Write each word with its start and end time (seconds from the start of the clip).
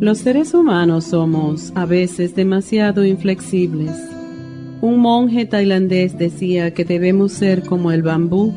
Los 0.00 0.16
seres 0.16 0.54
humanos 0.54 1.04
somos 1.04 1.72
a 1.74 1.84
veces 1.84 2.34
demasiado 2.34 3.04
inflexibles. 3.04 3.90
Un 4.80 4.98
monje 4.98 5.44
tailandés 5.44 6.16
decía 6.16 6.72
que 6.72 6.86
debemos 6.86 7.32
ser 7.32 7.62
como 7.62 7.92
el 7.92 8.02
bambú, 8.02 8.54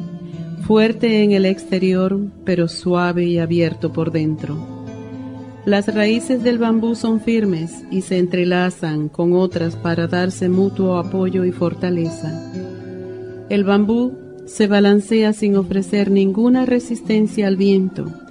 fuerte 0.65 1.21
en 1.21 1.33
el 1.33 1.45
exterior, 1.45 2.17
pero 2.45 2.69
suave 2.69 3.25
y 3.25 3.39
abierto 3.39 3.91
por 3.91 4.13
dentro. 4.13 4.55
Las 5.65 5.93
raíces 5.93 6.43
del 6.43 6.59
bambú 6.59 6.95
son 6.95 7.19
firmes 7.19 7.83
y 7.91 8.03
se 8.03 8.19
entrelazan 8.19 9.09
con 9.09 9.33
otras 9.33 9.75
para 9.75 10.07
darse 10.07 10.47
mutuo 10.47 10.97
apoyo 10.97 11.43
y 11.43 11.51
fortaleza. 11.51 12.53
El 13.49 13.65
bambú 13.65 14.13
se 14.45 14.67
balancea 14.67 15.33
sin 15.33 15.57
ofrecer 15.57 16.09
ninguna 16.09 16.65
resistencia 16.65 17.47
al 17.47 17.57
viento 17.57 18.22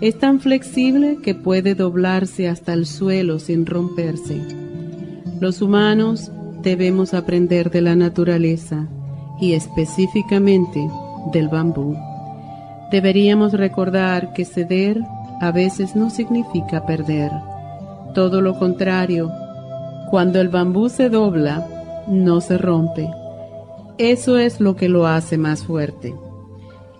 es 0.00 0.18
tan 0.18 0.40
flexible 0.40 1.18
que 1.22 1.34
puede 1.34 1.74
doblarse 1.74 2.48
hasta 2.48 2.74
el 2.74 2.86
suelo 2.86 3.38
sin 3.38 3.64
romperse. 3.64 4.40
Los 5.40 5.62
humanos 5.62 6.30
debemos 6.62 7.14
aprender 7.14 7.70
de 7.70 7.80
la 7.80 7.96
naturaleza 7.96 8.88
y 9.40 9.54
específicamente 9.54 10.86
del 11.32 11.48
bambú. 11.48 11.96
Deberíamos 12.90 13.52
recordar 13.52 14.32
que 14.32 14.44
ceder 14.44 15.00
a 15.40 15.50
veces 15.50 15.96
no 15.96 16.10
significa 16.10 16.84
perder. 16.86 17.30
Todo 18.14 18.40
lo 18.40 18.58
contrario, 18.58 19.30
cuando 20.10 20.40
el 20.40 20.48
bambú 20.48 20.88
se 20.88 21.08
dobla, 21.08 21.66
no 22.06 22.40
se 22.40 22.58
rompe. 22.58 23.10
Eso 23.98 24.38
es 24.38 24.60
lo 24.60 24.76
que 24.76 24.88
lo 24.88 25.06
hace 25.06 25.38
más 25.38 25.64
fuerte. 25.64 26.14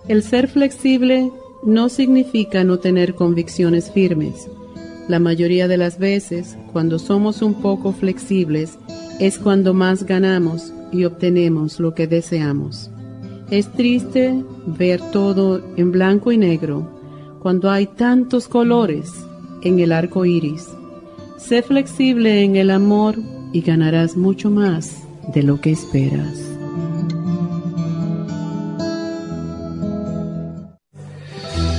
El 0.07 0.23
ser 0.23 0.47
flexible 0.47 1.31
no 1.67 1.89
significa 1.89 2.63
no 2.63 2.79
tener 2.79 3.13
convicciones 3.13 3.91
firmes. 3.91 4.49
La 5.09 5.19
mayoría 5.19 5.67
de 5.67 5.75
las 5.75 5.99
veces, 5.99 6.57
cuando 6.71 6.97
somos 6.97 7.41
un 7.41 7.55
poco 7.55 7.91
flexibles, 7.91 8.79
es 9.19 9.37
cuando 9.37 9.73
más 9.73 10.05
ganamos 10.05 10.73
y 10.93 11.03
obtenemos 11.03 11.81
lo 11.81 11.93
que 11.93 12.07
deseamos. 12.07 12.89
Es 13.51 13.69
triste 13.73 14.41
ver 14.65 15.01
todo 15.11 15.61
en 15.75 15.91
blanco 15.91 16.31
y 16.31 16.37
negro 16.37 16.89
cuando 17.41 17.69
hay 17.69 17.85
tantos 17.85 18.47
colores 18.47 19.11
en 19.61 19.79
el 19.79 19.91
arco 19.91 20.23
iris. 20.23 20.69
Sé 21.37 21.61
flexible 21.63 22.43
en 22.43 22.55
el 22.55 22.71
amor 22.71 23.15
y 23.51 23.59
ganarás 23.59 24.15
mucho 24.15 24.49
más 24.49 25.03
de 25.33 25.43
lo 25.43 25.59
que 25.59 25.71
esperas. 25.71 26.56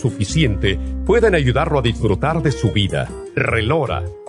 suficiente 0.00 0.78
pueden 1.04 1.34
ayudarlo 1.34 1.78
a 1.78 1.82
disfrutar 1.82 2.42
de 2.42 2.52
su 2.52 2.72
vida. 2.72 3.08
Relora 3.36 4.02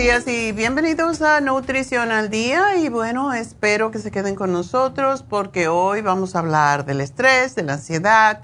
Días 0.00 0.26
y 0.28 0.52
bienvenidos 0.52 1.20
a 1.20 1.42
Nutrición 1.42 2.10
al 2.10 2.30
Día. 2.30 2.76
Y 2.76 2.88
bueno, 2.88 3.34
espero 3.34 3.90
que 3.90 3.98
se 3.98 4.10
queden 4.10 4.34
con 4.34 4.50
nosotros 4.50 5.22
porque 5.22 5.68
hoy 5.68 6.00
vamos 6.00 6.34
a 6.34 6.38
hablar 6.38 6.86
del 6.86 7.02
estrés, 7.02 7.54
de 7.54 7.64
la 7.64 7.74
ansiedad 7.74 8.40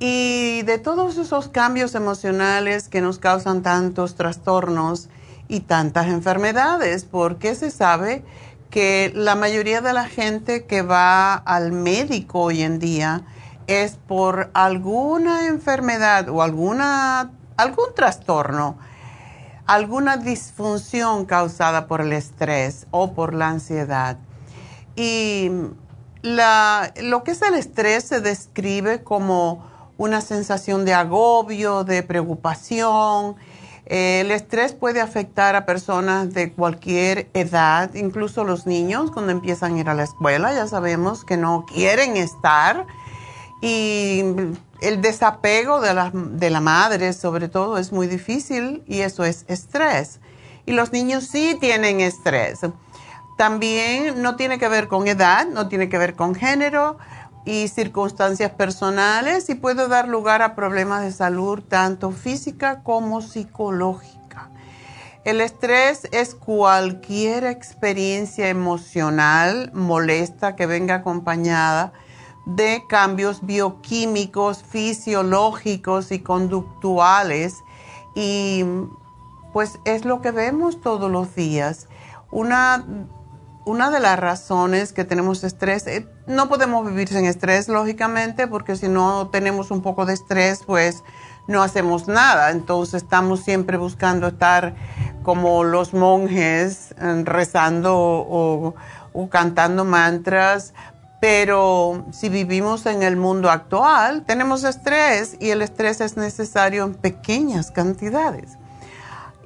y 0.00 0.62
de 0.62 0.78
todos 0.78 1.18
esos 1.18 1.46
cambios 1.46 1.94
emocionales 1.94 2.88
que 2.88 3.00
nos 3.00 3.20
causan 3.20 3.62
tantos 3.62 4.16
trastornos 4.16 5.08
y 5.46 5.60
tantas 5.60 6.08
enfermedades, 6.08 7.04
porque 7.04 7.54
se 7.54 7.70
sabe 7.70 8.24
que 8.68 9.12
la 9.14 9.36
mayoría 9.36 9.82
de 9.82 9.92
la 9.92 10.06
gente 10.06 10.64
que 10.64 10.82
va 10.82 11.34
al 11.34 11.70
médico 11.70 12.40
hoy 12.40 12.62
en 12.62 12.80
día 12.80 13.22
es 13.68 13.98
por 14.08 14.50
alguna 14.52 15.46
enfermedad 15.46 16.28
o 16.28 16.42
alguna, 16.42 17.30
algún 17.56 17.94
trastorno, 17.94 18.78
alguna 19.66 20.16
disfunción 20.16 21.24
causada 21.24 21.86
por 21.86 22.00
el 22.00 22.12
estrés 22.12 22.86
o 22.90 23.12
por 23.12 23.34
la 23.34 23.48
ansiedad. 23.48 24.18
Y 24.96 25.50
lo 26.22 27.24
que 27.24 27.30
es 27.30 27.42
el 27.42 27.54
estrés 27.54 28.04
se 28.04 28.20
describe 28.20 29.02
como 29.02 29.64
una 29.98 30.20
sensación 30.20 30.84
de 30.84 30.94
agobio, 30.94 31.84
de 31.84 32.02
preocupación. 32.02 33.36
el 33.86 34.30
estrés 34.30 34.72
puede 34.72 35.00
afectar 35.00 35.56
a 35.56 35.66
personas 35.66 36.32
de 36.32 36.52
cualquier 36.52 37.28
edad, 37.34 37.94
incluso 37.94 38.44
los 38.44 38.66
niños 38.66 39.10
cuando 39.10 39.32
empiezan 39.32 39.74
a 39.74 39.80
ir 39.80 39.88
a 39.88 39.94
la 39.94 40.04
escuela, 40.04 40.54
ya 40.54 40.66
sabemos 40.66 41.24
que 41.24 41.36
no 41.36 41.66
quieren 41.66 42.16
estar. 42.16 42.86
Y 43.60 44.24
el 44.82 45.00
desapego 45.00 45.80
de 45.80 46.50
la, 46.50 46.60
madre, 46.60 47.12
sobre 47.12 47.48
todo, 47.48 47.78
es 47.78 47.92
muy 47.92 48.08
difícil 48.08 48.82
y 48.86 49.00
eso 49.00 49.24
es 49.24 49.44
estrés. 49.48 50.20
Y 50.66 50.72
los 50.72 50.92
niños 50.92 51.24
sí 51.24 51.56
tienen 51.60 52.00
estrés. 52.00 52.60
También 53.38 54.20
no 54.22 54.36
tiene 54.36 54.58
que 54.58 54.68
ver 54.68 54.88
con 54.88 55.06
edad, 55.06 55.46
no 55.46 55.68
tiene 55.68 55.88
que 55.88 55.98
ver 55.98 56.14
con 56.14 56.34
género 56.34 56.98
y 57.44 57.68
circunstancias 57.68 58.52
personales 58.52 59.48
y 59.48 59.54
puede 59.54 59.88
dar 59.88 60.08
lugar 60.08 60.42
a 60.42 60.54
problemas 60.54 61.02
de 61.02 61.12
salud 61.12 61.60
tanto 61.62 62.10
física 62.10 62.82
como 62.82 63.22
psicológica. 63.22 64.50
El 65.24 65.40
estrés 65.40 66.08
es 66.10 66.34
cualquier 66.34 67.44
experiencia 67.44 68.48
emocional 68.48 69.70
molesta 69.72 70.56
que 70.56 70.66
venga 70.66 70.96
acompañada 70.96 71.92
de 72.44 72.86
cambios 72.88 73.44
bioquímicos, 73.44 74.62
fisiológicos 74.62 76.12
y 76.12 76.20
conductuales 76.20 77.62
y 78.14 78.64
pues 79.52 79.78
es 79.84 80.04
lo 80.04 80.20
que 80.20 80.30
vemos 80.30 80.80
todos 80.80 81.10
los 81.10 81.34
días. 81.34 81.88
Una 82.30 82.84
una 83.64 83.90
de 83.90 84.00
las 84.00 84.18
razones 84.18 84.92
que 84.92 85.04
tenemos 85.04 85.44
estrés, 85.44 85.86
eh, 85.86 86.08
no 86.26 86.48
podemos 86.48 86.86
vivir 86.86 87.08
sin 87.08 87.24
estrés, 87.26 87.68
lógicamente, 87.68 88.48
porque 88.48 88.76
si 88.76 88.88
no 88.88 89.28
tenemos 89.28 89.70
un 89.70 89.82
poco 89.82 90.04
de 90.04 90.14
estrés, 90.14 90.62
pues 90.66 91.04
no 91.46 91.62
hacemos 91.62 92.08
nada. 92.08 92.50
Entonces 92.50 93.02
estamos 93.02 93.40
siempre 93.40 93.76
buscando 93.76 94.28
estar 94.28 94.74
como 95.22 95.62
los 95.64 95.94
monjes 95.94 96.94
eh, 96.98 97.22
rezando 97.24 97.96
o, 97.96 98.74
o 99.12 99.28
cantando 99.28 99.84
mantras. 99.84 100.74
Pero 101.22 102.04
si 102.10 102.28
vivimos 102.28 102.84
en 102.86 103.04
el 103.04 103.14
mundo 103.14 103.48
actual, 103.48 104.24
tenemos 104.26 104.64
estrés 104.64 105.36
y 105.38 105.50
el 105.50 105.62
estrés 105.62 106.00
es 106.00 106.16
necesario 106.16 106.82
en 106.82 106.94
pequeñas 106.94 107.70
cantidades. 107.70 108.58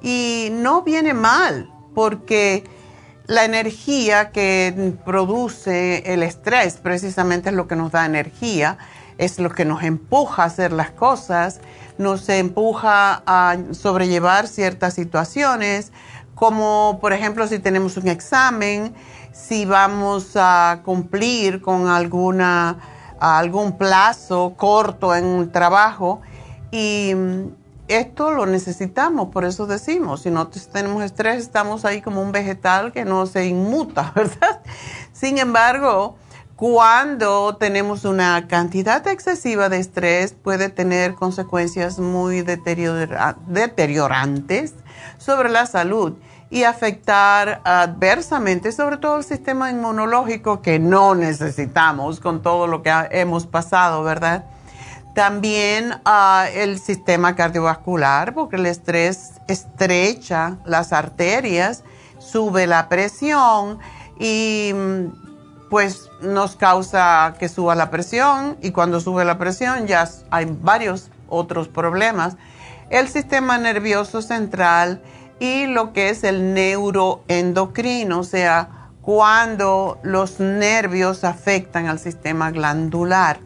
Y 0.01 0.49
no 0.53 0.81
viene 0.81 1.13
mal, 1.13 1.69
porque 1.93 2.63
la 3.27 3.45
energía 3.45 4.31
que 4.31 4.95
produce 5.05 6.11
el 6.11 6.23
estrés 6.23 6.77
precisamente 6.77 7.49
es 7.49 7.55
lo 7.55 7.67
que 7.67 7.75
nos 7.75 7.91
da 7.91 8.07
energía, 8.07 8.79
es 9.19 9.37
lo 9.37 9.51
que 9.51 9.63
nos 9.63 9.83
empuja 9.83 10.41
a 10.41 10.45
hacer 10.47 10.73
las 10.73 10.89
cosas, 10.89 11.59
nos 11.99 12.27
empuja 12.29 13.21
a 13.27 13.55
sobrellevar 13.73 14.47
ciertas 14.47 14.95
situaciones, 14.95 15.91
como 16.33 16.97
por 16.99 17.13
ejemplo 17.13 17.45
si 17.45 17.59
tenemos 17.59 17.97
un 17.97 18.07
examen, 18.07 18.95
si 19.37 19.65
vamos 19.65 20.31
a 20.35 20.81
cumplir 20.83 21.61
con 21.61 21.87
alguna, 21.87 22.77
algún 23.19 23.77
plazo 23.77 24.55
corto 24.57 25.15
en 25.15 25.25
un 25.25 25.51
trabajo 25.51 26.21
y 26.71 27.13
esto 27.87 28.31
lo 28.31 28.45
necesitamos, 28.45 29.29
por 29.29 29.45
eso 29.45 29.65
decimos, 29.67 30.23
si 30.23 30.31
no 30.31 30.49
tenemos 30.49 31.01
estrés, 31.03 31.37
estamos 31.37 31.85
ahí 31.85 32.01
como 32.01 32.21
un 32.21 32.33
vegetal 32.33 32.91
que 32.91 33.05
no 33.05 33.25
se 33.27 33.45
inmuta, 33.45 34.11
¿verdad? 34.15 34.59
Sin 35.13 35.37
embargo, 35.37 36.17
cuando 36.57 37.55
tenemos 37.55 38.03
una 38.03 38.47
cantidad 38.47 39.07
excesiva 39.07 39.69
de 39.69 39.77
estrés, 39.77 40.33
puede 40.33 40.67
tener 40.69 41.13
consecuencias 41.13 41.99
muy 41.99 42.41
deteriorantes 42.41 44.73
sobre 45.19 45.49
la 45.49 45.67
salud 45.67 46.17
y 46.49 46.63
afectar 46.63 47.61
adversamente, 47.65 48.71
sobre 48.71 48.97
todo 48.97 49.17
el 49.17 49.23
sistema 49.23 49.69
inmunológico 49.69 50.61
que 50.61 50.79
no 50.79 51.13
necesitamos 51.13 52.19
con 52.19 52.41
todo 52.41 52.67
lo 52.67 52.83
que 52.83 52.91
hemos 53.11 53.45
pasado, 53.45 54.03
¿verdad? 54.03 54.45
También 55.13 55.95
ah, 56.05 56.45
el 56.53 56.79
sistema 56.79 57.35
cardiovascular, 57.35 58.33
porque 58.33 58.55
el 58.55 58.65
estrés 58.65 59.33
estrecha 59.47 60.57
las 60.63 60.93
arterias, 60.93 61.83
sube 62.19 62.67
la 62.67 62.87
presión 62.87 63.79
y 64.19 64.71
mm, 64.73 65.69
pues 65.69 66.09
nos 66.21 66.55
causa 66.55 67.35
que 67.39 67.49
suba 67.49 67.75
la 67.75 67.89
presión 67.89 68.57
y 68.61 68.71
cuando 68.71 68.99
sube 68.99 69.25
la 69.25 69.37
presión 69.37 69.87
ya 69.87 70.07
hay 70.29 70.45
varios 70.61 71.09
otros 71.27 71.67
problemas. 71.67 72.37
El 72.89 73.09
sistema 73.09 73.57
nervioso 73.57 74.21
central 74.21 75.01
y 75.39 75.67
lo 75.67 75.93
que 75.93 76.09
es 76.09 76.23
el 76.23 76.53
neuroendocrino, 76.53 78.19
o 78.19 78.23
sea, 78.23 78.89
cuando 79.01 79.99
los 80.03 80.39
nervios 80.39 81.23
afectan 81.23 81.87
al 81.87 81.99
sistema 81.99 82.51
glandular. 82.51 83.39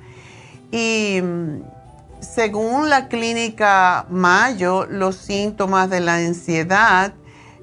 Y 0.71 1.21
mm, 1.21 1.61
según 2.21 2.89
la 2.89 3.07
clínica 3.07 4.05
Mayo, 4.09 4.85
los 4.85 5.17
síntomas 5.17 5.89
de 5.89 5.99
la 5.99 6.15
ansiedad 6.15 7.13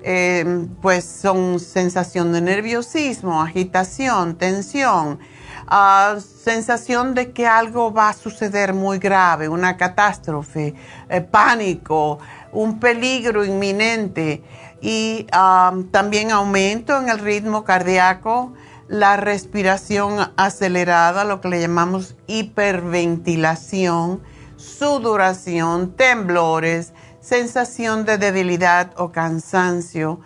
em, 0.03 0.69
pues 0.81 1.05
son 1.05 1.59
sensación 1.59 2.33
de 2.33 2.41
nerviosismo, 2.41 3.43
agitación, 3.43 4.37
tensión, 4.37 5.19
ah, 5.67 6.17
sensación 6.21 7.15
de 7.15 7.33
que 7.33 7.47
algo 7.47 7.93
va 7.93 8.11
a 8.11 8.13
suceder 8.13 8.75
muy 8.75 8.99
grave, 8.99 9.49
una 9.49 9.77
catástrofe, 9.77 10.75
eh, 11.09 11.21
pánico, 11.21 12.19
un 12.53 12.81
peligro 12.81 13.45
inminente 13.45 14.43
y 14.81 15.27
ah, 15.33 15.75
también 15.91 16.31
aumento 16.31 16.97
en 16.99 17.09
el 17.09 17.19
ritmo 17.19 17.65
cardíaco, 17.65 18.53
la 18.89 19.17
respiración 19.17 20.33
acelerada, 20.37 21.25
lo 21.25 21.41
que 21.41 21.49
le 21.49 21.61
llamamos 21.61 22.15
hiperventilación, 22.27 24.23
sudoración, 24.57 25.93
temblores, 25.93 26.93
sensación 27.21 28.05
de 28.05 28.19
debilidad 28.19 28.93
o 28.97 29.13
cansancio 29.13 30.21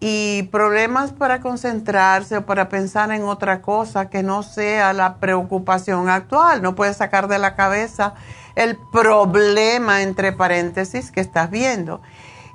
y 0.00 0.44
problemas 0.44 1.12
para 1.12 1.40
concentrarse 1.40 2.38
o 2.38 2.46
para 2.46 2.68
pensar 2.68 3.10
en 3.12 3.24
otra 3.24 3.62
cosa 3.62 4.08
que 4.08 4.22
no 4.22 4.42
sea 4.42 4.92
la 4.92 5.16
preocupación 5.16 6.08
actual. 6.08 6.62
No 6.62 6.74
puedes 6.74 6.98
sacar 6.98 7.28
de 7.28 7.38
la 7.38 7.54
cabeza 7.54 8.14
el 8.56 8.76
problema, 8.76 10.02
entre 10.02 10.32
paréntesis, 10.32 11.12
que 11.12 11.20
estás 11.20 11.50
viendo 11.50 12.00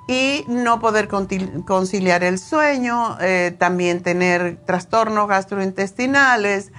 y 0.07 0.43
no 0.47 0.79
poder 0.79 1.07
conciliar 1.07 2.23
el 2.23 2.37
sueño, 2.39 3.17
eh, 3.21 3.55
también 3.57 4.03
tener 4.03 4.57
trastornos 4.65 5.27
gastrointestinales 5.29 6.71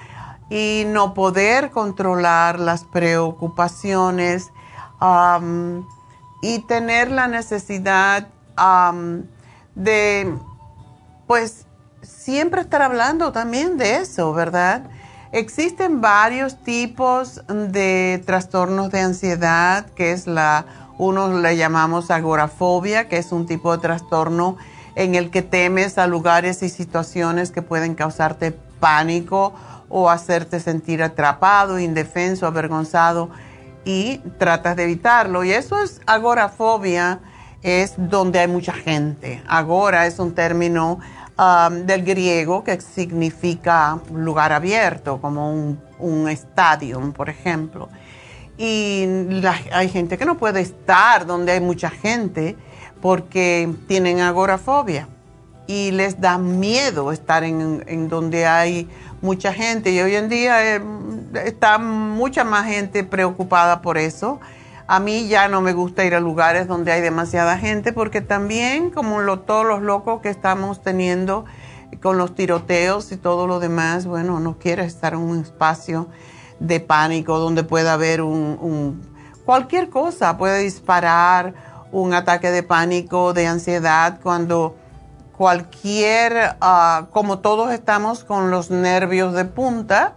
y 0.50 0.84
no 0.88 1.14
poder 1.14 1.70
controlar 1.70 2.58
las 2.58 2.84
preocupaciones 2.84 4.50
y 6.42 6.58
tener 6.60 7.10
la 7.10 7.26
necesidad 7.26 8.28
de, 9.74 10.36
pues, 11.26 11.66
siempre 12.02 12.60
estar 12.60 12.82
hablando 12.82 13.32
también 13.32 13.78
de 13.78 13.96
eso, 13.96 14.32
¿verdad? 14.32 14.90
Existen 15.32 16.02
varios 16.02 16.62
tipos 16.62 17.40
de 17.48 18.22
trastornos 18.26 18.90
de 18.90 19.00
ansiedad, 19.00 19.86
que 19.96 20.12
es 20.12 20.26
la 20.26 20.66
uno 20.98 21.40
le 21.40 21.56
llamamos 21.56 22.10
agorafobia, 22.10 23.08
que 23.08 23.16
es 23.16 23.32
un 23.32 23.46
tipo 23.46 23.72
de 23.72 23.78
trastorno 23.78 24.58
en 24.94 25.14
el 25.14 25.30
que 25.30 25.40
temes 25.40 25.96
a 25.96 26.06
lugares 26.06 26.62
y 26.62 26.68
situaciones 26.68 27.50
que 27.50 27.62
pueden 27.62 27.94
causarte 27.94 28.52
pánico 28.78 29.54
o 29.88 30.10
hacerte 30.10 30.60
sentir 30.60 31.02
atrapado, 31.02 31.78
indefenso, 31.78 32.46
avergonzado 32.46 33.30
y 33.86 34.18
tratas 34.38 34.76
de 34.76 34.84
evitarlo. 34.84 35.44
Y 35.44 35.52
eso 35.52 35.80
es 35.82 36.02
agorafobia, 36.06 37.20
es 37.62 37.94
donde 37.96 38.40
hay 38.40 38.48
mucha 38.48 38.74
gente. 38.74 39.42
Agora 39.48 40.06
es 40.06 40.18
un 40.18 40.34
término 40.34 41.00
um, 41.38 41.86
del 41.86 42.04
griego 42.04 42.64
que 42.64 42.80
significa 42.80 43.98
lugar 44.12 44.52
abierto, 44.52 45.20
como 45.20 45.52
un, 45.98 46.28
estadio, 46.28 47.12
por 47.12 47.28
ejemplo. 47.28 47.88
y 48.58 49.06
hay 49.72 49.88
gente 49.88 50.18
que 50.18 50.24
no 50.24 50.36
puede 50.36 50.60
estar 50.60 51.26
donde 51.26 51.52
hay 51.52 51.60
mucha 51.60 51.90
gente 51.90 52.56
porque 53.00 53.68
tienen 53.88 54.20
agorafobia 54.20 55.08
y 55.66 55.90
les 55.90 56.20
da 56.20 56.38
miedo 56.38 57.12
estar 57.12 57.44
en, 57.44 58.08
donde 58.08 58.46
hay 58.46 58.88
mucha 59.20 59.52
gente 59.52 59.90
y 59.90 60.00
hoy 60.00 60.16
en 60.16 60.28
día 60.28 60.76
eh, 60.76 60.82
está 61.44 61.78
mucha 61.78 62.44
más 62.44 62.66
gente 62.66 63.04
preocupada 63.04 63.80
por 63.80 63.98
eso. 63.98 64.40
A 64.92 65.00
mí 65.00 65.26
ya 65.26 65.49
no 65.49 65.62
me 65.62 65.72
gusta 65.72 66.04
ir 66.04 66.14
a 66.14 66.20
lugares 66.20 66.68
donde 66.68 66.92
hay 66.92 67.00
demasiada 67.00 67.56
gente 67.56 67.94
porque 67.94 68.20
también 68.20 68.90
como 68.90 69.38
todos 69.38 69.64
los 69.64 69.80
locos 69.80 70.20
que 70.20 70.28
estamos 70.28 70.82
teniendo 70.82 71.46
con 72.02 72.18
los 72.18 72.34
tiroteos 72.34 73.11
y 73.11 73.16
todo 73.16 73.46
lo 73.46 73.58
demás, 73.58 74.04
bueno, 74.04 74.38
no 74.38 74.58
quiero 74.58 74.82
estar 74.82 75.14
en 75.14 75.20
un 75.20 75.40
espacio 75.40 76.08
de 76.61 76.78
pánico 76.80 77.38
donde 77.38 77.64
pueda 77.64 77.94
haber 77.94 78.20
un, 78.20 79.00
cualquier 79.46 79.88
cosa, 79.88 80.37
puede 80.37 80.58
disparar 80.58 81.54
un 81.90 82.12
ataque 82.12 82.50
de 82.50 82.62
pánico, 82.62 83.32
de 83.32 83.46
ansiedad, 83.46 84.20
cuando 84.22 84.76
cualquier, 85.34 86.56
ah, 86.61 87.06
como 87.12 87.38
todos 87.38 87.72
estamos 87.72 88.25
con 88.25 88.50
los 88.50 88.70
nervios 88.70 89.32
de 89.32 89.46
punta, 89.46 90.16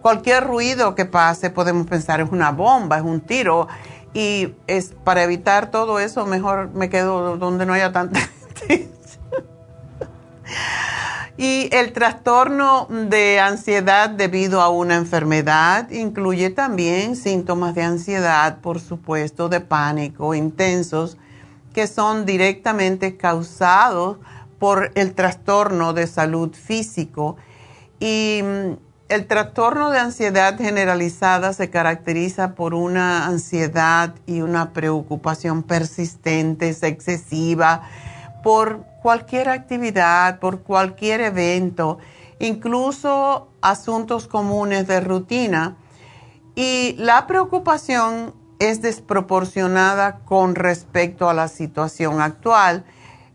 cualquier 0.00 0.44
ruido 0.44 0.94
que 0.94 1.04
pase 1.04 1.50
podemos 1.50 1.86
pensar 1.86 2.22
es 2.22 2.30
una 2.30 2.52
bomba, 2.52 2.96
es 2.96 3.02
un 3.02 3.20
tiro. 3.20 3.68
Y 4.14 4.54
es 4.68 4.94
para 5.04 5.24
evitar 5.24 5.70
todo 5.70 5.98
eso, 5.98 6.24
mejor 6.24 6.70
me 6.72 6.88
quedo 6.88 7.36
donde 7.36 7.66
no 7.66 7.72
haya 7.72 7.92
tanta. 7.92 8.20
Y 11.36 11.68
el 11.72 11.92
trastorno 11.92 12.86
de 12.88 13.40
ansiedad 13.40 14.08
debido 14.08 14.60
a 14.60 14.68
una 14.68 14.94
enfermedad 14.94 15.90
incluye 15.90 16.50
también 16.50 17.16
síntomas 17.16 17.74
de 17.74 17.82
ansiedad, 17.82 18.58
por 18.60 18.78
supuesto, 18.78 19.48
de 19.48 19.60
pánico 19.60 20.34
intensos, 20.36 21.16
que 21.72 21.88
son 21.88 22.24
directamente 22.24 23.16
causados 23.16 24.18
por 24.60 24.92
el 24.94 25.14
trastorno 25.14 25.92
de 25.92 26.06
salud 26.06 26.52
físico. 26.54 27.36
Y 27.98 28.40
mm, 28.44 28.72
el 29.08 29.26
trastorno 29.26 29.90
de 29.90 29.98
ansiedad 29.98 30.56
generalizada 30.56 31.52
se 31.52 31.68
caracteriza 31.68 32.54
por 32.54 32.74
una 32.74 33.26
ansiedad 33.26 34.14
y 34.26 34.40
una 34.40 34.72
preocupación 34.72 35.62
persistentes, 35.62 36.82
excesiva, 36.82 37.82
por 38.42 38.84
cualquier 39.02 39.50
actividad, 39.50 40.38
por 40.38 40.62
cualquier 40.62 41.20
evento, 41.20 41.98
incluso 42.38 43.48
asuntos 43.60 44.26
comunes 44.26 44.86
de 44.86 45.00
rutina. 45.00 45.76
Y 46.54 46.94
la 46.98 47.26
preocupación 47.26 48.32
es 48.58 48.80
desproporcionada 48.80 50.20
con 50.24 50.54
respecto 50.54 51.28
a 51.28 51.34
la 51.34 51.48
situación 51.48 52.20
actual. 52.20 52.84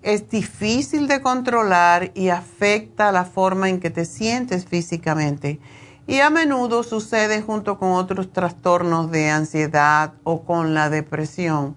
Es 0.02 0.30
difícil 0.30 1.08
de 1.08 1.22
controlar 1.22 2.12
y 2.14 2.30
afecta 2.30 3.12
la 3.12 3.26
forma 3.26 3.70
en 3.70 3.80
que 3.80 3.90
te 3.90 4.06
sientes 4.06 4.66
físicamente. 4.66 5.60
Y 6.08 6.20
a 6.20 6.30
menudo 6.30 6.84
sucede 6.84 7.42
junto 7.42 7.78
con 7.78 7.92
otros 7.92 8.32
trastornos 8.32 9.12
de 9.12 9.30
ansiedad 9.30 10.14
o 10.24 10.44
con 10.44 10.74
la 10.74 10.90
depresión 10.90 11.76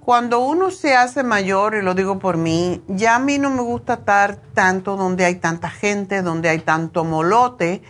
cuando 0.00 0.40
uno 0.40 0.72
se 0.72 0.96
hace 0.96 1.22
mayor, 1.22 1.76
y 1.76 1.82
lo 1.82 1.94
digo 1.94 2.18
por 2.18 2.36
mí, 2.36 2.82
ya 2.88 3.14
a 3.14 3.18
mí 3.20 3.38
no 3.38 3.50
me 3.50 3.62
gusta 3.62 3.94
estar 3.94 4.36
tanto 4.54 4.96
donde 4.96 5.24
hay 5.24 5.36
tanta 5.36 5.70
gente, 5.70 6.22
donde 6.22 6.48
hay 6.48 6.58
tanto 6.58 7.04
molote, 7.04 7.82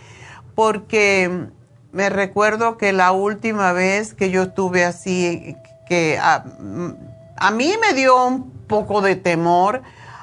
porque 0.55 1.49
me 1.93 2.11
recuerdo 2.11 2.77
que 2.77 2.93
la 2.93 3.13
última 3.13 3.73
vez 3.73 4.13
que 4.13 4.31
yo 4.31 4.43
estuve 4.43 4.85
así, 4.85 5.57
que 5.89 6.19
a, 7.41 7.51
mí 7.51 7.75
me 7.81 7.95
dio 7.95 8.27
un 8.27 8.51
poco 8.69 9.01
de 9.01 9.17
temor, 9.17 9.83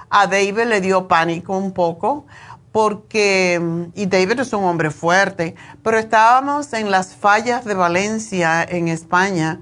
a 0.09 0.27
David 0.27 0.61
le 0.67 0.81
dio 0.81 1.07
pánico 1.07 1.57
un 1.57 1.73
poco, 1.73 2.25
porque, 2.71 3.89
y 3.95 4.05
David 4.05 4.39
es 4.39 4.53
un 4.53 4.63
hombre 4.63 4.91
fuerte, 4.91 5.55
pero 5.83 5.97
estábamos 5.97 6.71
en 6.73 6.91
las 6.91 7.15
fallas 7.15 7.65
de 7.65 7.73
Valencia, 7.73 8.63
en 8.63 8.87
España, 8.87 9.61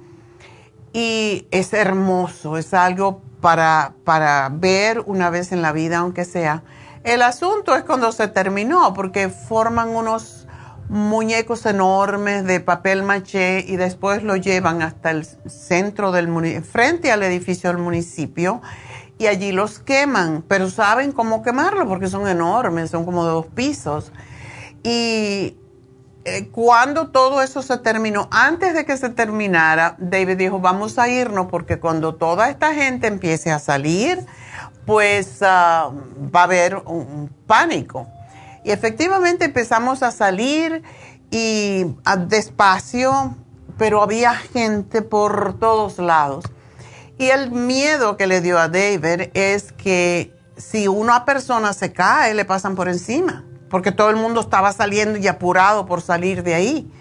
y 0.94 1.48
es 1.52 1.74
hermoso, 1.74 2.58
es 2.58 2.74
algo 2.74 3.22
para, 3.42 3.94
para 4.04 4.50
ver 4.52 5.02
una 5.06 5.30
vez 5.30 5.52
en 5.52 5.62
la 5.62 5.72
vida, 5.72 6.00
aunque 6.00 6.26
sea. 6.26 6.64
El 7.04 7.22
asunto 7.22 7.76
es 7.76 7.84
cuando 7.84 8.12
se 8.12 8.28
terminó, 8.28 8.94
porque 8.94 9.30
forman 9.30 9.90
unos 9.90 10.45
muñecos 10.90 11.66
enormes 11.66 12.46
de 12.46 12.60
papel 12.60 13.04
maché 13.04 13.66
y 13.68 13.76
después 13.76 14.24
lo 14.24 14.36
llevan 14.36 14.82
hasta 14.82 15.12
el 15.12 15.26
centro 15.26 16.12
del 16.12 16.28
municipio, 16.28 16.64
frente 16.64 17.12
al 17.12 17.24
edificio 17.24 17.70
del 17.70 17.80
municipio 17.80 18.62
y 19.18 19.28
allí 19.28 19.52
los 19.52 19.80
queman, 19.80 20.44
pero 20.48 20.70
saben 20.70 21.12
cómo 21.12 21.42
quemarlo 21.42 21.88
porque 21.88 22.08
son 22.08 22.28
enormes, 22.28 22.92
son 22.92 23.06
como 23.06 23.24
dos 23.24 23.46
pisos. 23.48 24.12
Y 24.84 25.58
eh, 26.26 26.50
cuando 26.52 27.10
todo 27.10 27.42
eso 27.42 27.62
se 27.62 27.78
terminó, 27.78 28.28
antes 28.32 28.74
de 28.74 28.86
que 28.86 28.98
se 28.98 29.10
terminara, 29.10 29.96
David 30.00 30.38
dijo, 30.38 30.60
vamos 30.60 31.00
a 31.00 31.08
irnos 31.08 31.48
porque 31.48 31.80
cuando 31.80 32.16
toda 32.16 32.50
esta 32.50 32.74
gente 32.74 33.08
empiece 33.08 33.52
a 33.52 33.60
salir, 33.60 34.26
pues 34.86 35.40
ah, 35.42 35.92
va 36.36 36.42
a 36.42 36.44
haber 36.44 36.78
un, 36.78 37.30
pánico. 37.48 38.08
Y 38.66 38.72
efectivamente 38.72 39.46
empezamos 39.46 40.04
a 40.04 40.12
salir 40.12 40.84
y 41.32 41.86
despacio, 42.28 43.36
pero 43.78 44.02
había 44.02 44.36
gente 44.36 45.02
por 45.02 45.58
todos 45.60 46.00
lados. 46.00 46.44
Y 47.18 47.28
el 47.28 47.52
miedo 47.52 48.18
que 48.18 48.28
le 48.28 48.42
dio 48.42 48.60
a 48.60 48.68
David 48.68 49.30
es 49.34 49.72
que 49.72 50.36
si 50.58 50.90
una 50.90 51.24
persona 51.24 51.72
se 51.72 51.94
cae, 51.94 52.34
le 52.34 52.44
pasan 52.44 52.76
por 52.76 52.90
encima 52.90 53.46
porque 53.70 53.92
todo 53.92 54.10
el 54.10 54.16
mundo 54.16 54.42
estaba 54.42 54.72
saliendo 54.72 55.20
y 55.20 55.28
apurado 55.28 55.86
por 55.86 56.02
salir 56.02 56.44
de 56.44 56.54
ahí. 56.54 56.92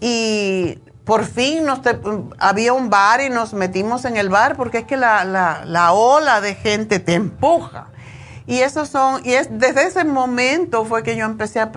Y 0.00 0.78
por 1.04 1.24
fin 1.24 1.64
nos 1.64 1.80
había 2.38 2.72
un 2.72 2.90
bar 2.90 3.20
y 3.20 3.30
nos 3.30 3.54
metimos 3.54 4.04
en 4.04 4.16
el 4.16 4.28
bar 4.28 4.56
porque 4.56 4.78
es 4.78 4.84
que 4.84 4.96
la, 4.96 5.24
la, 5.24 5.92
ola 5.92 6.40
de 6.40 6.56
gente 6.56 6.98
te 6.98 7.14
empuja. 7.14 7.88
Y 8.46 8.58
esos 8.58 8.88
son, 8.88 9.22
y 9.24 9.32
es 9.32 9.48
desde 9.50 9.86
ese 9.86 10.04
momento 10.04 10.84
fue 10.84 11.02
que 11.02 11.16
yo 11.16 11.24
empecé 11.24 11.60
a, 11.60 11.72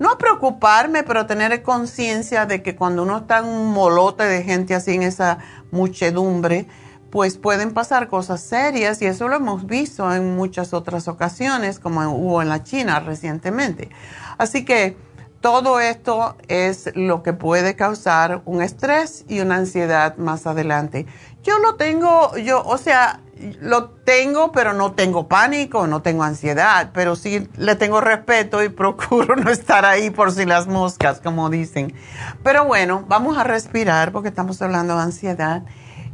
no 0.00 0.10
a 0.10 0.18
preocuparme, 0.18 1.04
pero 1.04 1.20
a 1.20 1.26
tener 1.26 1.62
conciencia 1.62 2.44
de 2.44 2.62
que 2.62 2.74
cuando 2.74 3.04
uno 3.04 3.18
está 3.18 3.38
en 3.38 3.44
un 3.44 3.72
molote 3.72 4.24
de 4.24 4.42
gente 4.42 4.74
así 4.74 4.94
en 4.94 5.04
esa 5.04 5.38
muchedumbre, 5.70 6.66
pues 7.10 7.36
pueden 7.36 7.72
pasar 7.74 8.08
cosas 8.08 8.40
serias 8.40 9.00
y 9.02 9.06
eso 9.06 9.28
lo 9.28 9.36
hemos 9.36 9.66
visto 9.66 10.12
en 10.12 10.34
muchas 10.34 10.72
otras 10.72 11.08
ocasiones, 11.08 11.78
como 11.78 12.00
hubo 12.08 12.42
en 12.42 12.48
la 12.48 12.64
China 12.64 13.00
recientemente. 13.00 13.90
Así 14.38 14.64
que 14.64 14.96
todo 15.42 15.78
esto 15.78 16.36
es 16.48 16.90
lo 16.94 17.22
que 17.22 17.32
puede 17.32 17.76
causar 17.76 18.42
un 18.44 18.62
estrés 18.62 19.24
y 19.28 19.40
una 19.40 19.56
ansiedad 19.56 20.16
más 20.16 20.46
adelante. 20.46 21.04
Yo 21.42 21.58
lo 21.58 21.74
tengo, 21.74 22.36
yo, 22.38 22.62
o 22.64 22.78
sea, 22.78 23.20
lo 23.60 23.90
tengo, 23.90 24.52
pero 24.52 24.72
no 24.72 24.92
tengo 24.92 25.28
pánico, 25.28 25.86
no 25.86 26.02
tengo 26.02 26.22
ansiedad, 26.22 26.90
pero 26.92 27.16
sí 27.16 27.48
le 27.56 27.76
tengo 27.76 28.00
respeto 28.00 28.62
y 28.62 28.68
procuro 28.82 29.36
no 29.36 29.50
estar 29.50 29.84
ahí 29.84 30.10
por 30.10 30.32
si 30.32 30.44
las 30.44 30.66
moscas, 30.66 31.20
como 31.20 31.50
dicen. 31.50 31.94
Pero 32.42 32.64
bueno, 32.64 33.04
vamos 33.08 33.36
a 33.38 33.44
respirar 33.44 34.12
porque 34.12 34.28
estamos 34.28 34.60
hablando 34.62 34.96
de 34.96 35.02
ansiedad 35.02 35.62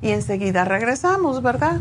y 0.00 0.10
enseguida 0.10 0.64
regresamos, 0.64 1.42
¿verdad? 1.42 1.80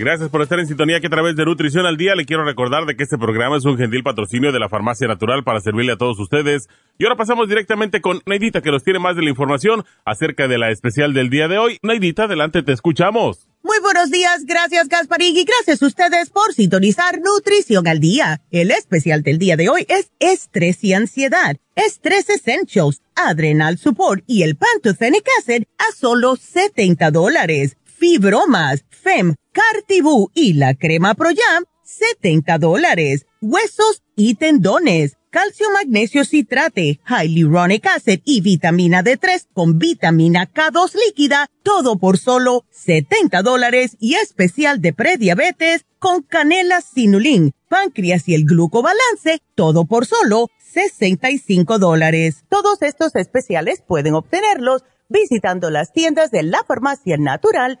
Gracias 0.00 0.30
por 0.30 0.40
estar 0.40 0.58
en 0.58 0.66
sintonía 0.66 0.98
que 0.98 1.08
a 1.08 1.10
través 1.10 1.36
de 1.36 1.44
Nutrición 1.44 1.84
al 1.84 1.98
Día 1.98 2.14
le 2.14 2.24
quiero 2.24 2.42
recordar 2.42 2.86
de 2.86 2.96
que 2.96 3.02
este 3.02 3.18
programa 3.18 3.58
es 3.58 3.66
un 3.66 3.76
gentil 3.76 4.02
patrocinio 4.02 4.50
de 4.50 4.58
la 4.58 4.70
Farmacia 4.70 5.06
Natural 5.06 5.44
para 5.44 5.60
servirle 5.60 5.92
a 5.92 5.98
todos 5.98 6.18
ustedes. 6.18 6.70
Y 6.98 7.04
ahora 7.04 7.16
pasamos 7.16 7.50
directamente 7.50 8.00
con 8.00 8.22
Neidita 8.24 8.62
que 8.62 8.70
nos 8.70 8.82
tiene 8.82 8.98
más 8.98 9.14
de 9.14 9.20
la 9.20 9.28
información 9.28 9.84
acerca 10.06 10.48
de 10.48 10.56
la 10.56 10.70
especial 10.70 11.12
del 11.12 11.28
día 11.28 11.48
de 11.48 11.58
hoy. 11.58 11.76
Neidita, 11.82 12.24
adelante, 12.24 12.62
te 12.62 12.72
escuchamos. 12.72 13.46
Muy 13.62 13.78
buenos 13.80 14.10
días, 14.10 14.46
gracias 14.46 14.88
Gasparín 14.88 15.36
y 15.36 15.44
gracias 15.44 15.82
a 15.82 15.86
ustedes 15.86 16.30
por 16.30 16.54
sintonizar 16.54 17.20
Nutrición 17.20 17.86
al 17.86 18.00
Día. 18.00 18.40
El 18.50 18.70
especial 18.70 19.22
del 19.22 19.38
día 19.38 19.58
de 19.58 19.68
hoy 19.68 19.84
es 19.86 20.12
Estrés 20.18 20.82
y 20.82 20.94
Ansiedad. 20.94 21.58
Estrés 21.76 22.30
Essentials, 22.30 23.02
Adrenal 23.14 23.76
Support 23.76 24.24
y 24.26 24.44
el 24.44 24.56
Pantothenic 24.56 25.26
Acid 25.38 25.64
a 25.76 25.94
solo 25.94 26.36
70 26.36 27.10
dólares. 27.10 27.76
Fibromas, 28.00 28.86
FEM, 28.88 29.34
Cartibú 29.52 30.30
y 30.32 30.54
la 30.54 30.74
crema 30.74 31.12
Pro 31.12 31.28
Jam, 31.28 31.64
70 31.84 32.56
dólares. 32.56 33.26
Huesos 33.42 34.02
y 34.16 34.36
tendones 34.36 35.18
calcio 35.28 35.66
magnesio 35.70 36.24
citrate, 36.24 36.98
hyaluronic 37.06 37.86
acid 37.86 38.20
y 38.24 38.40
vitamina 38.40 39.04
D3 39.04 39.48
con 39.52 39.78
vitamina 39.78 40.50
K2 40.50 40.94
líquida, 41.06 41.48
todo 41.62 41.98
por 41.98 42.16
solo 42.16 42.64
70 42.70 43.42
dólares 43.42 43.98
y 44.00 44.14
especial 44.14 44.80
de 44.80 44.94
prediabetes 44.94 45.84
con 45.98 46.22
canela 46.22 46.80
sinulin, 46.80 47.52
páncreas 47.68 48.26
y 48.28 48.34
el 48.34 48.46
glucobalance, 48.46 49.42
todo 49.54 49.84
por 49.84 50.06
solo 50.06 50.48
65 50.72 51.78
dólares. 51.78 52.44
Todos 52.48 52.80
estos 52.80 53.14
especiales 53.14 53.82
pueden 53.86 54.14
obtenerlos 54.14 54.84
visitando 55.10 55.70
las 55.70 55.92
tiendas 55.92 56.30
de 56.30 56.44
la 56.44 56.64
farmacia 56.64 57.18
natural 57.18 57.80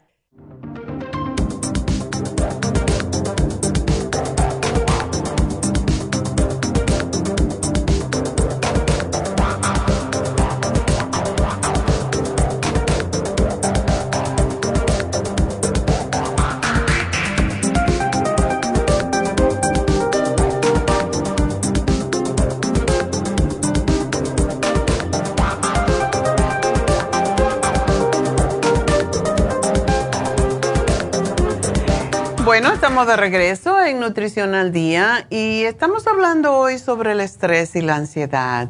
Estamos 32.91 33.07
de 33.07 33.15
regreso 33.15 33.81
en 33.81 34.01
Nutrición 34.01 34.53
al 34.53 34.73
Día 34.73 35.25
y 35.29 35.63
estamos 35.63 36.07
hablando 36.07 36.53
hoy 36.57 36.77
sobre 36.77 37.13
el 37.13 37.21
estrés 37.21 37.73
y 37.77 37.81
la 37.81 37.95
ansiedad. 37.95 38.69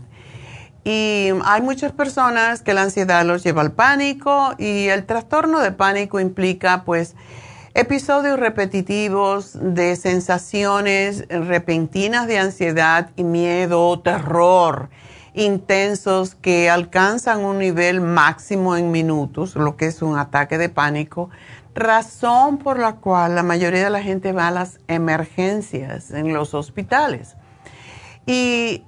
Y 0.83 1.29
hay 1.43 1.61
muchas 1.63 1.91
personas 1.91 2.61
que 2.61 2.75
la 2.75 2.83
ansiedad 2.83 3.25
los 3.25 3.43
lleva 3.43 3.63
al 3.63 3.71
pánico 3.71 4.53
y 4.59 4.89
el 4.89 5.07
trastorno 5.07 5.59
de 5.59 5.71
pánico 5.71 6.19
implica 6.19 6.83
pues 6.83 7.15
episodios 7.73 8.39
repetitivos 8.39 9.57
de 9.59 9.95
sensaciones 9.95 11.25
repentinas 11.27 12.27
de 12.27 12.37
ansiedad 12.37 13.09
y 13.15 13.23
miedo, 13.23 13.99
terror 14.01 14.89
intensos 15.33 16.35
que 16.35 16.69
alcanzan 16.69 17.45
un 17.45 17.59
nivel 17.59 18.01
máximo 18.01 18.75
en 18.75 18.91
minutos, 18.91 19.55
lo 19.55 19.77
que 19.77 19.85
es 19.85 20.01
un 20.01 20.17
ataque 20.17 20.57
de 20.57 20.69
pánico 20.69 21.29
razón 21.73 22.57
por 22.57 22.79
la 22.79 22.97
cual 22.97 23.35
la 23.35 23.43
mayoría 23.43 23.83
de 23.83 23.89
la 23.89 24.01
gente 24.01 24.31
va 24.31 24.47
a 24.47 24.51
las 24.51 24.79
emergencias 24.87 26.11
en 26.11 26.33
los 26.33 26.53
hospitales. 26.53 27.35
Y 28.25 28.85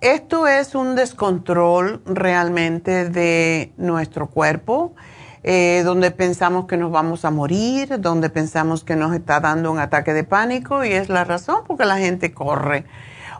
esto 0.00 0.46
es 0.46 0.74
un 0.74 0.96
descontrol 0.96 2.02
realmente 2.04 3.08
de 3.08 3.72
nuestro 3.76 4.28
cuerpo, 4.28 4.94
eh, 5.42 5.82
donde 5.84 6.10
pensamos 6.10 6.66
que 6.66 6.76
nos 6.76 6.90
vamos 6.90 7.24
a 7.24 7.30
morir, 7.30 8.00
donde 8.00 8.30
pensamos 8.30 8.84
que 8.84 8.96
nos 8.96 9.14
está 9.14 9.40
dando 9.40 9.70
un 9.70 9.78
ataque 9.78 10.12
de 10.12 10.24
pánico 10.24 10.84
y 10.84 10.92
es 10.92 11.08
la 11.08 11.24
razón 11.24 11.64
porque 11.66 11.84
la 11.84 11.98
gente 11.98 12.32
corre 12.32 12.84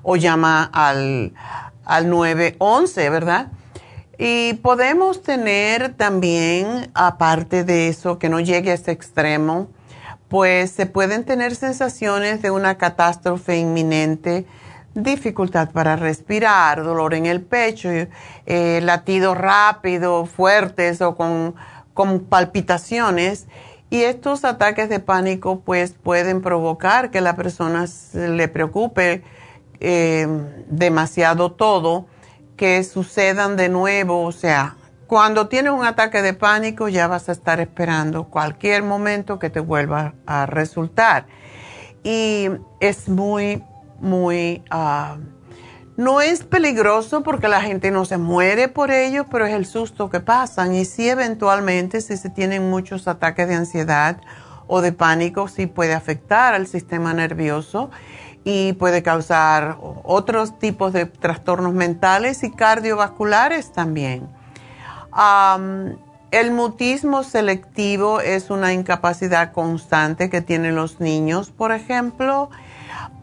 o 0.03 0.16
llama 0.16 0.64
al, 0.73 1.33
al 1.85 2.11
911, 2.11 3.11
¿verdad? 3.11 3.49
Y 4.18 4.55
podemos 4.55 5.22
tener 5.22 5.94
también, 5.94 6.90
aparte 6.94 7.64
de 7.64 7.88
eso, 7.88 8.18
que 8.18 8.29
no 8.29 8.40
llegue 8.40 8.70
a 8.70 8.74
ese 8.74 8.92
extremo, 8.92 9.68
pues 10.29 10.70
se 10.70 10.87
pueden 10.87 11.24
tener 11.24 11.55
sensaciones 11.55 12.42
de 12.42 12.50
una 12.50 12.77
catástrofe 12.77 13.59
inminente, 13.59 14.46
dificultad 14.94 15.70
para 15.70 15.96
respirar, 15.96 16.83
dolor 16.85 17.14
en 17.14 17.27
el 17.27 17.40
pecho, 17.40 17.88
eh, 18.46 18.81
latidos 18.83 19.37
rápidos, 19.37 20.31
fuertes 20.31 21.00
o 21.03 21.16
con, 21.16 21.55
palpitaciones. 22.29 23.46
Y 23.90 24.03
estos 24.03 24.44
ataques 24.44 24.88
de 24.88 24.98
pánico 24.98 25.61
pues 25.61 25.92
pueden 25.92 26.40
provocar 26.40 27.11
que 27.11 27.20
la 27.20 27.37
persona 27.37 27.87
se 27.87 28.29
le 28.29 28.48
preocupe 28.48 29.22
eh, 29.81 30.27
demasiado 30.68 31.53
todo 31.53 32.07
que 32.57 32.83
sucedan 32.85 33.57
de 33.57 33.69
nuevo, 33.69 34.23
o 34.23 34.33
sea, 34.33 34.77
cuando 35.07 35.49
tienes 35.49 35.73
un 35.73 35.85
ataque 35.85 36.23
de 36.23 36.35
pánico 36.35 36.88
ya 36.88 37.07
vas 37.07 37.29
a 37.29 37.33
estar 37.33 37.61
esperando 37.61 38.25
cualquier 38.25 38.83
momento 38.83 39.38
que 39.38 39.51
te 39.51 39.61
vuelva 39.61 40.14
a 40.27 40.47
resultar. 40.47 41.27
Y 42.03 42.49
es 42.81 43.09
muy, 43.09 43.62
muy, 44.01 44.62
ah, 44.71 45.17
No 45.97 46.21
es 46.21 46.43
peligroso 46.43 47.23
porque 47.23 47.47
la 47.47 47.61
gente 47.61 47.90
no 47.93 48.05
se 48.05 48.19
muere 48.19 48.69
por 48.69 48.90
ello, 48.90 49.27
pero 49.31 49.47
es 49.47 49.55
el 49.55 49.64
susto 49.64 50.11
que 50.11 50.21
pasan. 50.21 50.75
Y 50.75 50.85
si 50.85 51.09
eventualmente, 51.09 52.01
si 52.01 52.17
se 52.17 52.31
tienen 52.31 52.69
muchos 52.69 53.07
ataques 53.07 53.47
de 53.47 53.55
ansiedad 53.55 54.21
o 54.67 54.81
de 54.81 54.93
pánico, 54.93 55.47
sí 55.47 55.67
puede 55.67 55.95
afectar 55.95 56.55
al 56.55 56.67
sistema 56.67 57.14
nervioso 57.14 57.90
y 58.44 58.74
puede 58.74 59.02
causar 59.02 59.78
otros 60.04 60.59
tipos 60.59 60.92
de 60.92 61.07
trastornos 61.07 61.72
mentales 61.72 62.44
y 62.44 62.50
cardiovasculares 62.50 63.72
también. 63.72 64.28
el 66.30 66.50
mutismo 66.50 67.22
selectivo 67.22 68.20
es 68.20 68.50
una 68.50 68.72
incapacidad 68.72 69.52
constante 69.52 70.28
que 70.28 70.40
tienen 70.40 70.74
los 70.74 71.00
niños, 71.00 71.50
por 71.50 71.72
ejemplo 71.72 72.50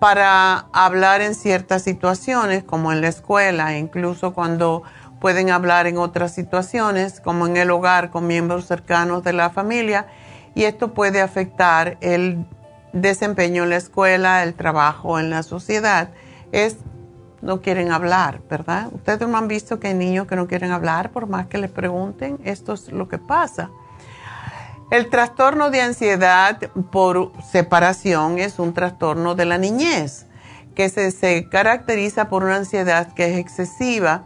para 0.01 0.65
hablar 0.73 1.21
en 1.21 1.35
ciertas 1.35 1.83
situaciones, 1.83 2.63
como 2.63 2.91
en 2.91 3.01
la 3.01 3.07
escuela, 3.07 3.77
incluso 3.77 4.33
cuando 4.33 4.81
pueden 5.19 5.51
hablar 5.51 5.85
en 5.85 5.99
otras 5.99 6.33
situaciones, 6.33 7.21
como 7.21 7.45
en 7.45 7.55
el 7.55 7.69
hogar 7.69 8.09
con 8.09 8.25
miembros 8.25 8.65
cercanos 8.65 9.23
de 9.23 9.33
la 9.33 9.51
familia, 9.51 10.07
y 10.55 10.63
esto 10.63 10.95
puede 10.95 11.21
afectar 11.21 11.97
el 12.01 12.47
desempeño 12.93 13.63
en 13.63 13.69
la 13.69 13.77
escuela, 13.77 14.43
el 14.43 14.53
trabajo 14.53 15.19
en 15.19 15.29
la 15.29 15.43
sociedad. 15.43 16.09
Es, 16.51 16.77
no 17.41 17.61
quieren 17.61 17.91
hablar, 17.91 18.41
¿verdad? 18.49 18.89
Ustedes 18.91 19.27
no 19.27 19.37
han 19.37 19.47
visto 19.47 19.79
que 19.79 19.89
hay 19.89 19.93
niños 19.93 20.27
que 20.27 20.35
no 20.35 20.47
quieren 20.47 20.71
hablar 20.71 21.11
por 21.11 21.27
más 21.27 21.47
que 21.47 21.57
les 21.57 21.71
pregunten, 21.71 22.39
esto 22.43 22.73
es 22.73 22.91
lo 22.91 23.07
que 23.07 23.17
pasa. 23.17 23.69
El 24.91 25.09
trastorno 25.09 25.69
de 25.69 25.81
ansiedad 25.81 26.59
por 26.91 27.31
separación 27.49 28.39
es 28.39 28.59
un 28.59 28.73
trastorno 28.73 29.35
de 29.35 29.45
la 29.45 29.57
niñez 29.57 30.27
que 30.75 30.89
se, 30.89 31.47
caracteriza 31.49 32.27
por 32.27 32.43
una 32.43 32.57
ansiedad 32.57 33.13
que 33.13 33.31
es 33.31 33.37
excesiva 33.37 34.25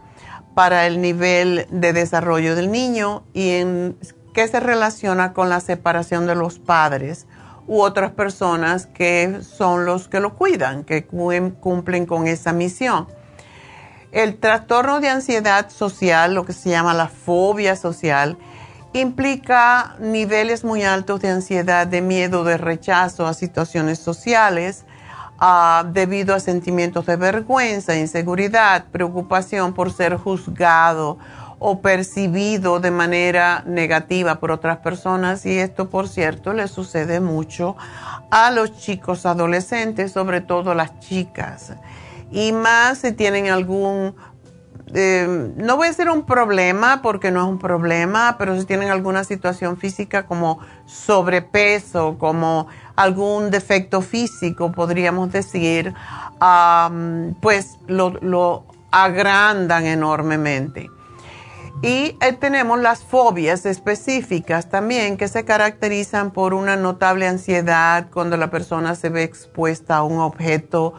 para 0.54 0.86
el 0.86 1.00
nivel 1.00 1.66
de 1.70 1.92
desarrollo 1.92 2.56
del 2.56 2.72
niño 2.72 3.24
y 3.32 3.50
en, 3.50 3.96
que 4.34 4.48
se 4.48 4.58
relaciona 4.58 5.32
con 5.32 5.48
la 5.48 5.60
separación 5.60 6.26
de 6.26 6.34
los 6.34 6.58
padres 6.58 7.26
u 7.66 7.80
otras 7.80 8.12
personas 8.12 8.86
que 8.86 9.40
son 9.42 9.84
los 9.84 10.08
que 10.08 10.20
lo 10.20 10.34
cuidan, 10.34 10.84
que 10.84 11.06
cumplen 11.06 12.06
con 12.06 12.26
esa 12.26 12.52
misión. 12.52 13.08
El 14.12 14.38
trastorno 14.38 15.00
de 15.00 15.08
ansiedad 15.08 15.68
social, 15.68 16.34
lo 16.34 16.44
que 16.44 16.52
se 16.52 16.70
llama 16.70 16.94
la 16.94 17.08
fobia 17.08 17.76
social, 17.76 18.38
implica 18.92 19.96
niveles 20.00 20.64
muy 20.64 20.82
altos 20.84 21.20
de 21.20 21.28
ansiedad, 21.28 21.86
de 21.86 22.00
miedo, 22.00 22.44
de 22.44 22.56
rechazo 22.56 23.26
a 23.26 23.34
situaciones 23.34 23.98
sociales, 23.98 24.84
debido 25.92 26.34
a 26.34 26.40
sentimientos 26.40 27.04
de 27.04 27.16
vergüenza, 27.16 27.94
inseguridad, 27.94 28.86
preocupación 28.90 29.74
por 29.74 29.92
ser 29.92 30.16
juzgado 30.16 31.18
o 31.58 31.80
percibido 31.80 32.80
de 32.80 32.90
manera 32.90 33.62
negativa 33.66 34.40
por 34.40 34.50
otras 34.50 34.78
personas. 34.78 35.46
Y 35.46 35.58
esto, 35.58 35.88
por 35.88 36.08
cierto, 36.08 36.52
le 36.52 36.68
sucede 36.68 37.20
mucho 37.20 37.76
a 38.30 38.50
los 38.50 38.76
chicos 38.78 39.26
adolescentes, 39.26 40.12
sobre 40.12 40.40
todo 40.40 40.74
las 40.74 40.98
chicas. 41.00 41.72
Y 42.30 42.52
más 42.52 42.98
si 42.98 43.12
tienen 43.12 43.48
algún 43.48 44.14
eh, 44.94 45.52
no 45.56 45.76
voy 45.76 45.86
a 45.86 45.90
decir 45.90 46.08
un 46.08 46.24
problema 46.24 47.02
porque 47.02 47.32
no 47.32 47.42
es 47.42 47.48
un 47.48 47.58
problema, 47.58 48.36
pero 48.38 48.58
si 48.58 48.64
tienen 48.66 48.90
alguna 48.90 49.24
situación 49.24 49.76
física 49.76 50.26
como 50.26 50.60
sobrepeso, 50.86 52.16
como 52.18 52.68
algún 52.94 53.50
defecto 53.50 54.00
físico, 54.00 54.70
podríamos 54.70 55.32
decir, 55.32 55.92
pues 57.40 57.78
lo, 57.88 58.64
agrandan 58.92 59.86
enormemente. 59.86 60.88
Y 61.86 62.18
eh, 62.20 62.32
tenemos 62.32 62.80
las 62.80 63.04
fobias 63.04 63.64
específicas 63.64 64.68
también 64.68 65.16
que 65.16 65.28
se 65.28 65.44
caracterizan 65.44 66.32
por 66.32 66.52
una 66.52 66.74
notable 66.74 67.28
ansiedad 67.28 68.08
cuando 68.12 68.36
la 68.36 68.50
persona 68.50 68.96
se 68.96 69.08
ve 69.08 69.22
expuesta 69.22 69.98
a 69.98 70.02
un 70.02 70.18
objeto 70.18 70.94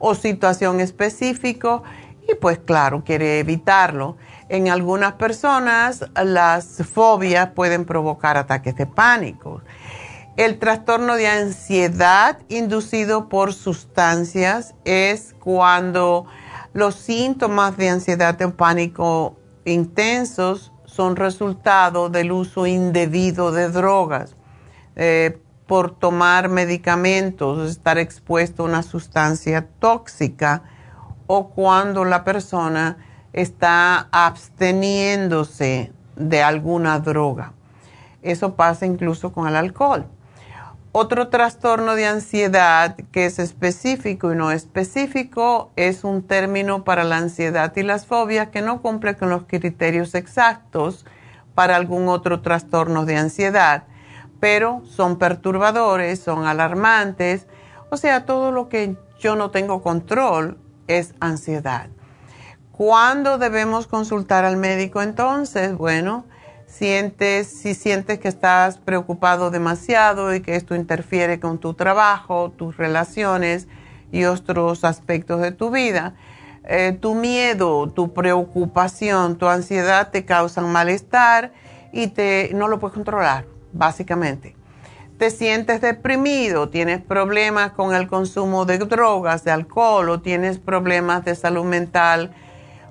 o 0.00 0.16
situación 0.16 0.80
específico 0.80 1.84
y 2.28 2.34
pues 2.34 2.58
claro, 2.58 3.04
quiere 3.04 3.38
evitarlo. 3.38 4.16
En 4.48 4.68
algunas 4.68 5.12
personas 5.12 6.06
las 6.20 6.82
fobias 6.92 7.50
pueden 7.50 7.84
provocar 7.84 8.36
ataques 8.36 8.74
de 8.74 8.86
pánico. 8.86 9.62
El 10.36 10.58
trastorno 10.58 11.14
de 11.14 11.28
ansiedad 11.28 12.40
inducido 12.48 13.28
por 13.28 13.54
sustancias 13.54 14.74
es 14.84 15.36
cuando 15.38 16.26
los 16.72 16.96
síntomas 16.96 17.76
de 17.76 17.90
ansiedad 17.90 18.42
o 18.42 18.50
pánico 18.56 19.36
intensos 19.64 20.72
son 20.84 21.16
resultado 21.16 22.08
del 22.08 22.32
uso 22.32 22.66
indebido 22.66 23.52
de 23.52 23.70
drogas, 23.70 24.36
eh, 24.96 25.38
por 25.66 25.90
tomar 25.90 26.48
medicamentos, 26.48 27.70
estar 27.70 27.96
expuesto 27.96 28.62
a 28.62 28.66
una 28.66 28.82
sustancia 28.82 29.68
tóxica 29.78 30.64
o 31.26 31.48
cuando 31.48 32.04
la 32.04 32.24
persona 32.24 32.98
está 33.32 34.08
absteniéndose 34.10 35.92
de 36.16 36.42
alguna 36.42 36.98
droga. 36.98 37.54
Eso 38.20 38.54
pasa 38.54 38.84
incluso 38.84 39.32
con 39.32 39.48
el 39.48 39.56
alcohol. 39.56 40.06
Otro 40.94 41.28
trastorno 41.28 41.94
de 41.94 42.04
ansiedad 42.06 42.96
que 43.12 43.24
es 43.24 43.38
específico 43.38 44.30
y 44.30 44.36
no 44.36 44.50
específico 44.50 45.72
es 45.74 46.04
un 46.04 46.22
término 46.22 46.84
para 46.84 47.02
la 47.02 47.16
ansiedad 47.16 47.74
y 47.76 47.82
las 47.82 48.04
fobias 48.04 48.48
que 48.48 48.60
no 48.60 48.82
cumple 48.82 49.16
con 49.16 49.30
los 49.30 49.44
criterios 49.44 50.14
exactos 50.14 51.06
para 51.54 51.76
algún 51.76 52.08
otro 52.08 52.42
trastorno 52.42 53.06
de 53.06 53.16
ansiedad, 53.16 53.84
pero 54.38 54.82
son 54.84 55.16
perturbadores, 55.16 56.20
son 56.20 56.44
alarmantes, 56.44 57.46
o 57.88 57.96
sea, 57.96 58.26
todo 58.26 58.52
lo 58.52 58.68
que 58.68 58.98
yo 59.18 59.34
no 59.34 59.50
tengo 59.50 59.82
control 59.82 60.58
es 60.88 61.14
ansiedad. 61.20 61.88
¿Cuándo 62.70 63.38
debemos 63.38 63.86
consultar 63.86 64.44
al 64.44 64.58
médico 64.58 65.00
entonces? 65.00 65.74
Bueno, 65.74 66.26
sientes, 66.72 67.46
si 67.46 67.74
sientes 67.74 68.18
que 68.18 68.28
estás 68.28 68.78
preocupado 68.78 69.50
demasiado 69.50 70.34
y 70.34 70.40
que 70.40 70.56
esto 70.56 70.74
interfiere 70.74 71.38
con 71.38 71.58
tu 71.58 71.74
trabajo, 71.74 72.50
tus 72.50 72.76
relaciones 72.76 73.68
y 74.10 74.24
otros 74.24 74.84
aspectos 74.84 75.40
de 75.42 75.52
tu 75.52 75.70
vida, 75.70 76.14
eh, 76.64 76.96
tu 76.98 77.14
miedo, 77.14 77.88
tu 77.90 78.12
preocupación, 78.14 79.36
tu 79.36 79.46
ansiedad 79.48 80.10
te 80.10 80.24
causan 80.24 80.72
malestar 80.72 81.52
y 81.92 82.08
te, 82.08 82.50
no 82.54 82.68
lo 82.68 82.78
puedes 82.78 82.94
controlar, 82.94 83.44
básicamente 83.72 84.56
te 85.18 85.30
sientes 85.30 85.80
deprimido, 85.80 86.68
tienes 86.68 87.00
problemas 87.00 87.70
con 87.70 87.94
el 87.94 88.08
consumo 88.08 88.64
de 88.64 88.78
drogas, 88.78 89.44
de 89.44 89.52
alcohol 89.52 90.08
o 90.08 90.20
tienes 90.20 90.58
problemas 90.58 91.24
de 91.24 91.36
salud 91.36 91.64
mental 91.64 92.34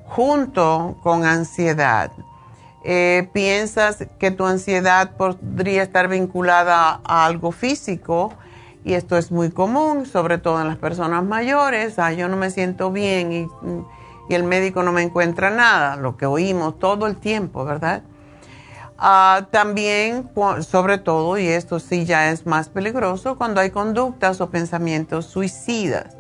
junto 0.06 0.98
con 1.04 1.26
ansiedad. 1.26 2.10
Eh, 2.84 3.30
piensas 3.32 4.08
que 4.17 4.32
tu 4.32 4.46
ansiedad 4.46 5.12
podría 5.15 5.84
estar 5.84 6.08
vinculada 6.08 7.00
a 7.04 7.26
algo 7.26 7.52
físico 7.52 8.34
y 8.84 8.94
esto 8.94 9.17
es 9.17 9.32
muy 9.32 9.52
común, 9.52 10.08
sobre 10.08 10.39
todo 10.39 10.60
en 10.62 10.67
las 10.67 10.78
personas 10.78 11.24
mayores. 11.24 12.00
Ah, 12.00 12.12
yo 12.12 12.28
no 12.28 12.38
me 12.38 12.50
siento 12.50 12.91
bien 12.91 13.32
y, 13.32 13.48
el 14.30 14.46
médico 14.46 14.82
no 14.82 14.94
me 14.94 15.02
encuentra 15.02 15.50
nada, 15.50 15.98
lo 15.98 16.15
que 16.15 16.26
oímos 16.26 16.80
todo 16.80 17.06
el 17.06 17.17
tiempo, 17.17 17.65
¿verdad? 17.65 18.04
Ah, 18.98 19.48
también, 19.52 20.30
sobre 20.62 21.00
todo, 21.00 21.38
y 21.38 21.48
esto 21.48 21.82
sí 21.82 22.06
ya 22.06 22.32
es 22.32 22.46
más 22.46 22.70
peligroso, 22.70 23.36
cuando 23.38 23.60
hay 23.60 23.72
conductas 23.72 24.39
o 24.39 24.50
pensamientos 24.50 25.26
suicidas. 25.26 26.15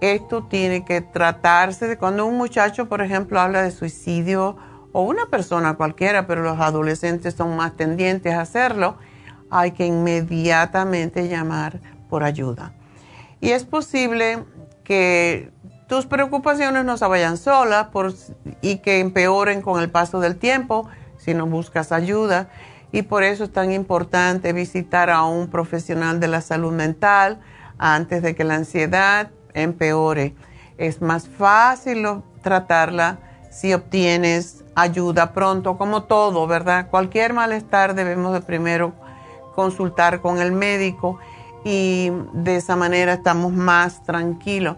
Esto 0.00 0.42
tiene 0.42 0.84
que 0.84 1.02
tratarse 1.02 1.86
de 1.86 1.96
cuando 1.96 2.26
un 2.26 2.36
muchacho, 2.36 2.88
por 2.88 3.00
ejemplo, 3.00 3.38
habla 3.38 3.62
de 3.62 3.70
suicidio 3.70 4.56
o 4.96 5.02
una 5.02 5.26
persona 5.26 5.74
cualquiera, 5.74 6.26
pero 6.26 6.42
los 6.42 6.58
adolescentes 6.58 7.34
son 7.34 7.54
más 7.54 7.76
tendientes 7.76 8.32
a 8.32 8.40
hacerlo, 8.40 8.96
hay 9.50 9.72
que 9.72 9.84
inmediatamente 9.84 11.28
llamar 11.28 11.80
por 12.08 12.24
ayuda. 12.24 12.72
Y 13.38 13.50
es 13.50 13.64
posible 13.64 14.42
que 14.84 15.52
tus 15.86 16.06
preocupaciones 16.06 16.86
no 16.86 16.96
se 16.96 17.06
vayan 17.08 17.36
solas 17.36 17.88
y 18.62 18.78
que 18.78 19.00
empeoren 19.00 19.60
con 19.60 19.82
el 19.82 19.90
paso 19.90 20.18
del 20.18 20.36
tiempo 20.36 20.88
si 21.18 21.34
no 21.34 21.44
buscas 21.44 21.92
ayuda. 21.92 22.48
Y 22.90 23.02
por 23.02 23.22
eso 23.22 23.44
es 23.44 23.52
tan 23.52 23.72
importante 23.72 24.54
visitar 24.54 25.10
a 25.10 25.24
un 25.24 25.48
profesional 25.48 26.20
de 26.20 26.28
la 26.28 26.40
salud 26.40 26.72
mental 26.72 27.42
antes 27.76 28.22
de 28.22 28.34
que 28.34 28.44
la 28.44 28.54
ansiedad 28.54 29.30
empeore. 29.52 30.34
Es 30.78 31.02
más 31.02 31.28
fácil 31.28 32.06
tratarla 32.40 33.18
si 33.50 33.74
obtienes 33.74 34.62
ayuda 34.76 35.32
pronto, 35.32 35.76
como 35.76 36.04
todo, 36.04 36.46
¿verdad? 36.46 36.88
Cualquier 36.90 37.32
malestar 37.32 37.94
debemos 37.94 38.32
de 38.34 38.42
primero 38.42 38.92
consultar 39.54 40.20
con 40.20 40.38
el 40.38 40.52
médico 40.52 41.18
y 41.64 42.12
de 42.34 42.56
esa 42.56 42.76
manera 42.76 43.14
estamos 43.14 43.52
más 43.52 44.04
tranquilos. 44.04 44.76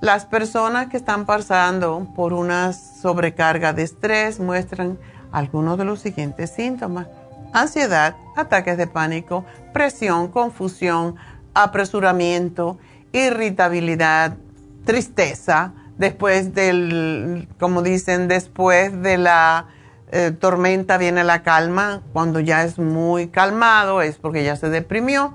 Las 0.00 0.24
personas 0.24 0.88
que 0.88 0.96
están 0.96 1.26
pasando 1.26 2.08
por 2.16 2.32
una 2.32 2.72
sobrecarga 2.72 3.72
de 3.72 3.82
estrés 3.82 4.40
muestran 4.40 4.98
algunos 5.30 5.76
de 5.76 5.84
los 5.84 6.00
siguientes 6.00 6.50
síntomas. 6.50 7.06
Ansiedad, 7.52 8.16
ataques 8.36 8.78
de 8.78 8.86
pánico, 8.86 9.44
presión, 9.74 10.28
confusión, 10.28 11.16
apresuramiento, 11.52 12.78
irritabilidad, 13.12 14.36
tristeza, 14.84 15.72
después 15.98 16.54
del, 16.54 17.48
como 17.58 17.82
dicen, 17.82 18.28
después 18.28 19.02
de 19.02 19.18
la 19.18 19.66
eh, 20.10 20.30
tormenta 20.30 20.96
viene 20.96 21.22
la 21.24 21.42
calma, 21.42 22.02
cuando 22.12 22.40
ya 22.40 22.64
es 22.64 22.78
muy 22.78 23.28
calmado 23.28 24.00
es 24.00 24.16
porque 24.16 24.42
ya 24.42 24.56
se 24.56 24.70
deprimió. 24.70 25.34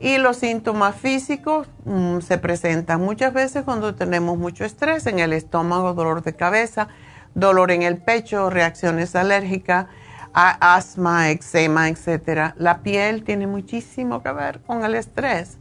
Y 0.00 0.16
los 0.16 0.38
síntomas 0.38 0.96
físicos 0.96 1.68
mm, 1.84 2.20
se 2.20 2.38
presentan 2.38 3.02
muchas 3.02 3.34
veces 3.34 3.64
cuando 3.64 3.94
tenemos 3.94 4.38
mucho 4.38 4.64
estrés 4.64 5.06
en 5.06 5.18
el 5.18 5.34
estómago, 5.34 5.92
dolor 5.92 6.22
de 6.22 6.34
cabeza, 6.34 6.88
dolor 7.34 7.70
en 7.70 7.82
el 7.82 7.98
pecho, 7.98 8.48
reacciones 8.48 9.14
alérgicas, 9.14 9.86
asma, 10.32 11.30
eczema, 11.30 11.88
etc. 11.88 12.54
La 12.56 12.82
piel 12.82 13.24
tiene 13.24 13.46
muchísimo 13.46 14.22
que 14.22 14.32
ver 14.32 14.60
con 14.62 14.84
el 14.84 14.94
estrés. 14.94 15.58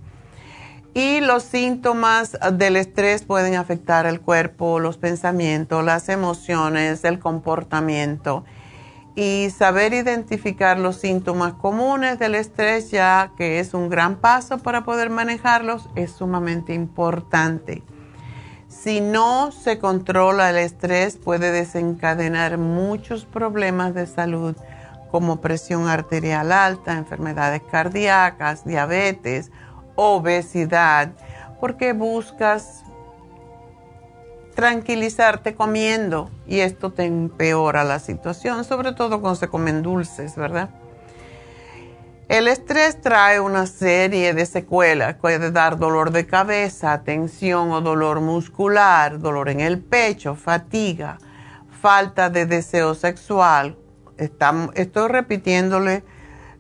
Y 0.94 1.22
los 1.22 1.44
síntomas 1.44 2.38
del 2.54 2.76
estrés 2.76 3.24
pueden 3.24 3.56
afectar 3.56 4.06
el 4.06 4.22
cuerpo, 4.22 4.80
los 4.80 4.98
pensamientos, 4.98 5.84
las 5.84 6.10
emociones, 6.10 7.04
el 7.04 7.20
comportamiento. 7.20 8.44
Y 9.16 9.50
saber 9.56 9.94
identificar 9.94 10.80
los 10.80 10.98
síntomas 10.98 11.54
comunes 11.54 12.18
del 12.18 12.36
estrés, 12.36 12.90
ya 12.90 13.32
que 13.38 13.60
es 13.60 13.74
un 13.74 13.90
gran 13.90 14.16
paso 14.16 14.58
para 14.60 14.84
poder 14.84 15.10
manejarlos, 15.10 15.90
es 15.96 16.12
sumamente 16.12 16.74
importante. 16.74 17.84
Si 18.68 19.02
no 19.02 19.52
se 19.52 19.78
controla 19.78 20.52
el 20.52 20.58
estrés, 20.58 21.18
puede 21.18 21.52
desencadenar 21.52 22.58
muchos 22.58 23.26
problemas 23.26 23.94
de 23.94 24.08
salud 24.08 24.56
como 25.12 25.42
presión 25.42 25.88
arterial 25.88 26.52
alta, 26.52 26.98
enfermedades 26.98 27.62
cardíacas, 27.70 28.66
diabetes, 28.66 29.52
obesidad, 30.00 31.12
porque 31.60 31.94
buscas 31.94 32.84
tranquilizarte 34.56 35.56
comiendo 35.56 36.30
y 36.48 36.60
esto 36.60 36.92
te 36.92 37.06
empeora 37.06 37.84
la 37.84 38.00
situación, 38.00 38.64
sobre 38.64 38.94
todo 38.94 39.22
cuando 39.22 39.36
se 39.36 39.48
comen 39.48 39.82
dulces, 39.82 40.36
¿verdad? 40.36 40.70
El 42.30 42.48
estrés 42.48 43.02
trae 43.02 43.40
una 43.40 43.66
serie 43.66 44.34
de 44.34 44.46
secuelas, 44.46 45.16
puede 45.16 45.52
dar 45.52 45.80
dolor 45.80 46.12
de 46.12 46.28
cabeza, 46.28 47.02
tensión 47.04 47.72
o 47.72 47.82
dolor 47.82 48.22
muscular, 48.22 49.20
dolor 49.20 49.50
en 49.50 49.62
el 49.62 49.80
pecho, 49.80 50.36
fatiga, 50.36 51.18
falta 51.82 52.30
de 52.30 52.46
deseo 52.46 52.94
sexual. 52.94 53.78
estoy 54.18 55.08
repitiéndole 55.08 56.04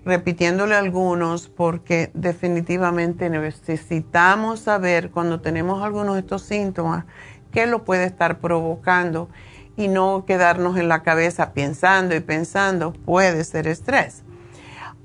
repitiéndole 0.06 0.76
algunos 0.76 1.48
porque 1.50 2.12
definitivamente 2.14 3.30
necesitamos 3.30 4.62
saber 4.62 5.12
cuando 5.12 5.42
tenemos 5.42 5.84
algunos 5.84 6.16
de 6.16 6.22
estos 6.22 6.44
síntomas 6.44 7.06
qué 7.52 7.66
lo 7.66 7.84
puede 7.84 8.06
estar 8.06 8.40
provocando 8.40 9.30
y 9.76 9.88
no 9.88 10.26
quedarnos 10.26 10.78
en 10.78 10.90
la 10.90 11.04
cabeza 11.04 11.54
pensando 11.54 12.16
y 12.16 12.20
pensando, 12.20 12.94
puede 12.94 13.44
ser 13.44 13.68
estrés. 13.68 14.24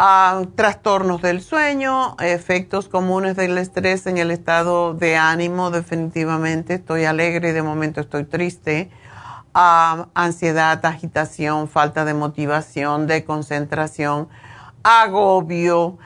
Ah, 0.01 0.43
trastornos 0.57 1.23
del 1.23 1.41
sueño, 1.41 2.17
efectos 2.19 2.89
comunes 2.89 3.37
del 3.37 3.57
estrés 3.59 4.07
en 4.09 4.19
el 4.19 4.33
estado 4.33 4.93
de 4.93 5.17
ánimo, 5.17 5.71
definitivamente 5.71 6.75
estoy 6.75 7.05
alegre 7.05 7.51
y 7.51 7.53
de 7.53 7.63
momento 7.63 8.01
estoy 8.01 8.25
triste. 8.25 8.91
Ah, 9.55 10.09
ansiedad, 10.15 10.85
agitación, 10.85 11.69
falta 11.69 12.05
de 12.05 12.15
motivación, 12.15 13.07
de 13.07 13.25
concentración 13.25 14.29
agobio, 14.85 15.99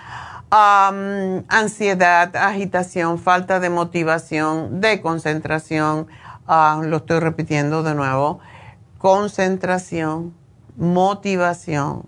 ansiedad, 0.51 2.35
agitación, 2.37 3.19
falta 3.19 3.61
de 3.61 3.69
motivación, 3.69 4.81
de 4.81 5.03
concentración, 5.03 6.07
ah, 6.47 6.81
lo 6.83 6.99
estoy 6.99 7.19
repitiendo 7.21 7.83
de 7.83 7.95
nuevo, 7.95 8.41
concentración, 8.97 10.33
motivación. 10.77 12.07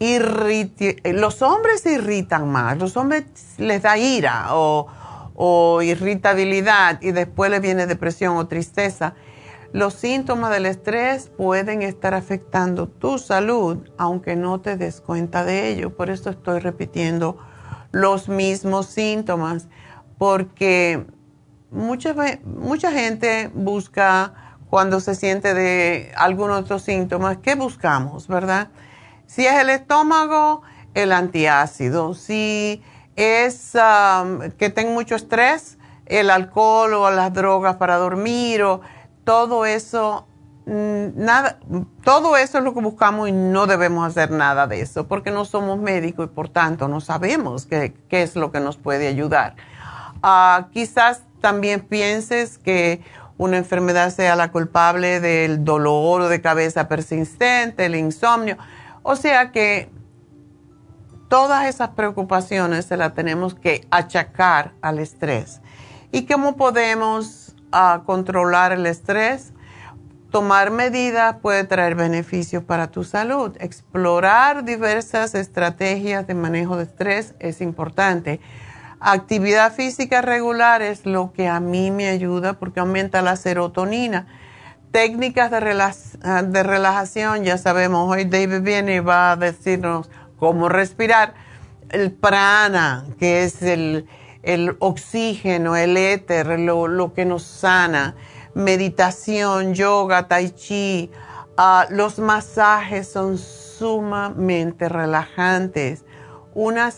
los 0.00 1.42
hombres 1.42 1.80
se 1.82 1.94
irritan 1.94 2.48
más, 2.48 2.78
los 2.78 2.96
hombres 2.96 3.24
les 3.58 3.82
da 3.82 3.98
ira 3.98 4.54
o, 4.54 4.86
o 5.34 5.82
irritabilidad 5.82 7.02
y 7.02 7.10
después 7.10 7.50
les 7.50 7.60
viene 7.60 7.86
depresión 7.86 8.36
o 8.36 8.46
tristeza 8.46 9.14
los 9.72 9.94
síntomas 9.94 10.50
del 10.50 10.66
estrés 10.66 11.28
pueden 11.28 11.82
estar 11.82 12.14
afectando 12.14 12.88
tu 12.88 13.18
salud 13.18 13.88
aunque 13.98 14.34
no 14.36 14.60
te 14.60 14.76
des 14.76 15.00
cuenta 15.00 15.44
de 15.44 15.68
ello. 15.68 15.94
Por 15.94 16.10
eso 16.10 16.30
estoy 16.30 16.60
repitiendo 16.60 17.38
los 17.92 18.28
mismos 18.28 18.86
síntomas, 18.86 19.68
porque 20.18 21.06
mucha, 21.70 22.14
mucha 22.44 22.92
gente 22.92 23.50
busca 23.54 24.56
cuando 24.70 25.00
se 25.00 25.14
siente 25.14 25.54
de 25.54 26.12
algunos 26.16 26.56
de 26.56 26.62
estos 26.62 26.82
síntomas, 26.82 27.38
¿qué 27.38 27.54
buscamos, 27.54 28.28
verdad? 28.28 28.68
Si 29.26 29.46
es 29.46 29.54
el 29.54 29.70
estómago, 29.70 30.62
el 30.94 31.12
antiácido. 31.12 32.14
Si 32.14 32.82
es 33.16 33.72
um, 33.74 34.50
que 34.52 34.70
tengo 34.70 34.92
mucho 34.92 35.14
estrés, 35.14 35.78
el 36.06 36.30
alcohol 36.30 36.94
o 36.94 37.10
las 37.10 37.32
drogas 37.32 37.76
para 37.76 37.96
dormir 37.96 38.62
o 38.62 38.80
todo 39.28 39.66
eso, 39.66 40.26
mm, 40.64 41.22
nada, 41.22 41.58
todo 42.02 42.38
eso 42.38 42.56
es 42.56 42.64
lo 42.64 42.72
que 42.72 42.80
buscamos 42.80 43.28
y 43.28 43.32
no 43.32 43.66
debemos 43.66 44.08
hacer 44.08 44.30
nada 44.30 44.66
de 44.66 44.80
eso 44.80 45.06
porque 45.06 45.30
no 45.30 45.44
somos 45.44 45.78
médicos 45.78 46.30
y 46.30 46.34
por 46.34 46.48
tanto 46.48 46.88
no 46.88 47.02
sabemos 47.02 47.66
qué, 47.66 47.92
es 48.08 48.36
lo 48.36 48.50
que 48.50 48.60
nos 48.60 48.78
puede 48.78 49.06
ayudar. 49.06 49.54
Ah, 50.22 50.68
quizás 50.72 51.24
también 51.42 51.80
pienses 51.80 52.56
que 52.56 53.02
una 53.36 53.58
enfermedad 53.58 54.08
sea 54.08 54.34
la 54.34 54.50
culpable 54.50 55.20
del 55.20 55.62
dolor 55.62 56.28
de 56.28 56.40
cabeza 56.40 56.88
persistente, 56.88 57.84
el 57.84 57.96
insomnio. 57.96 58.56
O 59.02 59.14
sea 59.14 59.52
que 59.52 59.90
todas 61.28 61.66
esas 61.66 61.90
preocupaciones 61.90 62.86
se 62.86 62.96
las 62.96 63.12
tenemos 63.12 63.54
que 63.54 63.86
achacar 63.90 64.72
al 64.80 65.00
estrés. 65.00 65.60
¿Y 66.12 66.24
cómo 66.24 66.56
podemos 66.56 67.47
a 67.72 68.02
controlar 68.04 68.72
el 68.72 68.86
estrés. 68.86 69.52
Tomar 70.30 70.70
medidas 70.70 71.36
puede 71.40 71.64
traer 71.64 71.94
beneficios 71.94 72.62
para 72.62 72.90
tu 72.90 73.04
salud. 73.04 73.56
Explorar 73.60 74.64
diversas 74.64 75.34
estrategias 75.34 76.26
de 76.26 76.34
manejo 76.34 76.76
de 76.76 76.84
estrés 76.84 77.34
es 77.38 77.60
importante. 77.60 78.40
Actividad 79.00 79.72
física 79.72 80.22
regular 80.22 80.82
es 80.82 81.06
lo 81.06 81.32
que 81.32 81.48
a 81.48 81.60
mí 81.60 81.90
me 81.90 82.08
ayuda 82.08 82.54
porque 82.54 82.80
aumenta 82.80 83.22
la 83.22 83.36
serotonina. 83.36 84.26
Técnicas 84.90 85.50
de, 85.50 85.60
de 85.60 86.62
relajación, 86.62 87.44
ya 87.44 87.58
sabemos, 87.58 88.10
hoy 88.10 88.24
David 88.24 88.62
viene 88.62 88.96
y 88.96 89.00
va 89.00 89.32
a 89.32 89.36
decirnos 89.36 90.10
cómo 90.38 90.68
respirar. 90.68 91.34
El 91.90 92.12
prana, 92.12 93.06
que 93.18 93.44
es 93.44 93.62
el, 93.62 94.06
el 94.42 94.76
oxígeno, 94.78 95.76
el 95.76 95.96
éter, 95.96 96.58
lo, 96.58 97.12
que 97.14 97.24
nos 97.24 97.42
sana, 97.42 98.14
meditación, 98.54 99.74
yoga, 99.74 100.28
tai 100.28 100.50
chi, 100.50 101.10
ah, 101.56 101.86
los 101.90 102.18
masajes 102.18 103.08
son 103.08 103.38
sumamente 103.38 104.88
relajantes. 104.88 106.04
Una, 106.54 106.90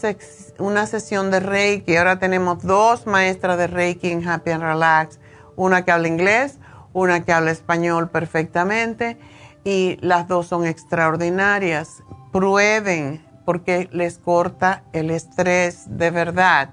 una 0.59 0.87
sesión 0.87 1.31
de 1.31 1.41
Reiki, 1.41 1.97
ahora 1.97 2.19
tenemos 2.19 2.63
dos 2.63 3.07
maestras 3.07 3.59
de 3.59 3.67
Reiki 3.67 4.11
en 4.11 4.27
Happy 4.27 4.51
and 4.51 4.63
Relax, 4.63 5.19
una 5.57 5.85
que 5.85 5.93
habla 5.93 6.09
inglés, 6.09 6.59
una 6.93 7.25
que 7.25 7.33
habla 7.33 7.51
español 7.51 8.11
perfectamente 8.11 9.19
y 9.65 9.99
las 10.01 10.29
dos 10.29 10.47
son 10.47 10.67
extraordinarias. 10.67 12.03
Prueben 12.33 13.27
porque 13.45 13.89
les 13.93 14.19
corta 14.19 14.85
el 14.93 15.11
estrés 15.11 15.85
de 15.99 16.11
verdad 16.11 16.71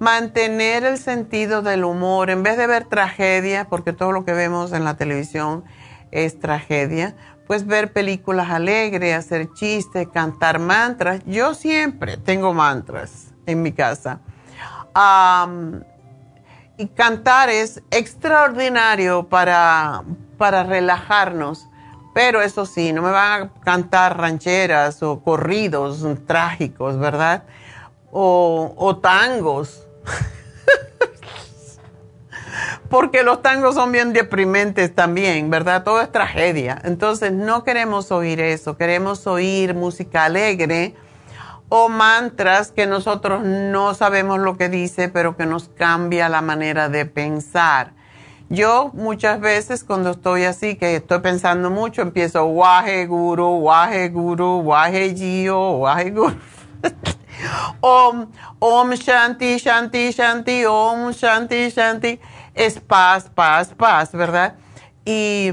mantener 0.00 0.84
el 0.84 0.96
sentido 0.96 1.60
del 1.60 1.84
humor, 1.84 2.30
en 2.30 2.42
vez 2.42 2.56
de 2.56 2.66
ver 2.66 2.86
tragedia, 2.86 3.66
porque 3.68 3.92
todo 3.92 4.12
lo 4.12 4.24
que 4.24 4.32
vemos 4.32 4.72
en 4.72 4.82
la 4.82 4.96
televisión 4.96 5.62
es 6.10 6.40
tragedia, 6.40 7.14
pues 7.46 7.66
ver 7.66 7.92
películas 7.92 8.50
alegres, 8.50 9.14
hacer 9.14 9.52
chistes, 9.52 10.08
cantar 10.08 10.58
mantras. 10.58 11.20
Yo 11.26 11.54
siempre 11.54 12.16
tengo 12.16 12.54
mantras 12.54 13.34
en 13.44 13.62
mi 13.62 13.72
casa. 13.72 14.20
y 16.78 16.86
cantar 16.88 17.50
es 17.50 17.82
extraordinario 17.90 19.28
para, 19.28 20.02
para 20.38 20.62
relajarnos. 20.62 21.66
Pero 22.14 22.40
eso 22.40 22.64
sí, 22.64 22.92
no 22.94 23.02
me 23.02 23.10
van 23.10 23.42
a 23.42 23.50
cantar 23.60 24.18
rancheras 24.18 25.02
o 25.02 25.20
corridos 25.20 26.04
trágicos, 26.26 26.98
¿verdad? 26.98 27.44
O, 28.10 28.72
o 28.76 28.96
tangos 28.96 29.86
porque 32.90 33.22
los 33.22 33.40
tangos 33.40 33.76
son 33.76 33.92
bien 33.92 34.12
deprimentes 34.12 34.94
también, 34.94 35.48
¿verdad? 35.48 35.84
Todo 35.84 36.00
es 36.00 36.10
tragedia. 36.10 36.80
Entonces 36.84 37.32
no 37.32 37.62
queremos 37.62 38.10
oír 38.10 38.40
eso, 38.40 38.76
queremos 38.76 39.26
oír 39.26 39.74
música 39.74 40.24
alegre 40.24 40.94
o 41.68 41.88
mantras 41.88 42.72
que 42.72 42.86
nosotros 42.86 43.42
no 43.44 43.94
sabemos 43.94 44.40
lo 44.40 44.56
que 44.56 44.68
dice, 44.68 45.08
pero 45.08 45.36
que 45.36 45.46
nos 45.46 45.68
cambia 45.68 46.28
la 46.28 46.42
manera 46.42 46.88
de 46.88 47.06
pensar. 47.06 47.92
Yo 48.48 48.90
muchas 48.94 49.40
veces 49.40 49.84
cuando 49.84 50.10
estoy 50.10 50.42
así, 50.42 50.74
que 50.74 50.96
estoy 50.96 51.20
pensando 51.20 51.70
mucho, 51.70 52.02
empiezo 52.02 52.44
Waje 52.46 53.06
Guru, 53.06 53.58
Waje 53.58 54.08
Guru, 54.08 54.58
Waje 54.58 55.14
Gio, 55.14 55.70
Waje 55.78 56.10
Guru. 56.10 56.34
om, 57.80 58.30
Om 58.58 58.92
Shanti, 58.94 59.58
Shanti, 59.58 60.12
Shanti, 60.12 60.64
Om 60.66 61.12
Shanti, 61.12 61.70
Shanti. 61.70 62.20
Es 62.54 62.80
paz, 62.80 63.30
paz, 63.34 63.74
paz, 63.76 64.12
¿verdad? 64.12 64.54
Y 65.04 65.52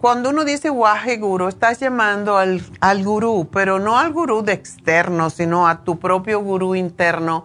cuando 0.00 0.30
uno 0.30 0.44
dice 0.44 0.70
Waje 0.70 1.16
Guru, 1.16 1.48
estás 1.48 1.80
llamando 1.80 2.36
al, 2.36 2.62
al 2.80 3.02
gurú, 3.02 3.48
pero 3.50 3.78
no 3.78 3.98
al 3.98 4.12
gurú 4.12 4.42
de 4.42 4.52
externo, 4.52 5.30
sino 5.30 5.66
a 5.66 5.84
tu 5.84 5.98
propio 5.98 6.40
gurú 6.40 6.74
interno 6.74 7.44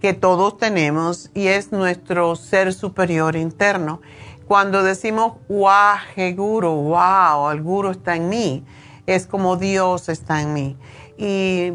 que 0.00 0.14
todos 0.14 0.56
tenemos 0.56 1.30
y 1.34 1.48
es 1.48 1.72
nuestro 1.72 2.34
ser 2.36 2.72
superior 2.72 3.36
interno. 3.36 4.00
Cuando 4.48 4.82
decimos 4.82 5.34
Waje 5.48 6.32
Guru, 6.32 6.70
wow, 6.70 7.50
el 7.50 7.62
guru 7.62 7.90
está 7.90 8.16
en 8.16 8.28
mí, 8.28 8.64
es 9.06 9.26
como 9.26 9.56
Dios 9.56 10.08
está 10.08 10.40
en 10.40 10.52
mí. 10.54 10.76
Y 11.18 11.72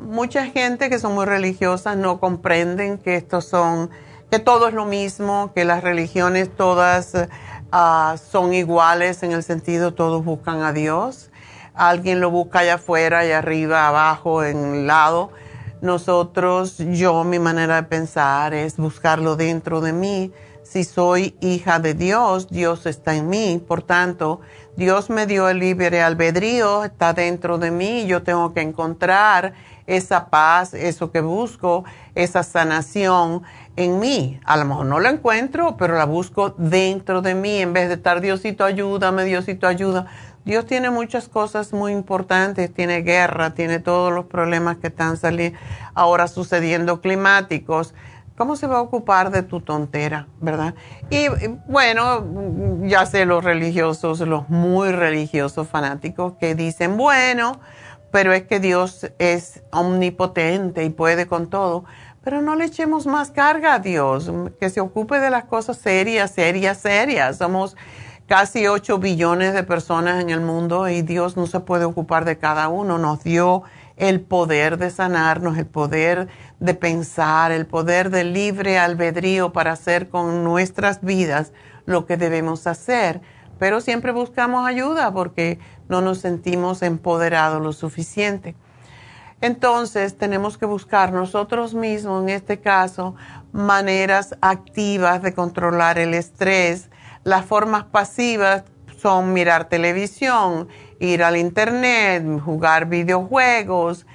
mucha 0.00 0.46
gente 0.46 0.90
que 0.90 0.98
son 0.98 1.14
muy 1.14 1.26
religiosas 1.26 1.96
no 1.96 2.20
comprenden 2.20 2.98
que 2.98 3.16
estos 3.16 3.44
son, 3.46 3.90
que 4.30 4.38
todo 4.38 4.68
es 4.68 4.74
lo 4.74 4.84
mismo, 4.84 5.52
que 5.54 5.64
las 5.64 5.82
religiones 5.82 6.54
todas 6.54 7.12
ah, 7.72 8.16
son 8.30 8.54
iguales 8.54 9.22
en 9.22 9.32
el 9.32 9.42
sentido 9.42 9.94
todos 9.94 10.24
buscan 10.24 10.62
a 10.62 10.72
Dios. 10.72 11.30
Alguien 11.74 12.20
lo 12.20 12.30
busca 12.30 12.60
allá 12.60 12.74
afuera, 12.74 13.20
allá 13.20 13.38
arriba, 13.38 13.86
abajo, 13.86 14.42
en 14.42 14.74
el 14.74 14.86
lado. 14.88 15.30
Nosotros, 15.80 16.78
yo, 16.78 17.22
mi 17.22 17.38
manera 17.38 17.76
de 17.76 17.82
pensar 17.84 18.52
es 18.52 18.76
buscarlo 18.76 19.36
dentro 19.36 19.80
de 19.80 19.92
mí. 19.92 20.32
Si 20.64 20.82
soy 20.82 21.36
hija 21.40 21.78
de 21.78 21.94
Dios, 21.94 22.48
Dios 22.50 22.84
está 22.84 23.14
en 23.14 23.28
mí. 23.28 23.62
Por 23.66 23.82
tanto, 23.82 24.40
Dios 24.76 25.08
me 25.08 25.26
dio 25.26 25.48
el 25.48 25.60
libre 25.60 26.02
albedrío, 26.02 26.84
está 26.84 27.12
dentro 27.12 27.58
de 27.58 27.70
mí. 27.70 28.06
Yo 28.06 28.24
tengo 28.24 28.52
que 28.52 28.60
encontrar 28.60 29.54
esa 29.88 30.28
paz, 30.28 30.74
eso 30.74 31.10
que 31.10 31.20
busco, 31.20 31.84
esa 32.14 32.42
sanación 32.42 33.42
en 33.74 33.98
mí. 33.98 34.38
A 34.44 34.56
lo 34.58 34.66
mejor 34.66 34.86
no 34.86 35.00
la 35.00 35.08
encuentro, 35.08 35.76
pero 35.76 35.96
la 35.96 36.04
busco 36.04 36.54
dentro 36.58 37.22
de 37.22 37.34
mí 37.34 37.58
en 37.58 37.72
vez 37.72 37.88
de 37.88 37.94
estar 37.94 38.20
Diosito 38.20 38.64
ayúdame, 38.64 39.24
Diosito 39.24 39.66
ayuda. 39.66 40.06
Dios 40.44 40.66
tiene 40.66 40.90
muchas 40.90 41.28
cosas 41.28 41.72
muy 41.72 41.92
importantes, 41.92 42.72
tiene 42.72 43.02
guerra, 43.02 43.54
tiene 43.54 43.80
todos 43.80 44.12
los 44.12 44.26
problemas 44.26 44.76
que 44.76 44.88
están 44.88 45.16
saliendo 45.16 45.58
ahora 45.94 46.28
sucediendo 46.28 47.00
climáticos. 47.00 47.94
¿Cómo 48.36 48.56
se 48.56 48.66
va 48.66 48.76
a 48.76 48.82
ocupar 48.82 49.30
de 49.30 49.42
tu 49.42 49.60
tontera, 49.60 50.28
verdad? 50.40 50.74
Y 51.10 51.26
bueno, 51.66 52.24
ya 52.82 53.04
sé 53.06 53.24
los 53.24 53.42
religiosos, 53.42 54.20
los 54.20 54.48
muy 54.48 54.92
religiosos 54.92 55.66
fanáticos 55.66 56.34
que 56.34 56.54
dicen, 56.54 56.96
bueno, 56.96 57.58
pero 58.10 58.32
es 58.32 58.44
que 58.44 58.60
Dios 58.60 59.10
es 59.18 59.62
omnipotente 59.70 60.84
y 60.84 60.90
puede 60.90 61.26
con 61.26 61.50
todo. 61.50 61.84
Pero 62.22 62.42
no 62.42 62.56
le 62.56 62.66
echemos 62.66 63.06
más 63.06 63.30
carga 63.30 63.74
a 63.74 63.78
Dios, 63.78 64.30
que 64.60 64.70
se 64.70 64.80
ocupe 64.80 65.18
de 65.18 65.30
las 65.30 65.44
cosas 65.44 65.78
serias, 65.78 66.30
serias, 66.30 66.78
serias. 66.78 67.38
Somos 67.38 67.76
casi 68.26 68.66
8 68.66 68.98
billones 68.98 69.54
de 69.54 69.62
personas 69.62 70.22
en 70.22 70.30
el 70.30 70.40
mundo 70.40 70.88
y 70.88 71.02
Dios 71.02 71.36
no 71.36 71.46
se 71.46 71.60
puede 71.60 71.84
ocupar 71.84 72.24
de 72.24 72.38
cada 72.38 72.68
uno. 72.68 72.98
Nos 72.98 73.24
dio 73.24 73.62
el 73.96 74.20
poder 74.20 74.78
de 74.78 74.90
sanarnos, 74.90 75.58
el 75.58 75.66
poder 75.66 76.28
de 76.60 76.74
pensar, 76.74 77.52
el 77.52 77.66
poder 77.66 78.10
del 78.10 78.32
libre 78.32 78.78
albedrío 78.78 79.52
para 79.52 79.72
hacer 79.72 80.08
con 80.08 80.44
nuestras 80.44 81.00
vidas 81.02 81.52
lo 81.86 82.06
que 82.06 82.16
debemos 82.16 82.66
hacer. 82.66 83.20
Pero 83.58 83.80
siempre 83.80 84.12
buscamos 84.12 84.66
ayuda 84.66 85.12
porque 85.12 85.58
no 85.88 86.00
nos 86.00 86.18
sentimos 86.18 86.82
empoderados 86.82 87.62
lo 87.62 87.72
suficiente. 87.72 88.54
Entonces 89.40 90.18
tenemos 90.18 90.58
que 90.58 90.66
buscar 90.66 91.12
nosotros 91.12 91.74
mismos, 91.74 92.24
en 92.24 92.30
este 92.30 92.60
caso, 92.60 93.14
maneras 93.52 94.36
activas 94.40 95.22
de 95.22 95.32
controlar 95.32 95.98
el 95.98 96.14
estrés. 96.14 96.90
Las 97.22 97.44
formas 97.44 97.84
pasivas 97.84 98.64
son 98.96 99.32
mirar 99.32 99.68
televisión, 99.68 100.66
ir 100.98 101.22
al 101.22 101.36
internet, 101.36 102.24
jugar 102.44 102.86
videojuegos, 102.86 104.06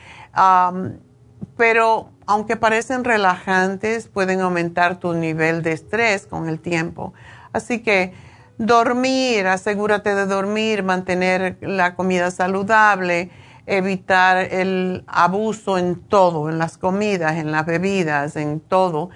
pero 1.56 2.10
aunque 2.26 2.58
parecen 2.58 3.06
relajantes, 3.06 4.08
pueden 4.08 4.42
aumentar 4.42 5.00
tu 5.00 5.14
nivel 5.14 5.64
de 5.64 5.72
estrés 5.72 6.26
con 6.28 6.50
el 6.50 6.60
tiempo. 6.60 7.14
Así 7.54 7.80
que 7.82 8.14
Dormir, 8.58 9.48
asegúrate 9.48 10.14
de 10.14 10.26
dormir, 10.26 10.84
mantener 10.84 11.58
la 11.62 11.96
comida 11.96 12.32
saludable, 12.32 13.32
evitar 13.66 14.38
el 14.38 15.04
abuso 15.08 15.78
en 15.78 15.96
todo, 15.96 16.50
en 16.50 16.60
las 16.60 16.78
comidas, 16.78 17.38
en 17.38 17.52
las 17.52 17.66
bebidas, 17.66 18.36
en 18.36 18.60
todo. 18.60 19.10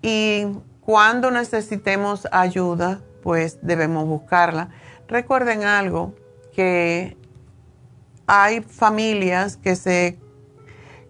Y 0.00 0.46
cuando 0.80 1.30
necesitemos 1.30 2.26
ayuda, 2.32 3.00
pues 3.22 3.58
debemos 3.62 4.06
buscarla. 4.06 4.70
Recuerden 5.06 5.62
algo, 5.64 6.14
que 6.52 7.16
hay 8.26 8.60
familias 8.62 9.56
que 9.56 9.76
se 9.76 10.18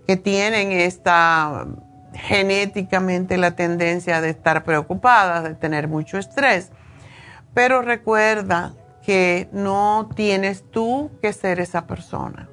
que 0.07 0.17
tienen 0.17 0.73
esta 0.73 1.67
genéticamente 2.13 3.39
la 3.39 3.53
tendencia 3.53 4.21
de 4.21 4.31
estar 4.31 4.65
preocupadas, 4.65 5.45
de 5.45 5.55
tener 5.55 5.89
mucho 5.89 6.19
estrés. 6.19 6.73
Pero 7.55 7.83
recuerda 7.83 8.73
que 9.05 9.49
no 9.53 10.09
tienes 10.15 10.65
tú 10.71 11.11
que 11.21 11.33
ser 11.33 11.61
esa 11.61 11.87
persona. 11.87 12.49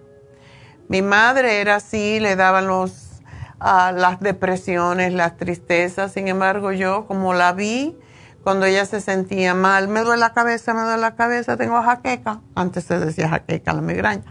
Mi 0.87 1.01
madre 1.01 1.61
era 1.61 1.75
así, 1.75 2.19
le 2.19 2.35
daban 2.35 2.67
los, 2.67 3.21
ah, 3.59 3.91
las 3.95 4.19
depresiones, 4.19 5.13
las 5.13 5.37
tristezas. 5.37 6.11
Sin 6.13 6.27
embargo, 6.27 6.71
yo 6.71 7.05
como 7.05 7.33
la 7.33 7.53
vi, 7.53 7.95
cuando 8.43 8.65
ella 8.65 8.85
se 8.85 8.99
sentía 8.99 9.53
mal, 9.53 9.87
me 9.87 10.01
duele 10.01 10.19
la 10.19 10.33
cabeza, 10.33 10.73
me 10.73 10.81
duele 10.81 11.01
la 11.01 11.15
cabeza, 11.15 11.57
tengo 11.57 11.81
jaqueca. 11.81 12.41
Antes 12.55 12.85
se 12.85 12.99
decía 12.99 13.29
jaqueca, 13.29 13.73
la 13.73 13.81
migraña. 13.81 14.23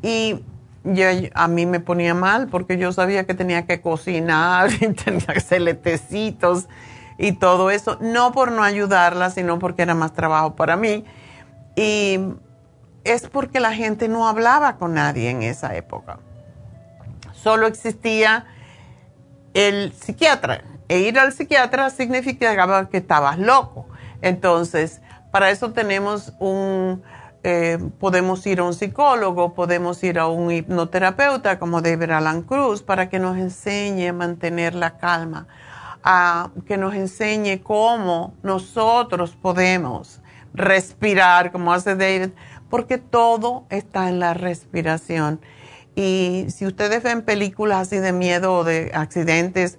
Y 0.00 0.44
yo, 0.84 1.06
a 1.34 1.48
mí 1.48 1.66
me 1.66 1.80
ponía 1.80 2.14
mal 2.14 2.46
porque 2.46 2.78
yo 2.78 2.92
sabía 2.92 3.26
que 3.26 3.34
tenía 3.34 3.66
que 3.66 3.80
cocinar 3.80 4.70
y 4.80 4.92
tenía 4.92 5.26
que 5.26 5.38
hacerle 5.38 5.74
tecitos 5.74 6.68
y 7.18 7.32
todo 7.32 7.70
eso, 7.70 7.98
no 8.00 8.30
por 8.30 8.52
no 8.52 8.62
ayudarla, 8.62 9.30
sino 9.30 9.58
porque 9.58 9.82
era 9.82 9.94
más 9.94 10.12
trabajo 10.12 10.54
para 10.54 10.76
mí. 10.76 11.04
Y 11.74 12.20
es 13.02 13.28
porque 13.28 13.58
la 13.58 13.74
gente 13.74 14.08
no 14.08 14.28
hablaba 14.28 14.76
con 14.76 14.94
nadie 14.94 15.28
en 15.30 15.42
esa 15.42 15.74
época. 15.74 16.20
Solo 17.32 17.66
existía 17.66 18.46
el 19.52 19.92
psiquiatra. 19.92 20.62
E 20.88 21.00
ir 21.00 21.18
al 21.18 21.32
psiquiatra 21.32 21.90
significaba 21.90 22.88
que 22.88 22.98
estabas 22.98 23.38
loco. 23.38 23.86
Entonces, 24.22 25.00
para 25.32 25.50
eso 25.50 25.72
tenemos 25.72 26.32
un, 26.38 27.02
eh, 27.42 27.78
podemos 27.98 28.46
ir 28.46 28.60
a 28.60 28.64
un 28.64 28.74
psicólogo, 28.74 29.54
podemos 29.54 30.02
ir 30.04 30.20
a 30.20 30.28
un 30.28 30.52
hipnoterapeuta 30.52 31.58
como 31.58 31.82
David 31.82 32.10
Alan 32.10 32.42
Cruz 32.42 32.82
para 32.82 33.08
que 33.08 33.18
nos 33.18 33.36
enseñe 33.36 34.08
a 34.08 34.12
mantener 34.12 34.74
la 34.74 34.98
calma 34.98 35.48
que 36.66 36.76
nos 36.76 36.94
enseñe 36.94 37.60
cómo 37.62 38.34
nosotros 38.42 39.36
podemos 39.40 40.20
respirar, 40.54 41.52
como 41.52 41.72
hace 41.72 41.96
David, 41.96 42.30
porque 42.70 42.98
todo 42.98 43.66
está 43.70 44.08
en 44.08 44.18
la 44.18 44.34
respiración. 44.34 45.40
Y 45.94 46.46
si 46.48 46.66
ustedes 46.66 47.02
ven 47.02 47.22
películas 47.22 47.88
así 47.88 47.98
de 47.98 48.12
miedo 48.12 48.54
o 48.54 48.64
de 48.64 48.90
accidentes, 48.94 49.78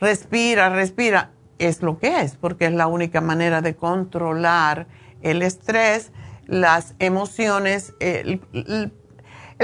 respira, 0.00 0.68
respira, 0.68 1.30
es 1.58 1.82
lo 1.82 1.98
que 1.98 2.20
es, 2.20 2.36
porque 2.36 2.66
es 2.66 2.72
la 2.72 2.86
única 2.86 3.20
manera 3.20 3.60
de 3.60 3.76
controlar 3.76 4.86
el 5.22 5.42
estrés, 5.42 6.10
las 6.46 6.94
emociones, 6.98 7.94
el, 8.00 8.40
el 8.52 8.92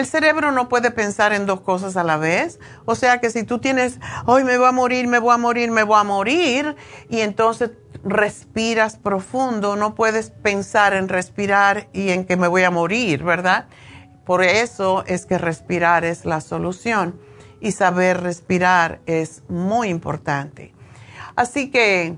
cerebro 0.04 0.52
no 0.52 0.68
puede 0.68 0.90
pensar 0.90 1.32
en 1.32 1.46
dos 1.46 1.62
cosas 1.62 1.96
a 1.96 2.04
la 2.04 2.18
vez. 2.18 2.60
O 2.84 2.94
sea 2.94 3.18
que 3.18 3.30
si 3.30 3.44
tú 3.44 3.60
tienes, 3.60 3.98
hoy 4.26 4.44
me 4.44 4.58
voy 4.58 4.68
a 4.68 4.72
morir, 4.72 5.06
me 5.06 5.18
voy 5.18 5.32
a 5.32 5.38
morir, 5.38 5.70
me 5.70 5.84
voy 5.84 5.98
a 5.98 6.04
morir, 6.04 6.76
y 7.08 7.20
entonces 7.20 7.70
respiras 8.04 8.96
profundo, 8.96 9.74
no 9.76 9.94
puedes 9.94 10.30
pensar 10.30 10.92
en 10.92 11.08
respirar 11.08 11.88
y 11.94 12.10
en 12.10 12.26
que 12.26 12.36
me 12.36 12.48
voy 12.48 12.64
a 12.64 12.70
morir, 12.70 13.24
¿verdad? 13.24 13.68
Por 14.26 14.42
eso 14.42 15.04
es 15.06 15.24
que 15.24 15.38
respirar 15.38 16.04
es 16.04 16.26
la 16.26 16.42
solución 16.42 17.18
y 17.60 17.72
saber 17.72 18.20
respirar 18.20 19.00
es 19.06 19.44
muy 19.48 19.88
importante. 19.88 20.74
Así 21.36 21.70
que 21.70 22.16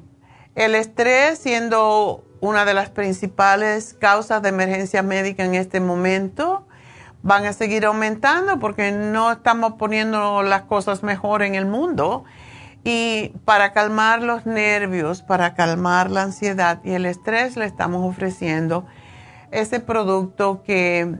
El 0.58 0.74
estrés 0.74 1.38
siendo 1.38 2.24
una 2.40 2.64
de 2.64 2.74
las 2.74 2.90
principales 2.90 3.94
causas 3.94 4.42
de 4.42 4.48
emergencia 4.48 5.04
médica 5.04 5.44
en 5.44 5.54
este 5.54 5.78
momento, 5.78 6.66
van 7.22 7.46
a 7.46 7.52
seguir 7.52 7.84
aumentando 7.84 8.58
porque 8.58 8.92
no 8.92 9.32
estamos 9.32 9.74
poniendo 9.74 10.42
las 10.42 10.62
cosas 10.62 11.02
mejor 11.02 11.42
en 11.42 11.54
el 11.54 11.66
mundo. 11.66 12.24
Y 12.84 13.32
para 13.44 13.72
calmar 13.72 14.22
los 14.22 14.46
nervios, 14.46 15.22
para 15.22 15.54
calmar 15.54 16.10
la 16.10 16.22
ansiedad 16.22 16.80
y 16.84 16.92
el 16.92 17.06
estrés, 17.06 17.56
le 17.56 17.64
estamos 17.64 18.08
ofreciendo 18.08 18.86
ese 19.50 19.80
producto 19.80 20.62
que 20.62 21.18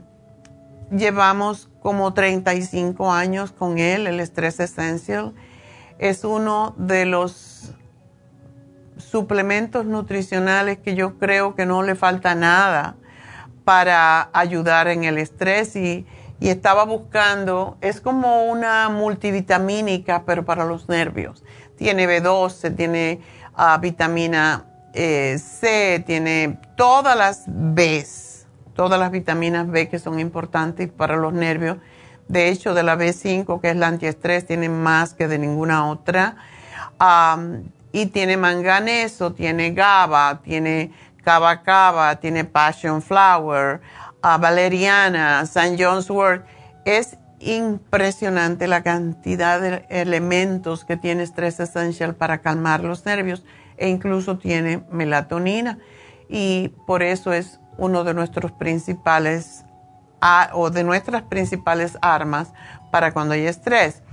llevamos 0.91 1.69
como 1.81 2.13
35 2.13 3.11
años 3.11 3.51
con 3.51 3.77
él, 3.77 4.07
el 4.07 4.19
Stress 4.21 4.59
Essential. 4.59 5.33
Es 5.97 6.23
uno 6.23 6.73
de 6.77 7.05
los 7.05 7.75
suplementos 8.97 9.85
nutricionales 9.85 10.77
que 10.77 10.95
yo 10.95 11.17
creo 11.17 11.55
que 11.55 11.65
no 11.65 11.83
le 11.83 11.95
falta 11.95 12.35
nada 12.35 12.95
para 13.69 14.31
ayudar 14.33 14.87
en 14.87 15.03
el 15.03 15.19
estrés 15.19 15.75
y, 15.75 16.03
estaba 16.41 16.85
buscando, 16.85 17.77
es 17.81 18.01
como 18.01 18.45
una 18.45 18.89
multivitamínica, 18.89 20.23
pero 20.25 20.43
para 20.43 20.65
los 20.65 20.89
nervios. 20.89 21.43
Tiene 21.77 22.07
B12, 22.07 22.75
tiene 22.75 23.19
ah, 23.53 23.77
vitamina 23.79 24.65
eh, 24.95 25.37
C, 25.37 26.03
tiene 26.03 26.57
todas 26.75 27.15
las 27.15 27.43
Bs, 27.45 28.47
todas 28.73 28.99
las 28.99 29.11
vitaminas 29.11 29.69
B 29.69 29.87
que 29.87 29.99
son 29.99 30.19
importantes 30.19 30.89
para 30.89 31.15
los 31.15 31.31
nervios. 31.31 31.77
De 32.27 32.49
hecho, 32.49 32.73
de 32.73 32.81
la 32.81 32.97
B5, 32.97 33.61
que 33.61 33.69
es 33.69 33.75
la 33.75 33.85
antiestrés, 33.85 34.47
tiene 34.47 34.67
más 34.67 35.13
que 35.13 35.27
de 35.27 35.37
ninguna 35.37 35.87
otra. 35.87 36.37
y 37.91 38.07
tiene 38.07 38.35
manganeso, 38.35 39.33
tiene 39.33 39.73
GABA, 39.73 40.41
tiene 40.43 40.91
Cava 41.23 41.61
Cava, 41.61 42.15
tiene 42.17 42.45
Passion 42.45 43.01
Flower, 43.01 43.81
Valeriana, 44.21 45.41
St. 45.41 45.75
John's 45.77 46.09
Wort. 46.09 46.45
Es 46.85 47.17
impresionante 47.39 48.67
la 48.67 48.83
cantidad 48.83 49.61
de 49.61 49.85
elementos 49.89 50.85
que 50.85 50.97
tiene 50.97 51.25
Stress 51.25 51.59
Essential 51.59 52.15
para 52.15 52.39
calmar 52.39 52.83
los 52.83 53.05
nervios 53.05 53.43
e 53.77 53.87
incluso 53.87 54.37
tiene 54.37 54.83
melatonina 54.91 55.79
y 56.27 56.69
por 56.85 57.01
eso 57.01 57.31
es 57.31 57.59
uno 57.77 58.03
de 58.03 58.13
nuestros 58.13 58.51
principales 58.51 59.63
o 60.51 60.69
de 60.69 60.83
nuestras 60.83 61.23
principales 61.23 61.97
armas 62.01 62.51
para 62.91 63.13
cuando 63.13 63.35
hay 63.35 63.47
estrés. 63.47 64.03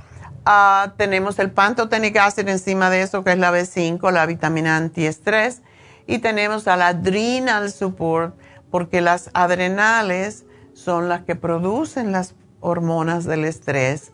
Ah, 0.45 0.93
tenemos 0.97 1.41
el 1.41 1.51
pantotenic 1.51 2.17
acid 2.19 2.47
encima 2.47 2.91
de 2.91 3.03
eso 3.03 3.25
que 3.25 3.33
es 3.33 3.39
la 3.39 3.51
B5, 3.51 4.13
la 4.13 4.25
vitamina 4.27 4.77
antiestrés 4.77 5.63
y 6.07 6.19
tenemos 6.19 6.69
al 6.69 6.83
adrenal 6.83 7.71
support, 7.71 8.37
porque 8.71 9.01
las 9.01 9.31
adrenales 9.35 10.45
son 10.75 11.09
las 11.09 11.23
que 11.23 11.37
producen 11.37 12.13
las 12.13 12.35
hormonas 12.61 13.25
del 13.25 13.45
estrés 13.45 14.13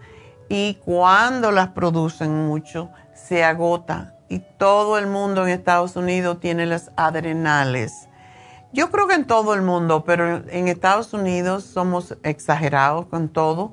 y 0.49 0.74
cuando 0.84 1.51
las 1.51 1.68
producen 1.68 2.47
mucho 2.47 2.90
se 3.14 3.45
agota 3.45 4.16
y 4.28 4.40
todo 4.59 4.99
el 4.99 5.07
mundo 5.07 5.47
en 5.47 5.53
Estados 5.53 5.97
Unidos 5.97 6.40
tiene 6.40 6.66
las 6.66 6.90
adrenales. 6.97 8.09
Yo 8.72 8.90
creo 8.90 9.07
que 9.07 9.14
en 9.14 9.26
todo 9.26 9.55
el 9.55 9.62
mundo, 9.62 10.05
pero 10.05 10.43
en 10.49 10.68
Estados 10.68 11.12
Unidos 11.12 11.64
somos 11.64 12.16
exagerados 12.22 13.07
con 13.07 13.28
todo 13.28 13.72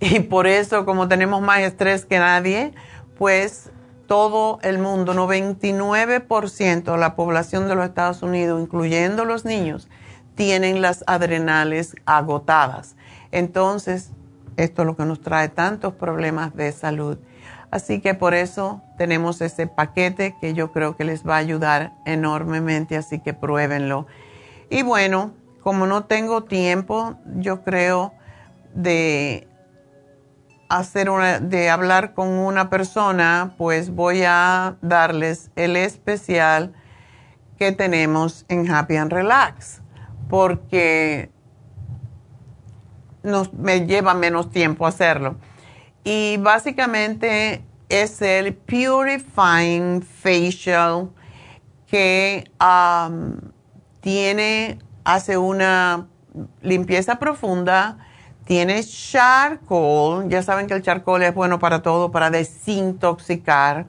y 0.00 0.20
por 0.20 0.46
eso 0.46 0.84
como 0.84 1.08
tenemos 1.08 1.42
más 1.42 1.60
estrés 1.60 2.04
que 2.04 2.18
nadie, 2.18 2.72
pues 3.18 3.71
todo 4.12 4.58
el 4.60 4.78
mundo, 4.78 5.14
99% 5.14 6.92
de 6.92 6.98
la 6.98 7.16
población 7.16 7.66
de 7.66 7.74
los 7.74 7.86
Estados 7.86 8.22
Unidos, 8.22 8.60
incluyendo 8.60 9.24
los 9.24 9.46
niños, 9.46 9.88
tienen 10.34 10.82
las 10.82 11.02
adrenales 11.06 11.96
agotadas. 12.04 12.94
Entonces, 13.30 14.10
esto 14.58 14.82
es 14.82 14.86
lo 14.86 14.96
que 14.96 15.06
nos 15.06 15.22
trae 15.22 15.48
tantos 15.48 15.94
problemas 15.94 16.54
de 16.54 16.72
salud. 16.72 17.16
Así 17.70 18.02
que 18.02 18.12
por 18.12 18.34
eso 18.34 18.82
tenemos 18.98 19.40
ese 19.40 19.66
paquete 19.66 20.36
que 20.42 20.52
yo 20.52 20.72
creo 20.72 20.94
que 20.94 21.04
les 21.04 21.26
va 21.26 21.36
a 21.36 21.38
ayudar 21.38 21.94
enormemente, 22.04 22.98
así 22.98 23.18
que 23.18 23.32
pruébenlo. 23.32 24.06
Y 24.68 24.82
bueno, 24.82 25.32
como 25.62 25.86
no 25.86 26.04
tengo 26.04 26.44
tiempo, 26.44 27.14
yo 27.36 27.62
creo 27.62 28.12
de 28.74 29.48
hacer 30.72 31.10
una, 31.10 31.38
de 31.38 31.68
hablar 31.68 32.14
con 32.14 32.28
una 32.28 32.70
persona, 32.70 33.52
pues 33.58 33.94
voy 33.94 34.22
a 34.26 34.76
darles 34.80 35.50
el 35.54 35.76
especial 35.76 36.72
que 37.58 37.72
tenemos 37.72 38.46
en 38.48 38.70
Happy 38.70 38.96
and 38.96 39.12
Relax, 39.12 39.82
porque 40.30 41.30
nos, 43.22 43.52
me 43.52 43.86
lleva 43.86 44.14
menos 44.14 44.50
tiempo 44.50 44.86
hacerlo. 44.86 45.36
Y 46.04 46.38
básicamente 46.38 47.62
es 47.90 48.22
el 48.22 48.54
Purifying 48.54 50.00
Facial 50.00 51.10
que 51.86 52.50
um, 52.58 53.36
tiene, 54.00 54.78
hace 55.04 55.36
una 55.36 56.06
limpieza 56.62 57.16
profunda, 57.16 57.98
tiene 58.44 58.82
charcoal, 58.84 60.28
ya 60.28 60.42
saben 60.42 60.66
que 60.66 60.74
el 60.74 60.82
charcoal 60.82 61.22
es 61.22 61.34
bueno 61.34 61.58
para 61.58 61.82
todo, 61.82 62.10
para 62.10 62.30
desintoxicar. 62.30 63.86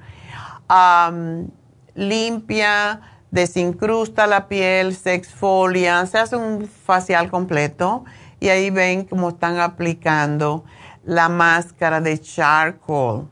limpia, 1.96 3.02
desincrusta 3.32 4.28
la 4.28 4.48
piel, 4.48 4.96
se 4.96 5.14
exfolia, 5.16 6.06
se 6.06 6.20
hace 6.20 6.36
un 6.36 6.68
facial 6.68 7.30
completo 7.30 8.04
y 8.40 8.50
ahí 8.50 8.70
ven 8.70 9.06
cómo 9.06 9.30
están 9.30 9.60
aplicando 9.60 10.64
la 11.04 11.30
máscara 11.30 12.02
de 12.02 12.20
charcoal. 12.20 13.28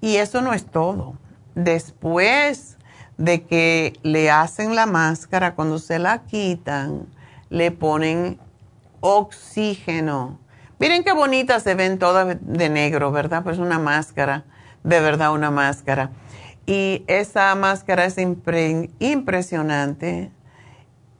Y 0.00 0.16
eso 0.16 0.42
no 0.42 0.52
es 0.52 0.66
todo. 0.66 1.16
Después 1.54 2.76
de 3.18 3.44
que 3.44 3.92
le 4.02 4.30
hacen 4.30 4.74
la 4.74 4.86
máscara, 4.86 5.54
cuando 5.54 5.78
se 5.78 5.98
la 5.98 6.24
quitan, 6.24 7.06
le 7.50 7.70
ponen 7.70 8.40
oxígeno. 9.02 10.38
Miren 10.78 11.04
qué 11.04 11.12
bonitas 11.12 11.62
se 11.62 11.74
ven 11.74 11.98
todas 11.98 12.38
de 12.40 12.68
negro, 12.68 13.12
¿verdad? 13.12 13.42
Pues 13.42 13.58
una 13.58 13.78
máscara, 13.78 14.44
de 14.82 15.00
verdad 15.00 15.32
una 15.32 15.50
máscara. 15.50 16.10
Y 16.66 17.04
esa 17.08 17.54
máscara 17.54 18.04
es 18.04 18.16
impresionante 18.18 20.30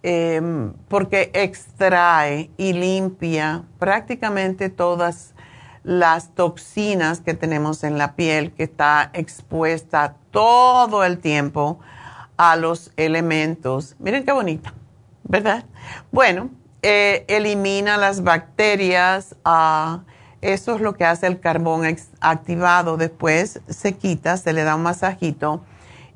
em, 0.02 0.72
porque 0.88 1.30
extrae 1.34 2.50
y 2.56 2.72
limpia 2.72 3.64
prácticamente 3.78 4.70
todas 4.70 5.34
las 5.82 6.34
toxinas 6.34 7.20
que 7.20 7.34
tenemos 7.34 7.82
en 7.82 7.98
la 7.98 8.14
piel 8.14 8.52
que 8.52 8.62
está 8.62 9.10
expuesta 9.12 10.14
todo 10.30 11.04
el 11.04 11.18
tiempo 11.18 11.80
a 12.36 12.56
los 12.56 12.92
elementos. 12.96 13.96
Miren 13.98 14.24
qué 14.24 14.32
bonita, 14.32 14.72
¿verdad? 15.24 15.64
Bueno, 16.12 16.50
eh, 16.82 17.24
elimina 17.28 17.96
las 17.96 18.22
bacterias. 18.22 19.36
Ah, 19.44 20.02
eso 20.40 20.74
es 20.74 20.80
lo 20.80 20.94
que 20.94 21.04
hace 21.04 21.28
el 21.28 21.38
carbón 21.38 21.84
activado. 22.20 22.96
Después 22.96 23.60
se 23.68 23.94
quita, 23.94 24.36
se 24.36 24.52
le 24.52 24.64
da 24.64 24.74
un 24.74 24.82
masajito 24.82 25.62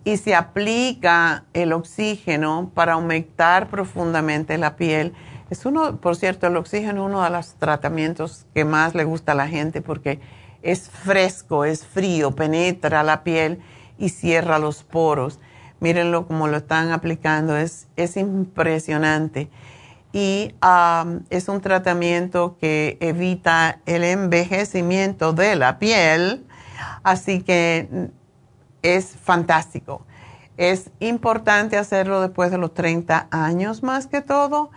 y 0.04 0.16
se 0.16 0.34
aplica 0.34 1.44
el 1.52 1.72
oxígeno 1.72 2.70
para 2.74 2.94
aumentar 2.94 3.68
profundamente 3.68 4.58
la 4.58 4.76
piel. 4.76 5.14
Es 5.50 5.64
uno, 5.64 6.00
por 6.00 6.16
cierto, 6.16 6.48
el 6.48 6.56
oxígeno 6.56 7.02
es 7.02 7.06
uno 7.06 7.22
de 7.22 7.30
los 7.30 7.54
tratamientos 7.54 8.46
que 8.52 8.64
más 8.64 8.96
le 8.96 9.04
gusta 9.04 9.32
a 9.32 9.34
la 9.36 9.46
gente 9.46 9.82
porque 9.82 10.20
es 10.62 10.90
fresco, 10.90 11.64
es 11.64 11.86
frío, 11.86 12.32
penetra 12.32 13.04
la 13.04 13.22
piel 13.22 13.60
y 13.98 14.08
cierra 14.08 14.58
los 14.58 14.82
poros. 14.82 15.38
Mírenlo 15.78 16.26
como 16.26 16.48
lo 16.48 16.56
están 16.56 16.90
aplicando, 16.90 17.56
es, 17.56 17.86
es 17.94 18.16
impresionante 18.16 19.48
y 20.16 20.54
es 21.28 21.48
un 21.50 21.60
tratamiento 21.60 22.56
que 22.58 22.96
evita 23.02 23.80
el 23.84 24.02
envejecimiento 24.02 25.34
de 25.34 25.56
la 25.56 25.78
piel, 25.78 26.46
así 27.02 27.42
que 27.42 28.08
es 28.80 29.08
fantástico. 29.08 30.06
Es 30.56 30.90
importante 31.00 31.76
hacerlo 31.76 32.22
después 32.22 32.50
de 32.50 32.56
los 32.56 32.72
30 32.72 33.28
años 33.30 33.82
más 33.82 34.06
que 34.06 34.22
todo 34.22 34.70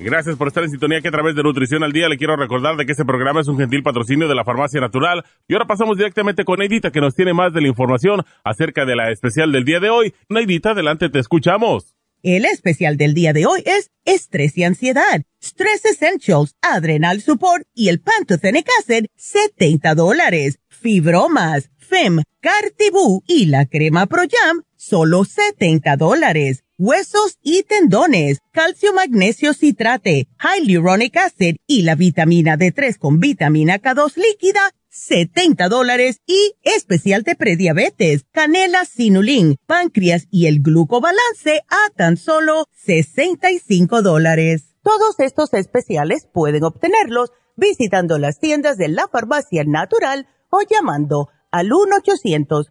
Gracias 0.00 0.36
por 0.36 0.46
estar 0.46 0.62
en 0.62 0.70
sintonía 0.70 1.00
que 1.00 1.08
a 1.08 1.10
través 1.10 1.34
de 1.34 1.42
Nutrición 1.42 1.82
al 1.82 1.90
Día 1.92 2.08
le 2.08 2.18
quiero 2.18 2.36
recordar 2.36 2.76
de 2.76 2.86
que 2.86 2.92
este 2.92 3.04
programa 3.04 3.40
es 3.40 3.48
un 3.48 3.58
gentil 3.58 3.82
patrocinio 3.82 4.28
de 4.28 4.34
la 4.36 4.44
Farmacia 4.44 4.80
Natural. 4.80 5.24
Y 5.48 5.54
ahora 5.54 5.66
pasamos 5.66 5.96
directamente 5.96 6.44
con 6.44 6.60
Neidita 6.60 6.92
que 6.92 7.00
nos 7.00 7.16
tiene 7.16 7.34
más 7.34 7.52
de 7.52 7.62
la 7.62 7.68
información 7.68 8.22
acerca 8.44 8.84
de 8.84 8.94
la 8.94 9.10
especial 9.10 9.50
del 9.50 9.64
día 9.64 9.80
de 9.80 9.90
hoy. 9.90 10.14
Neidita, 10.28 10.70
adelante, 10.70 11.08
te 11.08 11.18
escuchamos. 11.18 11.96
El 12.22 12.44
especial 12.44 12.96
del 12.96 13.12
día 13.12 13.32
de 13.32 13.46
hoy 13.46 13.62
es 13.66 13.90
estrés 14.04 14.56
y 14.56 14.64
ansiedad, 14.64 15.22
Stress 15.42 15.84
Essentials, 15.84 16.54
Adrenal 16.62 17.20
Support 17.20 17.64
y 17.74 17.88
el 17.88 18.00
Pantothenic 18.00 18.66
Acid, 18.80 19.06
70 19.16 19.94
dólares. 19.96 20.60
Fibromas, 20.68 21.70
FEM, 21.76 22.22
Cartibú 22.40 23.22
y 23.26 23.46
la 23.46 23.66
crema 23.66 24.06
Pro 24.06 24.22
Jam, 24.30 24.62
solo 24.76 25.24
70 25.24 25.96
dólares 25.96 26.64
huesos 26.78 27.38
y 27.42 27.64
tendones, 27.64 28.38
calcio 28.52 28.92
magnesio 28.92 29.52
citrate, 29.52 30.28
hyaluronic 30.38 31.16
acid 31.16 31.56
y 31.66 31.82
la 31.82 31.96
vitamina 31.96 32.56
D3 32.56 32.96
con 32.98 33.18
vitamina 33.18 33.80
K2 33.80 34.14
líquida, 34.16 34.60
70 34.88 35.68
dólares 35.68 36.20
y 36.26 36.54
especial 36.62 37.24
de 37.24 37.34
prediabetes, 37.34 38.24
canela 38.32 38.84
sinulin, 38.84 39.56
páncreas 39.66 40.28
y 40.30 40.46
el 40.46 40.60
glucobalance 40.62 41.62
a 41.68 41.90
tan 41.96 42.16
solo 42.16 42.64
65 42.84 44.02
dólares. 44.02 44.76
Todos 44.82 45.18
estos 45.18 45.52
especiales 45.54 46.28
pueden 46.32 46.62
obtenerlos 46.62 47.32
visitando 47.56 48.18
las 48.18 48.38
tiendas 48.38 48.78
de 48.78 48.88
la 48.88 49.08
farmacia 49.08 49.64
natural 49.64 50.28
o 50.48 50.60
llamando 50.62 51.28
al 51.50 51.72
1 51.72 51.96
800 51.96 52.70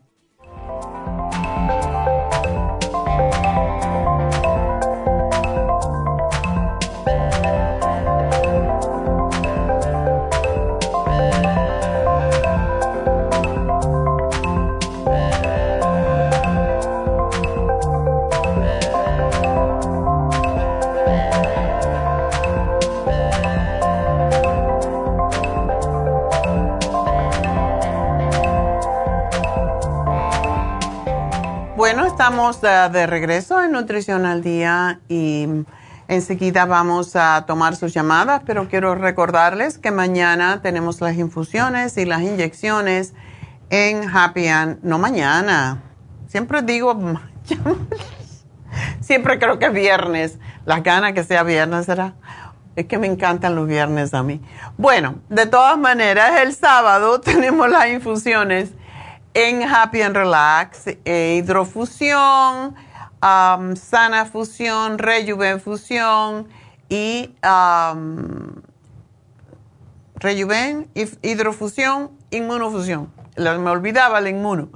Estamos 31.87 32.61
de, 32.61 33.07
regreso 33.07 33.63
en 33.63 33.71
Nutrición 33.71 34.27
al 34.27 34.43
Día 34.43 34.99
y 35.09 35.47
enseguida 36.07 36.65
vamos 36.65 37.15
a 37.15 37.45
tomar 37.47 37.75
sus 37.75 37.91
llamadas, 37.91 38.43
pero 38.45 38.69
quiero 38.69 38.93
recordarles 38.93 39.79
que 39.79 39.89
mañana 39.89 40.61
tenemos 40.61 41.01
las 41.01 41.15
infusiones 41.15 41.97
y 41.97 42.05
las 42.05 42.21
inyecciones 42.21 43.15
en 43.71 44.07
Happy 44.15 44.47
and, 44.47 44.83
no 44.83 44.99
mañana, 44.99 45.81
siempre 46.27 46.61
digo, 46.61 46.95
siempre 49.01 49.39
creo 49.39 49.57
que 49.57 49.65
es 49.65 49.73
viernes, 49.73 50.37
las 50.65 50.83
ganas 50.83 51.13
que 51.13 51.23
sea 51.23 51.41
viernes 51.41 51.87
será. 51.87 52.13
Es 52.75 52.85
que 52.85 52.99
me 52.99 53.07
encantan 53.07 53.55
los 53.55 53.67
viernes 53.67 54.13
a 54.13 54.23
mí. 54.23 54.39
Bueno, 54.77 55.15
de 55.29 55.45
todas 55.45 55.77
maneras, 55.77 56.41
el 56.41 56.55
sábado 56.55 57.19
tenemos 57.21 57.69
las 57.69 57.87
infusiones 57.87 58.71
en 59.33 59.63
Happy 59.63 60.01
and 60.01 60.15
Relax, 60.15 60.87
eh, 61.05 61.37
hidrofusión, 61.37 62.75
sana 63.21 64.25
fusión, 64.31 64.97
rejuven 64.97 65.61
fusión 65.61 66.47
y 66.89 67.33
um, 67.43 68.61
rejuven, 70.15 70.89
hidrofusión, 71.21 72.11
inmunofusión. 72.31 73.11
Me 73.37 73.69
olvidaba 73.69 74.19
el 74.19 74.27
inmuno. 74.27 74.69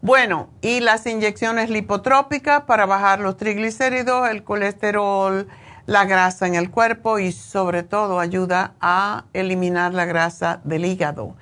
Bueno, 0.00 0.48
y 0.60 0.80
las 0.80 1.06
inyecciones 1.06 1.70
lipotrópicas 1.70 2.62
para 2.62 2.86
bajar 2.86 3.18
los 3.20 3.36
triglicéridos, 3.36 4.28
el 4.30 4.44
colesterol, 4.44 5.48
la 5.86 6.04
grasa 6.04 6.46
en 6.46 6.54
el 6.54 6.70
cuerpo 6.70 7.18
y 7.18 7.32
sobre 7.32 7.82
todo 7.82 8.20
ayuda 8.20 8.74
a 8.80 9.24
eliminar 9.32 9.92
la 9.92 10.04
grasa 10.04 10.60
del 10.64 10.84
hígado 10.84 11.34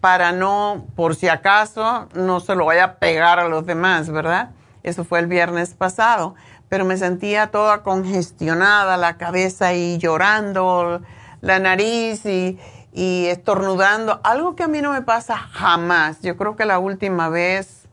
para 0.00 0.32
no, 0.32 0.86
por 0.96 1.14
si 1.14 1.28
acaso, 1.28 2.08
no 2.14 2.40
se 2.40 2.54
lo 2.54 2.64
vaya 2.64 2.84
a 2.84 2.94
pegar 2.94 3.38
a 3.38 3.50
los 3.50 3.66
demás, 3.66 4.08
¿verdad? 4.08 4.52
Eso 4.84 5.04
fue 5.04 5.18
el 5.18 5.26
viernes 5.26 5.74
pasado, 5.74 6.36
pero 6.68 6.84
me 6.84 6.96
sentía 6.96 7.50
toda 7.50 7.82
congestionada, 7.82 8.96
la 8.96 9.16
cabeza 9.16 9.74
y 9.74 9.98
llorando, 9.98 11.00
la 11.40 11.58
nariz 11.58 12.24
y, 12.26 12.60
y 12.92 13.26
estornudando. 13.26 14.20
Algo 14.22 14.54
que 14.54 14.62
a 14.62 14.68
mí 14.68 14.80
no 14.82 14.92
me 14.92 15.02
pasa 15.02 15.36
jamás. 15.36 16.20
Yo 16.20 16.36
creo 16.36 16.54
que 16.54 16.66
la 16.66 16.78
última 16.78 17.28
vez 17.28 17.84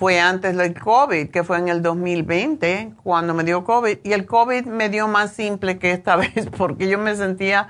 fue 0.00 0.18
antes 0.18 0.56
del 0.56 0.80
COVID, 0.80 1.28
que 1.30 1.44
fue 1.44 1.58
en 1.58 1.68
el 1.68 1.82
2020, 1.82 2.94
cuando 3.02 3.34
me 3.34 3.44
dio 3.44 3.64
COVID. 3.64 3.98
Y 4.02 4.14
el 4.14 4.24
COVID 4.24 4.64
me 4.64 4.88
dio 4.88 5.08
más 5.08 5.32
simple 5.32 5.78
que 5.78 5.92
esta 5.92 6.16
vez, 6.16 6.48
porque 6.56 6.88
yo 6.88 6.98
me 6.98 7.14
sentía, 7.16 7.68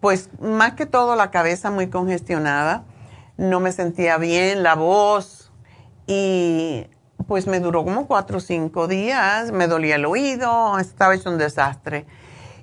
pues, 0.00 0.30
más 0.40 0.72
que 0.72 0.86
todo 0.86 1.16
la 1.16 1.30
cabeza 1.30 1.70
muy 1.70 1.88
congestionada. 1.88 2.84
No 3.36 3.60
me 3.60 3.72
sentía 3.72 4.16
bien, 4.16 4.62
la 4.62 4.74
voz, 4.74 5.47
y 6.08 6.86
pues 7.26 7.46
me 7.46 7.60
duró 7.60 7.84
como 7.84 8.06
cuatro 8.06 8.38
o 8.38 8.40
cinco 8.40 8.88
días, 8.88 9.52
me 9.52 9.68
dolía 9.68 9.96
el 9.96 10.06
oído, 10.06 10.78
estaba 10.78 11.14
hecho 11.14 11.28
un 11.28 11.36
desastre. 11.36 12.06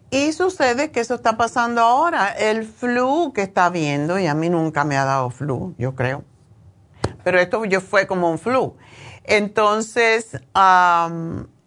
Y 0.10 0.34
sucede 0.34 0.89
que 0.91 1.00
eso 1.02 1.14
está 1.14 1.38
pasando 1.38 1.82
ahora, 1.82 2.30
el 2.30 2.66
flu 2.66 3.32
que 3.34 3.43
está 3.43 3.70
viendo, 3.70 4.18
y 4.18 4.26
a 4.26 4.34
mí 4.34 4.50
nunca 4.50 4.84
me 4.84 4.98
ha 4.98 5.06
dado 5.06 5.30
flu, 5.30 5.76
yo 5.78 5.93
creo. 5.93 6.24
Pero 7.24 7.39
esto 7.39 7.64
yo 7.66 7.82
fue 7.82 8.08
como 8.08 8.32
un 8.32 8.39
flu. 8.39 8.76
Entonces, 9.24 10.39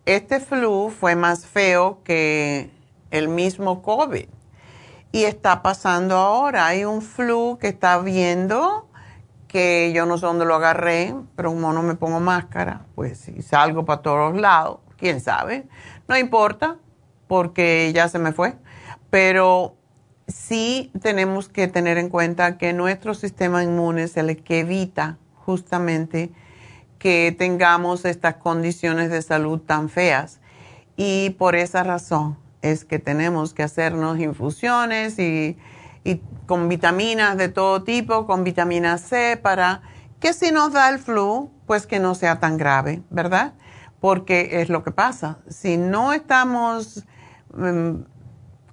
este 0.04 0.40
flu 0.40 0.90
fue 0.90 1.14
más 1.14 1.46
feo 1.46 2.02
que 2.02 2.72
el 3.12 3.28
mismo 3.28 3.82
COVID. 3.82 4.28
Y 5.12 5.24
está 5.24 5.62
pasando 5.62 6.16
ahora, 6.16 6.66
hay 6.66 6.84
un 6.84 7.02
flu 7.02 7.56
que 7.60 7.68
está 7.68 7.98
viendo 7.98 8.87
que 9.48 9.92
yo 9.94 10.06
no 10.06 10.18
sé 10.18 10.26
dónde 10.26 10.44
lo 10.44 10.54
agarré, 10.54 11.14
pero 11.34 11.50
como 11.50 11.72
no 11.72 11.82
me 11.82 11.94
pongo 11.94 12.20
máscara, 12.20 12.84
pues 12.94 13.18
si 13.18 13.42
salgo 13.42 13.84
para 13.84 14.02
todos 14.02 14.36
lados, 14.36 14.80
quién 14.98 15.20
sabe. 15.20 15.66
No 16.06 16.16
importa, 16.16 16.76
porque 17.26 17.90
ya 17.94 18.08
se 18.08 18.18
me 18.18 18.32
fue. 18.32 18.54
Pero 19.10 19.74
sí 20.26 20.92
tenemos 21.00 21.48
que 21.48 21.66
tener 21.66 21.98
en 21.98 22.10
cuenta 22.10 22.58
que 22.58 22.72
nuestro 22.72 23.14
sistema 23.14 23.64
inmune 23.64 24.04
es 24.04 24.16
el 24.16 24.42
que 24.42 24.60
evita 24.60 25.18
justamente 25.34 26.30
que 26.98 27.34
tengamos 27.36 28.04
estas 28.04 28.34
condiciones 28.34 29.10
de 29.10 29.22
salud 29.22 29.60
tan 29.60 29.88
feas. 29.88 30.40
Y 30.96 31.30
por 31.30 31.54
esa 31.54 31.82
razón 31.84 32.36
es 32.60 32.84
que 32.84 32.98
tenemos 32.98 33.54
que 33.54 33.62
hacernos 33.62 34.18
infusiones 34.18 35.18
y 35.18 35.56
y 36.04 36.22
con 36.46 36.68
vitaminas 36.68 37.36
de 37.36 37.48
todo 37.48 37.82
tipo, 37.82 38.26
con 38.26 38.44
vitamina 38.44 38.98
C, 38.98 39.36
para 39.36 39.82
que 40.20 40.32
si 40.32 40.50
nos 40.50 40.72
da 40.72 40.88
el 40.88 40.98
flu, 40.98 41.50
pues 41.66 41.86
que 41.86 42.00
no 42.00 42.14
sea 42.14 42.40
tan 42.40 42.56
grave, 42.56 43.02
¿verdad? 43.10 43.54
Porque 44.00 44.60
es 44.60 44.68
lo 44.68 44.82
que 44.82 44.90
pasa. 44.90 45.38
Si 45.48 45.76
no 45.76 46.12
estamos 46.12 47.04
mm, 47.54 48.00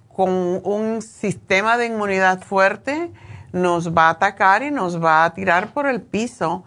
con 0.07 0.30
un 0.63 1.01
sistema 1.01 1.78
de 1.78 1.88
inmunidad 1.88 2.41
fuerte, 2.41 3.11
nos 3.51 3.95
va 3.95 4.07
a 4.07 4.11
atacar 4.11 4.63
y 4.63 4.71
nos 4.71 5.03
va 5.03 5.26
a 5.26 5.34
tirar 5.34 5.73
por 5.73 5.88
el 5.88 6.01
piso. 6.01 6.63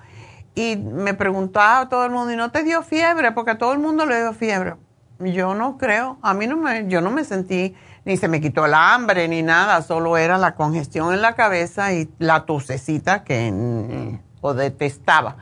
Y 0.54 0.76
me 0.76 1.14
preguntaba 1.14 1.80
a 1.80 1.88
todo 1.88 2.04
el 2.04 2.11
mundo, 2.11 2.32
¿y 2.32 2.36
no 2.36 2.50
te 2.50 2.64
dio 2.64 2.82
fiebre? 2.82 3.32
Porque 3.32 3.52
a 3.52 3.59
todo 3.59 3.72
el 3.72 3.78
mundo 3.78 4.06
le 4.06 4.20
dio 4.20 4.32
fiebre. 4.32 4.74
Yo 5.20 5.54
no 5.54 5.78
creo, 5.78 6.18
a 6.22 6.34
mí 6.34 6.46
no 6.46 6.56
me, 6.56 6.88
yo 6.88 7.00
no 7.00 7.11
me 7.11 7.24
sentí 7.24 7.74
ni 8.09 8.16
se 8.16 8.26
me 8.26 8.40
quitó 8.40 8.64
el 8.64 8.72
hambre 8.72 9.28
ni 9.28 9.42
nada, 9.42 9.82
solo 9.82 10.16
era 10.16 10.38
la 10.38 10.54
congestión 10.54 11.12
en 11.12 11.20
la 11.20 11.34
cabeza 11.34 11.92
y 11.92 12.09
la 12.18 12.46
tosecita 12.46 13.22
que 13.22 14.18
o 14.40 14.54
detestaba. 14.54 15.36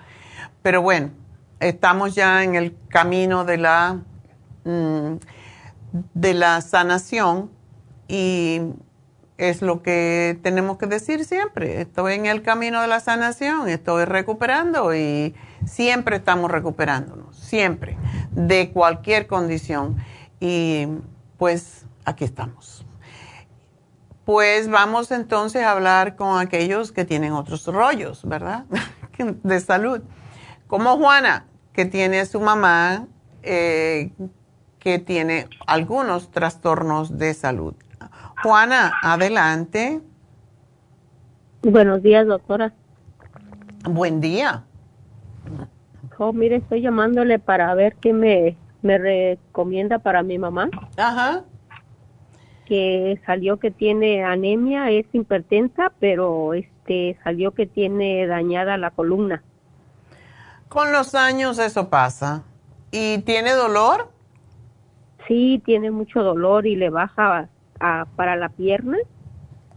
Pero 0.63 0.83
bueno, 0.83 1.11
estamos 1.61 2.17
ya 2.17 2.43
en 2.43 2.57
el 2.57 2.77
camino 2.89 3.45
de 3.45 3.59
la, 3.59 4.01
mm, 4.65 5.13
de 6.15 6.35
la 6.35 6.61
sanación 6.61 7.53
y 8.09 8.63
es 9.39 9.63
lo 9.63 9.81
que 9.81 10.37
tenemos 10.43 10.77
que 10.77 10.87
decir 10.87 11.25
siempre. 11.25 11.81
Estoy 11.81 12.15
en 12.15 12.27
el 12.27 12.43
camino 12.43 12.81
de 12.81 12.89
la 12.89 12.99
sanación, 12.99 13.69
estoy 13.69 14.07
recuperando 14.07 14.93
y 14.93 15.37
siempre 15.65 16.17
estamos 16.17 16.51
recuperándonos, 16.51 17.39
siempre, 17.39 17.97
de 18.33 18.73
cualquier 18.73 19.29
condición. 19.29 19.99
Y 20.41 20.89
pues 21.39 21.86
aquí 22.07 22.25
estamos. 22.25 22.87
Pues 24.25 24.71
vamos 24.71 25.13
entonces 25.13 25.63
a 25.63 25.73
hablar 25.73 26.17
con 26.17 26.39
aquellos 26.39 26.91
que 26.91 27.05
tienen 27.05 27.33
otros 27.33 27.67
rollos, 27.67 28.27
¿verdad? 28.27 28.65
de 29.19 29.61
salud. 29.61 30.01
Como 30.67 30.97
Juana, 30.97 31.47
que 31.73 31.85
tiene 31.85 32.25
su 32.27 32.41
mamá 32.41 33.07
eh, 33.43 34.11
que 34.79 34.99
tiene 34.99 35.49
algunos 35.67 36.31
trastornos 36.31 37.19
de 37.19 37.35
salud. 37.35 37.75
Juana, 38.43 38.95
adelante. 39.03 40.01
Buenos 41.63 42.03
días, 42.03 42.27
doctora. 42.27 42.73
Buen 43.89 44.21
día. 44.21 44.65
Oh, 46.19 46.33
mire, 46.33 46.57
estoy 46.57 46.81
llamándole 46.81 47.39
para 47.39 47.73
ver 47.75 47.97
qué 47.97 48.13
me, 48.13 48.57
me 48.83 48.99
recomienda 48.99 49.99
para 49.99 50.23
mi 50.23 50.39
mamá. 50.39 50.69
Ajá 50.97 51.45
que 52.67 53.21
salió 53.25 53.59
que 53.59 53.71
tiene 53.71 54.25
anemia, 54.25 54.91
es 54.91 55.07
hipertensa, 55.13 55.93
pero 56.01 56.55
este 56.55 57.19
salió 57.25 57.53
que 57.53 57.67
tiene 57.67 58.27
dañada 58.27 58.77
la 58.77 58.91
columna. 58.91 59.43
Con 60.69 60.93
los 60.93 61.15
años 61.15 61.59
eso 61.59 61.89
pasa. 61.89 62.43
¿Y 62.91 63.19
tiene 63.19 63.53
dolor? 63.53 64.11
Sí, 65.29 65.63
tiene 65.65 65.91
mucho 65.91 66.23
dolor 66.23 66.67
y 66.67 66.77
le 66.77 66.91
baja 66.91 67.49
para 68.17 68.37
la 68.37 68.49
pierna 68.49 68.99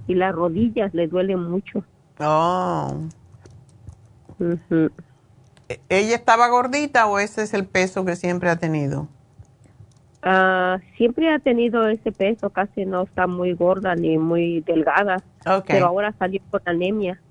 y 0.08 0.16
las 0.16 0.34
rodillas 0.34 0.94
le 0.94 1.08
duelen 1.08 1.44
mucho. 1.44 1.84
Oh. 2.20 3.08
¿Ella 5.90 6.16
estaba 6.16 6.48
gordita 6.48 7.08
o 7.08 7.20
ese 7.20 7.44
es 7.44 7.54
el 7.54 7.66
peso 7.66 8.06
que 8.06 8.16
siempre 8.16 8.50
ha 8.50 8.56
tenido? 8.56 9.08
Ah, 10.22 10.80
siempre 10.98 11.34
ha 11.34 11.40
tenido 11.40 11.88
ese 11.88 12.12
peso, 12.12 12.50
casi 12.50 12.86
no 12.86 13.04
está 13.04 13.26
muy 13.28 13.54
gorda 13.54 13.96
ni 13.96 14.18
muy 14.18 14.62
delgada. 14.62 15.24
Pero 15.66 15.88
ahora 15.88 16.14
salió 16.20 16.42
con 16.52 16.62
anemia. 16.66 17.22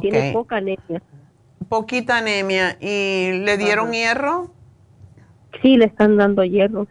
Tiene 0.00 0.32
poca 0.32 0.56
anemia. 0.56 1.02
Poquita 1.68 2.18
anemia. 2.18 2.76
¿Y 2.80 3.40
le 3.44 3.56
dieron 3.56 3.92
hierro? 3.92 4.50
Sí, 5.62 5.76
le 5.76 5.86
están 5.86 6.16
dando 6.16 6.44
hierro. 6.44 6.86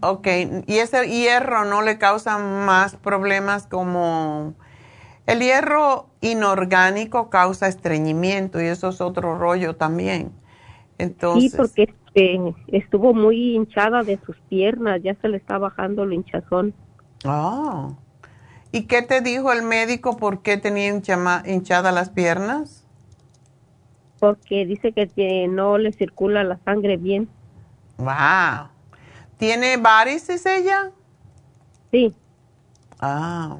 Ok, 0.00 0.28
¿y 0.66 0.78
ese 0.78 1.08
hierro 1.08 1.64
no 1.64 1.82
le 1.82 1.98
causa 1.98 2.38
más 2.38 2.96
problemas 2.96 3.66
como... 3.66 4.54
El 5.26 5.40
hierro 5.40 6.08
inorgánico 6.22 7.28
causa 7.28 7.68
estreñimiento 7.68 8.62
y 8.62 8.66
eso 8.66 8.88
es 8.88 9.00
otro 9.02 9.36
rollo 9.36 9.76
también. 9.76 10.32
Entonces, 10.96 11.50
sí, 11.50 11.56
porque 11.56 11.94
este, 12.18 12.54
estuvo 12.68 13.14
muy 13.14 13.54
hinchada 13.54 14.02
de 14.02 14.18
sus 14.24 14.36
piernas, 14.48 15.00
ya 15.02 15.14
se 15.20 15.28
le 15.28 15.36
está 15.36 15.58
bajando 15.58 16.02
el 16.02 16.12
hinchazón. 16.12 16.74
Ah. 17.24 17.90
¿Y 18.72 18.82
qué 18.82 19.02
te 19.02 19.20
dijo 19.20 19.52
el 19.52 19.62
médico 19.62 20.16
por 20.16 20.42
qué 20.42 20.56
tenía 20.56 20.88
hinchadas 20.88 21.94
las 21.94 22.10
piernas? 22.10 22.84
Porque 24.18 24.66
dice 24.66 24.92
que 24.92 25.46
no 25.48 25.78
le 25.78 25.92
circula 25.92 26.42
la 26.42 26.58
sangre 26.64 26.96
bien. 26.96 27.28
Wow. 27.98 28.68
¿Tiene 29.38 29.76
varices 29.76 30.44
ella? 30.44 30.90
Sí. 31.92 32.14
Ah. 32.98 33.58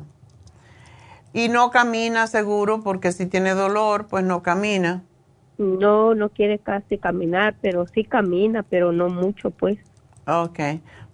Y 1.32 1.48
no 1.48 1.70
camina 1.70 2.26
seguro 2.26 2.82
porque 2.82 3.12
si 3.12 3.26
tiene 3.26 3.54
dolor, 3.54 4.08
pues 4.08 4.24
no 4.24 4.42
camina. 4.42 5.04
No, 5.58 6.14
no 6.14 6.28
quiere 6.30 6.58
casi 6.58 6.98
caminar, 6.98 7.56
pero 7.60 7.86
sí 7.86 8.04
camina, 8.04 8.62
pero 8.62 8.92
no 8.92 9.08
mucho, 9.08 9.50
pues. 9.50 9.78
Ok, 10.26 10.60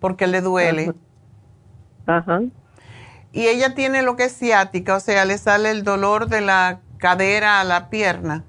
porque 0.00 0.26
le 0.26 0.40
duele. 0.42 0.92
Ajá. 2.06 2.42
Y 3.32 3.46
ella 3.46 3.74
tiene 3.74 4.02
lo 4.02 4.16
que 4.16 4.24
es 4.24 4.36
ciática, 4.36 4.96
o 4.96 5.00
sea, 5.00 5.24
le 5.24 5.38
sale 5.38 5.70
el 5.70 5.82
dolor 5.82 6.28
de 6.28 6.40
la 6.40 6.80
cadera 6.98 7.60
a 7.60 7.64
la 7.64 7.90
pierna. 7.90 8.44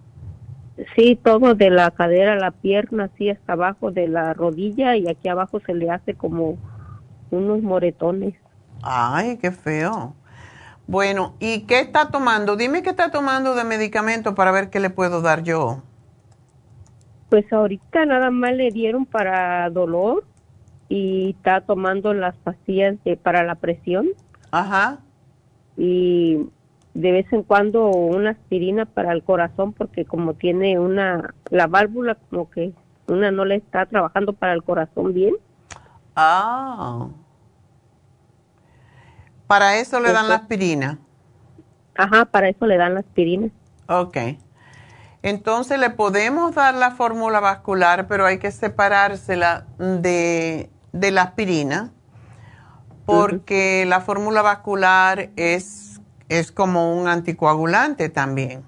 Sí, 0.96 1.16
todo 1.16 1.56
de 1.56 1.70
la 1.70 1.90
cadera 1.92 2.34
a 2.34 2.36
la 2.38 2.52
pierna, 2.52 3.06
así 3.06 3.30
hasta 3.30 3.54
abajo 3.54 3.92
de 3.92 4.08
la 4.08 4.34
rodilla 4.34 4.98
y 4.98 5.08
aquí 5.08 5.30
abajo 5.30 5.60
se 5.62 5.74
le 5.74 5.90
hace 5.90 6.16
como 6.16 6.58
unos 7.32 7.62
moretones. 7.62 8.36
Ay, 8.84 9.38
qué 9.38 9.52
feo. 9.52 10.14
Bueno, 10.88 11.34
¿y 11.40 11.62
qué 11.62 11.80
está 11.80 12.12
tomando? 12.12 12.56
Dime 12.56 12.84
qué 12.84 12.92
está 12.92 13.10
tomando 13.10 13.56
de 13.56 13.64
medicamento 13.64 14.36
para 14.36 14.52
ver 14.52 14.70
qué 14.70 14.80
le 14.80 14.90
puedo 14.90 15.22
dar 15.22 15.44
yo. 15.44 15.82
Pues 17.30 17.52
ahorita 17.52 18.06
nada 18.06 18.30
más 18.30 18.54
le 18.54 18.70
dieron 18.70 19.06
para 19.06 19.70
dolor 19.72 20.24
y 20.88 21.32
está 21.32 21.62
tomando 21.62 22.14
las 22.14 22.36
pastillas 22.36 23.04
de, 23.04 23.18
para 23.18 23.44
la 23.44 23.56
presión. 23.56 24.10
Ajá. 24.52 25.00
Y 25.76 26.38
de 26.94 27.12
vez 27.12 27.34
en 27.34 27.44
cuando 27.44 27.88
una 27.90 28.32
aspirina 28.32 28.86
para 28.86 29.12
el 29.12 29.24
corazón 29.24 29.74
porque 29.74 30.06
como 30.06 30.36
tiene 30.36 30.80
una, 30.80 31.34
la 31.50 31.68
válvula 31.68 32.16
como 32.30 32.50
que 32.50 32.74
una 33.08 33.32
no 33.32 33.44
le 33.44 33.56
está 33.56 33.86
trabajando 33.88 34.34
para 34.34 34.54
el 34.54 34.64
corazón 34.64 35.14
bien. 35.14 35.36
Ah. 36.16 37.08
Para 39.48 39.78
eso 39.78 40.00
le 40.00 40.12
dan 40.12 40.28
la 40.28 40.36
aspirina. 40.36 41.00
Ajá, 41.96 42.26
para 42.26 42.50
eso 42.50 42.66
le 42.66 42.78
dan 42.78 42.96
la 42.96 43.02
aspirina. 43.02 43.50
Ok. 43.88 44.18
Entonces 45.22 45.80
le 45.80 45.90
podemos 45.90 46.56
dar 46.56 46.74
la 46.76 46.92
fórmula 46.92 47.40
vascular, 47.40 48.08
pero 48.08 48.26
hay 48.26 48.38
que 48.38 48.52
separársela 48.52 49.66
de, 49.78 50.70
de 50.92 51.12
la 51.12 51.24
aspirina 51.24 51.92
porque 53.06 53.86
la 53.88 54.02
fórmula 54.02 54.42
vascular 54.42 55.30
es 55.36 55.86
es 56.30 56.52
como 56.52 57.00
un 57.00 57.08
anticoagulante 57.08 58.10
también. 58.10 58.64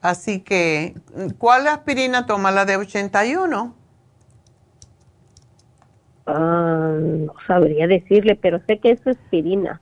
Así 0.00 0.40
que, 0.40 0.94
¿cuál 1.38 1.66
aspirina 1.68 2.26
toma? 2.26 2.50
¿La 2.50 2.64
de 2.64 2.76
81? 2.76 3.74
Ah, 6.26 6.96
no 6.98 7.34
sabría 7.46 7.86
decirle, 7.86 8.36
pero 8.40 8.60
sé 8.66 8.78
que 8.78 8.92
es 8.92 9.06
aspirina. 9.06 9.80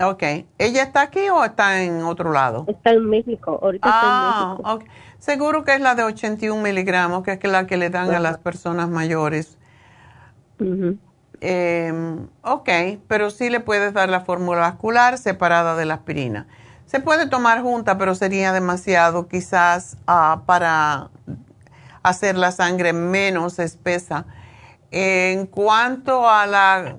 Ok. 0.00 0.22
¿Ella 0.58 0.82
está 0.82 1.02
aquí 1.02 1.28
o 1.30 1.44
está 1.44 1.82
en 1.82 2.02
otro 2.02 2.32
lado? 2.32 2.64
Está 2.68 2.90
en 2.90 3.08
México. 3.08 3.58
Ahorita 3.62 3.88
está 3.88 4.00
en 4.00 4.06
ah, 4.06 4.56
México. 4.58 4.92
Seguro 5.18 5.64
que 5.64 5.74
es 5.74 5.80
la 5.80 5.94
de 5.94 6.02
81 6.02 6.60
miligramos, 6.62 7.22
que 7.22 7.32
es 7.32 7.44
la 7.44 7.66
que 7.66 7.76
le 7.76 7.88
dan 7.88 8.10
a 8.10 8.20
las 8.20 8.38
personas 8.38 8.90
mayores. 8.90 9.58
Eh, 11.40 12.16
ok, 12.42 12.68
pero 13.08 13.30
sí 13.30 13.50
le 13.50 13.60
puedes 13.60 13.92
dar 13.92 14.08
la 14.08 14.20
fórmula 14.20 14.60
vascular 14.60 15.18
separada 15.18 15.76
de 15.76 15.86
la 15.86 15.94
aspirina. 15.94 16.46
Se 16.86 17.00
puede 17.00 17.28
tomar 17.28 17.62
junta, 17.62 17.98
pero 17.98 18.14
sería 18.14 18.52
demasiado 18.52 19.26
quizás 19.28 19.96
ah, 20.06 20.42
para 20.46 21.10
hacer 22.02 22.36
la 22.36 22.52
sangre 22.52 22.92
menos 22.92 23.58
espesa. 23.58 24.26
En 24.90 25.46
cuanto 25.46 26.28
a 26.28 26.46
la 26.46 26.96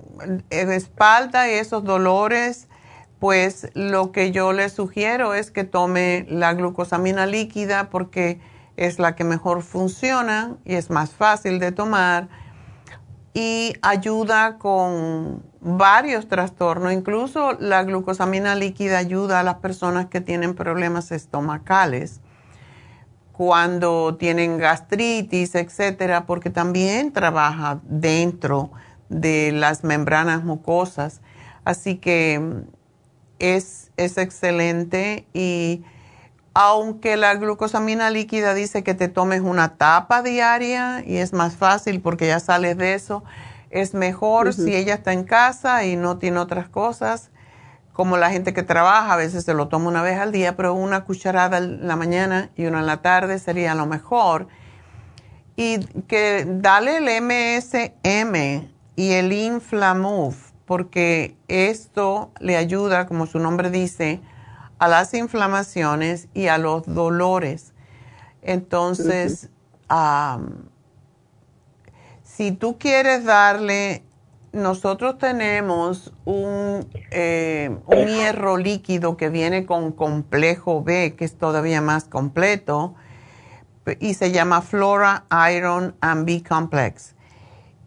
espalda 0.49 1.49
y 1.49 1.53
esos 1.53 1.83
dolores, 1.83 2.67
pues 3.19 3.69
lo 3.73 4.11
que 4.11 4.31
yo 4.31 4.53
le 4.53 4.69
sugiero 4.69 5.33
es 5.33 5.51
que 5.51 5.63
tome 5.63 6.25
la 6.29 6.53
glucosamina 6.53 7.25
líquida 7.25 7.89
porque 7.89 8.39
es 8.75 8.99
la 8.99 9.15
que 9.15 9.23
mejor 9.23 9.63
funciona 9.63 10.55
y 10.65 10.75
es 10.75 10.89
más 10.89 11.11
fácil 11.11 11.59
de 11.59 11.71
tomar 11.71 12.29
y 13.33 13.73
ayuda 13.81 14.57
con 14.57 15.43
varios 15.61 16.27
trastornos, 16.27 16.93
incluso 16.93 17.53
la 17.59 17.83
glucosamina 17.83 18.55
líquida 18.55 18.97
ayuda 18.97 19.39
a 19.39 19.43
las 19.43 19.55
personas 19.55 20.07
que 20.07 20.21
tienen 20.21 20.55
problemas 20.55 21.11
estomacales, 21.11 22.21
cuando 23.37 24.15
tienen 24.17 24.57
gastritis, 24.57 25.53
etcétera, 25.53 26.25
porque 26.25 26.49
también 26.49 27.13
trabaja 27.13 27.79
dentro 27.83 28.71
de 29.09 29.51
las 29.51 29.83
membranas 29.83 30.43
mucosas. 30.43 31.21
Así 31.63 31.97
que 31.97 32.63
es, 33.37 33.91
es 33.95 34.17
excelente 34.17 35.27
y 35.33 35.83
aunque 36.55 37.15
la 37.15 37.35
glucosamina 37.35 38.09
líquida 38.09 38.55
dice 38.55 38.83
que 38.83 38.95
te 38.95 39.07
tomes 39.07 39.41
una 39.41 39.77
tapa 39.77 40.23
diaria 40.23 41.03
y 41.05 41.17
es 41.17 41.31
más 41.31 41.55
fácil 41.55 42.01
porque 42.01 42.25
ya 42.25 42.39
sales 42.39 42.75
de 42.75 42.95
eso, 42.95 43.23
es 43.69 43.93
mejor 43.93 44.51
si 44.51 44.75
ella 44.75 44.95
está 44.95 45.13
en 45.13 45.23
casa 45.23 45.85
y 45.85 45.95
no 45.95 46.17
tiene 46.17 46.39
otras 46.39 46.69
cosas, 46.69 47.29
como 47.97 48.17
la 48.17 48.29
gente 48.29 48.53
que 48.53 48.61
trabaja, 48.61 49.11
a 49.11 49.17
veces 49.17 49.43
se 49.43 49.55
lo 49.55 49.69
toma 49.69 49.89
una 49.89 50.03
vez 50.03 50.19
al 50.19 50.31
día, 50.31 50.55
pero 50.55 50.75
una 50.75 51.03
cucharada 51.03 51.57
en 51.57 51.87
la 51.87 51.95
mañana 51.95 52.51
y 52.55 52.67
una 52.67 52.81
en 52.81 52.85
la 52.85 53.01
tarde 53.01 53.39
sería 53.39 53.73
lo 53.73 53.87
mejor. 53.87 54.47
Y 55.55 55.79
que 56.07 56.45
dale 56.47 56.97
el 56.97 57.23
MSM 57.23 58.69
y 58.95 59.11
el 59.13 59.33
Inflamove, 59.33 60.37
porque 60.67 61.35
esto 61.47 62.29
le 62.39 62.55
ayuda, 62.55 63.07
como 63.07 63.25
su 63.25 63.39
nombre 63.39 63.71
dice, 63.71 64.21
a 64.77 64.87
las 64.87 65.15
inflamaciones 65.15 66.27
y 66.35 66.49
a 66.49 66.59
los 66.59 66.85
dolores. 66.85 67.73
Entonces, 68.43 69.49
si 72.21 72.51
tú 72.51 72.77
quieres 72.77 73.25
darle, 73.25 74.03
nosotros 74.53 75.17
tenemos 75.17 76.13
un, 76.25 76.87
eh, 77.11 77.75
un 77.85 78.07
hierro 78.07 78.57
líquido 78.57 79.17
que 79.17 79.29
viene 79.29 79.65
con 79.65 79.91
complejo 79.91 80.83
B, 80.83 81.15
que 81.15 81.25
es 81.25 81.37
todavía 81.37 81.81
más 81.81 82.05
completo, 82.05 82.95
y 83.99 84.15
se 84.15 84.31
llama 84.31 84.61
Flora 84.61 85.25
Iron 85.55 85.95
and 86.01 86.25
B 86.25 86.43
Complex. 86.47 87.15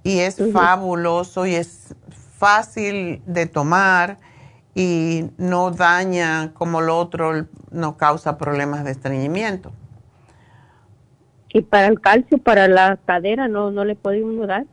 Y 0.03 0.21
es 0.21 0.37
fabuloso 0.53 1.45
y 1.47 1.55
es 1.55 1.95
fácil 2.39 3.23
de 3.27 3.47
tomar 3.47 4.19
y 4.75 5.31
no 5.37 5.71
daña 5.71 6.53
como 6.55 6.81
lo 6.81 6.99
otro, 6.99 7.47
no 7.71 7.97
causa 7.97 8.39
problemas 8.39 8.85
de 8.85 8.93
estreñimiento. 8.93 9.73
¿Y 11.53 11.63
para 11.63 11.89
el 11.89 12.01
calcio, 12.01 12.39
para 12.39 12.69
la 12.69 12.97
cadera, 13.05 13.49
no, 13.49 13.71
no 13.71 13.85
le 13.85 13.97
podemos 13.97 14.47
dar? 14.47 14.65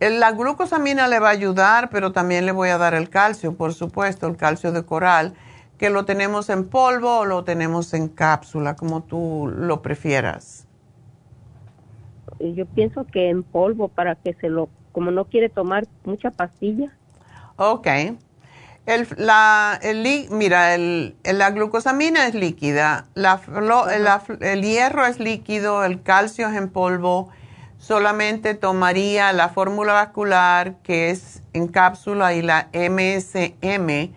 La 0.00 0.32
glucosamina 0.32 1.08
le 1.08 1.18
va 1.20 1.28
a 1.28 1.32
ayudar, 1.32 1.88
pero 1.88 2.12
también 2.12 2.46
le 2.46 2.52
voy 2.52 2.68
a 2.68 2.78
dar 2.78 2.94
el 2.94 3.08
calcio, 3.08 3.54
por 3.54 3.72
supuesto, 3.74 4.26
el 4.26 4.36
calcio 4.36 4.72
de 4.72 4.84
coral, 4.84 5.34
que 5.78 5.88
lo 5.88 6.04
tenemos 6.04 6.50
en 6.50 6.68
polvo 6.68 7.20
o 7.20 7.24
lo 7.24 7.44
tenemos 7.44 7.94
en 7.94 8.08
cápsula, 8.08 8.76
como 8.76 9.02
tú 9.02 9.52
lo 9.56 9.82
prefieras. 9.82 10.66
yo 12.38 12.66
pienso 12.66 13.06
que 13.06 13.30
en 13.30 13.42
polvo 13.42 13.88
para 13.88 14.16
que 14.16 14.34
se 14.34 14.48
lo, 14.48 14.68
como 14.92 15.10
no 15.10 15.26
quiere 15.26 15.48
tomar 15.48 15.86
mucha 16.04 16.30
pastilla. 16.30 16.92
Ok. 17.56 17.86
El, 18.86 19.08
la, 19.16 19.78
el, 19.82 20.28
mira, 20.30 20.74
el, 20.74 21.16
la 21.24 21.50
glucosamina 21.52 22.26
es 22.26 22.34
líquida, 22.34 23.06
la, 23.14 23.40
el 24.40 24.62
hierro 24.62 25.06
es 25.06 25.18
líquido, 25.18 25.84
el 25.84 26.02
calcio 26.02 26.48
es 26.48 26.56
en 26.56 26.68
polvo. 26.68 27.30
Solamente 27.86 28.54
tomaría 28.54 29.30
la 29.34 29.50
fórmula 29.50 29.92
vascular 29.92 30.76
que 30.82 31.10
es 31.10 31.42
en 31.52 31.68
cápsula 31.68 32.32
y 32.32 32.40
la 32.40 32.70
MSM 32.72 34.10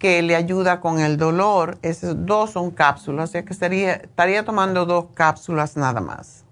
que 0.00 0.22
le 0.22 0.34
ayuda 0.34 0.80
con 0.80 0.98
el 0.98 1.16
dolor. 1.16 1.78
Esos 1.82 2.26
dos 2.26 2.50
son 2.50 2.72
cápsulas, 2.72 3.30
o 3.30 3.32
sea 3.32 3.44
que 3.44 3.52
estaría, 3.52 3.92
estaría 3.92 4.44
tomando 4.44 4.86
dos 4.86 5.06
cápsulas 5.14 5.76
nada 5.76 6.00
más. 6.00 6.44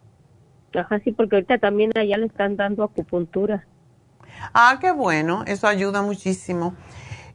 Ajá, 0.73 1.01
sí, 1.01 1.11
porque 1.11 1.35
ahorita 1.35 1.59
también 1.59 1.91
allá 1.99 2.19
le 2.19 2.27
están 2.27 2.55
dando 2.55 2.85
acupuntura. 2.85 3.67
Ah, 4.53 4.79
qué 4.81 4.93
bueno, 4.93 5.43
eso 5.49 5.67
ayuda 5.67 6.03
muchísimo. 6.03 6.77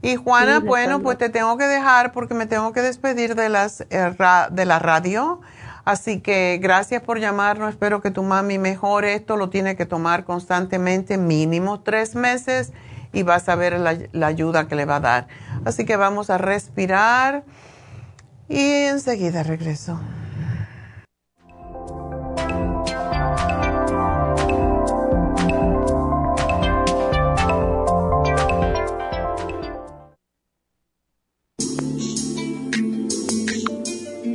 Y 0.01 0.15
Juana, 0.15 0.61
bueno, 0.61 1.01
pues 1.01 1.17
te 1.17 1.28
tengo 1.28 1.57
que 1.57 1.65
dejar 1.65 2.13
porque 2.13 2.36
me 2.36 2.45
tengo 2.45 2.72
que 2.72 2.82
despedir 2.82 3.36
de, 3.36 3.49
las, 3.49 3.82
eh, 3.89 4.15
de 4.51 4.65
la 4.65 4.80
radio. 4.80 5.41
Así 5.89 6.19
que 6.19 6.59
gracias 6.61 7.01
por 7.01 7.19
llamarnos. 7.19 7.71
Espero 7.71 7.99
que 7.99 8.11
tu 8.11 8.21
mami 8.21 8.59
mejore. 8.59 9.15
Esto 9.15 9.37
lo 9.37 9.49
tiene 9.49 9.75
que 9.75 9.87
tomar 9.87 10.23
constantemente, 10.23 11.17
mínimo 11.17 11.79
tres 11.79 12.13
meses, 12.13 12.73
y 13.11 13.23
vas 13.23 13.49
a 13.49 13.55
ver 13.55 13.79
la, 13.79 13.97
la 14.11 14.27
ayuda 14.27 14.67
que 14.67 14.75
le 14.75 14.85
va 14.85 14.97
a 14.97 14.99
dar. 14.99 15.27
Así 15.65 15.85
que 15.85 15.95
vamos 15.95 16.29
a 16.29 16.37
respirar 16.37 17.43
y 18.47 18.61
enseguida 18.61 19.41
regreso. 19.41 19.99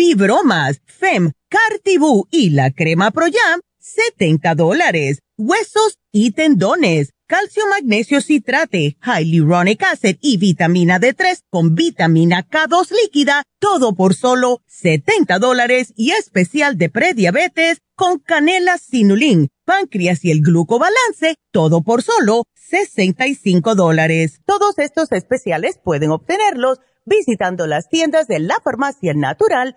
Fibromas, 0.00 0.80
FEM, 0.86 1.32
Cartibú 1.50 2.26
y 2.30 2.48
la 2.48 2.70
crema 2.70 3.10
Pro 3.10 3.26
Jam, 3.26 3.60
70 3.80 4.54
dólares. 4.54 5.18
Huesos 5.36 5.98
y 6.10 6.30
tendones, 6.30 7.10
calcio 7.26 7.64
magnesio 7.68 8.22
citrate, 8.22 8.96
hyaluronic 9.04 9.82
acid 9.82 10.16
y 10.22 10.38
vitamina 10.38 10.98
D3 10.98 11.40
con 11.50 11.74
vitamina 11.74 12.48
K2 12.48 12.92
líquida, 13.02 13.42
todo 13.58 13.94
por 13.94 14.14
solo 14.14 14.62
70 14.68 15.38
dólares 15.38 15.92
y 15.96 16.12
especial 16.12 16.78
de 16.78 16.88
prediabetes 16.88 17.82
con 17.94 18.20
canela 18.20 18.78
sinulín, 18.78 19.48
páncreas 19.66 20.24
y 20.24 20.30
el 20.30 20.40
glucobalance, 20.40 21.34
todo 21.52 21.82
por 21.82 22.02
solo 22.02 22.44
65 22.54 23.74
dólares. 23.74 24.40
Todos 24.46 24.78
estos 24.78 25.12
especiales 25.12 25.78
pueden 25.84 26.10
obtenerlos 26.10 26.78
visitando 27.04 27.66
las 27.66 27.90
tiendas 27.90 28.28
de 28.28 28.38
la 28.38 28.60
farmacia 28.64 29.12
natural 29.12 29.76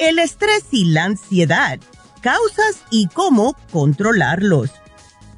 El 0.00 0.18
estrés 0.18 0.64
y 0.70 0.86
la 0.86 1.04
ansiedad, 1.04 1.78
causas 2.22 2.82
y 2.90 3.06
cómo 3.08 3.54
controlarlos. 3.70 4.70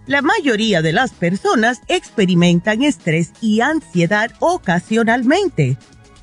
La 0.07 0.23
mayoría 0.23 0.83
de 0.83 0.93
las 0.93 1.11
personas 1.11 1.81
experimentan 1.89 2.83
estrés 2.83 3.33
y 3.41 3.61
ansiedad 3.61 4.31
ocasionalmente. 4.39 5.79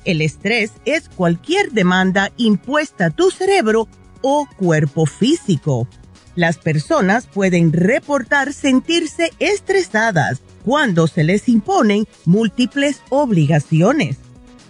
El 0.06 0.22
estrés 0.22 0.72
es 0.86 1.10
cualquier 1.10 1.72
demanda 1.72 2.32
impuesta 2.38 3.06
a 3.06 3.10
tu 3.10 3.30
cerebro 3.30 3.88
o 4.22 4.48
cuerpo 4.56 5.04
físico. 5.04 5.86
Las 6.34 6.56
personas 6.56 7.26
pueden 7.26 7.74
reportar 7.74 8.54
sentirse 8.54 9.32
estresadas 9.38 10.40
cuando 10.64 11.08
se 11.08 11.24
les 11.24 11.46
imponen 11.48 12.06
múltiples 12.24 13.02
obligaciones. 13.10 14.16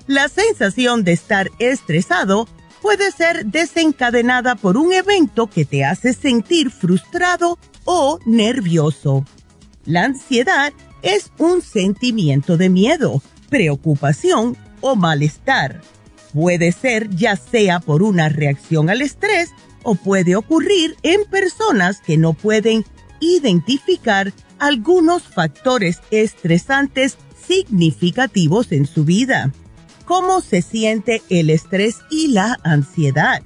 La 0.09 0.29
sensación 0.29 1.05
de 1.05 1.13
estar 1.13 1.51
estresado 1.61 2.49
puede 2.81 3.13
ser 3.13 3.47
desencadenada 3.47 4.55
por 4.55 4.77
un 4.77 4.93
evento 4.93 5.47
que 5.49 5.65
te 5.65 5.85
hace 5.85 6.13
sentir 6.13 6.71
frustrado 6.71 7.59
o 7.85 8.19
nervioso. 8.25 9.25
La 9.85 10.05
ansiedad 10.05 10.73
es 11.03 11.33
un 11.39 11.63
sentimiento 11.63 12.57
de 12.57 12.69
miedo, 12.69 13.23
preocupación 13.49 14.57
o 14.81 14.97
malestar. 14.97 15.81
Puede 16.33 16.73
ser 16.73 17.11
ya 17.11 17.37
sea 17.37 17.81
por 17.81 18.03
una 18.03 18.29
reacción 18.29 18.91
al 18.91 19.03
estrés 19.03 19.51
o 19.83 19.95
puede 19.95 20.37
ocurrir 20.37 20.97
en 21.03 21.25
personas 21.25 22.01
que 22.01 22.19
no 22.19 22.35
pueden 22.35 22.85
identificar 23.21 24.33
algunos 24.59 25.23
factores 25.23 26.01
estresantes 26.11 27.17
significativos 27.47 28.73
en 28.73 28.87
su 28.87 29.05
vida 29.05 29.53
cómo 30.11 30.41
se 30.41 30.61
siente 30.61 31.23
el 31.29 31.51
estrés 31.51 32.01
y 32.11 32.33
la 32.33 32.59
ansiedad. 32.65 33.45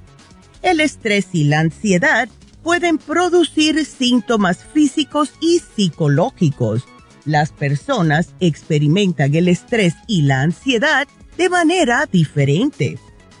El 0.63 0.79
estrés 0.79 1.27
y 1.31 1.43
la 1.43 1.59
ansiedad 1.59 2.27
pueden 2.63 2.97
producir 2.97 3.85
síntomas 3.85 4.65
físicos 4.73 5.31
y 5.39 5.59
psicológicos. 5.59 6.83
Las 7.23 7.51
personas 7.51 8.33
experimentan 8.39 9.35
el 9.35 9.47
estrés 9.47 9.93
y 10.07 10.23
la 10.23 10.41
ansiedad 10.41 11.07
de 11.37 11.49
manera 11.49 12.09
diferente. 12.11 12.97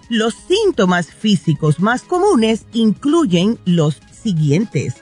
Los 0.07 0.35
síntomas 0.47 1.07
físicos 1.07 1.79
más 1.79 2.03
comunes 2.03 2.67
incluyen 2.73 3.57
los 3.65 4.01
siguientes. 4.11 4.97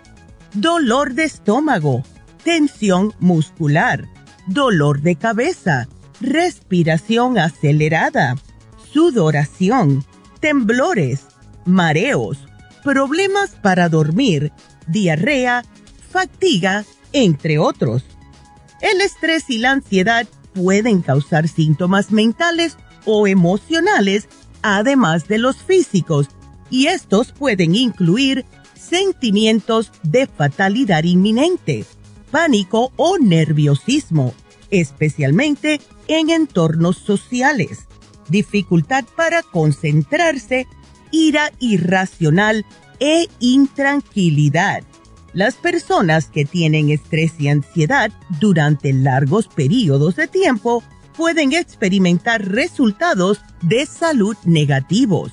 Dolor 0.53 1.13
de 1.13 1.25
estómago, 1.25 2.03
tensión 2.45 3.13
muscular, 3.19 4.07
dolor 4.47 5.01
de 5.01 5.17
cabeza, 5.17 5.89
respiración 6.23 7.37
acelerada, 7.37 8.35
sudoración, 8.91 10.05
temblores, 10.39 11.25
mareos, 11.65 12.39
problemas 12.83 13.51
para 13.61 13.89
dormir, 13.89 14.51
diarrea, 14.87 15.63
fatiga, 16.09 16.85
entre 17.11 17.59
otros. 17.59 18.03
El 18.81 19.01
estrés 19.01 19.49
y 19.49 19.57
la 19.59 19.71
ansiedad 19.71 20.27
pueden 20.53 21.01
causar 21.01 21.47
síntomas 21.47 22.11
mentales 22.11 22.77
o 23.05 23.27
emocionales, 23.27 24.27
además 24.61 25.27
de 25.27 25.37
los 25.37 25.57
físicos, 25.57 26.29
y 26.69 26.87
estos 26.87 27.31
pueden 27.33 27.75
incluir 27.75 28.45
sentimientos 28.75 29.91
de 30.03 30.27
fatalidad 30.27 31.03
inminente, 31.03 31.85
pánico 32.31 32.91
o 32.95 33.17
nerviosismo, 33.17 34.33
especialmente 34.73 35.79
en 36.07 36.31
entornos 36.31 36.97
sociales, 36.97 37.85
dificultad 38.27 39.05
para 39.15 39.43
concentrarse, 39.43 40.67
ira 41.11 41.51
irracional 41.59 42.65
e 42.99 43.27
intranquilidad. 43.39 44.83
Las 45.33 45.55
personas 45.55 46.27
que 46.27 46.45
tienen 46.45 46.89
estrés 46.89 47.33
y 47.39 47.49
ansiedad 47.49 48.11
durante 48.39 48.93
largos 48.93 49.47
periodos 49.47 50.15
de 50.15 50.27
tiempo 50.27 50.83
pueden 51.15 51.53
experimentar 51.53 52.43
resultados 52.49 53.41
de 53.61 53.85
salud 53.85 54.35
negativos. 54.43 55.31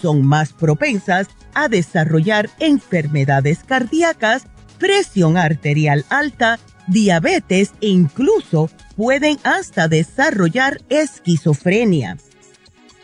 Son 0.00 0.24
más 0.24 0.52
propensas 0.52 1.28
a 1.54 1.68
desarrollar 1.68 2.50
enfermedades 2.58 3.60
cardíacas, 3.64 4.46
presión 4.78 5.36
arterial 5.36 6.04
alta, 6.08 6.58
diabetes 6.90 7.72
e 7.80 7.88
incluso 7.88 8.70
pueden 8.96 9.38
hasta 9.44 9.88
desarrollar 9.88 10.80
esquizofrenia. 10.88 12.18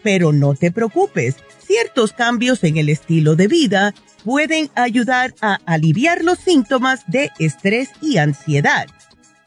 Pero 0.02 0.32
no 0.32 0.54
te 0.54 0.70
preocupes, 0.70 1.36
ciertos 1.66 2.12
cambios 2.12 2.62
en 2.64 2.76
el 2.76 2.88
estilo 2.88 3.34
de 3.34 3.48
vida 3.48 3.94
pueden 4.24 4.70
ayudar 4.74 5.34
a 5.40 5.60
aliviar 5.66 6.24
los 6.24 6.38
síntomas 6.38 7.04
de 7.06 7.30
estrés 7.38 7.90
y 8.02 8.18
ansiedad. 8.18 8.86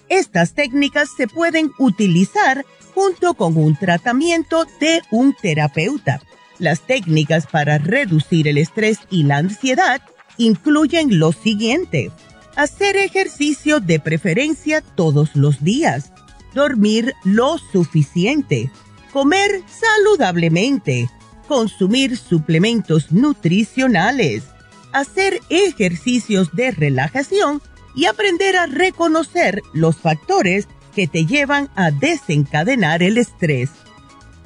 Estas 0.07 0.53
técnicas 0.53 1.09
se 1.15 1.27
pueden 1.27 1.71
utilizar 1.77 2.65
junto 2.95 3.35
con 3.35 3.57
un 3.57 3.75
tratamiento 3.75 4.65
de 4.79 5.01
un 5.11 5.33
terapeuta. 5.33 6.21
Las 6.57 6.81
técnicas 6.81 7.45
para 7.45 7.77
reducir 7.77 8.47
el 8.47 8.57
estrés 8.57 8.99
y 9.09 9.23
la 9.23 9.37
ansiedad 9.37 10.01
incluyen 10.37 11.19
lo 11.19 11.31
siguiente. 11.31 12.11
Hacer 12.59 12.97
ejercicio 12.97 13.79
de 13.79 14.01
preferencia 14.01 14.81
todos 14.81 15.33
los 15.33 15.63
días 15.63 16.11
dormir 16.53 17.13
lo 17.23 17.57
suficiente, 17.57 18.69
comer 19.13 19.63
saludablemente, 19.65 21.09
consumir 21.47 22.17
suplementos 22.17 23.13
nutricionales, 23.13 24.43
hacer 24.91 25.39
ejercicios 25.47 26.53
de 26.53 26.71
relajación 26.71 27.61
y 27.95 28.07
aprender 28.07 28.57
a 28.57 28.65
reconocer 28.65 29.61
los 29.71 29.95
factores 29.95 30.67
que 30.93 31.07
te 31.07 31.25
llevan 31.25 31.69
a 31.77 31.91
desencadenar 31.91 33.03
el 33.03 33.17
estrés. 33.19 33.69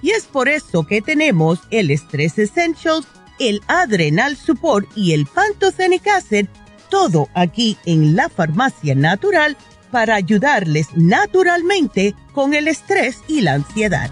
Y 0.03 0.11
es 0.11 0.26
por 0.26 0.49
eso 0.49 0.86
que 0.86 1.01
tenemos 1.01 1.61
el 1.72 1.89
Stress 1.89 2.38
Essentials, 2.38 3.07
el 3.39 3.59
Adrenal 3.68 4.38
Support 4.38 4.88
y 4.95 5.14
el 5.14 5.26
Pantothenic 5.26 6.05
Acid, 6.09 6.45
todo 6.93 7.27
aquí 7.33 7.75
en 7.87 8.15
la 8.15 8.29
farmacia 8.29 8.93
natural 8.93 9.57
para 9.89 10.13
ayudarles 10.13 10.89
naturalmente 10.95 12.13
con 12.33 12.53
el 12.53 12.67
estrés 12.67 13.23
y 13.27 13.41
la 13.41 13.53
ansiedad. 13.53 14.11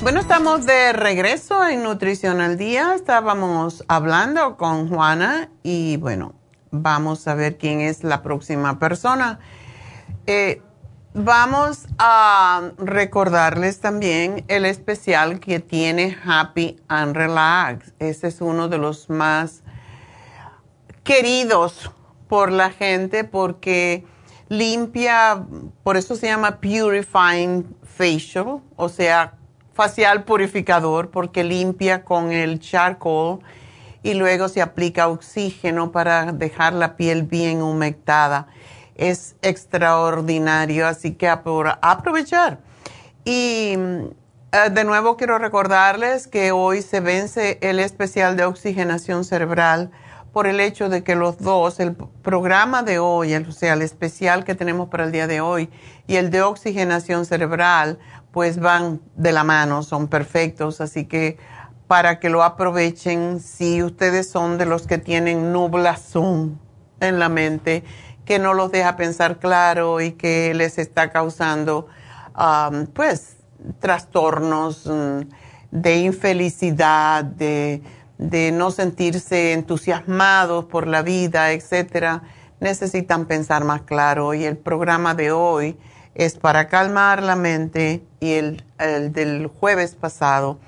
Bueno, 0.00 0.20
estamos 0.20 0.64
de 0.64 0.94
regreso 0.94 1.68
en 1.68 1.82
Nutrición 1.82 2.40
al 2.40 2.56
Día. 2.56 2.94
Estábamos 2.94 3.84
hablando 3.88 4.56
con 4.56 4.88
Juana 4.88 5.50
y 5.62 5.98
bueno, 5.98 6.32
vamos 6.70 7.28
a 7.28 7.34
ver 7.34 7.58
quién 7.58 7.82
es 7.82 8.04
la 8.04 8.22
próxima 8.22 8.78
persona. 8.78 9.38
Eh, 10.26 10.62
vamos 11.24 11.86
a 11.98 12.70
recordarles 12.78 13.80
también 13.80 14.44
el 14.48 14.64
especial 14.64 15.38
que 15.38 15.60
tiene 15.60 16.16
Happy 16.24 16.80
and 16.88 17.14
Relax. 17.14 17.92
Ese 17.98 18.28
es 18.28 18.40
uno 18.40 18.68
de 18.68 18.78
los 18.78 19.10
más 19.10 19.62
queridos 21.04 21.90
por 22.28 22.50
la 22.50 22.70
gente 22.70 23.24
porque 23.24 24.04
limpia, 24.48 25.44
por 25.82 25.96
eso 25.96 26.16
se 26.16 26.26
llama 26.26 26.58
Purifying 26.60 27.76
Facial, 27.82 28.60
o 28.76 28.88
sea, 28.88 29.34
facial 29.74 30.24
purificador 30.24 31.10
porque 31.10 31.44
limpia 31.44 32.02
con 32.02 32.32
el 32.32 32.60
charcoal 32.60 33.40
y 34.02 34.14
luego 34.14 34.48
se 34.48 34.62
aplica 34.62 35.08
oxígeno 35.08 35.92
para 35.92 36.32
dejar 36.32 36.72
la 36.72 36.96
piel 36.96 37.24
bien 37.24 37.60
humectada. 37.62 38.46
Es 39.00 39.34
extraordinario, 39.40 40.86
así 40.86 41.14
que 41.14 41.28
aprovechar. 41.28 42.58
Y 43.24 43.74
eh, 44.52 44.70
de 44.70 44.84
nuevo 44.84 45.16
quiero 45.16 45.38
recordarles 45.38 46.26
que 46.26 46.52
hoy 46.52 46.82
se 46.82 47.00
vence 47.00 47.58
el 47.62 47.80
especial 47.80 48.36
de 48.36 48.44
oxigenación 48.44 49.24
cerebral 49.24 49.90
por 50.34 50.46
el 50.46 50.60
hecho 50.60 50.88
de 50.88 51.02
que 51.02 51.14
los 51.14 51.38
dos, 51.38 51.80
el 51.80 51.94
programa 51.94 52.82
de 52.82 52.98
hoy, 52.98 53.34
o 53.34 53.52
sea, 53.52 53.72
el 53.72 53.82
especial 53.82 54.44
que 54.44 54.54
tenemos 54.54 54.88
para 54.90 55.04
el 55.04 55.12
día 55.12 55.26
de 55.26 55.40
hoy 55.40 55.70
y 56.06 56.16
el 56.16 56.30
de 56.30 56.42
oxigenación 56.42 57.24
cerebral, 57.24 57.98
pues 58.32 58.60
van 58.60 59.00
de 59.16 59.32
la 59.32 59.44
mano, 59.44 59.82
son 59.82 60.08
perfectos, 60.08 60.80
así 60.80 61.06
que 61.06 61.38
para 61.86 62.20
que 62.20 62.28
lo 62.28 62.44
aprovechen, 62.44 63.40
si 63.40 63.82
ustedes 63.82 64.30
son 64.30 64.58
de 64.58 64.66
los 64.66 64.86
que 64.86 64.98
tienen 64.98 65.52
nublazón 65.52 66.60
en 67.00 67.18
la 67.18 67.28
mente, 67.28 67.82
que 68.30 68.38
no 68.38 68.54
los 68.54 68.70
deja 68.70 68.94
pensar 68.94 69.40
claro 69.40 70.00
y 70.00 70.12
que 70.12 70.54
les 70.54 70.78
está 70.78 71.10
causando, 71.10 71.88
pues, 72.94 73.38
trastornos 73.80 74.86
mm, 74.86 75.22
de 75.72 75.96
infelicidad, 75.96 77.24
de, 77.24 77.82
de 78.18 78.52
no 78.52 78.70
sentirse 78.70 79.52
entusiasmados 79.52 80.66
por 80.66 80.86
la 80.86 81.02
vida, 81.02 81.50
etcétera, 81.50 82.22
necesitan 82.60 83.26
pensar 83.26 83.64
más 83.64 83.82
claro. 83.82 84.32
Y 84.32 84.44
el 84.44 84.56
programa 84.56 85.16
de 85.16 85.32
hoy 85.32 85.76
es 86.14 86.36
para 86.36 86.68
calmar 86.68 87.24
la 87.24 87.34
mente 87.34 88.04
y 88.20 88.34
el, 88.34 88.62
del 89.12 89.48
jueves 89.48 89.96
pasado 89.96 90.60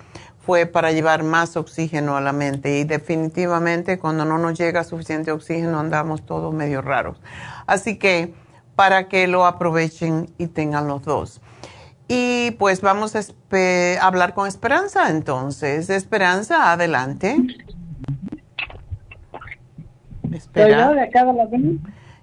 fue 0.45 0.67
para 0.67 0.91
llevar 0.93 1.23
más 1.23 1.57
oxígeno 1.57 2.17
a 2.17 2.21
la 2.21 2.33
mente 2.33 2.81
y 2.81 2.85
definitivamente 2.85 3.99
cuando 3.99 4.25
no 4.25 4.39
nos 4.39 4.59
llega 4.59 4.83
suficiente 4.83 5.31
oxígeno 5.31 5.79
andamos 5.79 6.27
todos 6.27 6.53
medio 6.53 6.83
raros. 6.83 7.19
Así 7.67 7.97
que 7.97 8.35
para 8.75 9.09
que 9.09 9.29
lo 9.29 9.47
aprovechen 9.47 10.29
y 10.39 10.49
tengan 10.49 10.89
los 10.89 11.03
dos. 11.03 11.41
Y 12.09 12.51
pues 12.59 12.81
vamos 12.81 13.15
a 13.15 13.21
hablar 14.05 14.35
con 14.35 14.49
Esperanza 14.49 15.09
entonces. 15.11 15.89
Esperanza, 15.89 16.73
adelante. 16.73 17.37
Esperanza. 20.33 20.93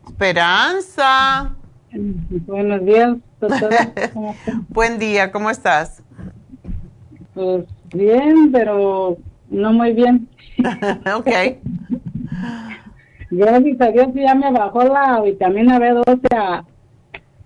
Esperanza. 0.08 1.56
Buenos 1.92 2.86
días, 2.86 3.18
doctora. 3.40 3.94
Buen 4.68 5.00
día, 5.00 5.32
¿cómo 5.32 5.50
estás? 5.50 6.04
Pues 7.34 7.66
bien, 7.94 8.52
pero 8.52 9.18
no 9.50 9.74
muy 9.74 9.94
bien. 9.94 10.28
ok. 11.16 11.30
Gracias 13.32 13.82
a 13.82 13.88
Dios 13.92 14.08
ya 14.16 14.34
me 14.36 14.52
bajó 14.52 14.84
la 14.84 15.22
vitamina 15.22 15.80
B12 15.80 16.20
a, 16.36 16.66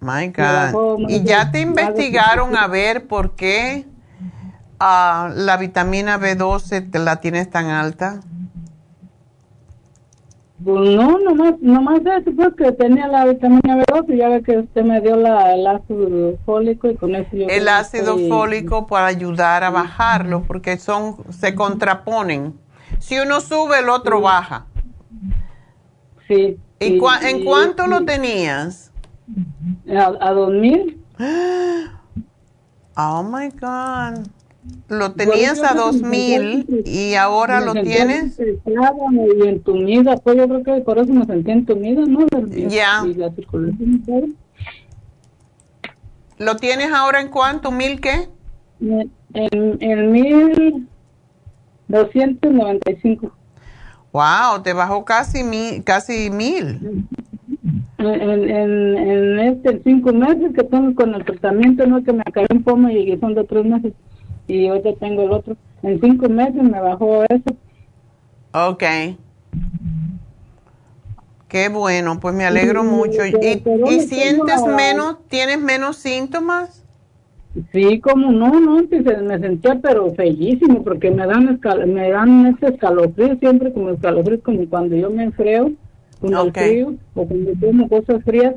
My 0.00 0.28
God. 0.28 0.98
¿Y 1.08 1.24
ya 1.24 1.50
te 1.50 1.60
investigaron 1.60 2.56
a 2.56 2.66
ver 2.66 3.06
por 3.06 3.34
qué 3.34 3.84
uh, 4.78 5.28
la 5.34 5.56
vitamina 5.58 6.18
B12 6.18 6.90
te 6.90 6.98
la 6.98 7.16
tienes 7.16 7.50
tan 7.50 7.66
alta? 7.66 8.20
Pues 10.64 10.90
no, 10.96 11.18
nomás, 11.18 11.54
nomás 11.60 12.00
eso 12.00 12.30
porque 12.34 12.72
tenía 12.72 13.06
la 13.08 13.26
vitamina 13.26 13.76
B12 13.76 14.16
ya 14.16 14.28
ve 14.28 14.42
que 14.42 14.58
usted 14.58 14.82
me 14.84 15.02
dio 15.02 15.16
la, 15.16 15.54
el 15.54 15.66
ácido 15.66 16.38
fólico 16.46 16.88
y 16.88 16.96
con 16.96 17.14
eso 17.14 17.28
yo... 17.36 17.46
El 17.48 17.68
ácido 17.68 18.16
fólico 18.28 18.86
para 18.86 19.06
ayudar 19.06 19.64
a 19.64 19.70
bajarlo 19.70 20.44
porque 20.44 20.78
son, 20.78 21.16
se 21.30 21.54
contraponen. 21.54 22.54
Si 23.00 23.18
uno 23.18 23.40
sube, 23.42 23.80
el 23.80 23.90
otro 23.90 24.22
baja. 24.22 24.66
Sí. 26.26 26.58
¿Y, 26.80 27.00
en 27.22 27.44
cuánto 27.44 27.86
lo 27.86 28.04
tenías? 28.04 28.90
A, 29.94 30.12
a 30.20 30.32
2000. 30.32 31.02
Oh 32.98 33.22
my 33.22 33.50
God. 33.50 34.26
Lo 34.88 35.12
tenías 35.12 35.62
a 35.64 35.74
2000 35.74 36.84
y 36.84 37.14
ahora 37.14 37.60
lo 37.60 37.72
tienes. 37.72 38.38
Y 38.38 39.48
entumida, 39.48 40.16
pues 40.16 40.36
yo 40.36 40.48
creo 40.48 40.62
que 40.62 40.80
por 40.82 40.98
eso 40.98 41.12
me 41.12 41.26
sentí 41.26 41.50
entumida, 41.50 42.02
¿no? 42.06 42.24
Ya. 42.68 43.04
¿Lo 46.38 46.56
tienes 46.56 46.92
ahora 46.92 47.20
en 47.20 47.28
cuánto? 47.28 47.72
¿Mil 47.72 48.00
qué? 48.00 48.28
En, 48.80 49.76
en 49.80 50.12
mil 50.12 50.88
doscientos 51.88 52.52
noventa 52.52 52.90
y 52.90 52.96
cinco. 52.96 53.32
Wow, 54.12 54.62
te 54.62 54.72
bajó 54.72 55.04
casi 55.04 55.42
mil, 55.42 55.82
casi 55.82 56.30
mil. 56.30 57.06
En, 57.98 58.50
en, 58.50 58.96
en 58.96 59.38
este 59.40 59.80
cinco 59.82 60.12
meses 60.12 60.52
que 60.54 60.62
tengo 60.62 60.94
con 60.94 61.14
el 61.14 61.24
tratamiento, 61.24 61.86
no 61.86 62.04
que 62.04 62.12
me 62.12 62.22
acabé 62.24 62.46
un 62.52 62.62
pomo 62.62 62.88
y 62.88 63.18
son 63.18 63.34
de 63.34 63.42
tres 63.44 63.64
meses 63.64 63.92
y 64.46 64.68
hoy 64.68 64.82
tengo 65.00 65.22
el 65.22 65.32
otro. 65.32 65.56
En 65.82 66.00
cinco 66.00 66.28
meses 66.28 66.62
me 66.62 66.80
bajó 66.80 67.24
eso. 67.24 67.56
Ok. 68.52 68.82
Qué 71.48 71.68
bueno, 71.68 72.18
pues 72.20 72.34
me 72.34 72.44
alegro 72.44 72.82
mucho. 72.82 73.24
¿Y, 73.24 73.62
y 73.88 74.00
sientes 74.00 74.62
menos, 74.66 75.16
tienes 75.28 75.60
menos 75.60 75.96
síntomas? 75.96 76.82
Sí, 77.72 78.00
como 78.00 78.32
no, 78.32 78.60
no, 78.60 78.82
me 79.22 79.38
sentía 79.38 79.78
pero 79.80 80.12
bellísimo 80.12 80.84
porque 80.84 81.10
me 81.10 81.26
dan 81.26 81.58
me 81.86 82.10
dan 82.10 82.46
ese 82.46 82.74
escalofrío 82.74 83.36
siempre 83.38 83.72
como 83.72 83.90
escalofrío 83.90 84.42
como 84.42 84.68
cuando 84.68 84.94
yo 84.94 85.08
me 85.08 85.24
enfreo 85.24 85.72
con 86.20 86.34
el 86.34 86.52
frío 86.52 86.94
o 87.14 87.26
cuando 87.26 87.52
tomo 87.58 87.88
cosas 87.88 88.22
frías 88.24 88.56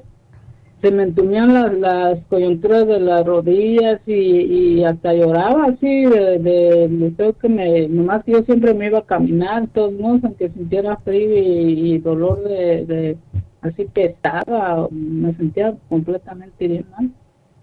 se 0.81 0.91
me 0.91 1.03
entumían 1.03 1.53
las, 1.53 1.73
las 1.73 2.19
coyunturas 2.30 2.88
de 2.88 2.99
las 2.99 3.26
rodillas 3.26 3.99
y, 4.06 4.84
hasta 4.84 5.14
lloraba 5.14 5.65
así 5.65 6.06
de, 6.06 6.39
de, 6.39 7.35
que 7.41 7.49
me 7.49 7.88
nomás 7.89 8.23
yo 8.26 8.41
siempre 8.43 8.73
me 8.73 8.88
iba 8.88 8.99
a 8.99 9.06
caminar 9.06 9.68
todos 9.73 9.93
modos 9.93 10.23
aunque 10.23 10.49
sintiera 10.49 10.97
frío 10.97 11.38
y, 11.38 11.97
dolor 11.99 12.43
de, 12.43 12.85
de, 12.85 13.18
así 13.61 13.85
pesada 13.85 14.88
me 14.91 15.35
sentía 15.35 15.76
completamente 15.89 16.68
bien 16.68 16.85
mal. 16.91 17.11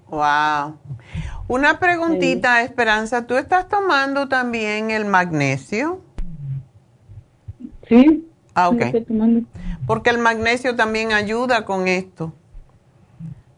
Wow 0.09 0.79
una 1.49 1.79
preguntita 1.79 2.63
Esperanza 2.63 3.27
tú 3.27 3.37
estás 3.37 3.69
tomando 3.69 4.29
también 4.29 4.91
el 4.91 5.07
magnesio 5.07 6.01
sí 7.89 8.29
ah 8.55 8.69
ok. 8.69 8.83
porque 9.87 10.11
el 10.11 10.19
magnesio 10.19 10.77
también 10.77 11.13
ayuda 11.13 11.65
con 11.65 11.89
esto 11.89 12.35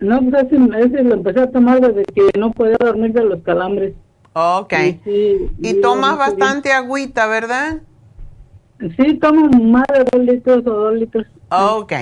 no, 0.00 0.20
pues 0.30 0.44
ese, 0.44 1.02
lo 1.02 1.14
empecé 1.14 1.40
a 1.40 1.50
tomar 1.50 1.80
desde 1.80 2.04
que 2.04 2.38
no 2.38 2.52
podía 2.52 2.76
dormir 2.78 3.12
de 3.12 3.24
los 3.24 3.42
calambres. 3.42 3.94
Ok. 4.32 4.72
y 5.04 5.80
tomas 5.80 6.16
bastante 6.16 6.72
agüita, 6.72 7.26
¿verdad? 7.26 7.82
Sí, 8.96 9.14
tomo 9.14 9.48
más 9.48 9.86
de 9.88 10.04
dos 10.04 10.24
litros 10.24 10.58
o 10.58 10.70
dos 10.70 10.94
litros. 10.94 11.26
Ok. 11.50 11.92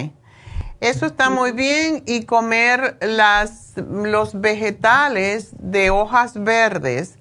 Eso 0.80 1.06
está 1.06 1.30
muy 1.30 1.52
bien 1.52 2.02
y 2.06 2.24
comer 2.26 2.98
las, 3.00 3.74
los 3.78 4.38
vegetales 4.38 5.54
de 5.58 5.88
hojas 5.88 6.42
verdes. 6.42 7.18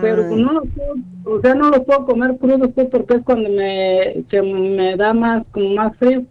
Pero 0.00 0.24
no 0.34 0.54
los 0.54 0.64
puedo, 0.74 1.36
o 1.36 1.40
sea, 1.40 1.54
no 1.54 1.70
los 1.70 1.84
puedo 1.84 2.04
comer 2.04 2.36
crudos 2.38 2.70
pues, 2.74 2.88
porque 2.90 3.14
es 3.14 3.22
cuando 3.22 3.48
me, 3.48 4.24
que 4.28 4.42
me 4.42 4.96
da 4.96 5.12
más, 5.14 5.44
como 5.52 5.68
más 5.76 5.96
frío. 5.98 6.24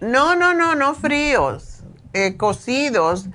No, 0.00 0.34
no, 0.34 0.54
no, 0.54 0.74
no 0.74 0.94
fríos 0.94 1.73
eh, 2.14 2.36
cocidos, 2.36 3.28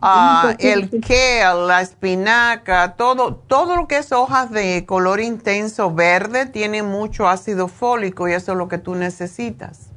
uh, 0.00 0.54
el 0.58 0.88
kale, 1.00 1.66
la 1.66 1.80
espinaca, 1.80 2.94
todo, 2.96 3.34
todo 3.34 3.74
lo 3.76 3.88
que 3.88 3.96
es 3.98 4.12
hojas 4.12 4.50
de 4.50 4.84
color 4.86 5.20
intenso 5.20 5.92
verde 5.92 6.46
tiene 6.46 6.82
mucho 6.82 7.28
ácido 7.28 7.68
fólico 7.68 8.28
y 8.28 8.32
eso 8.32 8.52
es 8.52 8.58
lo 8.58 8.68
que 8.68 8.78
tú 8.78 8.94
necesitas. 8.94 9.90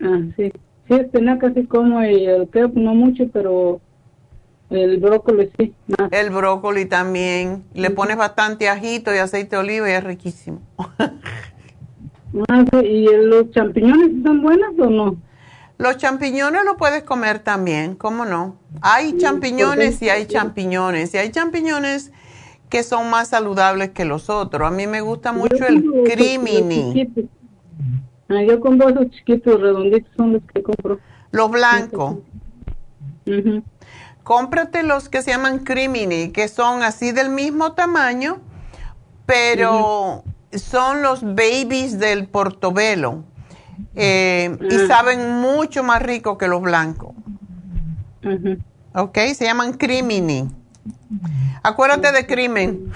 Ah, 0.00 0.20
sí. 0.36 0.50
Sí, 0.88 0.94
espinaca 0.94 1.52
sí 1.54 1.64
como 1.66 2.02
y 2.02 2.26
el 2.26 2.48
creo 2.48 2.70
no 2.74 2.94
mucho, 2.94 3.24
pero 3.32 3.80
el 4.70 4.98
brócoli 4.98 5.50
sí. 5.58 5.74
El 6.10 6.30
brócoli 6.30 6.86
también. 6.86 7.64
Le 7.74 7.90
pones 7.90 8.16
bastante 8.16 8.68
ajito 8.68 9.14
y 9.14 9.18
aceite 9.18 9.56
de 9.56 9.62
oliva 9.62 9.88
y 9.88 9.92
es 9.92 10.04
riquísimo. 10.04 10.60
Ah, 12.48 12.64
¿Y 12.82 13.06
los 13.26 13.50
champiñones 13.50 14.10
están 14.16 14.40
buenos 14.40 14.70
o 14.78 14.88
no? 14.88 15.16
Los 15.82 15.96
champiñones 15.96 16.64
lo 16.64 16.76
puedes 16.76 17.02
comer 17.02 17.40
también, 17.40 17.96
¿cómo 17.96 18.24
no? 18.24 18.54
Hay 18.82 19.18
champiñones 19.18 20.00
y 20.00 20.10
hay 20.10 20.26
champiñones. 20.26 21.12
Y 21.12 21.18
hay 21.18 21.32
champiñones 21.32 22.12
que 22.68 22.84
son 22.84 23.10
más 23.10 23.30
saludables 23.30 23.90
que 23.90 24.04
los 24.04 24.30
otros. 24.30 24.68
A 24.68 24.70
mí 24.70 24.86
me 24.86 25.00
gusta 25.00 25.32
mucho 25.32 25.66
el 25.66 25.82
crimini. 26.04 27.10
Ah, 28.28 28.44
yo 28.46 28.60
compro 28.60 28.90
esos 28.90 29.10
chiquitos 29.10 29.60
redonditos, 29.60 30.08
son 30.16 30.34
los 30.34 30.42
que 30.54 30.62
compro. 30.62 31.00
Los 31.32 31.50
blancos. 31.50 32.18
Cómprate 34.22 34.84
los 34.84 35.08
que 35.08 35.20
se 35.22 35.32
llaman 35.32 35.64
crimini, 35.64 36.28
que 36.28 36.46
son 36.46 36.84
así 36.84 37.10
del 37.10 37.28
mismo 37.28 37.72
tamaño, 37.72 38.38
pero 39.26 40.22
son 40.52 41.02
los 41.02 41.24
babies 41.24 41.98
del 41.98 42.28
portobelo. 42.28 43.24
Eh, 43.94 44.56
y 44.70 44.74
ah. 44.74 44.86
saben 44.86 45.40
mucho 45.40 45.82
más 45.82 46.02
rico 46.02 46.38
que 46.38 46.48
los 46.48 46.62
blancos. 46.62 47.14
Ok, 48.94 49.18
se 49.34 49.44
llaman 49.44 49.74
crimini. 49.74 50.48
Acuérdate 51.62 52.12
de 52.12 52.26
crimen. 52.26 52.92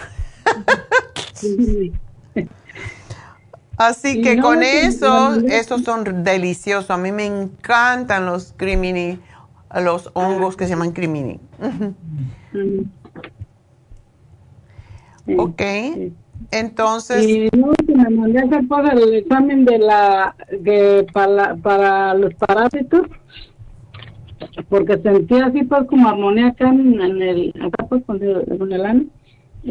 Así 3.77 4.23
que 4.23 4.41
con 4.41 4.63
eso, 4.63 5.35
esos 5.49 5.83
son 5.83 6.25
deliciosos. 6.25 6.91
A 6.91 6.97
mí 6.97 7.13
me 7.13 7.27
encantan 7.27 8.25
los 8.25 8.55
crimini, 8.57 9.21
los 9.75 10.11
hongos 10.15 10.57
que 10.57 10.65
se 10.65 10.71
llaman 10.71 10.93
crimini. 10.93 11.41
ok, 15.37 15.63
entonces... 16.51 17.27
Y 17.27 17.49
no, 17.57 17.73
me 17.87 18.11
mandé 18.11 18.41
a 18.41 18.43
hacer 18.45 18.99
el 18.99 19.15
examen 19.15 19.65
de 19.65 19.79
la, 19.79 20.35
de, 20.61 21.07
para, 21.13 21.57
para 21.57 22.15
los 22.15 22.35
parásitos, 22.35 23.03
porque 24.69 24.99
sentía 24.99 25.47
así 25.47 25.63
pues 25.65 25.87
como 25.89 26.09
armonía 26.09 26.49
acá 26.49 26.69
en, 26.69 27.01
el, 27.01 27.55
acá 27.61 27.87
pues 27.89 28.05
con 28.05 28.23
el, 28.23 28.45
con 28.59 28.73
el 28.73 28.85
ano. 28.85 29.05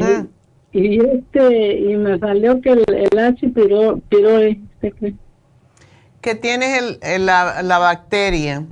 Ah. 0.01 0.25
y 0.73 0.99
este 0.99 1.79
y 1.79 1.95
me 1.95 2.19
salió 2.19 2.59
que 2.59 2.71
el, 2.71 2.83
el 2.89 3.17
H 3.19 3.47
piro, 3.49 4.01
pyroli 4.09 4.61
que 6.21 6.35
tienes 6.35 6.99
el, 7.01 7.25
la, 7.25 7.61
la, 7.61 7.77
bacteria. 7.77 8.65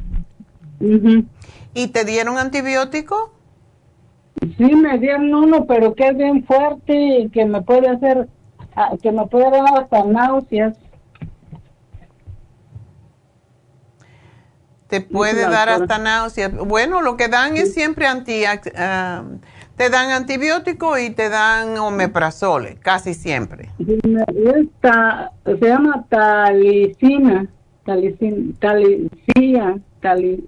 Y 1.76 1.88
te 1.88 2.04
dieron 2.04 2.38
antibiótico 2.38 3.33
sí 4.57 4.76
me 4.76 4.98
dieron 4.98 5.34
uno 5.34 5.65
pero 5.65 5.94
que 5.94 6.07
es 6.07 6.18
bien 6.18 6.44
fuerte 6.45 6.94
y 6.94 7.30
que 7.30 7.45
me 7.45 7.61
puede 7.61 7.90
hacer 7.90 8.28
ah, 8.76 8.91
que 9.02 9.11
me 9.11 9.26
puede 9.28 9.52
dar 9.52 9.84
hasta 9.84 10.03
náuseas 10.03 10.78
te 14.88 15.02
puede 15.02 15.41
dar 15.41 15.70
hasta 15.70 15.98
náuseas 15.98 16.56
bueno 16.56 17.02
lo 17.02 17.18
que 17.18 17.28
dan 17.28 17.57
es 17.57 17.74
siempre 17.74 18.06
anti 18.06 18.44
uh, 18.44 19.40
te 19.76 19.90
dan 19.90 20.11
antibiótico 20.11 20.98
y 20.98 21.10
te 21.10 21.30
dan 21.30 21.78
omeprazole, 21.78 22.76
casi 22.76 23.14
siempre. 23.14 23.70
Esta, 23.80 25.32
se 25.45 25.57
llama 25.57 26.06
talicina, 26.10 27.48
talicina, 27.86 28.53
talicia, 28.60 29.80
tali, 29.99 30.48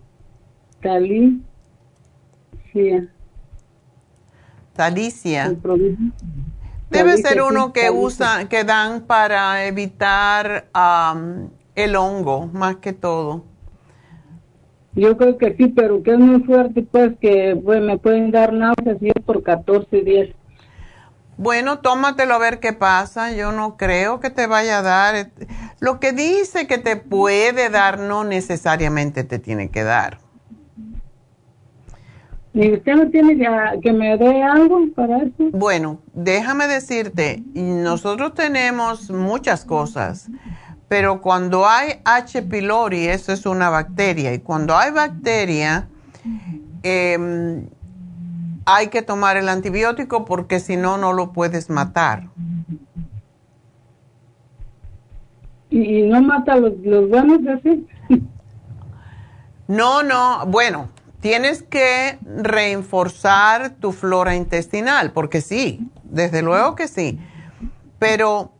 talicia. 0.81 1.41
Talicia. 4.75 5.55
Debe 6.89 7.17
ser 7.17 7.41
uno 7.41 7.73
que 7.73 7.89
usa, 7.89 8.47
que 8.47 8.63
dan 8.63 9.01
para 9.01 9.65
evitar 9.65 10.67
el 11.75 11.95
hongo, 11.95 12.47
más 12.47 12.77
que 12.77 12.93
todo. 12.93 13.43
Yo 14.93 15.17
creo 15.17 15.37
que 15.37 15.55
sí, 15.57 15.67
pero 15.67 16.03
que 16.03 16.11
es 16.11 16.19
muy 16.19 16.41
fuerte, 16.43 16.81
pues 16.83 17.13
que 17.19 17.59
pues, 17.61 17.81
me 17.81 17.97
pueden 17.97 18.31
dar 18.31 18.53
náuseas 18.53 18.97
y 19.01 19.11
por 19.21 19.43
14 19.43 20.01
días. 20.01 20.29
Bueno, 21.37 21.79
tómatelo 21.79 22.35
a 22.35 22.37
ver 22.37 22.61
qué 22.61 22.71
pasa. 22.71 23.33
Yo 23.33 23.51
no 23.51 23.75
creo 23.75 24.21
que 24.21 24.29
te 24.29 24.47
vaya 24.47 24.79
a 24.79 24.81
dar. 24.81 25.31
Lo 25.81 25.99
que 25.99 26.13
dice 26.13 26.65
que 26.65 26.77
te 26.77 26.95
puede 26.95 27.69
dar 27.69 27.99
no 27.99 28.23
necesariamente 28.23 29.25
te 29.25 29.37
tiene 29.37 29.69
que 29.69 29.83
dar. 29.83 30.19
¿Y 32.55 32.71
usted 32.71 32.95
no 32.95 33.09
tiene 33.09 33.37
que, 33.37 33.47
que 33.81 33.91
me 33.91 34.17
dé 34.17 34.41
algo 34.41 34.79
para 34.95 35.17
eso? 35.17 35.49
Bueno, 35.51 35.99
déjame 36.13 36.67
decirte, 36.67 37.43
nosotros 37.53 38.33
tenemos 38.33 39.11
muchas 39.11 39.65
cosas. 39.65 40.29
Pero 40.87 41.19
cuando 41.19 41.67
hay 41.67 41.99
H. 42.05 42.43
pylori, 42.43 43.07
eso 43.07 43.33
es 43.33 43.45
una 43.45 43.69
bacteria. 43.69 44.33
Y 44.33 44.39
cuando 44.39 44.77
hay 44.77 44.91
bacteria, 44.91 45.89
em, 46.81 47.67
hay 48.65 48.87
que 48.87 49.01
tomar 49.01 49.35
el 49.35 49.49
antibiótico 49.49 50.23
porque 50.23 50.61
si 50.61 50.77
no, 50.77 50.97
no 50.97 51.11
lo 51.11 51.33
puedes 51.33 51.69
matar. 51.69 52.29
¿Y 55.69 56.03
no 56.03 56.21
mata 56.21 56.55
los, 56.55 56.71
los 56.85 57.09
buenos 57.09 57.39
así? 57.47 57.85
No, 59.67 60.03
no. 60.03 60.45
Bueno, 60.45 60.89
tienes 61.25 61.63
que 61.63 62.19
reforzar 62.37 63.71
tu 63.79 63.93
flora 63.93 64.35
intestinal, 64.35 65.11
porque 65.11 65.41
sí, 65.41 65.89
desde 66.03 66.43
luego 66.43 66.75
que 66.75 66.87
sí. 66.87 67.17
Pero 67.97 68.51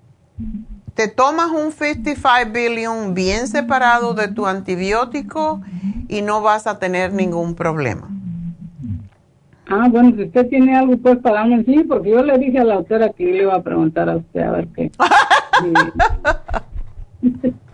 te 0.95 1.07
tomas 1.07 1.51
un 1.51 1.71
55 1.71 2.51
billion 2.51 3.13
bien 3.13 3.45
separado 3.45 4.15
de 4.15 4.29
tu 4.29 4.47
antibiótico 4.47 5.61
y 6.07 6.23
no 6.23 6.41
vas 6.41 6.65
a 6.65 6.79
tener 6.79 7.13
ningún 7.13 7.53
problema. 7.53 8.09
Ah, 9.67 9.87
bueno, 9.87 10.15
si 10.15 10.23
usted 10.23 10.49
tiene 10.49 10.75
algo, 10.75 10.97
pues 10.97 11.19
para 11.19 11.41
darme 11.41 11.63
sí, 11.65 11.83
porque 11.87 12.09
yo 12.09 12.23
le 12.23 12.35
dije 12.39 12.57
a 12.57 12.63
la 12.63 12.73
autora 12.73 13.09
que 13.09 13.25
le 13.25 13.43
iba 13.43 13.53
a 13.53 13.61
preguntar 13.61 14.09
a 14.09 14.15
usted 14.17 14.41
a 14.41 14.49
ver 14.49 14.67
qué. 14.69 14.91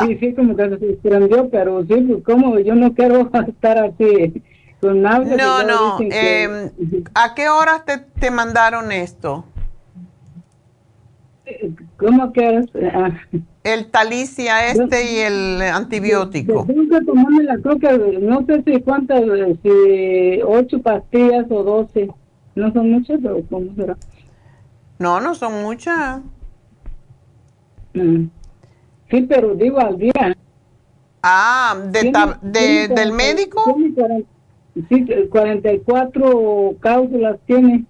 sí, 0.00 0.18
sí, 0.18 0.34
como 0.34 0.56
que 0.56 0.68
se 0.68 0.78
sorprendió, 0.78 1.48
pero 1.50 1.84
sí, 1.86 1.94
pues 1.94 2.24
como 2.24 2.58
yo 2.58 2.74
no 2.74 2.94
quiero 2.94 3.30
estar 3.48 3.78
así 3.78 4.42
con 4.80 5.02
nada. 5.02 5.24
No, 5.36 5.62
no, 5.62 5.98
eh, 6.00 6.70
¿a 7.14 7.34
qué 7.34 7.48
horas 7.48 7.84
te, 7.84 7.98
te 7.98 8.30
mandaron 8.30 8.92
esto? 8.92 9.44
¿Cómo 11.96 12.32
que 12.32 12.64
ah. 12.92 13.10
El 13.62 13.86
talicia 13.86 14.66
este 14.68 15.12
y 15.12 15.18
el 15.18 15.62
antibiótico. 15.62 16.64
Tengo 16.66 16.88
que 16.88 17.04
tomarme 17.04 17.44
la 17.44 17.56
no 17.56 18.46
sé 18.46 18.62
si 18.64 18.80
cuántas, 18.80 19.22
si 19.62 20.40
ocho 20.44 20.80
pastillas 20.80 21.46
o 21.50 21.62
doce. 21.62 22.08
No 22.54 22.72
son 22.72 22.90
muchas, 22.90 23.18
pero 23.22 23.42
¿cómo 23.50 23.74
será? 23.74 23.96
No, 24.98 25.20
no 25.20 25.34
son 25.34 25.62
muchas. 25.62 26.20
Mm. 27.94 28.26
Sí, 29.10 29.22
pero 29.22 29.54
digo 29.54 29.78
al 29.78 29.98
día. 29.98 30.36
Ah, 31.22 31.76
de, 31.90 32.12
de 32.42 32.88
del 32.88 33.12
médico. 33.12 33.76
Sí, 34.88 35.06
44 35.30 36.76
cápsulas 36.80 37.38
tiene. 37.46 37.84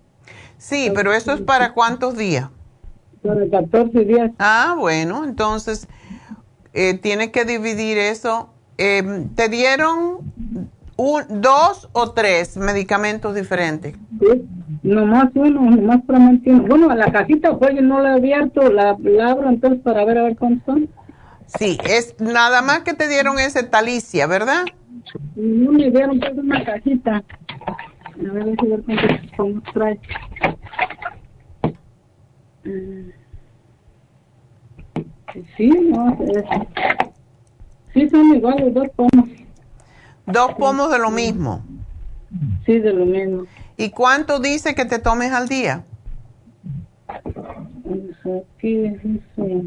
Sí, 0.57 0.91
pero 0.95 1.13
eso 1.13 1.33
es 1.33 1.41
para 1.41 1.73
cuántos 1.73 2.17
días? 2.17 2.49
14 3.51 4.05
días. 4.05 4.31
Ah, 4.39 4.77
bueno, 4.79 5.25
entonces 5.25 5.89
eh, 6.73 6.95
tienes 6.95 7.31
que 7.31 7.45
dividir 7.45 7.99
eso. 7.99 8.51
Eh, 8.79 9.27
¿Te 9.35 9.49
dieron 9.49 10.33
un, 10.97 11.23
dos 11.41 11.89
o 11.93 12.13
tres 12.13 12.57
medicamentos 12.57 13.35
diferentes? 13.35 13.97
Sí, 14.21 14.45
nomás 14.83 15.31
uno, 15.35 15.71
nomás 15.71 16.03
para 16.05 16.19
uno. 16.19 16.41
Bueno, 16.69 16.95
la 16.95 17.11
cajita 17.11 17.59
pues 17.59 17.75
yo 17.75 17.83
no 17.83 18.01
la 18.01 18.13
he 18.13 18.15
abierto, 18.15 18.71
la, 18.71 18.91
abro 18.91 19.49
entonces 19.49 19.81
para 19.83 20.05
ver 20.05 20.19
a 20.19 20.23
ver 20.25 20.37
cuántos 20.37 20.65
son. 20.67 20.89
Sí, 21.47 21.79
es 21.85 22.15
nada 22.21 22.61
más 22.63 22.81
que 22.81 22.95
te 22.95 23.09
dieron 23.09 23.39
ese 23.39 23.63
talicia, 23.63 24.27
¿verdad? 24.27 24.65
No 25.37 25.73
me 25.73 25.91
dieron 25.91 26.19
pues 26.19 26.37
una 26.37 26.65
cajita. 26.65 27.23
A 28.19 28.33
ver, 28.33 28.43
a 28.43 28.63
ver 28.63 28.83
cuántos 29.37 29.73
trae. 29.73 30.01
Sí, 35.57 35.69
no, 35.69 36.19
sí 37.93 38.09
son 38.09 38.35
iguales, 38.35 38.75
dos 38.75 38.89
pomos. 38.97 39.29
¿Dos 40.27 40.55
pomos 40.55 40.91
de 40.91 40.99
lo 40.99 41.11
mismo? 41.11 41.63
Sí, 42.65 42.79
de 42.79 42.93
lo 42.93 43.05
mismo. 43.05 43.45
¿Y 43.77 43.91
cuánto 43.91 44.41
dice 44.41 44.75
que 44.75 44.85
te 44.85 44.99
tomes 44.99 45.33
al 45.33 45.49
día? 45.49 45.85
Pues 47.85 48.45
aquí 48.57 48.79
dice 48.89 49.65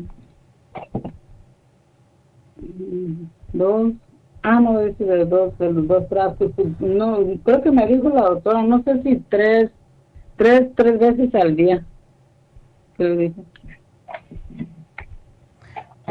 dos, 3.53 3.93
Ah, 4.41 4.59
no, 4.59 4.79
dice 4.79 5.03
de 5.03 5.25
dos, 5.25 5.57
de 5.57 5.71
los 5.71 5.87
dos 5.87 6.07
frascos. 6.07 6.51
Pues, 6.55 6.67
no, 6.79 7.19
creo 7.43 7.61
que 7.61 7.71
me 7.71 7.85
dijo 7.87 8.09
la 8.09 8.21
doctora, 8.21 8.63
no 8.63 8.81
sé 8.83 9.01
si 9.03 9.17
tres, 9.29 9.69
tres, 10.37 10.69
tres 10.75 10.99
veces 10.99 11.35
al 11.35 11.55
día. 11.55 11.85
¿Qué 12.97 13.33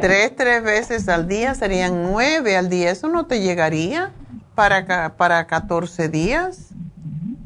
Tres, 0.00 0.36
tres 0.36 0.62
veces 0.62 1.08
al 1.08 1.26
día 1.26 1.54
serían 1.54 2.02
nueve 2.02 2.56
al 2.56 2.68
día. 2.68 2.90
¿Eso 2.90 3.08
no 3.08 3.26
te 3.26 3.40
llegaría 3.40 4.12
para, 4.54 5.16
para 5.16 5.46
14 5.46 6.08
días? 6.08 6.70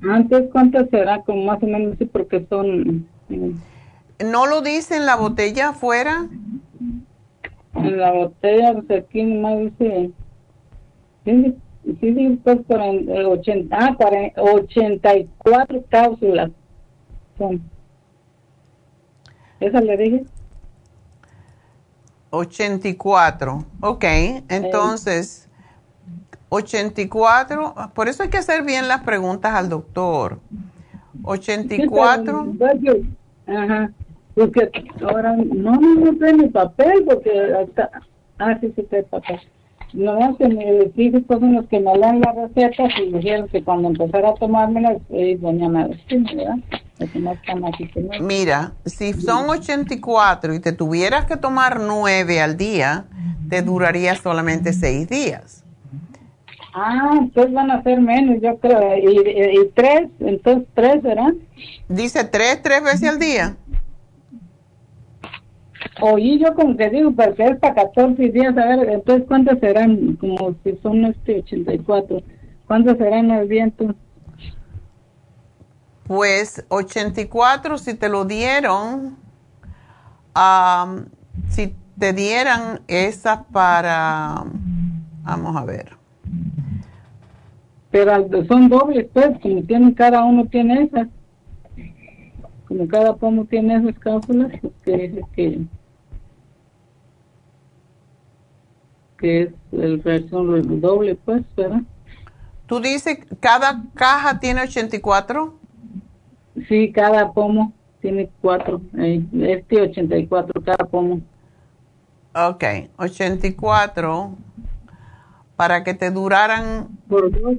Antes, 0.02 0.50
¿cuánto 0.52 0.84
será? 0.90 1.22
Como 1.22 1.44
más 1.44 1.62
o 1.62 1.66
menos, 1.66 1.96
sí, 1.98 2.04
porque 2.04 2.44
son... 2.50 3.08
Eh, 3.30 3.54
¿No 4.24 4.46
lo 4.46 4.60
dice 4.60 4.96
en 4.96 5.06
la 5.06 5.16
botella 5.16 5.70
afuera? 5.70 6.26
En 7.74 7.98
la 7.98 8.12
botella, 8.12 8.74
pues 8.74 9.02
aquí 9.02 9.22
nomás 9.22 9.58
dice... 9.58 10.10
Sí, 11.24 11.56
sí, 12.00 12.40
pues 12.44 12.58
por 12.66 12.80
80, 12.80 13.76
ah, 13.76 13.96
84 14.36 15.84
cápsulas 15.88 16.50
son. 17.38 17.62
¿Esa 19.60 19.80
le 19.80 19.96
dije? 19.96 20.24
84, 22.30 23.64
ok, 23.80 24.04
entonces... 24.48 25.48
84, 26.54 27.74
por 27.94 28.08
eso 28.08 28.22
hay 28.22 28.28
que 28.28 28.36
hacer 28.36 28.62
bien 28.62 28.86
las 28.86 29.02
preguntas 29.04 29.54
al 29.54 29.70
doctor. 29.70 30.38
84. 31.22 32.54
Ajá, 33.46 33.90
porque 34.34 34.70
ahora 35.02 35.36
no, 35.36 35.72
no, 35.72 36.12
no 36.12 36.36
mi 36.36 36.48
papel, 36.48 37.04
porque 37.06 37.30
hasta, 37.60 37.90
ah, 38.38 38.58
sí, 38.60 38.72
sí, 38.74 38.82
trae 38.84 39.02
papel. 39.04 39.40
No, 39.92 40.18
es 40.18 40.36
que 40.38 40.48
mis 40.48 40.98
hijos 40.98 41.22
son 41.28 41.54
los 41.54 41.66
que 41.66 41.78
me 41.78 41.98
dan 41.98 42.20
las 42.20 42.34
recetas 42.34 42.90
y 42.98 43.10
me 43.10 43.18
dijeron 43.18 43.48
que 43.48 43.62
cuando 43.62 43.88
empezara 43.88 44.30
a 44.30 44.34
tomármelas, 44.34 44.96
eh, 45.10 45.36
doña 45.38 45.68
¿verdad? 45.68 46.56
Mira, 48.20 48.72
si 48.86 49.12
son 49.12 49.50
84 49.50 50.54
y 50.54 50.60
te 50.60 50.72
tuvieras 50.72 51.26
que 51.26 51.36
tomar 51.36 51.80
9 51.80 52.40
al 52.40 52.56
día, 52.56 53.04
te 53.50 53.60
duraría 53.60 54.14
solamente 54.14 54.72
6 54.72 55.08
días. 55.08 55.62
Ah, 56.74 57.10
entonces 57.18 57.52
van 57.52 57.70
a 57.70 57.82
ser 57.82 58.00
menos, 58.00 58.38
yo 58.40 58.56
creo. 58.58 58.96
¿Y, 58.96 59.70
tres? 59.74 60.08
Entonces 60.20 60.66
tres, 60.74 61.02
¿verdad? 61.02 61.34
Dice 61.88 62.24
tres, 62.24 62.62
tres 62.62 62.82
veces 62.82 63.10
al 63.10 63.18
día. 63.18 63.56
Oí 66.00 66.38
yo 66.38 66.54
como 66.54 66.76
que 66.76 66.88
digo, 66.90 67.12
porque 67.12 67.44
es 67.44 67.56
para 67.58 67.74
14 67.74 68.30
días, 68.30 68.56
a 68.56 68.64
ver, 68.64 68.88
entonces 68.88 69.26
¿cuántos 69.28 69.58
serán? 69.58 70.16
Como 70.16 70.54
si 70.64 70.76
son 70.82 71.04
este 71.04 71.40
84. 71.40 72.22
¿Cuántos 72.66 72.96
serán 72.96 73.30
el 73.30 73.46
viento? 73.46 73.94
Pues 76.04 76.64
84 76.68 77.78
si 77.78 77.94
te 77.94 78.08
lo 78.08 78.24
dieron, 78.24 79.16
si 81.48 81.74
te 81.98 82.12
dieran 82.12 82.80
esa 82.88 83.44
para, 83.44 84.44
vamos 85.24 85.56
a 85.56 85.64
ver 85.64 86.02
pero 87.92 88.26
son 88.46 88.70
dobles, 88.70 89.06
pues, 89.12 89.38
como 89.40 89.62
tienen, 89.64 89.92
cada 89.92 90.24
uno 90.24 90.46
tiene 90.46 90.84
esas. 90.84 91.08
Como 92.66 92.88
cada 92.88 93.14
pomo 93.14 93.44
tiene 93.44 93.76
esas 93.76 93.98
cápsulas, 93.98 94.50
pues 94.62 94.72
que 94.82 95.22
que, 95.34 95.60
que 99.22 99.42
es 99.42 99.48
el 99.70 99.98
versión 99.98 100.80
doble, 100.80 101.14
pues, 101.14 101.42
¿verdad? 101.56 101.82
¿Tú 102.66 102.80
dices 102.80 103.18
cada 103.38 103.84
caja 103.94 104.40
tiene 104.40 104.62
84? 104.62 105.54
Sí, 106.68 106.90
cada 106.92 107.32
pomo 107.32 107.72
tiene 108.00 108.28
cuatro. 108.40 108.82
este 108.92 109.80
84, 109.80 110.60
cada 110.62 110.84
pomo. 110.84 111.20
Ok, 112.34 112.64
84 112.96 114.36
para 115.54 115.84
que 115.84 115.94
te 115.94 116.10
duraran. 116.10 116.88
Por 117.08 117.30
dos. 117.30 117.54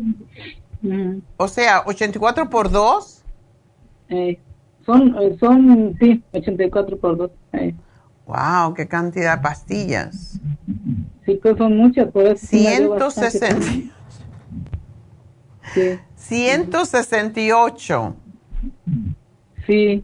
O 1.38 1.48
sea, 1.48 1.84
84 1.85 2.49
por 2.49 2.69
dos. 2.69 3.23
Eh, 4.10 4.38
son, 4.85 5.15
eh, 5.22 5.38
son, 5.40 5.95
sí, 5.99 6.22
84 6.34 6.98
por 6.98 7.18
dos. 7.18 7.31
Eh. 7.53 7.73
Wow, 8.26 8.73
qué 8.73 8.88
cantidad 8.88 9.38
de 9.38 9.44
pastillas. 9.44 10.40
Sí, 11.25 11.39
pues 11.41 11.57
son 11.57 11.77
muchas, 11.77 12.11
por 12.11 12.25
eso. 12.25 12.45
160. 12.45 13.65
Sí. 15.73 15.99
168. 16.15 18.15
Sí. 19.65 20.03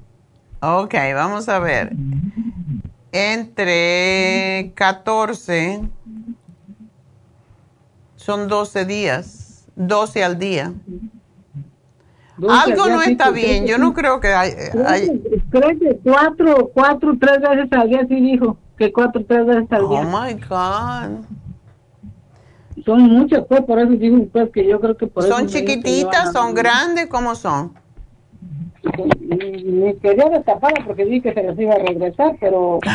Ok, 0.61 0.93
vamos 1.13 1.49
a 1.49 1.59
ver. 1.59 1.93
Entre 3.11 4.71
14 4.75 5.81
son 8.15 8.47
12 8.47 8.85
días, 8.85 9.65
12 9.75 10.23
al 10.23 10.37
día. 10.37 10.73
Algo 12.47 12.87
no 12.87 13.01
está 13.01 13.31
bien, 13.31 13.65
yo 13.65 13.77
no 13.77 13.93
creo 13.93 14.19
que 14.19 14.29
hay... 14.29 14.51
Creo 15.49 15.79
que 15.79 15.99
cuatro, 16.03 16.71
cuatro, 16.73 17.13
tres 17.19 17.41
veces 17.41 17.67
al 17.71 17.89
día, 17.89 18.05
sí 18.07 18.15
dijo, 18.15 18.57
que 18.79 18.91
cuatro, 18.93 19.23
tres 19.27 19.45
veces 19.45 19.71
al 19.71 19.89
día. 19.89 20.01
Oh, 20.01 20.05
my 20.05 20.33
God. 20.35 21.25
Son 22.85 23.01
muchas, 23.01 23.45
pues, 23.47 23.61
por 23.61 23.77
eso 23.77 23.91
digo, 23.91 24.25
pues, 24.31 24.49
que 24.51 24.65
yo 24.65 24.79
creo 24.79 24.95
que 24.95 25.05
por 25.05 25.23
¿Son 25.23 25.47
chiquititas, 25.47 26.31
son 26.31 26.55
grandes, 26.55 27.07
cómo 27.07 27.35
son? 27.35 27.73
Me 29.19 29.95
quería 29.97 30.29
destaparla 30.29 30.85
porque 30.85 31.03
dije 31.03 31.21
que 31.21 31.33
se 31.33 31.43
les 31.43 31.59
iba 31.59 31.73
a 31.73 31.79
regresar, 31.79 32.37
pero... 32.39 32.79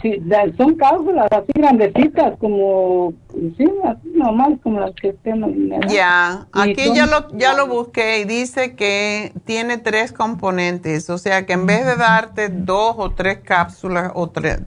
Sí, 0.00 0.22
son 0.56 0.76
cápsulas 0.76 1.26
así 1.32 1.50
grandecitas, 1.54 2.38
como, 2.38 3.12
sí, 3.56 3.68
así 3.84 4.08
normal, 4.14 4.60
como 4.62 4.78
las 4.80 4.94
que 4.94 5.14
tenemos. 5.14 5.92
Ya, 5.92 6.46
aquí 6.52 6.92
ya 6.94 7.06
lo, 7.06 7.28
ya 7.36 7.54
lo 7.54 7.66
busqué 7.66 8.20
y 8.20 8.24
dice 8.24 8.76
que 8.76 9.32
tiene 9.44 9.78
tres 9.78 10.12
componentes, 10.12 11.10
o 11.10 11.18
sea 11.18 11.44
que 11.44 11.54
en 11.54 11.66
vez 11.66 11.86
de 11.86 11.96
darte 11.96 12.50
dos 12.50 12.94
o 12.98 13.10
tres 13.10 13.38
cápsulas 13.38 14.12
o 14.14 14.30
tres, 14.30 14.60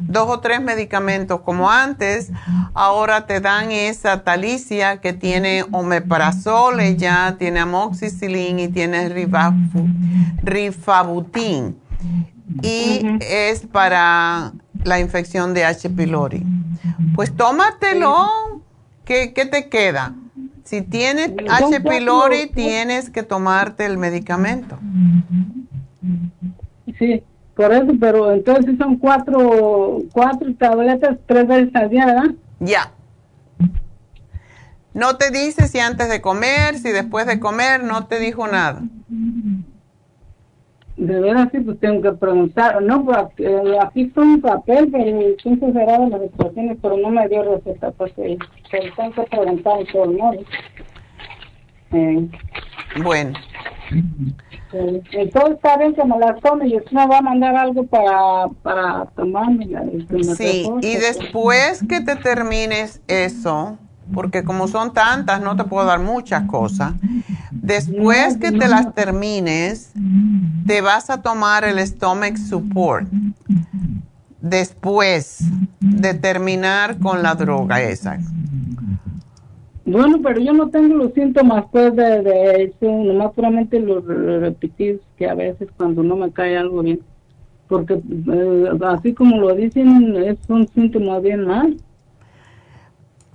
dos 0.00 0.28
o 0.28 0.40
tres 0.40 0.60
medicamentos 0.60 1.40
como 1.42 1.70
antes, 1.70 2.32
ahora 2.74 3.26
te 3.26 3.40
dan 3.40 3.70
esa 3.70 4.24
talicia 4.24 5.00
que 5.00 5.12
tiene 5.12 5.64
omeprazol, 5.70 6.80
ya 6.96 7.36
tiene 7.38 7.60
amoxicilina 7.60 8.62
y 8.62 8.68
tiene 8.68 9.08
rifabutin 10.42 11.76
y 12.62 13.02
es 13.20 13.66
para 13.66 14.52
la 14.84 15.00
infección 15.00 15.54
de 15.54 15.64
H. 15.64 15.90
pylori. 15.90 16.44
Pues 17.14 17.36
tómatelo. 17.36 18.62
¿Qué, 19.04 19.32
¿Qué, 19.32 19.46
te 19.46 19.68
queda? 19.68 20.14
Si 20.64 20.82
tienes 20.82 21.32
H. 21.48 21.80
pylori, 21.80 22.48
tienes 22.48 23.10
que 23.10 23.22
tomarte 23.22 23.86
el 23.86 23.96
medicamento. 23.96 24.78
Sí, 26.98 27.22
por 27.54 27.72
eso, 27.72 27.92
pero 27.98 28.32
entonces 28.32 28.76
son 28.78 28.96
cuatro, 28.96 29.98
cuatro 30.12 30.54
tabletas 30.54 31.16
tres 31.26 31.46
veces 31.46 31.74
al 31.74 31.90
día, 31.90 32.06
¿verdad? 32.06 32.34
Ya. 32.60 32.92
No 34.94 35.16
te 35.16 35.30
dice 35.30 35.68
si 35.68 35.78
antes 35.78 36.08
de 36.08 36.20
comer, 36.20 36.78
si 36.78 36.90
después 36.90 37.26
de 37.26 37.38
comer, 37.38 37.82
no 37.84 38.06
te 38.06 38.18
dijo 38.18 38.46
nada 38.48 38.82
de 40.98 41.20
veras 41.20 41.48
sí, 41.52 41.60
pues 41.60 41.78
tengo 41.78 42.02
que 42.02 42.12
preguntar. 42.12 42.82
No, 42.82 43.04
pues 43.04 43.18
aquí 43.80 44.10
son 44.14 44.28
un 44.28 44.40
papel, 44.40 44.88
pero 44.90 45.28
son 45.42 45.60
cerradas 45.60 46.10
las 46.10 46.22
expresiones, 46.22 46.76
pero 46.82 46.96
no 46.96 47.10
me 47.10 47.28
dio 47.28 47.42
receta, 47.54 47.92
pues 47.92 48.12
eh, 48.18 48.36
tengo 48.70 49.12
que 49.12 49.22
preguntar 49.22 49.80
en 49.80 49.86
todo 49.86 50.04
el. 50.04 50.46
Eh, 51.92 52.28
bueno. 53.02 53.38
Eh, 54.72 55.02
entonces 55.12 55.54
está 55.54 55.78
bien 55.78 55.94
que 55.94 56.04
me 56.04 56.18
las 56.18 56.38
tome 56.40 56.68
y 56.68 56.76
usted 56.76 56.92
me 56.92 57.06
va 57.06 57.18
a 57.18 57.22
mandar 57.22 57.56
algo 57.56 57.86
para, 57.86 58.48
para 58.62 59.06
tomarme. 59.16 59.68
sí, 60.36 60.68
y 60.82 60.96
después 60.96 61.82
que 61.88 62.00
te 62.00 62.16
termines 62.16 63.00
eso, 63.06 63.78
porque 64.12 64.42
como 64.42 64.68
son 64.68 64.92
tantas, 64.92 65.40
no 65.40 65.56
te 65.56 65.64
puedo 65.64 65.86
dar 65.86 66.00
muchas 66.00 66.42
cosas. 66.44 66.92
Después 67.68 68.38
que 68.38 68.50
te 68.50 68.66
las 68.66 68.94
termines, 68.94 69.92
te 70.66 70.80
vas 70.80 71.10
a 71.10 71.20
tomar 71.20 71.64
el 71.64 71.78
stomach 71.86 72.38
support. 72.38 73.06
Después 74.40 75.40
de 75.78 76.14
terminar 76.14 76.98
con 76.98 77.22
la 77.22 77.34
droga 77.34 77.82
esa. 77.82 78.18
Bueno, 79.84 80.18
pero 80.22 80.40
yo 80.40 80.54
no 80.54 80.70
tengo 80.70 80.94
los 80.94 81.12
síntomas 81.12 81.66
pues 81.70 81.94
de, 81.94 82.72
eso, 82.80 82.90
nomás 82.90 83.34
puramente 83.34 83.78
los 83.80 84.02
repetidos 84.06 85.02
que 85.18 85.28
a 85.28 85.34
veces 85.34 85.68
cuando 85.76 86.02
no 86.02 86.16
me 86.16 86.30
cae 86.30 86.56
algo 86.56 86.82
bien. 86.82 87.00
porque 87.68 87.94
eh, 87.94 88.70
así 88.86 89.12
como 89.12 89.40
lo 89.40 89.54
dicen, 89.54 90.16
es 90.16 90.38
un 90.48 90.66
síntoma 90.68 91.18
bien 91.18 91.46
mal. 91.46 91.76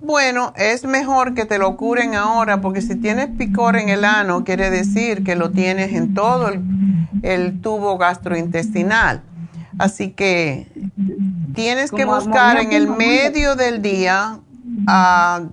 Bueno, 0.04 0.52
es 0.58 0.84
mejor 0.84 1.34
que 1.34 1.46
te 1.46 1.58
lo 1.58 1.78
curen 1.78 2.14
ahora, 2.14 2.60
porque 2.60 2.82
si 2.82 2.96
tienes 2.96 3.30
picor 3.30 3.78
en 3.78 3.88
el 3.88 4.04
ano, 4.04 4.44
quiere 4.44 4.70
decir 4.70 5.24
que 5.24 5.38
lo 5.38 5.52
tienes 5.52 5.94
en 5.94 6.14
todo 6.14 6.50
el, 7.22 7.62
tubo 7.62 7.98
gastrointestinal. 7.98 9.24
Así 9.80 10.12
que 10.12 10.68
tienes 11.56 11.90
que 11.90 12.04
buscar 12.04 12.58
en 12.58 12.74
el 12.74 12.90
medio 12.90 13.56
del 13.56 13.82
día 13.82 14.40
uh, 14.88 15.48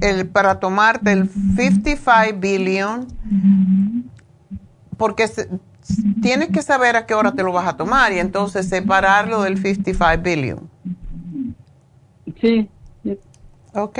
el, 0.00 0.28
para 0.28 0.60
tomarte 0.60 1.10
el 1.10 1.28
55 1.28 2.38
billion, 2.38 3.08
porque 4.96 5.28
tienes 6.22 6.50
que 6.50 6.62
saber 6.62 6.94
a 6.94 7.04
qué 7.04 7.14
hora 7.14 7.32
te 7.32 7.42
lo 7.42 7.52
vas 7.52 7.66
a 7.66 7.76
tomar 7.76 8.12
y 8.12 8.20
entonces 8.20 8.68
separarlo 8.68 9.42
del 9.42 9.60
55 9.60 10.22
billion. 10.22 10.70
Sí. 12.40 12.70
¿Ok? 13.74 13.98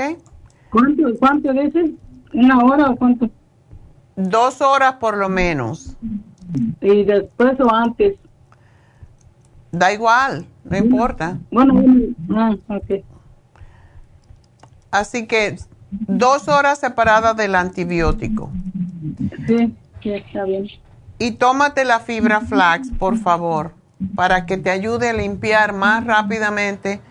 ¿Cuánto, 0.69 1.03
cuánto 1.19 1.53
dices? 1.53 1.91
¿Una 2.33 2.59
hora 2.59 2.89
o 2.89 2.95
cuánto? 2.95 3.29
Dos 4.15 4.61
horas 4.61 4.95
por 4.95 5.17
lo 5.17 5.29
menos. 5.29 5.95
¿Y 6.81 7.03
después 7.03 7.59
o 7.59 7.73
antes? 7.73 8.15
Da 9.71 9.91
igual, 9.91 10.45
no 10.63 10.77
importa. 10.77 11.39
Bueno, 11.51 11.83
ah, 12.35 12.55
ok. 12.67 13.03
Así 14.91 15.25
que 15.25 15.57
dos 15.89 16.47
horas 16.47 16.79
separadas 16.79 17.35
del 17.35 17.55
antibiótico. 17.55 18.51
Sí, 19.47 19.75
sí, 20.01 20.11
está 20.11 20.43
bien. 20.43 20.67
Y 21.17 21.31
tómate 21.31 21.85
la 21.85 21.99
fibra 21.99 22.41
flax, 22.41 22.91
por 22.91 23.17
favor, 23.17 23.73
para 24.15 24.45
que 24.45 24.57
te 24.57 24.69
ayude 24.69 25.09
a 25.09 25.13
limpiar 25.13 25.73
más 25.73 26.05
rápidamente 26.05 27.01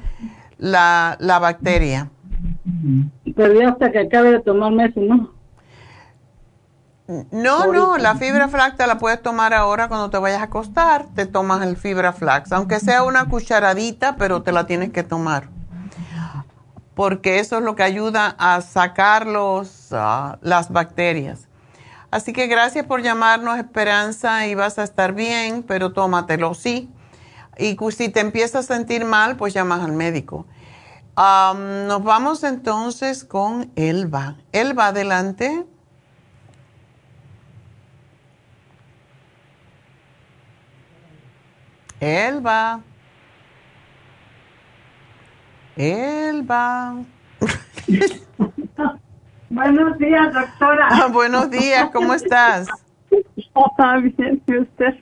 la, 0.59 1.17
la 1.19 1.41
bacteria. 1.41 2.11
Pero 3.37 3.69
hasta 3.69 3.91
que 3.91 4.01
acabe 4.01 4.33
de 4.33 4.41
tomarme 4.41 4.87
eso, 4.87 5.01
¿no? 5.01 5.31
No, 7.31 7.73
no, 7.73 7.99
la 7.99 8.15
fibra 8.15 8.49
flax 8.49 8.77
te 8.77 8.87
la 8.87 8.99
puedes 8.99 9.21
tomar 9.21 9.53
ahora 9.53 9.89
cuando 9.89 10.09
te 10.09 10.19
vayas 10.19 10.41
a 10.41 10.45
acostar, 10.45 11.07
te 11.15 11.27
tomas 11.27 11.67
el 11.67 11.77
fibra 11.77 12.13
flax, 12.13 12.53
aunque 12.53 12.81
sea 12.81 13.03
una 13.03 13.27
cucharadita, 13.27 14.17
pero 14.17 14.43
te 14.43 14.53
la 14.53 14.67
tienes 14.67 14.91
que 14.91 15.03
tomar. 15.03 15.49
Porque 16.95 17.39
eso 17.39 17.59
es 17.59 17.65
lo 17.65 17.75
que 17.75 17.83
ayuda 17.83 18.35
a 18.39 18.61
sacar 18.61 19.27
los, 19.27 19.89
ah, 19.93 20.39
las 20.43 20.71
bacterias. 20.71 21.49
Así 22.11 22.33
que 22.33 22.47
gracias 22.47 22.87
por 22.87 23.03
llamarnos, 23.03 23.59
Esperanza, 23.59 24.47
y 24.47 24.55
vas 24.55 24.79
a 24.79 24.85
estar 24.85 25.13
bien, 25.13 25.65
pero 25.67 25.93
tómatelo, 25.93 26.55
sí. 26.55 26.89
Y 27.59 27.77
si 27.91 28.09
te 28.11 28.21
empiezas 28.21 28.71
a 28.71 28.75
sentir 28.75 29.05
mal, 29.05 29.37
pues 29.37 29.55
llamas 29.55 29.81
al 29.81 29.93
médico 29.93 30.47
nos 31.17 32.03
vamos 32.03 32.45
entonces 32.45 33.25
con 33.25 33.71
Elba. 33.77 34.37
Elba, 34.53 34.89
adelante. 34.89 35.65
Elba. 42.01 42.81
Elba. 45.77 46.97
buenos 49.51 49.99
días, 49.99 50.35
doctora. 50.35 50.89
Ah, 50.91 51.09
buenos 51.13 51.51
días, 51.51 51.91
¿cómo 51.93 52.15
estás? 52.15 52.69
Está 53.37 53.99
bien, 53.99 54.43
y 54.47 54.59
usted 54.59 54.95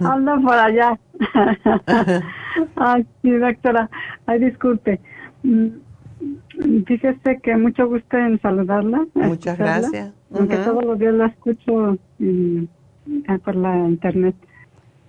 anda 0.00 0.36
por 0.36 0.54
allá. 0.54 0.98
Ay, 2.76 3.06
sí, 3.22 3.30
doctora. 3.32 3.90
Ay, 4.26 4.38
disculpe. 4.38 5.00
Mm, 5.46 6.82
fíjese 6.86 7.38
que 7.42 7.56
mucho 7.56 7.86
gusto 7.88 8.16
en 8.16 8.40
saludarla. 8.40 9.06
Muchas 9.14 9.58
gracias. 9.58 10.12
Aunque 10.34 10.56
todos 10.56 10.84
los 10.84 10.98
días 10.98 11.14
la 11.14 11.26
escucho 11.26 11.96
mm, 12.18 12.64
por 13.44 13.54
la 13.54 13.76
internet. 13.88 14.34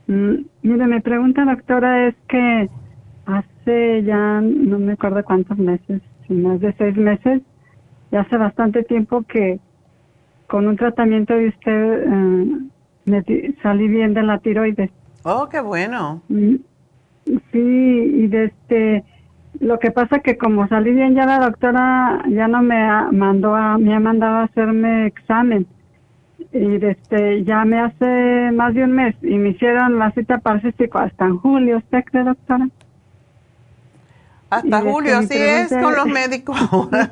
Mm, 0.06 0.36
mire, 0.62 0.88
mi 0.88 1.00
pregunta, 1.02 1.44
doctora, 1.44 2.08
es 2.08 2.16
que 2.30 2.70
hace 3.26 4.04
ya, 4.04 4.42
no 4.42 4.80
me 4.80 4.94
acuerdo 4.94 5.24
cuántos 5.24 5.58
meses, 5.58 6.02
más 6.30 6.60
de 6.60 6.74
seis 6.78 6.96
meses, 6.96 7.42
ya 8.12 8.22
hace 8.22 8.38
bastante 8.38 8.84
tiempo 8.84 9.24
que 9.24 9.60
con 10.48 10.68
un 10.68 10.78
tratamiento 10.78 11.34
de 11.34 11.50
usted 11.50 12.04
eh, 13.08 13.56
salí 13.64 13.88
bien 13.88 14.14
de 14.14 14.24
la 14.24 14.38
tiroides. 14.38 14.92
Oh, 15.24 15.50
qué 15.50 15.60
bueno. 15.60 16.22
Sí, 16.30 17.34
y 17.54 18.28
desde 18.28 18.46
este 18.46 19.04
lo 19.60 19.80
que 19.80 19.92
pasa 19.92 20.20
que 20.20 20.38
como 20.38 20.68
salí 20.68 20.92
bien 20.94 21.16
ya 21.16 21.26
la 21.26 21.40
doctora 21.40 22.24
ya 22.30 22.48
no 22.48 22.62
me 22.62 22.78
mandó 23.12 23.56
a, 23.56 23.78
me 23.78 23.96
ha 23.96 24.00
mandado 24.00 24.38
a 24.38 24.44
hacerme 24.44 25.08
examen 25.08 25.68
y 26.52 26.78
desde 26.78 27.44
ya 27.44 27.66
me 27.66 27.80
hace 27.80 28.52
más 28.54 28.74
de 28.74 28.84
un 28.84 28.92
mes 28.92 29.16
y 29.22 29.38
me 29.38 29.50
hicieron 29.50 30.00
la 30.00 30.12
cita 30.12 30.40
para 30.40 30.62
cístico 30.62 31.00
hasta 31.00 31.26
en 31.26 31.38
julio, 31.38 31.78
¿usted 31.78 32.04
cree 32.06 32.24
doctora? 32.24 32.70
Hasta 34.50 34.82
julio, 34.82 35.18
así 35.18 35.38
es 35.38 35.70
con 35.70 35.94
los 35.94 36.06
médicos 36.08 36.58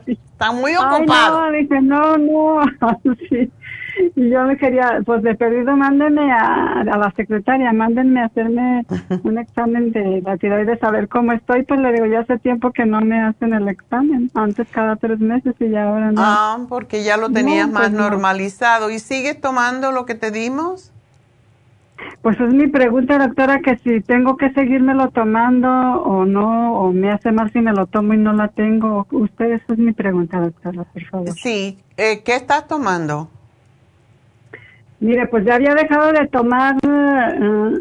Están 0.07 0.55
muy 0.55 0.73
ocupados. 0.75 1.41
no, 1.41 1.51
dije, 1.51 1.81
no, 1.81 2.17
no, 2.17 2.61
sí. 3.29 3.51
Y 4.15 4.29
yo 4.29 4.43
me 4.43 4.57
quería, 4.57 5.01
pues 5.05 5.23
de 5.23 5.35
perdido, 5.35 5.75
mándenme 5.75 6.31
a, 6.31 6.83
la 6.83 7.11
secretaria, 7.15 7.71
mándenme 7.73 8.21
a 8.21 8.25
hacerme 8.25 8.85
un 9.23 9.37
examen 9.37 9.91
de 9.91 10.21
la 10.21 10.37
tiroides, 10.37 10.81
a 10.83 10.91
ver 10.91 11.07
cómo 11.07 11.31
estoy. 11.31 11.63
Pues 11.63 11.79
le 11.79 11.91
digo, 11.93 12.05
ya 12.05 12.19
hace 12.19 12.37
tiempo 12.39 12.71
que 12.71 12.85
no 12.85 13.01
me 13.01 13.21
hacen 13.21 13.53
el 13.53 13.67
examen, 13.67 14.29
antes 14.33 14.67
cada 14.71 14.95
tres 14.95 15.19
meses 15.19 15.55
y 15.59 15.69
ya 15.69 15.89
ahora 15.89 16.11
no. 16.11 16.21
Ah, 16.21 16.59
porque 16.69 17.03
ya 17.03 17.17
lo 17.17 17.29
tenías 17.29 17.69
más 17.69 17.89
pues 17.89 17.93
normalizado. 17.93 18.89
¿Y 18.89 18.99
sigues 18.99 19.39
tomando 19.39 19.91
lo 19.91 20.05
que 20.05 20.15
te 20.15 20.31
dimos? 20.31 20.91
Pues 22.21 22.39
es 22.39 22.53
mi 22.53 22.67
pregunta, 22.67 23.17
doctora, 23.17 23.59
que 23.59 23.77
si 23.77 24.01
tengo 24.01 24.35
que 24.35 24.51
seguírmelo 24.51 25.11
tomando 25.11 25.69
o 25.69 26.25
no, 26.25 26.73
o 26.79 26.91
me 26.91 27.11
hace 27.11 27.31
mal 27.31 27.51
si 27.51 27.59
me 27.59 27.71
lo 27.71 27.85
tomo 27.85 28.13
y 28.13 28.17
no 28.17 28.33
la 28.33 28.49
tengo. 28.49 29.07
Usted, 29.11 29.53
esa 29.53 29.73
es 29.73 29.79
mi 29.79 29.93
pregunta, 29.93 30.39
doctora, 30.39 30.83
por 30.83 31.03
favor. 31.05 31.31
Sí, 31.33 31.77
eh, 31.97 32.21
¿qué 32.23 32.35
estás 32.35 32.67
tomando? 32.67 33.29
Mire, 35.05 35.27
pues 35.27 35.45
ya 35.45 35.55
había 35.55 35.75
dejado 35.75 36.11
de 36.13 36.27
tomar 36.27 36.77
eh, 36.81 37.73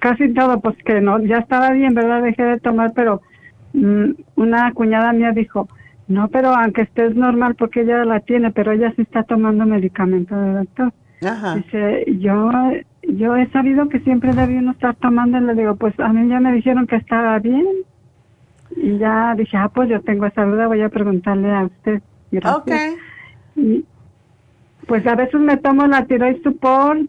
casi 0.00 0.32
todo, 0.32 0.60
pues 0.60 0.76
que 0.84 1.00
no, 1.00 1.18
ya 1.18 1.38
estaba 1.38 1.70
bien, 1.70 1.94
¿verdad? 1.94 2.22
Dejé 2.22 2.44
de 2.44 2.60
tomar, 2.60 2.92
pero 2.94 3.20
mm, 3.72 4.10
una 4.36 4.72
cuñada 4.72 5.12
mía 5.12 5.32
dijo, 5.32 5.68
no, 6.06 6.28
pero 6.28 6.54
aunque 6.54 6.82
estés 6.82 7.16
normal, 7.16 7.56
porque 7.56 7.80
ella 7.80 8.04
la 8.04 8.20
tiene, 8.20 8.52
pero 8.52 8.70
ella 8.70 8.92
sí 8.94 9.02
está 9.02 9.24
tomando 9.24 9.66
medicamento 9.66 10.36
de 10.36 10.52
doctor. 10.52 10.92
Ajá. 11.24 11.56
Dice, 11.56 12.04
yo, 12.20 12.52
yo 13.08 13.34
he 13.34 13.50
sabido 13.50 13.88
que 13.88 13.98
siempre 13.98 14.32
debe 14.32 14.58
uno 14.58 14.70
estar 14.70 14.94
tomando, 14.94 15.38
y 15.38 15.40
le 15.40 15.54
digo, 15.54 15.74
pues 15.74 15.98
a 15.98 16.12
mí 16.12 16.28
ya 16.28 16.38
me 16.38 16.52
dijeron 16.52 16.86
que 16.86 16.96
estaba 16.96 17.36
bien. 17.40 17.66
Y 18.76 18.96
ya 18.98 19.34
dije, 19.36 19.56
ah, 19.56 19.68
pues 19.74 19.88
yo 19.88 20.00
tengo 20.02 20.26
esa 20.26 20.44
duda, 20.44 20.68
voy 20.68 20.82
a 20.82 20.88
preguntarle 20.88 21.52
a 21.52 21.64
usted. 21.64 22.00
Ok. 22.44 22.70
Y, 23.56 23.84
pues 24.86 25.06
a 25.06 25.14
veces 25.14 25.40
me 25.40 25.56
tomo 25.56 25.86
la 25.86 26.06
tiroid 26.06 26.42
support, 26.42 27.00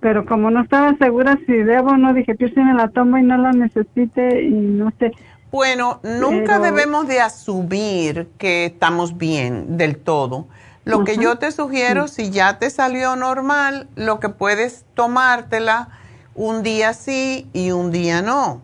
pero 0.00 0.24
como 0.26 0.50
no 0.50 0.62
estaba 0.62 0.96
segura 0.96 1.38
si 1.46 1.52
debo 1.52 1.90
o 1.90 1.96
no, 1.96 2.14
dije, 2.14 2.34
yo 2.38 2.48
si 2.48 2.60
me 2.60 2.74
la 2.74 2.88
tomo 2.88 3.18
y 3.18 3.22
no 3.22 3.36
la 3.36 3.52
necesite 3.52 4.42
y 4.42 4.50
no 4.50 4.92
sé. 4.98 5.12
Bueno, 5.50 6.00
nunca 6.02 6.58
debemos 6.58 7.06
de 7.06 7.20
asumir 7.20 8.28
que 8.38 8.66
estamos 8.66 9.16
bien 9.16 9.76
del 9.76 9.96
todo. 9.96 10.46
Lo 10.84 11.02
que 11.02 11.16
yo 11.16 11.36
te 11.36 11.50
sugiero, 11.50 12.06
si 12.06 12.30
ya 12.30 12.58
te 12.58 12.70
salió 12.70 13.16
normal, 13.16 13.88
lo 13.96 14.20
que 14.20 14.28
puedes 14.28 14.84
tomártela 14.94 15.88
un 16.36 16.62
día 16.62 16.92
sí 16.92 17.48
y 17.52 17.72
un 17.72 17.90
día 17.90 18.22
no. 18.22 18.62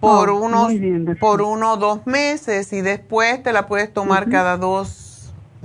Por, 0.00 0.30
oh, 0.30 0.36
unos, 0.36 0.72
por 1.18 1.42
uno 1.42 1.72
o 1.72 1.76
dos 1.76 2.06
meses 2.06 2.72
y 2.72 2.80
después 2.80 3.42
te 3.42 3.52
la 3.52 3.66
puedes 3.66 3.92
tomar 3.92 4.28
cada 4.28 4.56
dos 4.56 5.03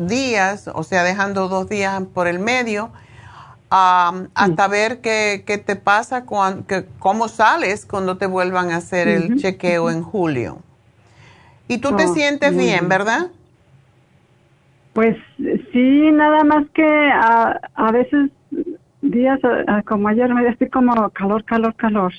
días, 0.07 0.69
o 0.73 0.83
sea, 0.83 1.03
dejando 1.03 1.47
dos 1.47 1.69
días 1.69 2.01
por 2.13 2.27
el 2.27 2.39
medio, 2.39 2.91
hasta 3.69 4.67
ver 4.67 4.99
qué, 5.01 5.43
qué, 5.45 5.57
te 5.57 5.75
pasa, 5.75 6.25
con, 6.25 6.63
que, 6.63 6.85
cómo 6.97 7.27
sales 7.27 7.85
cuando 7.85 8.17
te 8.17 8.25
vuelvan 8.25 8.71
a 8.71 8.77
hacer 8.77 9.07
el 9.07 9.37
chequeo 9.37 9.91
en 9.91 10.01
julio. 10.01 10.59
Y 11.67 11.77
tú 11.77 11.95
te 11.95 12.05
oh, 12.05 12.13
sientes 12.13 12.57
bien, 12.57 12.89
¿verdad? 12.89 13.27
Pues 14.93 15.15
sí, 15.71 16.11
nada 16.11 16.43
más 16.43 16.65
que 16.73 16.83
a, 16.83 17.59
a 17.75 17.91
veces 17.91 18.31
días 19.01 19.39
como 19.85 20.07
ayer 20.07 20.33
me 20.33 20.47
estoy 20.47 20.69
como 20.69 21.09
calor, 21.11 21.43
calor, 21.45 21.75
calor. 21.75 22.13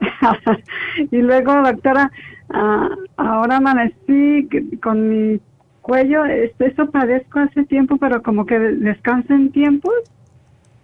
y 1.10 1.16
luego, 1.18 1.52
doctora, 1.62 2.10
ah, 2.50 2.88
ahora 3.16 3.56
amanecí 3.56 4.48
con 4.82 5.08
mi 5.08 5.40
cuello, 5.84 6.24
eso 6.24 6.90
padezco 6.90 7.40
hace 7.40 7.64
tiempo, 7.64 7.98
pero 7.98 8.22
como 8.22 8.46
que 8.46 8.58
descanso 8.58 9.34
en 9.34 9.52
tiempos. 9.52 9.92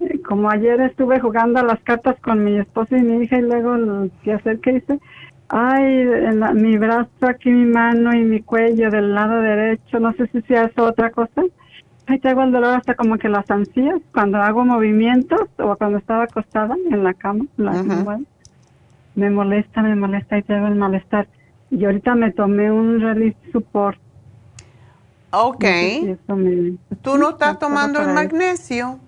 eh, 0.00 0.20
como 0.20 0.50
ayer 0.50 0.78
estuve 0.82 1.18
jugando 1.20 1.58
a 1.60 1.64
las 1.64 1.80
cartas 1.80 2.16
con 2.20 2.44
mi 2.44 2.58
esposo 2.58 2.94
y 2.96 3.02
mi 3.02 3.24
hija 3.24 3.38
y 3.38 3.42
luego 3.42 3.76
qué 4.22 4.34
hacer 4.34 4.60
que 4.60 4.72
hice, 4.72 4.98
ay, 5.48 6.04
mi 6.54 6.76
brazo 6.76 7.26
aquí, 7.26 7.50
mi 7.50 7.64
mano 7.64 8.14
y 8.14 8.24
mi 8.24 8.40
cuello 8.42 8.90
del 8.90 9.14
lado 9.14 9.40
derecho, 9.40 10.00
no 10.00 10.12
sé 10.12 10.26
si 10.28 10.42
sea 10.42 10.64
eso 10.64 10.84
otra 10.84 11.10
cosa. 11.10 11.42
Ay, 12.06 12.18
tengo 12.18 12.42
el 12.42 12.52
dolor 12.52 12.74
hasta 12.76 12.94
como 12.94 13.16
que 13.16 13.28
las 13.30 13.50
ansías 13.50 14.00
cuando 14.12 14.36
hago 14.38 14.64
movimientos 14.66 15.48
o 15.58 15.76
cuando 15.76 15.98
estaba 15.98 16.24
acostada 16.24 16.76
en 16.90 17.02
la 17.02 17.14
cama. 17.14 17.46
me 19.14 19.30
molesta, 19.30 19.82
me 19.82 19.96
molesta 19.96 20.36
y 20.36 20.42
tengo 20.42 20.66
el 20.66 20.74
malestar. 20.74 21.26
Y 21.70 21.84
ahorita 21.86 22.14
me 22.16 22.32
tomé 22.32 22.70
un 22.70 23.00
release 23.00 23.38
support. 23.50 23.98
Ok. 25.32 25.64
¿Tú 27.02 27.18
no 27.18 27.30
estás 27.30 27.58
tomando 27.58 28.00
el 28.00 28.08
magnesio? 28.08 28.98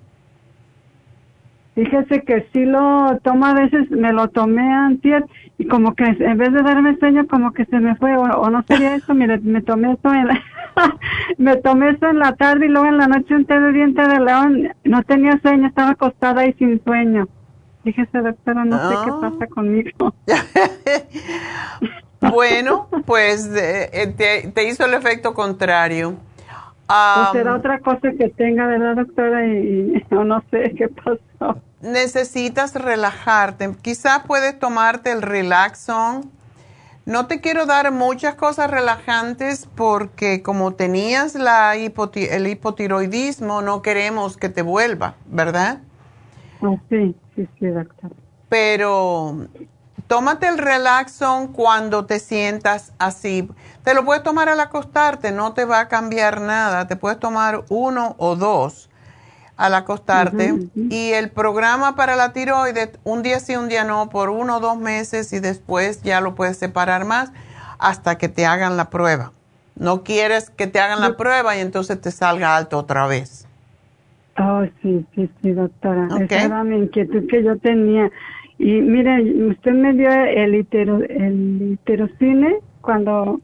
Fíjese 1.75 2.23
que 2.23 2.47
sí 2.53 2.67
lo 2.67 3.19
tomo 3.23 3.47
a 3.47 3.55
veces, 3.55 3.91
me 3.91 4.13
lo 4.13 4.29
tomé 4.29 4.71
antes 4.71 5.25
y 5.57 5.67
como 5.67 5.95
que 5.95 6.05
en 6.05 6.37
vez 6.37 6.53
de 6.53 6.63
darme 6.63 6.99
sueño 6.99 7.27
como 7.27 7.53
que 7.53 7.65
se 7.65 7.81
me 7.81 7.97
fue 7.97 8.15
o, 8.15 8.51
no 8.51 8.63
sería 8.65 8.95
eso, 8.97 9.15
mire, 9.15 9.39
me 9.39 9.63
tomé 9.63 9.93
eso 9.93 10.13
en 10.13 10.27
la, 10.27 10.43
me 11.39 11.57
tomé 11.57 11.91
eso 11.91 12.09
en 12.09 12.19
la 12.19 12.37
tarde 12.37 12.67
y 12.67 12.69
luego 12.69 12.89
en 12.89 12.99
la 12.99 13.07
noche 13.07 13.35
un 13.35 13.47
té 13.47 13.59
de 13.59 13.73
diente 13.73 14.03
de 14.07 14.21
león, 14.21 14.69
no 14.85 15.03
tenía 15.03 15.41
sueño, 15.41 15.69
estaba 15.69 15.93
acostada 15.93 16.47
y 16.47 16.53
sin 16.55 16.83
sueño. 16.85 17.27
Fíjese 17.85 18.19
doctora, 18.19 18.65
no 18.65 18.79
sé 18.91 18.95
qué 19.05 19.11
ah. 19.11 19.19
pasa 19.23 19.47
conmigo. 19.47 20.15
Bueno, 22.31 22.89
pues 23.05 23.51
eh, 23.55 24.53
te, 24.55 24.69
hizo 24.69 24.85
el 24.85 24.95
efecto 24.95 25.35
contrario. 25.35 26.17
o 26.89 27.33
será 27.33 27.57
otra 27.57 27.81
cosa 27.81 28.13
que 28.13 28.29
tenga, 28.29 28.67
¿verdad, 28.67 28.97
doctora? 28.97 29.47
Y, 29.47 30.05
no 30.11 30.43
sé 30.51 30.73
qué 30.77 30.89
pasó. 30.89 31.61
Necesitas 31.81 32.75
relajarte. 32.75 33.75
Quizás 33.83 34.23
puedes 34.27 34.59
tomarte 34.59 35.11
el 35.11 35.23
Relaxon. 35.23 36.31
No 37.05 37.27
te 37.27 37.41
quiero 37.41 37.67
dar 37.67 37.91
muchas 37.91 38.37
cosas 38.37 38.71
relajantes 38.71 39.69
porque 39.75 40.41
como 40.45 40.75
tenías 40.75 41.35
la 41.35 41.75
el 41.75 42.47
hipotiroidismo, 42.47 43.61
no 43.61 43.83
queremos 43.83 44.37
que 44.37 44.49
te 44.49 44.63
vuelva, 44.63 45.17
¿verdad? 45.27 45.81
Oh, 46.61 46.79
sí, 46.89 47.17
sí, 47.35 47.49
sí, 47.59 47.67
doctora. 47.67 48.15
Pero 48.49 49.49
tómate 50.13 50.47
el 50.47 50.59
Relaxon 50.59 51.55
cuando 51.55 52.05
te 52.05 52.19
sientas 52.19 52.93
así. 52.99 53.49
Te 53.83 53.95
lo 53.95 54.05
puedes 54.05 54.23
tomar 54.23 54.51
al 54.51 54.61
acostarte, 54.61 55.33
no 55.33 55.55
te 55.55 55.65
va 55.65 55.81
a 55.81 55.89
cambiar 55.89 56.43
nada. 56.43 56.87
Te 56.87 56.97
puedes 56.97 57.19
tomar 57.19 57.65
uno 57.71 58.15
o 58.19 58.37
dos 58.37 58.91
al 59.57 59.73
acostarte. 59.73 60.69
Y 60.91 61.13
el 61.13 61.31
programa 61.31 61.97
para 61.97 62.15
la 62.15 62.35
tiroides, 62.35 62.91
un 63.05 63.23
día 63.23 63.41
sí, 63.41 63.57
un 63.57 63.71
día 63.71 63.85
no, 63.85 64.11
por 64.11 64.29
uno 64.29 64.59
o 64.59 64.61
dos 64.61 64.77
meses 64.77 65.33
y 65.33 65.41
después 65.41 66.03
ya 66.03 66.21
lo 66.21 66.35
puedes 66.35 66.59
separar 66.59 67.07
más 67.07 67.33
hasta 67.79 68.19
que 68.19 68.29
te 68.29 68.45
hagan 68.45 68.77
la 68.77 68.91
prueba. 68.91 69.33
No 69.77 70.05
quieres 70.05 70.51
que 70.51 70.67
te 70.67 70.79
hagan 70.79 71.01
la 71.01 71.17
prueba 71.17 71.57
y 71.57 71.61
entonces 71.61 71.99
te 71.99 72.11
salga 72.11 72.55
alto 72.55 72.77
otra 72.77 73.07
vez. 73.07 73.49
Oh, 74.39 74.63
sí, 74.83 75.07
sí, 75.15 75.31
sí, 75.41 75.53
doctora. 75.53 76.09
Esa 76.21 76.43
era 76.43 76.65
mi 76.65 76.77
inquietud 76.77 77.27
que 77.31 77.43
yo 77.43 77.57
tenía. 77.57 78.11
Y 78.63 78.81
mire, 78.81 79.49
usted 79.49 79.73
me 79.73 79.93
dio 79.93 80.09
el, 80.09 80.55
itero, 80.55 80.99
el 81.03 81.73
iterocine 81.73 82.61
cuando, 82.81 83.41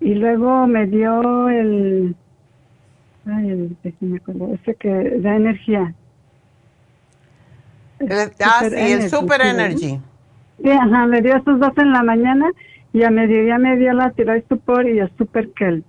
y 0.00 0.14
luego 0.16 0.66
me 0.66 0.84
dio 0.86 1.48
el, 1.48 2.14
ay, 3.24 3.48
el, 3.48 3.76
me 4.00 4.18
acuerdo, 4.18 4.52
ese 4.52 4.74
que 4.74 5.18
da 5.20 5.34
energía. 5.34 5.94
ah, 8.44 8.60
sí, 8.68 8.74
el 8.76 9.08
Super 9.08 9.40
Energy. 9.40 9.98
Sí, 10.62 10.70
ajá, 10.70 11.06
me 11.06 11.22
dio 11.22 11.34
esos 11.34 11.58
dos 11.58 11.72
en 11.78 11.90
la 11.92 12.02
mañana 12.02 12.50
y 12.92 13.04
a 13.04 13.10
mediodía 13.10 13.56
me 13.56 13.78
dio 13.78 13.94
la 13.94 14.10
Tiroid 14.10 14.42
Support 14.46 14.88
y 14.88 14.98
el 14.98 15.10
Super 15.16 15.50
Kel 15.54 15.84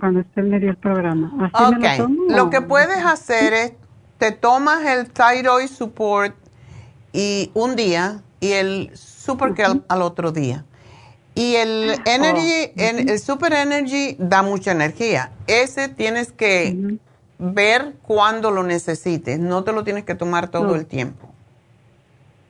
cuando 0.00 0.20
usted 0.20 0.42
me 0.42 0.58
dio 0.58 0.70
el 0.70 0.78
programa. 0.78 1.50
Así 1.52 1.98
lo, 1.98 2.34
lo 2.34 2.48
que 2.48 2.62
puedes 2.62 3.04
hacer 3.04 3.52
es, 3.52 3.72
te 4.16 4.32
tomas 4.32 4.86
el 4.86 5.10
Thyroid 5.10 5.66
Support 5.66 6.43
y 7.14 7.50
un 7.54 7.76
día 7.76 8.20
y 8.40 8.52
el 8.52 8.90
Super 8.94 9.54
al, 9.88 10.02
otro 10.02 10.32
día. 10.32 10.66
Y 11.34 11.54
el 11.54 11.94
oh, 11.96 12.02
Energy, 12.04 12.72
el 12.76 13.18
Super 13.18 13.54
Energy 13.54 14.16
da 14.18 14.42
mucha 14.42 14.72
energía. 14.72 15.30
Ese 15.46 15.88
tienes 15.88 16.30
que 16.32 16.98
ver 17.38 17.94
cuando 18.02 18.50
lo 18.50 18.62
necesites. 18.62 19.38
No 19.38 19.64
te 19.64 19.72
lo 19.72 19.84
tienes 19.84 20.04
que 20.04 20.14
tomar 20.14 20.48
todo 20.48 20.74
el 20.74 20.84
tiempo. 20.86 21.28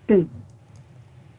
Sí. 0.09 0.29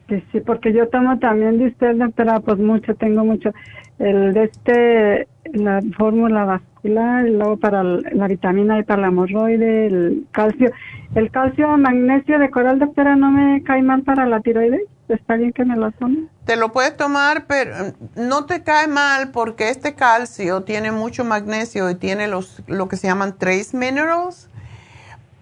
Sí, 0.07 0.39
porque 0.45 0.71
yo 0.71 0.87
tomo 0.89 1.17
también 1.17 1.57
de 1.57 1.67
usted, 1.67 1.95
doctora, 1.95 2.39
pues 2.39 2.59
mucho, 2.59 2.93
tengo 2.93 3.25
mucho. 3.25 3.51
El 3.99 4.33
de 4.33 4.43
este, 4.43 5.27
la 5.53 5.81
fórmula 5.97 6.45
vascular, 6.45 7.27
y 7.27 7.31
luego 7.31 7.57
para 7.57 7.83
la 7.83 8.27
vitamina 8.27 8.79
y 8.79 8.83
para 8.83 9.03
la 9.03 9.07
hemorroide, 9.07 9.87
el 9.87 10.25
calcio. 10.31 10.71
El 11.15 11.31
calcio 11.31 11.77
magnesio 11.77 12.39
de 12.39 12.49
coral, 12.49 12.77
doctora, 12.77 13.15
no 13.15 13.31
me 13.31 13.63
cae 13.63 13.81
mal 13.81 14.03
para 14.03 14.25
la 14.25 14.41
tiroides. 14.41 14.81
¿Está 15.07 15.35
bien 15.35 15.53
que 15.53 15.63
me 15.63 15.77
lo 15.77 15.91
tome? 15.91 16.27
Te 16.45 16.55
lo 16.55 16.71
puedes 16.71 16.97
tomar, 16.97 17.45
pero 17.45 17.93
no 18.15 18.45
te 18.45 18.63
cae 18.63 18.87
mal 18.87 19.31
porque 19.31 19.69
este 19.69 19.93
calcio 19.93 20.63
tiene 20.63 20.91
mucho 20.91 21.23
magnesio 21.23 21.89
y 21.89 21.95
tiene 21.95 22.27
los 22.27 22.63
lo 22.67 22.87
que 22.87 22.97
se 22.97 23.07
llaman 23.07 23.37
trace 23.37 23.77
minerals, 23.77 24.49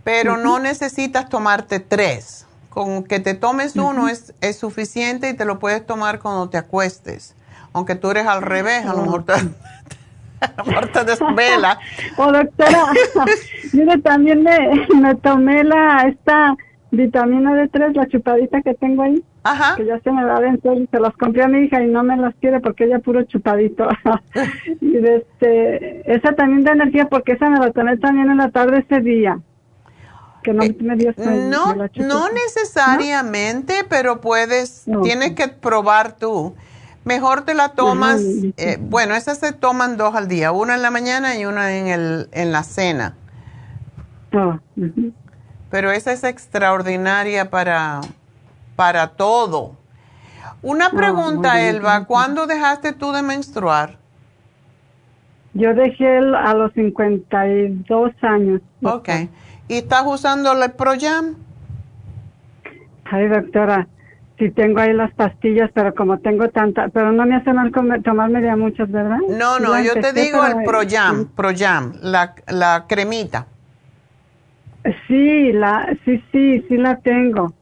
pero 0.03 0.38
no 0.38 0.59
necesitas 0.59 1.30
tomarte 1.30 1.80
tres. 1.80 2.45
Con 2.69 3.03
que 3.03 3.19
te 3.19 3.35
tomes 3.35 3.75
uno 3.75 4.09
es, 4.09 4.34
es 4.41 4.57
suficiente 4.57 5.30
y 5.30 5.34
te 5.34 5.45
lo 5.45 5.59
puedes 5.59 5.85
tomar 5.85 6.19
cuando 6.19 6.49
te 6.49 6.57
acuestes. 6.57 7.35
Aunque 7.73 7.95
tú 7.95 8.11
eres 8.11 8.27
al 8.27 8.41
revés, 8.41 8.85
a 8.87 8.93
lo 8.93 9.03
mejor 9.03 9.25
te, 9.25 9.33
Marta 10.65 11.03
desvela. 11.03 11.79
O 12.17 12.23
oh, 12.27 12.31
doctora, 12.31 12.85
mire, 13.73 13.97
también 13.99 14.43
me, 14.43 14.87
me 14.95 15.15
tomé 15.15 15.63
la, 15.63 16.03
esta 16.07 16.55
vitamina 16.91 17.51
D3, 17.51 17.93
la 17.95 18.07
chupadita 18.07 18.61
que 18.61 18.73
tengo 18.75 19.03
ahí. 19.03 19.23
Ajá. 19.43 19.75
Que 19.75 19.85
ya 19.85 19.99
se 19.99 20.11
me 20.11 20.23
va 20.23 20.39
dentro 20.39 20.73
y 20.73 20.87
se 20.87 20.99
las 20.99 21.13
compré 21.17 21.43
a 21.43 21.47
mi 21.49 21.65
hija 21.65 21.83
y 21.83 21.87
no 21.87 22.01
me 22.03 22.15
las 22.15 22.33
quiere 22.35 22.61
porque 22.61 22.85
ella 22.85 22.99
puro 22.99 23.23
chupadito. 23.23 23.89
y 24.79 24.97
este, 24.97 26.13
esa 26.13 26.33
también 26.33 26.63
da 26.63 26.71
energía 26.71 27.07
porque 27.09 27.33
esa 27.33 27.49
me 27.49 27.59
la 27.59 27.71
tomé 27.71 27.97
también 27.97 28.31
en 28.31 28.37
la 28.37 28.51
tarde 28.51 28.85
ese 28.87 29.01
día. 29.01 29.39
Que 30.43 30.53
no 30.53 30.63
eh, 30.63 30.75
me 30.79 30.95
dio 30.95 31.13
No, 31.17 31.73
no 31.75 32.29
necesariamente, 32.29 33.85
pero 33.89 34.21
puedes, 34.21 34.85
tienes 35.03 35.31
que 35.31 35.47
probar 35.47 36.17
tú. 36.17 36.55
Mejor 37.05 37.41
te 37.41 37.53
la 37.53 37.69
tomas, 37.69 38.21
eh, 38.57 38.77
bueno, 38.80 39.13
esas 39.15 39.38
se 39.38 39.51
toman 39.51 39.97
dos 39.97 40.15
al 40.15 40.27
día, 40.27 40.51
una 40.51 40.75
en 40.75 40.81
la 40.81 40.89
mañana 40.89 41.38
y 41.38 41.45
una 41.45 41.75
en, 41.75 41.88
el, 41.88 42.30
en 42.31 42.51
la 42.51 42.63
cena. 42.63 43.15
Ah, 44.31 44.59
Pero 45.69 45.91
esa 45.91 46.13
es 46.13 46.23
extraordinaria 46.23 47.49
para, 47.49 47.99
para 48.75 49.09
todo. 49.09 49.75
Una 50.61 50.85
ah, 50.85 50.91
pregunta, 50.95 51.61
Elba, 51.61 52.05
¿cuándo 52.05 52.47
dejaste 52.47 52.93
tú 52.93 53.11
de 53.11 53.21
menstruar? 53.21 53.97
Yo 55.53 55.73
dejé 55.73 56.17
a 56.17 56.53
los 56.53 56.73
52 56.73 58.11
años. 58.21 58.61
Ok. 58.81 59.09
¿Y 59.67 59.75
estás 59.75 60.03
usando 60.05 60.51
el 60.53 60.71
Proyam? 60.71 61.35
Ay, 63.05 63.27
doctora, 63.27 63.88
Sí, 64.39 64.49
tengo 64.49 64.80
ahí 64.80 64.93
las 64.93 65.14
pastillas, 65.14 65.69
pero 65.73 65.93
como 65.93 66.18
tengo 66.18 66.49
tanta, 66.49 66.88
pero 66.89 67.11
no 67.11 67.26
me 67.26 67.35
hace 67.35 67.53
mal 67.53 67.72
tomarme 68.03 68.41
de 68.41 68.55
muchas, 68.55 68.89
¿verdad? 68.89 69.19
No, 69.30 69.60
no, 69.60 69.80
yo 69.80 69.93
te 69.93 70.11
digo 70.11 70.43
el 70.45 70.64
Proyam, 70.64 71.27
Proyam, 71.35 71.93
la, 72.01 72.34
la 72.47 72.85
cremita. 72.88 73.45
Sí, 75.07 75.53
la, 75.53 75.95
sí, 76.03 76.23
sí, 76.31 76.65
sí 76.68 76.77
la 76.77 76.97
tengo. 76.97 77.53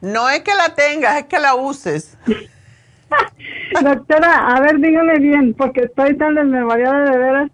No 0.00 0.28
es 0.28 0.40
que 0.40 0.54
la 0.54 0.74
tengas, 0.74 1.16
es 1.18 1.24
que 1.24 1.38
la 1.38 1.54
uses. 1.54 2.18
Doctora, 3.82 4.48
a 4.48 4.60
ver, 4.60 4.78
dígame 4.78 5.18
bien, 5.18 5.54
porque 5.54 5.82
estoy 5.82 6.16
tan 6.16 6.34
desmemoriada 6.34 7.10
de 7.10 7.18
veras. 7.18 7.50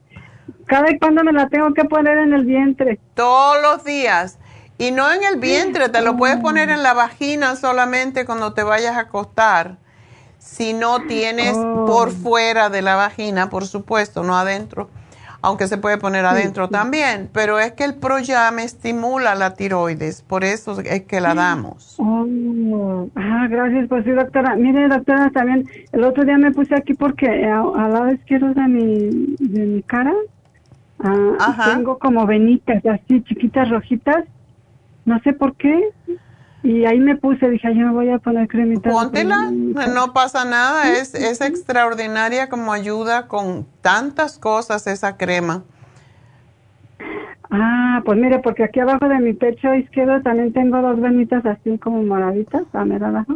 ¿Cada 0.66 0.90
y 0.90 0.98
cuándo 0.98 1.22
me 1.22 1.32
la 1.32 1.48
tengo 1.48 1.72
que 1.74 1.84
poner 1.84 2.18
en 2.18 2.32
el 2.32 2.44
vientre? 2.44 2.98
Todos 3.14 3.60
los 3.62 3.84
días. 3.84 4.38
Y 4.82 4.90
no 4.90 5.12
en 5.12 5.20
el 5.22 5.38
vientre, 5.38 5.88
te 5.90 6.02
lo 6.02 6.16
puedes 6.16 6.38
poner 6.38 6.68
en 6.68 6.82
la 6.82 6.92
vagina 6.92 7.54
solamente 7.54 8.24
cuando 8.24 8.52
te 8.52 8.64
vayas 8.64 8.96
a 8.96 9.02
acostar. 9.02 9.76
Si 10.38 10.72
no 10.72 11.02
tienes 11.02 11.52
por 11.52 12.08
oh. 12.08 12.10
fuera 12.10 12.68
de 12.68 12.82
la 12.82 12.96
vagina, 12.96 13.48
por 13.48 13.64
supuesto, 13.64 14.24
no 14.24 14.36
adentro, 14.36 14.90
aunque 15.40 15.68
se 15.68 15.78
puede 15.78 15.98
poner 15.98 16.24
adentro 16.24 16.68
también, 16.68 17.30
pero 17.32 17.60
es 17.60 17.70
que 17.74 17.84
el 17.84 17.94
Proyam 17.94 18.58
estimula 18.58 19.36
la 19.36 19.54
tiroides, 19.54 20.22
por 20.22 20.42
eso 20.42 20.80
es 20.80 21.02
que 21.02 21.20
la 21.20 21.34
damos. 21.34 21.94
Oh. 21.98 23.06
Ah, 23.14 23.46
gracias, 23.48 23.86
pues 23.88 24.02
sí, 24.02 24.10
doctora. 24.10 24.56
Mire, 24.56 24.88
doctora, 24.88 25.30
también 25.30 25.64
el 25.92 26.02
otro 26.02 26.24
día 26.24 26.38
me 26.38 26.50
puse 26.50 26.74
aquí 26.74 26.94
porque 26.94 27.28
al 27.28 27.92
lado 27.92 28.10
izquierdo 28.10 28.52
de 28.52 28.66
mi, 28.66 29.36
de 29.38 29.64
mi 29.64 29.82
cara 29.84 30.12
ah, 30.98 31.72
tengo 31.72 32.00
como 32.00 32.26
venitas 32.26 32.84
así 32.84 33.22
chiquitas 33.22 33.70
rojitas 33.70 34.24
no 35.04 35.18
sé 35.20 35.32
por 35.32 35.56
qué. 35.56 35.90
Y 36.64 36.84
ahí 36.84 37.00
me 37.00 37.16
puse, 37.16 37.48
dije, 37.50 37.74
yo 37.74 37.86
me 37.86 37.92
voy 37.92 38.10
a 38.10 38.18
poner 38.18 38.46
cremita. 38.46 38.88
Póntela, 38.88 39.50
no 39.50 40.12
pasa 40.12 40.44
nada, 40.44 40.92
es, 40.92 41.12
es 41.14 41.40
extraordinaria 41.40 42.48
como 42.48 42.72
ayuda 42.72 43.26
con 43.26 43.66
tantas 43.80 44.38
cosas 44.38 44.86
esa 44.86 45.16
crema. 45.16 45.64
Ah, 47.50 48.00
pues 48.06 48.18
mire, 48.18 48.38
porque 48.38 48.64
aquí 48.64 48.80
abajo 48.80 49.08
de 49.08 49.18
mi 49.18 49.34
pecho 49.34 49.74
izquierdo 49.74 50.22
también 50.22 50.54
tengo 50.54 50.80
dos 50.80 50.98
venitas 51.00 51.44
así 51.44 51.76
como 51.78 52.02
moraditas, 52.02 52.62
a 52.72 52.84
ver 52.84 53.04
abajo. 53.04 53.34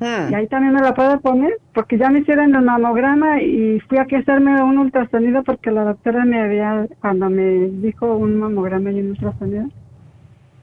Hmm. 0.00 0.30
Y 0.30 0.34
ahí 0.34 0.46
también 0.46 0.72
me 0.72 0.80
la 0.80 0.94
puedo 0.94 1.20
poner, 1.20 1.58
porque 1.74 1.98
ya 1.98 2.08
me 2.08 2.20
hicieron 2.20 2.54
el 2.54 2.62
mamograma 2.62 3.42
y 3.42 3.80
fui 3.80 3.98
a 3.98 4.02
hacerme 4.02 4.62
un 4.62 4.78
ultrasonido 4.78 5.42
porque 5.42 5.70
la 5.70 5.84
doctora 5.84 6.24
me 6.24 6.40
había, 6.40 6.86
cuando 7.00 7.28
me 7.28 7.68
dijo 7.68 8.16
un 8.16 8.38
mamograma 8.38 8.92
y 8.92 9.00
un 9.00 9.10
ultrasonido, 9.10 9.66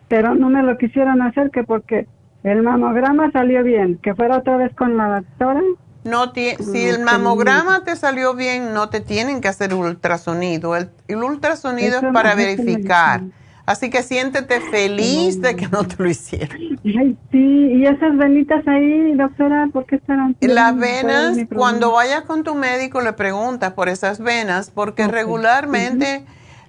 pero 0.07 0.35
no 0.35 0.49
me 0.49 0.63
lo 0.63 0.77
quisieron 0.77 1.21
hacer 1.21 1.51
que 1.51 1.63
porque 1.63 2.07
el 2.43 2.61
mamograma 2.61 3.31
salió 3.31 3.63
bien, 3.63 3.97
que 3.97 4.13
fuera 4.13 4.37
otra 4.37 4.57
vez 4.57 4.73
con 4.75 4.97
la 4.97 5.21
doctora. 5.21 5.61
No 6.03 6.31
si 6.33 6.85
el 6.85 6.99
mamograma 6.99 7.83
te 7.83 7.95
salió 7.95 8.35
bien, 8.35 8.73
no 8.75 8.89
te 8.89 8.99
tienen 8.99 9.41
que 9.41 9.47
hacer 9.47 9.73
ultrasonido. 9.73 10.75
El, 10.75 10.89
ultrasonido 11.23 11.97
es 11.97 12.13
para 12.13 12.35
verificar. 12.35 13.21
Así 13.65 13.89
que 13.89 14.03
siéntete 14.03 14.61
feliz 14.61 15.41
de 15.41 15.55
que 15.55 15.67
no 15.67 15.83
te 15.83 15.95
lo 15.97 16.07
hicieron. 16.07 16.55
Ay, 16.83 17.17
sí, 17.31 17.37
y 17.37 17.85
esas 17.87 18.15
venitas 18.15 18.67
ahí, 18.67 19.13
doctora, 19.15 19.67
¿por 19.73 19.87
qué 19.87 19.95
están 19.95 20.35
Las 20.39 20.77
venas, 20.77 21.39
cuando 21.55 21.91
vayas 21.91 22.21
con 22.21 22.43
tu 22.43 22.53
médico 22.53 23.01
le 23.01 23.13
preguntas 23.13 23.73
por 23.73 23.89
esas 23.89 24.19
venas, 24.19 24.69
porque 24.69 25.07
regularmente 25.07 26.23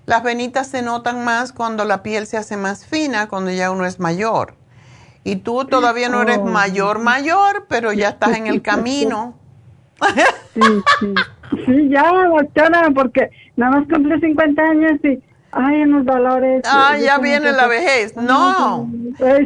las 0.07 0.23
venitas 0.23 0.69
se 0.69 0.83
notan 0.83 1.25
más 1.25 1.53
cuando 1.53 1.85
la 1.85 2.03
piel 2.03 2.27
se 2.27 2.37
hace 2.37 2.57
más 2.57 2.87
fina, 2.87 3.29
cuando 3.29 3.51
ya 3.51 3.71
uno 3.71 3.85
es 3.85 4.01
mayor. 4.01 4.55
Y 5.25 5.37
tú 5.37 5.65
todavía 5.65 6.09
no 6.09 6.23
eres 6.23 6.39
oh. 6.39 6.45
mayor, 6.45 7.01
mayor, 7.01 7.67
pero 7.69 7.93
ya 7.93 8.11
estás 8.11 8.37
en 8.37 8.47
el 8.47 8.63
camino. 8.63 9.35
Sí, 10.55 10.61
sí. 11.01 11.15
Sí, 11.65 11.89
ya, 11.89 12.11
doctora, 12.29 12.91
porque 12.95 13.31
nada 13.57 13.79
más 13.79 13.89
cumple 13.89 14.21
50 14.21 14.63
años 14.63 14.93
y 15.05 15.23
hay 15.53 15.83
unos 15.83 16.05
dolores. 16.05 16.63
Ah, 16.67 16.97
ya 16.99 17.19
viene 17.19 17.53
la 17.53 17.67
vejez. 17.67 18.17
No. 18.17 18.89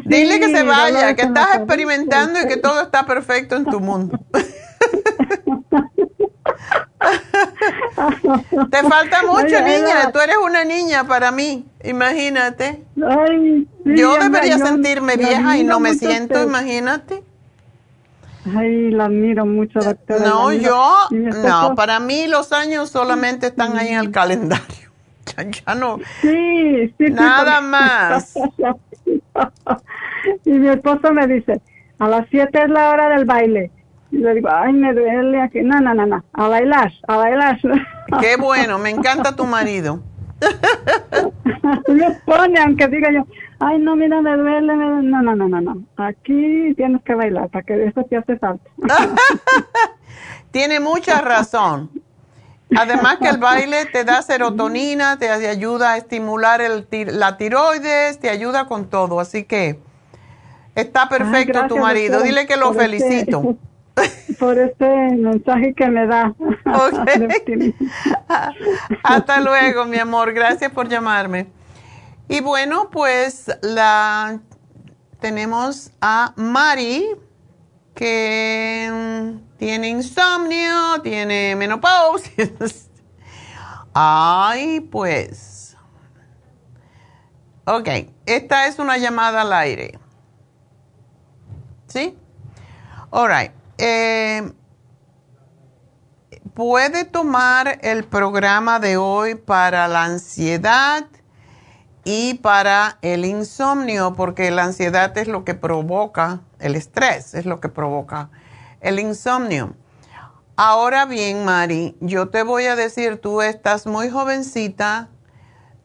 Dile 0.04 0.40
que 0.40 0.54
se 0.54 0.62
vaya, 0.62 1.14
que 1.14 1.22
estás 1.22 1.56
experimentando 1.56 2.40
y 2.40 2.48
que 2.48 2.56
todo 2.56 2.82
está 2.82 3.06
perfecto 3.06 3.56
en 3.56 3.64
tu 3.64 3.80
mundo. 3.80 4.18
Te 8.70 8.82
falta 8.82 9.22
mucho, 9.26 9.60
niña. 9.62 10.12
Tú 10.12 10.20
eres 10.20 10.36
una 10.44 10.64
niña 10.64 11.04
para 11.04 11.32
mí. 11.32 11.66
Imagínate. 11.84 12.82
Yo 13.84 14.16
debería 14.18 14.58
sentirme 14.58 15.16
vieja 15.16 15.56
y 15.56 15.64
no 15.64 15.80
me 15.80 15.94
siento, 15.94 16.42
imagínate. 16.42 17.22
Ay, 18.56 18.90
la 18.90 19.04
admiro 19.04 19.44
mucho, 19.44 19.80
doctora. 19.80 20.26
No, 20.26 20.52
yo, 20.52 20.94
no, 21.10 21.74
para 21.74 22.00
mí 22.00 22.26
los 22.26 22.52
años 22.52 22.88
solamente 22.88 23.48
están 23.48 23.76
ahí 23.76 23.88
en 23.88 23.98
el 23.98 24.10
calendario. 24.10 24.90
Ya, 25.64 25.76
no. 25.76 26.00
Sí, 26.20 26.92
sí. 26.98 27.04
Nada 27.10 27.60
más. 27.60 28.34
y 30.44 30.50
mi 30.50 30.68
esposo 30.68 31.12
me 31.12 31.24
dice, 31.28 31.60
a 32.00 32.08
las 32.08 32.26
7 32.30 32.64
es 32.64 32.68
la 32.68 32.90
hora 32.90 33.10
del 33.10 33.26
baile. 33.26 33.70
Y 34.12 34.18
le 34.18 34.34
digo, 34.34 34.48
ay, 34.52 34.72
me 34.72 34.92
duele 34.92 35.40
aquí. 35.40 35.60
No, 35.62 35.80
no, 35.80 35.94
no, 35.94 36.06
no, 36.06 36.24
a 36.32 36.48
bailar, 36.48 36.92
a 37.06 37.16
bailar. 37.16 37.60
Qué 38.20 38.36
bueno, 38.40 38.78
me 38.78 38.90
encanta 38.90 39.36
tu 39.36 39.44
marido. 39.44 40.02
me 41.88 42.10
pone, 42.24 42.58
aunque 42.60 42.88
diga 42.88 43.12
yo, 43.12 43.26
ay, 43.60 43.78
no, 43.78 43.94
mira, 43.94 44.20
me 44.20 44.36
duele, 44.36 44.74
No, 44.76 45.22
no, 45.22 45.36
no, 45.36 45.48
no, 45.48 45.60
no. 45.60 45.82
Aquí 45.96 46.74
tienes 46.76 47.02
que 47.04 47.14
bailar, 47.14 47.48
para 47.50 47.64
que 47.64 47.84
eso 47.84 48.02
te 48.04 48.16
hace 48.16 48.36
falta. 48.38 48.68
Tiene 50.50 50.80
mucha 50.80 51.20
razón. 51.20 51.90
Además 52.76 53.18
que 53.18 53.28
el 53.28 53.38
baile 53.38 53.86
te 53.86 54.04
da 54.04 54.22
serotonina, 54.22 55.18
te 55.18 55.28
ayuda 55.28 55.92
a 55.92 55.96
estimular 55.96 56.60
el, 56.60 56.86
la 57.18 57.36
tiroides, 57.36 58.18
te 58.18 58.30
ayuda 58.30 58.66
con 58.66 58.88
todo. 58.88 59.18
Así 59.18 59.44
que 59.44 59.80
está 60.76 61.08
perfecto 61.08 61.66
tu 61.66 61.78
marido. 61.78 62.22
Dile 62.22 62.46
que 62.46 62.56
lo 62.56 62.72
felicito 62.72 63.56
por 64.38 64.58
este 64.58 64.86
mensaje 64.86 65.74
que 65.74 65.86
me 65.88 66.06
da. 66.06 66.34
Hasta 69.02 69.40
luego, 69.40 69.84
mi 69.84 69.98
amor. 69.98 70.32
Gracias 70.32 70.72
por 70.72 70.88
llamarme. 70.88 71.48
Y 72.28 72.40
bueno, 72.40 72.88
pues 72.90 73.50
la 73.62 74.40
tenemos 75.20 75.90
a 76.00 76.32
Mari 76.36 77.10
que 77.94 78.88
mm, 78.90 79.58
tiene 79.58 79.88
insomnio, 79.88 81.00
tiene 81.02 81.54
menopausia. 81.56 82.50
Ay, 83.92 84.80
pues. 84.80 85.76
Ok, 87.66 87.88
esta 88.26 88.66
es 88.66 88.78
una 88.78 88.96
llamada 88.96 89.42
al 89.42 89.52
aire. 89.52 89.98
¿Sí? 91.86 92.16
All 93.10 93.28
right. 93.28 93.59
Eh, 93.82 94.52
puede 96.52 97.06
tomar 97.06 97.78
el 97.80 98.04
programa 98.04 98.78
de 98.78 98.98
hoy 98.98 99.36
para 99.36 99.88
la 99.88 100.04
ansiedad 100.04 101.06
y 102.04 102.34
para 102.34 102.98
el 103.00 103.24
insomnio, 103.24 104.12
porque 104.12 104.50
la 104.50 104.64
ansiedad 104.64 105.16
es 105.16 105.28
lo 105.28 105.46
que 105.46 105.54
provoca, 105.54 106.40
el 106.58 106.74
estrés 106.74 107.32
es 107.32 107.46
lo 107.46 107.60
que 107.60 107.70
provoca 107.70 108.28
el 108.82 109.00
insomnio. 109.00 109.74
Ahora 110.56 111.06
bien, 111.06 111.46
Mari, 111.46 111.96
yo 112.00 112.28
te 112.28 112.42
voy 112.42 112.66
a 112.66 112.76
decir, 112.76 113.16
tú 113.18 113.40
estás 113.40 113.86
muy 113.86 114.10
jovencita 114.10 115.08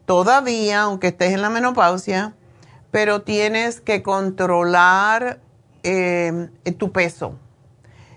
todavía, 0.04 0.82
aunque 0.82 1.06
estés 1.06 1.32
en 1.32 1.40
la 1.40 1.48
menopausia, 1.48 2.34
pero 2.90 3.22
tienes 3.22 3.80
que 3.80 4.02
controlar 4.02 5.40
eh, 5.82 6.50
tu 6.76 6.92
peso 6.92 7.38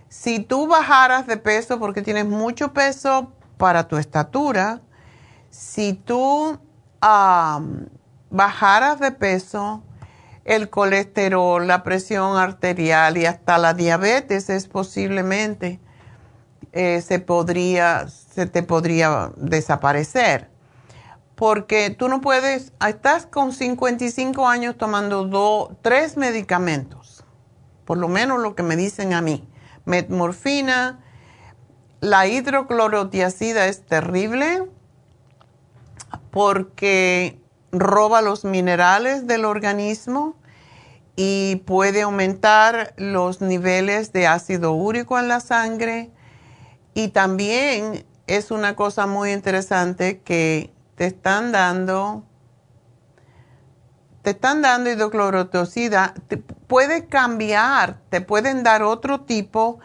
si 0.09 0.39
tú 0.39 0.67
bajaras 0.67 1.27
de 1.27 1.37
peso 1.37 1.79
porque 1.79 2.01
tienes 2.01 2.25
mucho 2.25 2.73
peso 2.73 3.31
para 3.57 3.87
tu 3.87 3.97
estatura, 3.97 4.81
si 5.51 5.93
tú 5.93 6.59
bajaras 8.31 8.99
de 8.99 9.11
peso, 9.11 9.83
el 10.45 10.69
colesterol, 10.71 11.67
la 11.67 11.83
presión 11.83 12.37
arterial 12.37 13.17
y 13.17 13.27
hasta 13.27 13.59
la 13.59 13.75
diabetes 13.75 14.49
es 14.49 14.67
posiblemente 14.67 15.79
eh, 16.71 17.01
se 17.01 17.19
podría, 17.19 18.07
se 18.07 18.47
te 18.47 18.63
podría 18.63 19.31
desaparecer. 19.37 20.49
Porque 21.35 21.91
tú 21.91 22.09
no 22.09 22.19
puedes, 22.19 22.73
estás 22.85 23.27
con 23.27 23.53
55 23.53 24.47
años 24.47 24.75
tomando 24.77 25.23
dos, 25.25 25.69
tres 25.81 26.17
medicamentos, 26.17 27.23
por 27.85 27.97
lo 27.97 28.07
menos 28.07 28.39
lo 28.39 28.55
que 28.55 28.63
me 28.63 28.75
dicen 28.75 29.13
a 29.13 29.21
mí 29.21 29.48
metmorfina. 29.89 30.99
La 31.99 32.27
hidroclorotiacida 32.27 33.67
es 33.67 33.85
terrible 33.85 34.63
porque 36.31 37.41
roba 37.71 38.21
los 38.21 38.45
minerales 38.45 39.27
del 39.27 39.43
organismo 39.43 40.35
y 41.15 41.57
puede 41.65 42.03
aumentar 42.03 42.93
los 42.95 43.41
niveles 43.41 44.13
de 44.13 44.27
ácido 44.27 44.71
úrico 44.71 45.19
en 45.19 45.27
la 45.27 45.41
sangre. 45.41 46.11
Y 46.93 47.09
también 47.09 48.05
es 48.27 48.51
una 48.51 48.75
cosa 48.75 49.07
muy 49.07 49.31
interesante 49.33 50.21
que 50.21 50.71
te 50.95 51.07
están 51.07 51.51
dando, 51.51 52.23
te 54.21 54.31
están 54.31 54.61
dando 54.61 54.89
hidroclorotiacida, 54.89 56.13
puede 56.67 57.05
cambiar, 57.05 57.99
te 58.09 58.21
pueden 58.21 58.63
dar 58.63 58.83
otro 58.83 59.21
tipo 59.21 59.79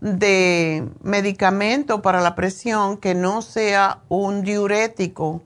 de 0.00 0.88
medicamento 1.02 2.02
para 2.02 2.20
la 2.20 2.34
presión 2.34 2.98
que 2.98 3.14
no 3.14 3.42
sea 3.42 4.00
un 4.08 4.42
diurético, 4.42 5.42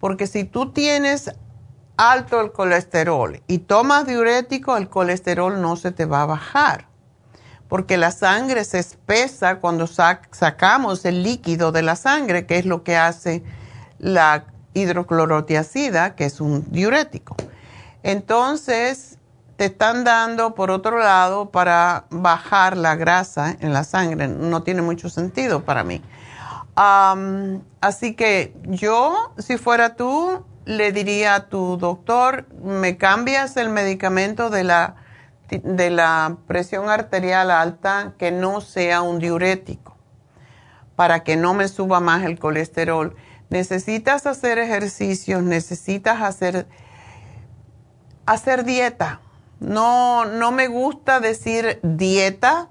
porque 0.00 0.26
si 0.26 0.44
tú 0.44 0.72
tienes 0.72 1.30
alto 1.96 2.40
el 2.40 2.52
colesterol 2.52 3.40
y 3.46 3.58
tomas 3.58 4.06
diurético, 4.06 4.76
el 4.76 4.88
colesterol 4.88 5.60
no 5.60 5.76
se 5.76 5.92
te 5.92 6.06
va 6.06 6.22
a 6.22 6.26
bajar, 6.26 6.88
porque 7.68 7.96
la 7.98 8.10
sangre 8.10 8.64
se 8.64 8.78
espesa 8.78 9.60
cuando 9.60 9.86
sacamos 9.86 11.04
el 11.04 11.22
líquido 11.22 11.72
de 11.72 11.82
la 11.82 11.96
sangre, 11.96 12.46
que 12.46 12.58
es 12.58 12.64
lo 12.64 12.82
que 12.82 12.96
hace 12.96 13.44
la 13.98 14.46
hidroclorotiacida, 14.74 16.16
que 16.16 16.24
es 16.24 16.40
un 16.40 16.70
diurético. 16.72 17.36
Entonces, 18.02 19.18
te 19.56 19.66
están 19.66 20.04
dando 20.04 20.54
por 20.54 20.70
otro 20.70 20.98
lado 20.98 21.50
para 21.50 22.06
bajar 22.10 22.76
la 22.76 22.96
grasa 22.96 23.56
en 23.60 23.72
la 23.72 23.84
sangre. 23.84 24.28
No 24.28 24.62
tiene 24.62 24.82
mucho 24.82 25.08
sentido 25.08 25.64
para 25.64 25.84
mí. 25.84 26.02
así 27.80 28.14
que 28.14 28.54
yo, 28.64 29.32
si 29.38 29.58
fuera 29.58 29.94
tú, 29.94 30.44
le 30.64 30.92
diría 30.92 31.34
a 31.34 31.48
tu 31.48 31.76
doctor, 31.76 32.46
me 32.62 32.96
cambias 32.96 33.56
el 33.56 33.68
medicamento 33.68 34.50
de 34.50 34.64
la, 34.64 34.96
de 35.48 35.90
la 35.90 36.36
presión 36.46 36.88
arterial 36.88 37.50
alta 37.50 38.14
que 38.18 38.30
no 38.30 38.60
sea 38.60 39.02
un 39.02 39.18
diurético, 39.18 39.96
para 40.96 41.24
que 41.24 41.36
no 41.36 41.54
me 41.54 41.68
suba 41.68 42.00
más 42.00 42.24
el 42.24 42.38
colesterol. 42.38 43.16
Necesitas 43.50 44.26
hacer 44.26 44.58
ejercicios, 44.58 45.42
necesitas 45.42 46.22
hacer, 46.22 46.66
hacer 48.26 48.64
dieta. 48.64 49.20
No, 49.60 50.24
no 50.24 50.50
me 50.50 50.66
gusta 50.68 51.20
decir 51.20 51.78
dieta, 51.82 52.68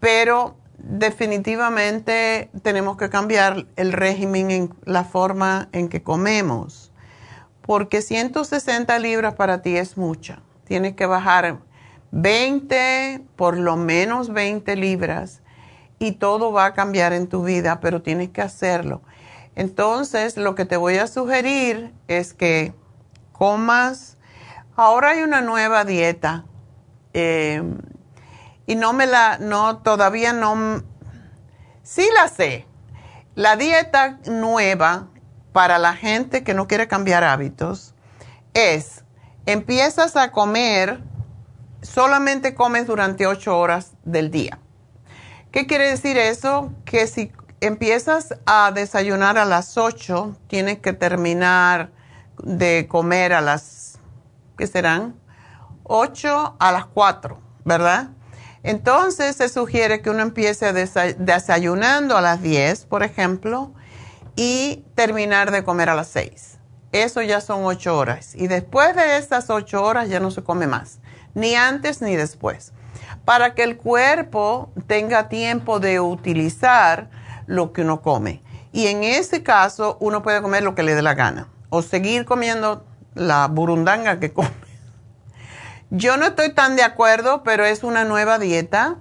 pero 0.00 0.56
definitivamente 0.78 2.50
tenemos 2.62 2.96
que 2.96 3.10
cambiar 3.10 3.66
el 3.76 3.92
régimen 3.92 4.50
en 4.50 4.74
la 4.84 5.04
forma 5.04 5.68
en 5.72 5.88
que 5.88 6.02
comemos, 6.02 6.92
porque 7.62 8.00
160 8.00 8.98
libras 8.98 9.34
para 9.34 9.60
ti 9.60 9.76
es 9.76 9.96
mucha. 9.96 10.40
Tienes 10.64 10.94
que 10.94 11.06
bajar 11.06 11.58
20, 12.10 13.22
por 13.36 13.58
lo 13.58 13.76
menos 13.76 14.32
20 14.32 14.76
libras, 14.76 15.42
y 15.98 16.12
todo 16.12 16.52
va 16.52 16.66
a 16.66 16.74
cambiar 16.74 17.12
en 17.12 17.26
tu 17.26 17.42
vida, 17.44 17.80
pero 17.80 18.02
tienes 18.02 18.30
que 18.30 18.40
hacerlo. 18.40 19.02
Entonces, 19.56 20.36
lo 20.36 20.54
que 20.54 20.64
te 20.64 20.76
voy 20.76 20.98
a 20.98 21.08
sugerir 21.08 21.92
es 22.06 22.32
que 22.32 22.72
comas. 23.32 24.17
Ahora 24.78 25.10
hay 25.10 25.22
una 25.22 25.40
nueva 25.40 25.84
dieta. 25.84 26.44
Eh, 27.12 27.60
y 28.64 28.76
no 28.76 28.92
me 28.92 29.06
la, 29.06 29.38
no, 29.38 29.78
todavía 29.78 30.32
no, 30.32 30.84
sí 31.82 32.08
la 32.14 32.28
sé. 32.28 32.64
La 33.34 33.56
dieta 33.56 34.20
nueva 34.26 35.08
para 35.52 35.78
la 35.78 35.94
gente 35.94 36.44
que 36.44 36.54
no 36.54 36.68
quiere 36.68 36.86
cambiar 36.86 37.24
hábitos 37.24 37.96
es, 38.54 39.02
empiezas 39.46 40.14
a 40.14 40.30
comer, 40.30 41.00
solamente 41.82 42.54
comes 42.54 42.86
durante 42.86 43.26
ocho 43.26 43.58
horas 43.58 43.94
del 44.04 44.30
día. 44.30 44.60
¿Qué 45.50 45.66
quiere 45.66 45.90
decir 45.90 46.16
eso? 46.16 46.72
Que 46.84 47.08
si 47.08 47.32
empiezas 47.60 48.32
a 48.46 48.70
desayunar 48.70 49.38
a 49.38 49.44
las 49.44 49.76
ocho, 49.76 50.36
tienes 50.46 50.78
que 50.78 50.92
terminar 50.92 51.90
de 52.40 52.86
comer 52.88 53.32
a 53.32 53.40
las, 53.40 53.77
¿qué 54.58 54.66
serán? 54.66 55.14
Ocho 55.84 56.56
a 56.58 56.72
las 56.72 56.84
cuatro, 56.84 57.40
¿verdad? 57.64 58.10
Entonces 58.62 59.36
se 59.36 59.48
sugiere 59.48 60.02
que 60.02 60.10
uno 60.10 60.20
empiece 60.20 60.72
desayunando 60.72 62.16
a 62.18 62.20
las 62.20 62.42
10, 62.42 62.84
por 62.86 63.02
ejemplo, 63.02 63.72
y 64.36 64.84
terminar 64.94 65.50
de 65.50 65.64
comer 65.64 65.88
a 65.88 65.94
las 65.94 66.08
6. 66.08 66.58
Eso 66.92 67.22
ya 67.22 67.40
son 67.40 67.64
8 67.64 67.96
horas. 67.96 68.34
Y 68.34 68.48
después 68.48 68.94
de 68.96 69.16
estas 69.16 69.48
8 69.48 69.82
horas 69.82 70.08
ya 70.08 70.20
no 70.20 70.30
se 70.30 70.42
come 70.42 70.66
más, 70.66 70.98
ni 71.34 71.54
antes 71.54 72.02
ni 72.02 72.16
después, 72.16 72.72
para 73.24 73.54
que 73.54 73.62
el 73.62 73.76
cuerpo 73.76 74.72
tenga 74.86 75.28
tiempo 75.28 75.80
de 75.80 76.00
utilizar 76.00 77.10
lo 77.46 77.72
que 77.72 77.82
uno 77.82 78.02
come. 78.02 78.42
Y 78.72 78.88
en 78.88 79.04
ese 79.04 79.42
caso 79.42 79.96
uno 80.00 80.22
puede 80.22 80.42
comer 80.42 80.62
lo 80.62 80.74
que 80.74 80.82
le 80.82 80.94
dé 80.94 81.02
la 81.02 81.14
gana 81.14 81.48
o 81.70 81.82
seguir 81.82 82.24
comiendo 82.24 82.84
la 83.18 83.48
burundanga 83.48 84.18
que 84.18 84.32
come 84.32 84.68
yo 85.90 86.18
no 86.18 86.26
estoy 86.26 86.52
tan 86.52 86.76
de 86.76 86.82
acuerdo, 86.82 87.42
pero 87.42 87.64
es 87.64 87.82
una 87.82 88.04
nueva 88.04 88.38
dieta 88.38 88.96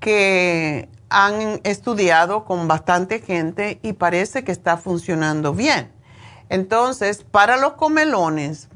que 0.00 0.88
han 1.10 1.60
estudiado 1.64 2.44
con 2.44 2.68
bastante 2.68 3.20
gente 3.20 3.78
y 3.82 3.92
parece 3.92 4.42
que 4.42 4.52
está 4.52 4.78
funcionando 4.78 5.52
bien. 5.52 5.92
Entonces, 6.48 7.22
para 7.22 7.58
los 7.58 7.74
comelones, 7.74 8.68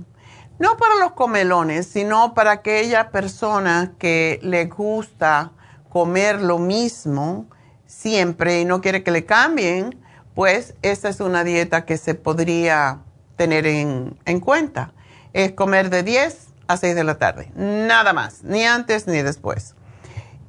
no 0.59 0.76
para 0.76 0.97
los 0.97 1.12
comelones, 1.12 1.86
sino 1.86 2.34
para 2.34 2.52
aquella 2.52 3.10
persona 3.10 3.94
que 3.98 4.38
le 4.42 4.66
gusta 4.66 5.52
comer 5.88 6.42
lo 6.42 6.59
mismo 6.59 7.47
siempre 7.86 8.60
y 8.60 8.64
no 8.66 8.82
quiere 8.82 9.02
que 9.02 9.12
le 9.12 9.24
cambien, 9.24 9.98
pues 10.34 10.74
esta 10.82 11.09
es 11.09 11.20
una 11.20 11.42
dieta 11.42 11.86
que 11.86 11.97
se 11.97 12.14
podría 12.14 13.01
tener 13.40 13.66
en, 13.66 14.18
en 14.26 14.38
cuenta. 14.38 14.92
Es 15.32 15.52
comer 15.52 15.88
de 15.88 16.02
10 16.02 16.48
a 16.68 16.76
6 16.76 16.94
de 16.94 17.04
la 17.04 17.14
tarde. 17.14 17.50
Nada 17.54 18.12
más, 18.12 18.44
ni 18.44 18.66
antes 18.66 19.06
ni 19.06 19.22
después. 19.22 19.74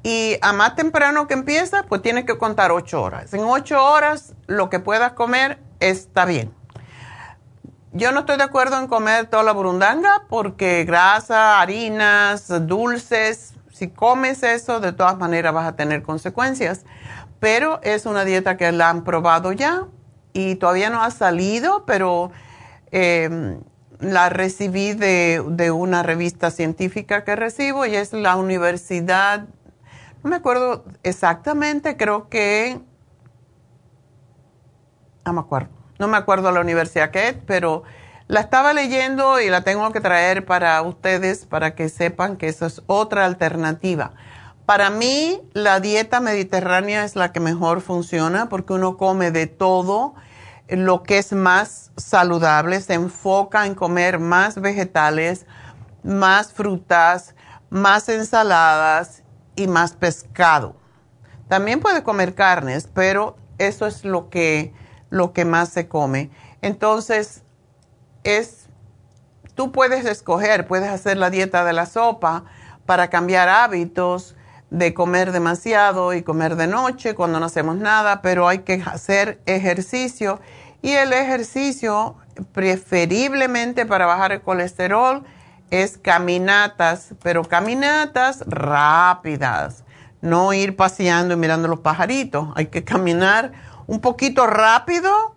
Y 0.03 0.35
a 0.41 0.51
más 0.51 0.75
temprano 0.75 1.25
que 1.25 1.33
empieza, 1.33 1.83
pues 1.83 2.01
tienes 2.01 2.25
que 2.25 2.37
contar 2.37 2.73
8 2.73 3.01
horas. 3.01 3.33
En 3.33 3.45
8 3.45 3.81
horas 3.81 4.33
lo 4.47 4.69
que 4.69 4.81
puedas 4.81 5.13
comer 5.13 5.57
está 5.79 6.25
bien. 6.25 6.53
Yo 7.93 8.11
no 8.11 8.21
estoy 8.21 8.35
de 8.35 8.43
acuerdo 8.43 8.77
en 8.77 8.87
comer 8.87 9.27
toda 9.27 9.43
la 9.43 9.53
burundanga 9.53 10.23
porque 10.27 10.83
grasa, 10.83 11.61
harinas, 11.61 12.49
dulces, 12.67 13.53
si 13.71 13.87
comes 13.87 14.43
eso, 14.43 14.81
de 14.81 14.91
todas 14.91 15.17
maneras 15.17 15.53
vas 15.53 15.65
a 15.65 15.77
tener 15.77 16.03
consecuencias. 16.03 16.81
Pero 17.39 17.79
es 17.83 18.05
una 18.05 18.25
dieta 18.25 18.57
que 18.57 18.69
la 18.73 18.89
han 18.89 19.05
probado 19.05 19.53
ya 19.53 19.85
y 20.33 20.55
todavía 20.55 20.89
no 20.89 21.01
ha 21.01 21.11
salido, 21.11 21.85
pero 21.85 22.31
eh, 22.91 23.59
la 24.01 24.29
recibí 24.29 24.93
de, 24.93 25.71
una 25.71 26.03
revista 26.03 26.51
científica 26.51 27.23
que 27.23 27.35
recibo 27.35 27.85
y 27.85 27.95
es 27.95 28.13
la 28.13 28.35
universidad, 28.35 29.45
no 30.23 30.29
me 30.29 30.35
acuerdo 30.35 30.85
exactamente, 31.03 31.97
creo 31.97 32.27
que, 32.27 32.79
no 35.25 35.33
me 35.33 35.39
acuerdo, 35.39 35.69
no 35.99 36.07
me 36.07 36.17
acuerdo 36.17 36.51
la 36.51 36.61
universidad 36.61 37.11
que 37.11 37.29
es, 37.29 37.35
pero 37.45 37.83
la 38.27 38.39
estaba 38.39 38.73
leyendo 38.73 39.39
y 39.39 39.49
la 39.49 39.63
tengo 39.63 39.91
que 39.91 40.01
traer 40.01 40.45
para 40.45 40.81
ustedes 40.81 41.45
para 41.45 41.75
que 41.75 41.89
sepan 41.89 42.37
que 42.37 42.47
esa 42.47 42.65
es 42.67 42.81
otra 42.87 43.25
alternativa. 43.25 44.13
Para 44.65 44.89
mí, 44.89 45.41
la 45.53 45.79
dieta 45.79 46.21
mediterránea 46.21 47.03
es 47.03 47.15
la 47.15 47.31
que 47.33 47.39
mejor 47.39 47.81
funciona 47.81 48.47
porque 48.47 48.73
uno 48.73 48.95
come 48.95 49.31
de 49.31 49.47
todo 49.47 50.15
lo 50.71 51.03
que 51.03 51.17
es 51.17 51.33
más 51.33 51.91
saludable, 51.97 52.79
se 52.79 52.93
enfoca 52.93 53.65
en 53.65 53.75
comer 53.75 54.19
más 54.19 54.59
vegetales, 54.59 55.45
más 56.03 56.53
frutas, 56.53 57.35
más 57.69 58.07
ensaladas 58.09 59.23
y 59.55 59.67
más 59.67 59.93
pescado. 59.93 60.75
También 61.49 61.81
puede 61.81 62.03
comer 62.03 62.35
carnes, 62.35 62.87
pero 62.93 63.35
eso 63.57 63.85
es 63.85 64.05
lo 64.05 64.29
que, 64.29 64.73
lo 65.09 65.33
que 65.33 65.43
más 65.43 65.69
se 65.69 65.89
come. 65.89 66.31
Entonces, 66.61 67.43
es, 68.23 68.69
tú 69.55 69.73
puedes 69.73 70.05
escoger, 70.05 70.67
puedes 70.67 70.89
hacer 70.89 71.17
la 71.17 71.29
dieta 71.29 71.65
de 71.65 71.73
la 71.73 71.85
sopa 71.85 72.45
para 72.85 73.09
cambiar 73.09 73.49
hábitos 73.49 74.35
de 74.69 74.93
comer 74.93 75.33
demasiado 75.33 76.13
y 76.13 76.23
comer 76.23 76.55
de 76.55 76.67
noche 76.67 77.13
cuando 77.13 77.39
no 77.39 77.47
hacemos 77.47 77.75
nada, 77.75 78.21
pero 78.21 78.47
hay 78.47 78.59
que 78.59 78.81
hacer 78.85 79.41
ejercicio 79.45 80.39
y 80.81 80.91
el 80.91 81.13
ejercicio, 81.13 82.15
preferiblemente 82.53 83.85
para 83.85 84.05
bajar 84.05 84.31
el 84.31 84.41
colesterol, 84.41 85.23
es 85.69 85.97
caminatas, 85.97 87.13
pero 87.23 87.43
caminatas 87.43 88.43
rápidas. 88.45 89.83
No 90.21 90.53
ir 90.53 90.75
paseando 90.75 91.33
y 91.33 91.37
mirando 91.37 91.67
los 91.67 91.79
pajaritos. 91.79 92.49
Hay 92.55 92.67
que 92.67 92.83
caminar 92.83 93.53
un 93.87 94.01
poquito 94.01 94.45
rápido. 94.47 95.35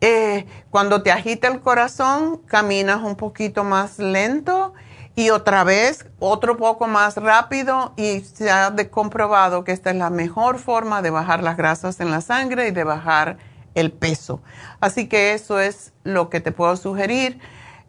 Eh, 0.00 0.46
cuando 0.70 1.02
te 1.02 1.12
agita 1.12 1.48
el 1.48 1.60
corazón, 1.60 2.38
caminas 2.46 3.02
un 3.02 3.16
poquito 3.16 3.64
más 3.64 3.98
lento 3.98 4.74
y 5.16 5.30
otra 5.30 5.64
vez 5.64 6.06
otro 6.20 6.56
poco 6.56 6.86
más 6.86 7.16
rápido 7.16 7.92
y 7.96 8.20
se 8.20 8.52
ha 8.52 8.72
comprobado 8.88 9.64
que 9.64 9.72
esta 9.72 9.90
es 9.90 9.96
la 9.96 10.10
mejor 10.10 10.60
forma 10.60 11.02
de 11.02 11.10
bajar 11.10 11.42
las 11.42 11.56
grasas 11.56 11.98
en 11.98 12.12
la 12.12 12.20
sangre 12.20 12.68
y 12.68 12.70
de 12.70 12.84
bajar 12.84 13.38
el 13.80 13.92
peso. 13.92 14.40
Así 14.80 15.08
que 15.08 15.34
eso 15.34 15.60
es 15.60 15.92
lo 16.04 16.30
que 16.30 16.40
te 16.40 16.52
puedo 16.52 16.76
sugerir. 16.76 17.40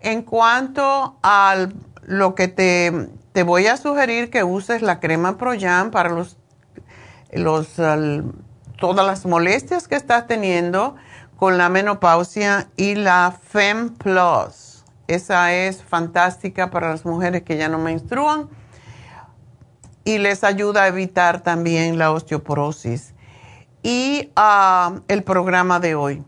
En 0.01 0.21
cuanto 0.21 1.17
a 1.23 1.67
lo 2.03 2.35
que 2.35 2.47
te, 2.47 3.09
te, 3.33 3.43
voy 3.43 3.67
a 3.67 3.77
sugerir 3.77 4.29
que 4.29 4.43
uses 4.43 4.81
la 4.81 4.99
crema 4.99 5.37
Proyam 5.37 5.91
para 5.91 6.09
los, 6.09 6.37
los, 7.31 7.73
todas 7.75 9.05
las 9.05 9.25
molestias 9.25 9.87
que 9.87 9.95
estás 9.95 10.27
teniendo 10.27 10.95
con 11.35 11.57
la 11.57 11.69
menopausia 11.69 12.69
y 12.75 12.95
la 12.95 13.37
Fem 13.49 13.89
Plus. 13.89 14.83
Esa 15.07 15.53
es 15.53 15.83
fantástica 15.83 16.69
para 16.69 16.89
las 16.89 17.05
mujeres 17.05 17.43
que 17.43 17.57
ya 17.57 17.67
no 17.67 17.79
menstruan 17.79 18.49
y 20.03 20.17
les 20.17 20.43
ayuda 20.43 20.83
a 20.83 20.87
evitar 20.87 21.41
también 21.41 21.97
la 21.97 22.11
osteoporosis 22.11 23.13
y 23.83 24.31
ah, 24.35 25.01
el 25.07 25.23
programa 25.23 25.79
de 25.79 25.95
hoy 25.95 26.23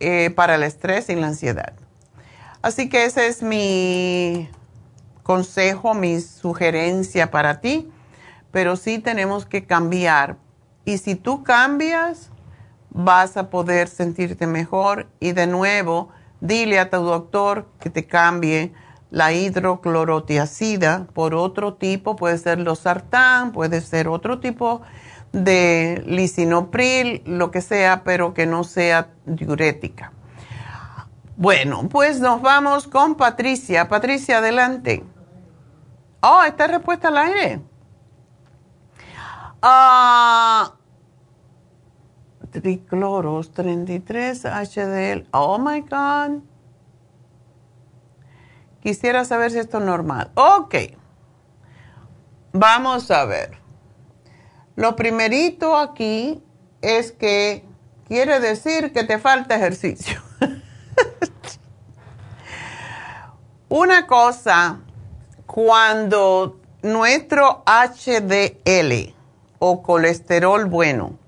eh, 0.00 0.30
para 0.30 0.56
el 0.56 0.62
estrés 0.62 1.08
y 1.08 1.14
la 1.14 1.28
ansiedad. 1.28 1.72
Así 2.60 2.88
que 2.88 3.04
ese 3.04 3.26
es 3.26 3.42
mi 3.42 4.48
consejo, 5.22 5.94
mi 5.94 6.20
sugerencia 6.20 7.30
para 7.30 7.60
ti, 7.60 7.90
pero 8.50 8.76
sí 8.76 8.98
tenemos 8.98 9.46
que 9.46 9.64
cambiar. 9.64 10.36
Y 10.84 10.98
si 10.98 11.14
tú 11.14 11.44
cambias, 11.44 12.30
vas 12.90 13.36
a 13.36 13.48
poder 13.48 13.88
sentirte 13.88 14.46
mejor 14.46 15.08
y 15.20 15.32
de 15.32 15.46
nuevo 15.46 16.10
dile 16.40 16.78
a 16.78 16.90
tu 16.90 16.98
doctor 16.98 17.68
que 17.80 17.88
te 17.88 18.06
cambie 18.06 18.72
la 19.10 19.32
hidroclorotiacida 19.32 21.06
por 21.12 21.34
otro 21.34 21.74
tipo, 21.74 22.16
puede 22.16 22.38
ser 22.38 22.58
los 22.58 22.80
sartán, 22.80 23.52
puede 23.52 23.80
ser 23.80 24.08
otro 24.08 24.40
tipo 24.40 24.82
de 25.32 26.02
lisinopril, 26.06 27.22
lo 27.24 27.50
que 27.50 27.60
sea, 27.60 28.04
pero 28.04 28.34
que 28.34 28.46
no 28.46 28.64
sea 28.64 29.08
diurética. 29.24 30.12
Bueno, 31.36 31.88
pues 31.88 32.20
nos 32.20 32.42
vamos 32.42 32.86
con 32.86 33.16
Patricia. 33.16 33.88
Patricia, 33.88 34.38
adelante. 34.38 35.04
Oh, 36.20 36.42
esta 36.46 36.66
respuesta 36.66 37.08
al 37.08 37.16
aire. 37.16 37.60
Ah, 39.62 40.74
tricloros 42.50 43.52
33 43.52 44.44
HDL. 44.44 45.28
Oh 45.32 45.58
my 45.58 45.80
God. 45.80 46.42
Quisiera 48.80 49.24
saber 49.24 49.52
si 49.52 49.58
esto 49.58 49.78
es 49.78 49.84
normal. 49.84 50.30
Ok. 50.34 50.74
Vamos 52.52 53.10
a 53.10 53.24
ver. 53.24 53.61
Lo 54.76 54.96
primerito 54.96 55.76
aquí 55.76 56.42
es 56.80 57.12
que 57.12 57.64
quiere 58.08 58.40
decir 58.40 58.92
que 58.92 59.04
te 59.04 59.18
falta 59.18 59.56
ejercicio. 59.56 60.20
Una 63.68 64.06
cosa, 64.06 64.80
cuando 65.46 66.60
nuestro 66.82 67.62
HDL 67.66 69.14
o 69.58 69.82
colesterol 69.82 70.64
bueno 70.66 71.18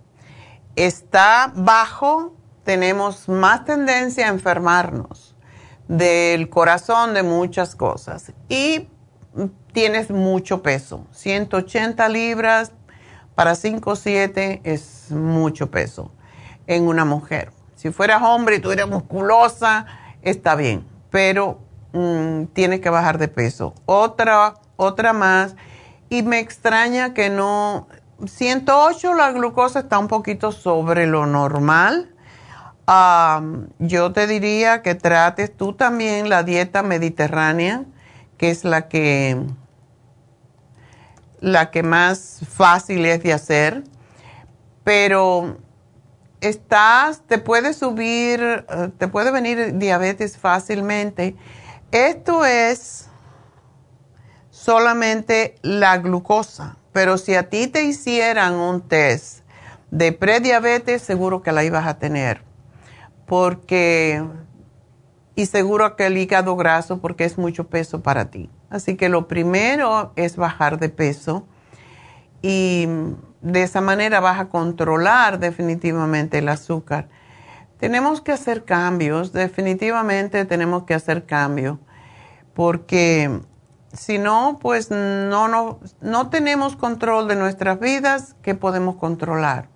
está 0.77 1.53
bajo, 1.55 2.35
tenemos 2.65 3.29
más 3.29 3.65
tendencia 3.65 4.27
a 4.27 4.31
enfermarnos 4.31 5.37
del 5.87 6.49
corazón, 6.49 7.15
de 7.15 7.23
muchas 7.23 7.77
cosas. 7.77 8.33
Y 8.49 8.89
tienes 9.73 10.11
mucho 10.11 10.63
peso, 10.63 11.07
180 11.13 12.09
libras 12.09 12.73
para 13.35 13.55
5 13.55 13.91
o 13.91 13.97
7 13.97 14.61
es 14.65 15.11
mucho 15.11 15.71
peso 15.71 16.11
en 16.67 16.87
una 16.87 17.05
mujer. 17.05 17.53
Si 17.75 17.91
fueras 17.91 18.23
hombre 18.23 18.57
y 18.57 18.59
tú 18.61 18.71
eres 18.71 18.89
musculosa, 18.89 19.87
está 20.23 20.55
bien, 20.55 20.87
pero 21.11 21.59
mm, 21.93 22.45
tienes 22.53 22.81
que 22.81 22.91
bajar 22.91 23.19
de 23.19 23.29
peso. 23.29 23.75
Otra, 23.87 24.55
otra 24.77 25.13
más, 25.13 25.57
y 26.09 26.23
me 26.23 26.39
extraña 26.39 27.13
que 27.13 27.29
no, 27.29 27.89
108 28.25 29.15
la 29.15 29.33
glucosa 29.33 29.81
está 29.81 29.99
un 29.99 30.09
poquito 30.09 30.53
sobre 30.53 31.07
lo 31.07 31.27
normal. 31.27 32.11
yo 33.79 34.13
te 34.13 34.27
diría 34.27 34.83
que 34.83 34.95
trates 34.95 35.57
tú 35.57 35.73
también 35.73 36.29
la 36.29 36.43
dieta 36.43 36.83
mediterránea, 36.83 37.85
que 38.39 38.51
es 38.51 38.65
la 38.65 38.89
que, 38.89 39.41
la 41.41 41.71
que 41.71 41.83
más 41.83 42.41
fácil 42.49 43.05
es 43.07 43.23
de 43.23 43.33
hacer, 43.33 43.85
pero 44.83 45.59
estás, 46.41 47.23
te 47.27 47.39
puede 47.39 47.73
subir, 47.73 48.41
eh, 48.41 48.91
te 48.99 49.09
puede 49.09 49.31
venir 49.31 49.79
diabetes 49.79 50.37
fácilmente. 50.39 51.37
Esto 51.91 52.45
es 52.45 53.09
solamente 54.51 55.57
la 55.63 55.99
glucosa 55.99 56.77
pero 56.95 57.19
si 57.19 57.35
a 57.35 57.51
ti 57.51 57.67
te 57.67 57.83
hicieran 57.83 58.55
un 58.55 58.81
test 58.81 59.41
de 59.91 60.13
prediabetes, 60.13 61.03
seguro 61.03 61.43
que 61.43 61.51
la 61.51 61.65
ibas 61.65 61.89
a 61.89 61.99
tener. 61.99 62.43
Porque, 63.27 64.25
y 65.35 65.47
seguro 65.47 65.97
que 65.97 66.07
el 66.07 66.17
hígado 66.17 66.55
graso, 66.55 67.01
porque 67.01 67.25
es 67.25 67.37
mucho 67.37 67.67
peso 67.67 68.01
para 68.01 68.31
ti. 68.31 68.49
Así 68.71 68.97
que 68.97 69.09
lo 69.09 69.29
primero 69.29 70.13
es 70.17 70.37
bajar 70.37 70.79
de 70.79 70.89
peso 70.89 71.47
y 72.43 72.89
de 73.41 73.63
esa 73.63 73.81
manera 73.81 74.21
vas 74.21 74.41
a 74.41 74.49
controlar 74.49 75.39
definitivamente 75.39 76.39
el 76.39 76.49
azúcar. 76.49 77.09
Tenemos 77.79 78.21
que 78.21 78.33
hacer 78.33 78.65
cambios, 78.65 79.33
definitivamente 79.33 80.45
tenemos 80.45 80.85
que 80.85 80.95
hacer 80.95 81.27
cambios, 81.27 81.79
porque 82.55 83.41
si 83.93 84.19
no, 84.19 84.59
pues 84.61 84.91
no, 84.91 85.49
no, 85.49 85.81
no 86.01 86.31
tenemos 86.31 86.77
control 86.77 87.29
de 87.29 87.37
nuestras 87.37 87.79
vidas 87.79 88.35
que 88.43 88.55
podemos 88.55 88.97
controlar. 88.97 89.69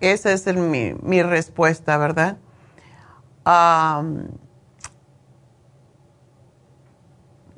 Esa 0.00 0.32
es 0.32 0.46
mi, 0.54 0.94
mi, 1.02 1.22
respuesta, 1.22 1.96
¿verdad? 1.96 2.36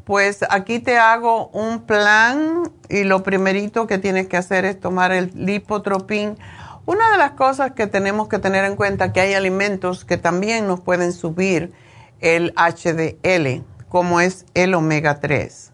Pues 0.09 0.43
aquí 0.49 0.79
te 0.79 0.97
hago 0.97 1.49
un 1.49 1.83
plan 1.83 2.73
y 2.89 3.05
lo 3.05 3.23
primerito 3.23 3.87
que 3.87 3.99
tienes 3.99 4.27
que 4.27 4.39
hacer 4.39 4.65
es 4.65 4.81
tomar 4.81 5.13
el 5.13 5.31
lipotropín. 5.35 6.39
Una 6.87 7.11
de 7.11 7.19
las 7.19 7.33
cosas 7.33 7.73
que 7.73 7.87
tenemos 7.87 8.27
que 8.27 8.39
tener 8.39 8.65
en 8.65 8.75
cuenta 8.75 9.13
que 9.13 9.21
hay 9.21 9.35
alimentos 9.35 10.07
que 10.07 10.17
también 10.17 10.67
nos 10.67 10.81
pueden 10.81 11.13
subir 11.13 11.75
el 12.21 12.55
HDL, 12.57 13.67
como 13.91 14.23
es 14.23 14.47
el 14.55 14.73
omega 14.73 15.21
3. 15.21 15.73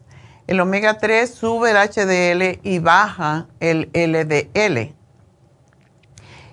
El 0.48 0.58
omega 0.58 0.98
3 0.98 1.32
sube 1.32 1.70
el 1.70 1.76
HDL 1.76 2.58
y 2.64 2.80
baja 2.80 3.46
el 3.60 3.88
LDL. 3.94 4.96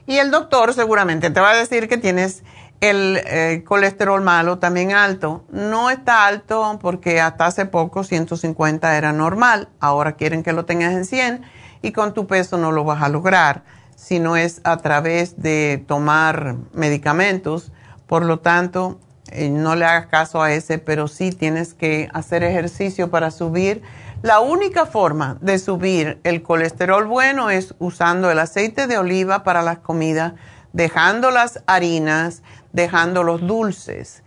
Y 0.05 0.17
el 0.19 0.29
doctor 0.29 0.75
seguramente 0.75 1.31
te 1.31 1.39
va 1.39 1.49
a 1.49 1.57
decir 1.57 1.89
que 1.89 1.97
tienes 1.97 2.43
el 2.81 3.21
eh, 3.25 3.63
colesterol 3.65 4.21
malo 4.21 4.57
también 4.57 4.91
alto. 4.91 5.45
No 5.51 5.89
está 5.89 6.25
alto 6.25 6.79
porque 6.81 7.21
hasta 7.21 7.45
hace 7.45 7.65
poco 7.65 8.03
150 8.03 8.97
era 8.97 9.13
normal. 9.13 9.69
Ahora 9.79 10.13
quieren 10.13 10.43
que 10.43 10.51
lo 10.51 10.65
tengas 10.65 10.93
en 10.93 11.05
100 11.05 11.41
y 11.81 11.91
con 11.93 12.13
tu 12.13 12.27
peso 12.27 12.57
no 12.57 12.71
lo 12.71 12.83
vas 12.83 13.01
a 13.01 13.09
lograr 13.09 13.63
si 13.95 14.19
no 14.19 14.35
es 14.35 14.61
a 14.63 14.77
través 14.77 15.41
de 15.41 15.83
tomar 15.87 16.55
medicamentos. 16.73 17.71
Por 18.07 18.25
lo 18.25 18.39
tanto, 18.39 18.99
eh, 19.31 19.49
no 19.49 19.75
le 19.75 19.85
hagas 19.85 20.07
caso 20.07 20.41
a 20.41 20.51
ese, 20.51 20.79
pero 20.79 21.07
sí 21.07 21.31
tienes 21.31 21.75
que 21.75 22.09
hacer 22.13 22.43
ejercicio 22.43 23.11
para 23.11 23.29
subir. 23.29 23.83
La 24.23 24.39
única 24.39 24.87
forma 24.87 25.37
de 25.41 25.59
subir 25.59 26.19
el 26.23 26.41
colesterol 26.41 27.05
bueno 27.05 27.51
es 27.51 27.75
usando 27.77 28.31
el 28.31 28.39
aceite 28.39 28.87
de 28.87 28.97
oliva 28.97 29.43
para 29.43 29.61
las 29.61 29.77
comidas, 29.79 30.33
dejando 30.73 31.31
las 31.31 31.63
harinas, 31.67 32.41
dejando 32.73 33.23
los 33.23 33.41
dulces. 33.45 34.23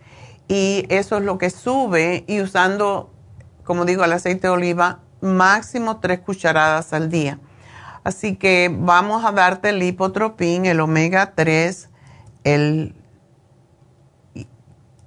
Y 0.47 0.85
eso 0.89 1.17
es 1.17 1.23
lo 1.23 1.37
que 1.37 1.49
sube 1.49 2.23
y 2.27 2.41
usando, 2.41 3.11
como 3.63 3.85
digo, 3.85 4.03
el 4.03 4.13
aceite 4.13 4.47
de 4.47 4.53
oliva 4.53 4.99
máximo 5.21 5.99
tres 5.99 6.19
cucharadas 6.19 6.93
al 6.93 7.09
día. 7.09 7.39
Así 8.03 8.35
que 8.35 8.69
vamos 8.71 9.25
a 9.25 9.31
darte 9.31 9.69
el 9.69 9.79
lipotropín, 9.79 10.67
el 10.67 10.79
omega 10.79 11.33
3, 11.33 11.89
el 12.43 12.93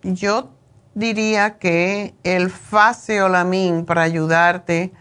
yo 0.03 0.51
diría 0.95 1.59
que 1.59 2.15
el 2.25 2.51
faseolamin 2.51 3.85
para 3.85 4.03
ayudarte 4.03 4.93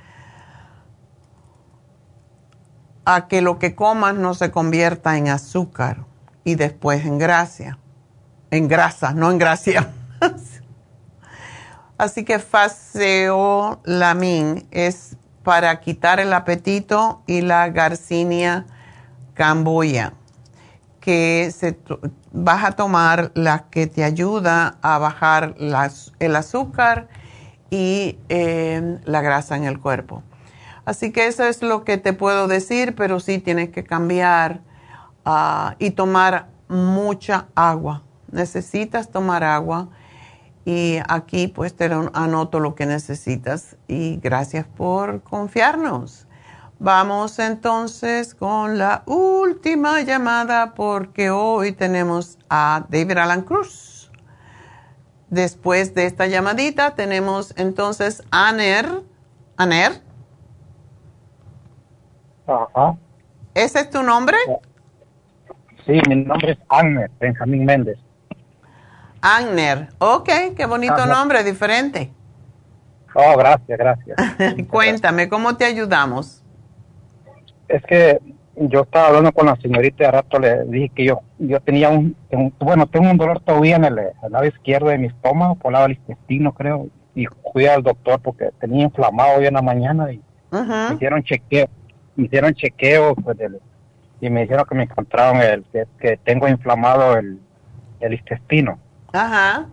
a 3.05 3.27
que 3.27 3.41
lo 3.41 3.57
que 3.57 3.73
comas 3.73 4.15
no 4.15 4.33
se 4.33 4.51
convierta 4.51 5.17
en 5.17 5.29
azúcar 5.29 6.05
y 6.43 6.55
después 6.55 7.05
en 7.05 7.17
grasa. 7.17 7.79
En 8.51 8.67
grasa, 8.67 9.13
no 9.13 9.31
en 9.31 9.37
gracia. 9.37 9.89
Así 11.97 12.23
que 12.23 12.39
faseolamin 12.39 13.77
es 14.71 15.17
para 15.43 15.79
quitar 15.79 16.19
el 16.19 16.33
apetito 16.33 17.23
y 17.25 17.41
la 17.41 17.69
garcinia 17.69 18.65
camboya 19.33 20.13
que 20.99 21.53
se 21.55 21.79
vas 22.33 22.65
a 22.65 22.73
tomar 22.73 23.31
la 23.33 23.69
que 23.69 23.87
te 23.87 24.03
ayuda 24.03 24.77
a 24.81 24.97
bajar 24.97 25.55
el 26.19 26.35
azúcar 26.35 27.07
y 27.69 28.19
eh, 28.29 28.99
la 29.05 29.21
grasa 29.21 29.55
en 29.55 29.63
el 29.63 29.79
cuerpo. 29.79 30.23
Así 30.85 31.11
que 31.11 31.27
eso 31.27 31.45
es 31.45 31.61
lo 31.61 31.83
que 31.83 31.97
te 31.97 32.13
puedo 32.13 32.47
decir, 32.47 32.95
pero 32.95 33.19
sí 33.19 33.39
tienes 33.39 33.69
que 33.69 33.83
cambiar 33.83 34.61
ah, 35.25 35.75
y 35.79 35.91
tomar 35.91 36.47
mucha 36.67 37.47
agua. 37.55 38.03
Necesitas 38.31 39.09
tomar 39.09 39.43
agua 39.43 39.89
y 40.65 40.99
aquí 41.07 41.47
pues 41.47 41.75
te 41.75 41.85
anoto 41.85 42.59
lo 42.59 42.75
que 42.75 42.85
necesitas 42.85 43.77
y 43.87 44.17
gracias 44.17 44.65
por 44.65 45.21
confiarnos. 45.23 46.27
Vamos 46.79 47.39
entonces 47.39 48.35
con 48.35 48.77
la 48.77 49.03
última 49.05 50.01
llamada 50.01 50.73
porque 50.75 51.29
hoy 51.29 51.71
tenemos 51.71 52.37
a 52.49 52.85
David 52.89 53.17
Alan 53.17 53.41
Cruz. 53.41 54.11
Después 55.29 55.95
de 55.95 56.05
esta 56.05 56.27
llamadita 56.27 56.95
tenemos 56.95 57.53
entonces 57.57 58.23
a 58.31 58.49
Aner. 58.49 58.85
¿Aner? 59.57 60.01
Ajá. 62.45 62.95
¿Ese 63.53 63.79
es 63.79 63.89
tu 63.89 64.03
nombre? 64.03 64.37
Sí, 65.85 65.99
mi 66.07 66.23
nombre 66.23 66.51
es 66.51 66.59
Agner, 66.69 67.09
Benjamín 67.19 67.65
Méndez. 67.65 67.97
Agner, 69.35 69.89
ok, 69.99 70.29
qué 70.55 70.65
bonito 70.65 71.05
nombre, 71.05 71.43
diferente. 71.43 72.11
Oh, 73.13 73.35
gracias, 73.37 73.77
gracias. 73.77 74.17
Cuéntame, 74.69 75.27
¿cómo 75.27 75.57
te 75.57 75.65
ayudamos? 75.65 76.43
Es 77.67 77.83
que 77.83 78.21
yo 78.55 78.83
estaba 78.83 79.07
hablando 79.07 79.33
con 79.33 79.47
la 79.47 79.57
señorita 79.57 80.05
y 80.05 80.07
rato 80.07 80.39
le 80.39 80.63
dije 80.63 80.91
que 80.95 81.03
yo 81.03 81.19
yo 81.39 81.59
tenía 81.59 81.89
un, 81.89 82.15
bueno, 82.59 82.87
tengo 82.87 83.11
un 83.11 83.17
dolor 83.17 83.41
todavía 83.41 83.75
en 83.75 83.85
el, 83.85 83.95
lado 84.29 84.45
izquierdo 84.45 84.87
de 84.87 84.97
mi 84.97 85.07
estómago, 85.07 85.55
por 85.55 85.71
el 85.71 85.73
lado 85.73 85.87
del 85.87 85.97
intestino, 85.97 86.53
creo, 86.53 86.87
y 87.13 87.25
fui 87.51 87.65
al 87.65 87.83
doctor 87.83 88.19
porque 88.21 88.51
tenía 88.59 88.85
inflamado 88.85 89.39
hoy 89.39 89.47
en 89.47 89.55
la 89.55 89.61
mañana 89.61 90.11
y 90.11 90.21
me 90.51 90.95
hicieron 90.95 91.23
chequeo, 91.23 91.67
me 92.15 92.25
hicieron 92.25 92.53
chequeo 92.53 93.13
pues, 93.15 93.37
y 94.21 94.29
me 94.29 94.41
dijeron 94.41 94.65
que 94.67 94.75
me 94.75 94.83
encontraron 94.83 95.41
el 95.41 95.65
que, 95.99 96.17
tengo 96.23 96.47
inflamado 96.47 97.17
el, 97.17 97.39
el 97.99 98.13
intestino. 98.13 98.79
Ajá. 99.13 99.67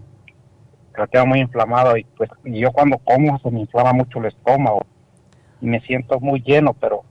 Lo 0.97 1.06
tengo 1.09 1.27
muy 1.27 1.40
inflamado 1.40 1.97
y 1.97 2.05
pues 2.16 2.31
yo 2.44 2.70
cuando 2.73 2.98
como 2.98 3.39
se 3.40 3.51
me 3.51 3.61
inflama 3.61 3.93
mucho 3.93 4.20
el 4.20 4.27
estómago 4.27 4.82
y 5.61 5.66
me 5.66 5.81
siento 5.81 6.20
muy 6.20 6.40
lleno, 6.40 6.73
pero 6.74 7.05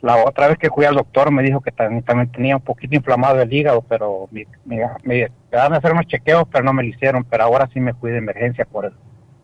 la 0.00 0.24
otra 0.24 0.48
vez 0.48 0.58
que 0.58 0.70
fui 0.70 0.84
al 0.84 0.94
doctor 0.94 1.30
me 1.30 1.42
dijo 1.42 1.60
que 1.60 1.72
también, 1.72 2.02
tenía 2.32 2.56
un 2.56 2.62
poquito 2.62 2.96
inflamado 2.96 3.40
el 3.40 3.52
hígado, 3.52 3.82
pero 3.82 4.28
me, 4.30 4.46
me, 4.64 4.86
me, 5.04 5.30
a 5.52 5.66
hacer 5.66 5.92
unos 5.92 6.06
chequeos, 6.06 6.44
pero 6.50 6.64
no 6.64 6.72
me 6.72 6.82
lo 6.82 6.88
hicieron. 6.88 7.24
Pero 7.24 7.44
ahora 7.44 7.68
sí 7.72 7.80
me 7.80 7.94
fui 7.94 8.10
de 8.10 8.18
emergencia 8.18 8.64
por 8.64 8.86
el, 8.86 8.92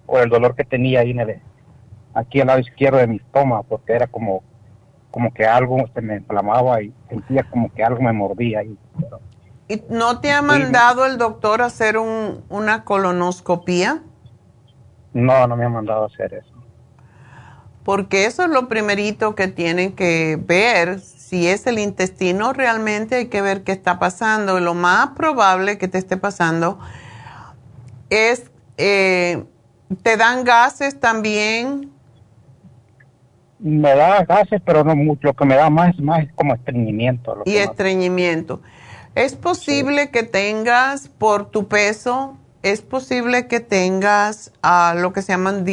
por 0.07 0.23
el 0.23 0.31
dolor 0.31 0.57
que 0.57 0.65
tenía 0.65 1.01
ahí 1.01 1.11
en 1.11 1.20
el, 1.20 1.40
aquí 2.15 2.40
al 2.40 2.47
lado 2.47 2.61
izquierdo 2.61 2.98
de 2.98 3.07
mi 3.07 3.16
estómago, 3.16 3.65
porque 3.65 3.93
era 3.93 4.07
como, 4.07 4.43
como 5.11 5.32
que 5.32 5.44
algo 5.44 5.85
se 5.93 6.01
me 6.01 6.16
inflamaba 6.16 6.81
y 6.82 6.93
sentía 7.09 7.43
como 7.44 7.73
que 7.73 7.85
algo 7.85 8.03
me 8.03 8.12
mordía 8.12 8.61
ahí. 8.61 8.78
¿Y 9.69 9.83
no 9.91 10.21
te 10.21 10.31
ha 10.31 10.43
mandado 10.43 11.07
el 11.07 11.19
doctor 11.19 11.63
a 11.63 11.67
hacer 11.67 11.99
un, 11.99 12.45
una 12.49 12.85
colonoscopía? 12.85 14.03
No, 15.13 15.47
no 15.47 15.57
me 15.57 15.65
ha 15.65 15.69
mandado 15.69 16.05
a 16.05 16.07
hacer 16.07 16.35
eso 16.35 16.57
porque 17.87 18.25
eso 18.27 18.43
es 18.43 18.51
lo 18.51 18.69
primerito 18.69 19.37
que 19.37 19.47
tienen 19.47 19.93
que 19.93 20.37
ver. 20.45 20.99
Si 20.99 21.47
es 21.47 21.69
el 21.69 21.79
intestino, 21.79 22.53
realmente 22.53 23.15
hay 23.15 23.27
que 23.27 23.41
ver 23.41 23.63
qué 23.63 23.71
está 23.71 24.01
pasando. 24.01 24.59
lo 24.59 24.75
más 24.75 25.11
probable 25.11 25.79
que 25.79 25.87
te 25.87 25.97
esté 25.97 26.17
pasando 26.17 26.81
es, 28.11 28.51
eh, 28.77 29.45
¿te 30.03 30.17
dan 30.17 30.43
gases 30.43 30.99
también? 30.99 31.93
Me 33.61 33.95
da 33.95 34.25
gases, 34.25 34.61
pero 34.67 34.83
no 34.83 34.97
mucho. 34.97 35.29
Lo 35.29 35.35
que 35.35 35.45
me 35.45 35.55
da 35.55 35.71
más, 35.71 35.95
es 35.97 36.33
como 36.35 36.55
estreñimiento. 36.55 37.43
y 37.45 37.55
estreñimiento. 37.55 38.63
Es 39.17 39.35
posible 39.35 40.11
que 40.11 40.23
tengas 40.23 41.09
por 41.09 41.51
tu 41.51 41.67
peso 41.67 42.39
es 42.71 42.83
posible 42.83 43.47
que 43.47 43.61
tengas 43.61 44.51
ah, 44.61 44.95
lo, 44.97 45.13
que 45.13 45.23
se 45.23 45.33
llaman 45.33 45.65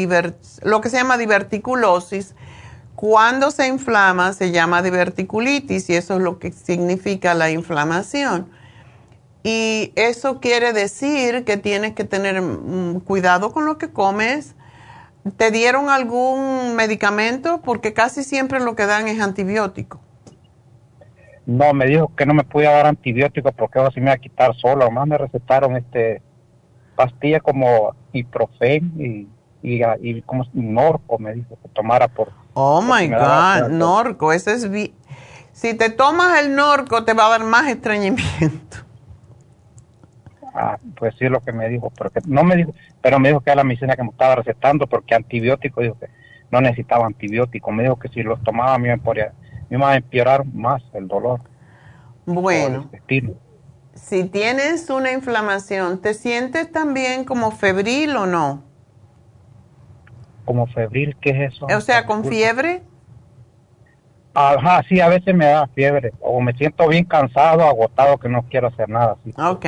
lo 0.62 0.82
que 0.82 0.90
se 0.90 0.98
llama 0.98 1.18
diverticulosis. 1.18 2.36
Cuando 2.96 3.50
se 3.50 3.68
inflama 3.68 4.34
se 4.34 4.52
llama 4.52 4.84
diverticulitis 4.84 5.90
y 5.90 5.96
eso 5.96 6.18
es 6.18 6.22
lo 6.22 6.38
que 6.38 6.52
significa 6.52 7.34
la 7.34 7.50
inflamación. 7.50 8.48
Y 9.44 9.92
eso 9.96 10.40
quiere 10.40 10.72
decir 10.72 11.44
que 11.46 11.58
tienes 11.58 11.94
que 11.96 12.04
tener 12.04 12.42
mm, 12.42 13.00
cuidado 13.00 13.52
con 13.52 13.66
lo 13.66 13.80
que 13.80 13.90
comes. 13.90 14.54
¿Te 15.38 15.50
dieron 15.50 15.90
algún 15.90 16.76
medicamento? 16.76 17.62
Porque 17.62 17.94
casi 17.94 18.24
siempre 18.24 18.60
lo 18.60 18.76
que 18.76 18.86
dan 18.86 19.08
es 19.08 19.20
antibiótico. 19.20 20.00
No, 21.46 21.74
me 21.74 21.86
dijo 21.86 22.12
que 22.16 22.26
no 22.26 22.34
me 22.34 22.44
podía 22.44 22.72
dar 22.72 22.86
antibiótico 22.86 23.52
porque 23.52 23.80
ahora 23.80 23.92
se 23.92 24.00
me 24.00 24.08
iba 24.08 24.14
a 24.14 24.18
quitar 24.18 24.56
solo. 24.56 24.84
Además 24.84 25.08
me 25.08 25.18
recetaron 25.18 25.76
este 25.76 26.22
pastillas 26.96 27.42
como 27.42 27.96
ibuprofen 28.14 28.94
y, 28.98 29.28
y, 29.64 30.22
como 30.22 30.46
norco 30.54 31.18
me 31.18 31.34
dijo 31.34 31.58
que 31.62 31.70
tomara 31.70 32.08
por 32.08 32.30
oh 32.54 32.84
my 32.84 33.08
god 33.08 33.70
norco 33.70 34.32
ese 34.32 34.54
es 34.54 34.70
si 35.54 35.74
te 35.74 35.90
tomas 35.90 36.40
el 36.40 36.56
norco 36.56 37.04
te 37.04 37.14
va 37.14 37.26
a 37.26 37.30
dar 37.30 37.44
más 37.44 37.68
estreñimiento. 37.68 38.78
Ah 40.54 40.78
pues 40.96 41.16
sí 41.18 41.26
es 41.26 41.32
lo 41.32 41.40
que 41.40 41.52
me 41.52 41.68
dijo 41.68 41.92
pero 41.98 42.12
no 42.28 42.44
me 42.44 42.56
dijo 42.56 42.76
pero 43.02 43.18
me 43.18 43.30
dijo 43.30 43.42
que 43.42 43.50
era 43.50 43.58
la 43.58 43.64
medicina 43.64 43.96
que 43.96 44.04
me 44.04 44.10
estaba 44.10 44.36
recetando 44.36 44.86
porque 44.86 45.16
antibiótico 45.16 45.82
dijo 45.82 45.98
que 46.00 46.10
no 46.54 46.62
necesitaba 46.62 47.08
antibiótico. 47.08 47.72
Me 47.72 47.84
dijo 47.84 47.98
que 47.98 48.10
si 48.10 48.22
los 48.22 48.42
tomaba 48.44 48.78
me 48.78 48.96
iba 49.76 49.92
a 49.92 49.96
empeorar 49.96 50.46
más 50.46 50.82
el 50.94 51.08
dolor 51.08 51.42
bueno 52.26 52.90
si 53.96 54.26
tienes 54.26 54.90
una 54.90 55.12
inflamación, 55.12 56.00
¿te 56.02 56.14
sientes 56.14 56.72
también 56.72 57.26
como 57.26 57.52
febril 57.52 58.16
o 58.16 58.26
no? 58.26 58.64
¿Como 60.46 60.68
febril? 60.68 61.16
¿Qué 61.22 61.30
es 61.30 61.54
eso? 61.54 61.68
O 61.68 61.82
sea, 61.82 62.06
¿con 62.06 62.26
fiebre? 62.26 62.82
Ajá, 64.34 64.84
sí, 64.90 65.00
a 65.00 65.08
veces 65.08 65.34
me 65.36 65.46
da 65.46 65.68
fiebre. 65.68 66.12
O 66.20 66.42
me 66.42 66.54
siento 66.54 66.88
bien 66.88 67.06
cansado, 67.06 67.64
agotado, 67.64 68.18
que 68.18 68.28
no 68.28 68.44
quiero 68.50 68.68
hacer 68.68 68.90
nada. 68.90 69.16
ok. 69.38 69.66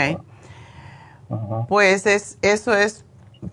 Pues 1.69 2.05
es, 2.05 2.37
eso 2.41 2.75
es 2.75 3.05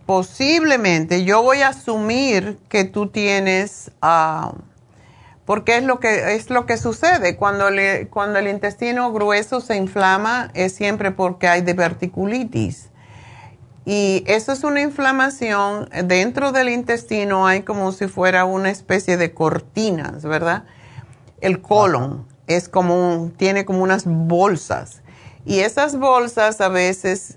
posiblemente. 0.06 1.24
Yo 1.24 1.42
voy 1.42 1.58
a 1.58 1.68
asumir 1.68 2.58
que 2.68 2.84
tú 2.84 3.08
tienes... 3.08 3.92
Uh, 4.02 4.56
porque 5.52 5.76
es 5.76 5.84
lo 5.84 6.00
que 6.00 6.34
es 6.34 6.48
lo 6.48 6.64
que 6.64 6.78
sucede. 6.78 7.36
Cuando 7.36 7.68
le, 7.68 8.08
cuando 8.08 8.38
el 8.38 8.48
intestino 8.48 9.12
grueso 9.12 9.60
se 9.60 9.76
inflama 9.76 10.50
es 10.54 10.74
siempre 10.74 11.10
porque 11.10 11.46
hay 11.46 11.60
diverticulitis. 11.60 12.88
Y 13.84 14.24
eso 14.26 14.52
es 14.52 14.64
una 14.64 14.80
inflamación 14.80 15.90
dentro 16.04 16.52
del 16.52 16.70
intestino 16.70 17.46
hay 17.46 17.64
como 17.64 17.92
si 17.92 18.06
fuera 18.08 18.46
una 18.46 18.70
especie 18.70 19.18
de 19.18 19.34
cortinas 19.34 20.22
verdad 20.22 20.64
el 21.42 21.60
colon 21.60 22.26
es 22.46 22.70
como 22.70 23.30
tiene 23.36 23.66
como 23.66 23.82
unas 23.82 24.04
bolsas. 24.06 25.02
Y 25.44 25.58
esas 25.58 25.98
bolsas 25.98 26.62
a 26.62 26.70
veces 26.70 27.36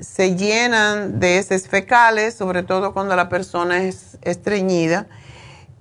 se 0.00 0.34
llenan 0.34 1.20
de 1.20 1.36
heces 1.36 1.68
fecales 1.68 2.32
sobre 2.32 2.62
todo 2.62 2.94
cuando 2.94 3.14
la 3.16 3.28
persona 3.28 3.82
es 3.82 4.16
estreñida 4.22 5.08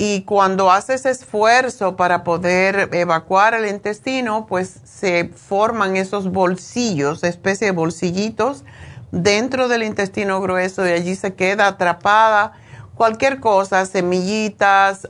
y 0.04 0.24
cuando 0.24 0.72
haces 0.72 1.06
esfuerzo 1.06 1.96
para 1.96 2.24
poder 2.24 2.90
evacuar 2.92 3.54
el 3.54 3.68
intestino, 3.68 4.48
pues 4.48 4.80
se 4.84 5.26
forman 5.26 5.96
esos 5.96 6.32
bolsillos, 6.32 7.24
especie 7.24 7.68
de 7.68 7.72
bolsillitos 7.72 8.64
dentro 9.12 9.68
del 9.68 9.84
intestino 9.84 10.42
grueso 10.42 10.88
y 10.88 10.92
allí 10.92 11.14
se 11.14 11.36
queda 11.36 11.68
atrapada 11.68 12.54
cualquier 12.96 13.40
cosa, 13.40 13.86
semillitas, 13.86 15.08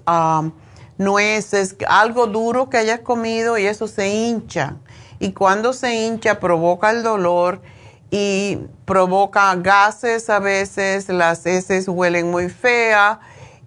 nueces, 0.97 1.77
algo 1.87 2.27
duro 2.27 2.69
que 2.69 2.75
hayas 2.75 2.99
comido 2.99 3.57
y 3.57 3.67
eso 3.67 3.87
se 3.87 4.09
hincha. 4.09 4.75
Y 5.19 5.31
cuando 5.31 5.71
se 5.71 6.05
hincha 6.05 6.41
provoca 6.41 6.91
el 6.91 7.01
dolor 7.01 7.61
y 8.09 8.57
provoca 8.83 9.55
gases 9.55 10.29
a 10.29 10.39
veces, 10.39 11.07
las 11.07 11.45
heces 11.45 11.87
huelen 11.87 12.29
muy 12.29 12.49
feas 12.49 13.19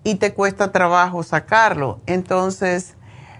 y 0.05 0.17
te 0.17 0.35
cuesta 0.35 0.71
trabajo 0.71 1.23
sacarlo. 1.23 1.99
Entonces, 2.07 2.95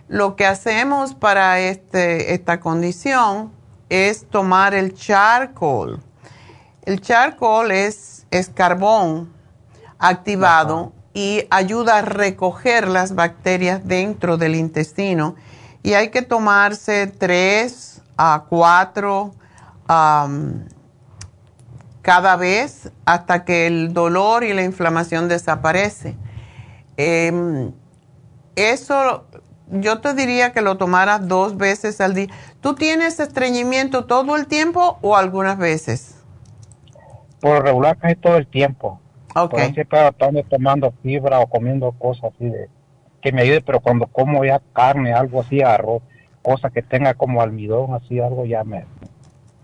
lo 0.09 0.35
que 0.35 0.47
hacemos 0.47 1.15
para 1.15 1.61
este, 1.61 2.35
esta 2.35 2.59
condición 2.59 3.53
es 3.91 4.27
tomar 4.29 4.75
el 4.75 4.95
charcoal. 4.95 6.03
El 6.83 7.01
charcoal 7.01 7.71
es, 7.71 8.27
es 8.31 8.49
carbón 8.49 9.33
activado 9.99 10.93
y 11.13 11.47
ayuda 11.51 11.99
a 11.99 12.03
recoger 12.03 12.89
las 12.89 13.15
bacterias 13.15 13.87
dentro 13.87 14.37
del 14.37 14.57
intestino. 14.57 15.37
Y 15.83 15.93
hay 15.93 16.09
que 16.09 16.23
tomarse 16.23 17.07
tres 17.07 18.03
a 18.17 18.45
cuatro 18.49 19.35
cada 22.03 22.37
vez 22.37 22.91
hasta 23.05 23.45
que 23.45 23.67
el 23.67 23.93
dolor 23.93 24.45
y 24.45 24.55
la 24.55 24.63
inflamación 24.63 25.29
desaparece. 25.29 26.17
Eh, 26.97 27.71
eso 28.57 29.27
yo 29.69 30.01
te 30.01 30.15
diría 30.15 30.53
que 30.53 30.61
lo 30.61 30.77
tomaras 30.77 31.27
dos 31.27 31.57
veces 31.57 32.01
al 32.01 32.15
día. 32.15 32.29
¿Tú 32.61 32.75
tienes 32.75 33.21
estreñimiento 33.21 34.05
todo 34.05 34.37
el 34.37 34.47
tiempo 34.47 34.99
o 35.03 35.17
algunas 35.17 35.59
veces? 35.59 36.23
Por 37.41 37.63
regular 37.63 37.97
casi 37.99 38.17
todo 38.17 38.37
el 38.37 38.47
tiempo. 38.47 39.01
Ok. 39.37 39.59
siempre 39.75 40.07
estando 40.07 40.45
tomando 40.45 40.95
fibra 41.03 41.41
o 41.41 41.49
comiendo 41.49 41.91
cosas 41.93 42.33
así 42.35 42.45
de, 42.45 42.69
que 43.21 43.33
me 43.33 43.43
ayude, 43.43 43.63
pero 43.63 43.81
cuando 43.81 44.07
como 44.07 44.45
ya 44.45 44.63
carne, 44.73 45.13
algo 45.13 45.41
así, 45.41 45.61
arroz, 45.61 46.03
cosa 46.41 46.71
que 46.71 46.83
tenga 46.83 47.15
como 47.15 47.43
almidón, 47.43 47.95
así 47.95 48.21
algo, 48.21 48.45
ya 48.45 48.63
me, 48.63 48.85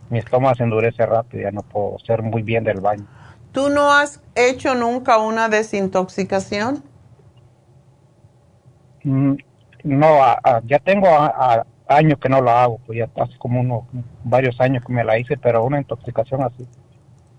mi 0.08 0.18
estómago 0.18 0.56
se 0.56 0.64
endurece 0.64 1.06
rápido, 1.06 1.44
ya 1.44 1.52
no 1.52 1.62
puedo 1.62 1.98
ser 2.00 2.22
muy 2.22 2.42
bien 2.42 2.64
del 2.64 2.80
baño. 2.80 3.06
¿Tú 3.52 3.68
no 3.68 3.92
has 3.92 4.20
hecho 4.34 4.74
nunca 4.74 5.18
una 5.18 5.48
desintoxicación? 5.48 6.82
Mm, 9.04 9.34
no, 9.84 10.18
ya 10.64 10.78
tengo 10.78 11.08
años 11.88 12.18
que 12.20 12.28
no 12.28 12.40
la 12.40 12.64
hago, 12.64 12.80
pues 12.86 12.98
ya 12.98 13.08
hace 13.22 13.36
como 13.38 13.60
unos 13.60 13.82
varios 14.24 14.60
años 14.60 14.84
que 14.86 14.92
me 14.92 15.04
la 15.04 15.18
hice, 15.18 15.36
pero 15.36 15.64
una 15.64 15.78
intoxicación 15.78 16.42
así, 16.42 16.66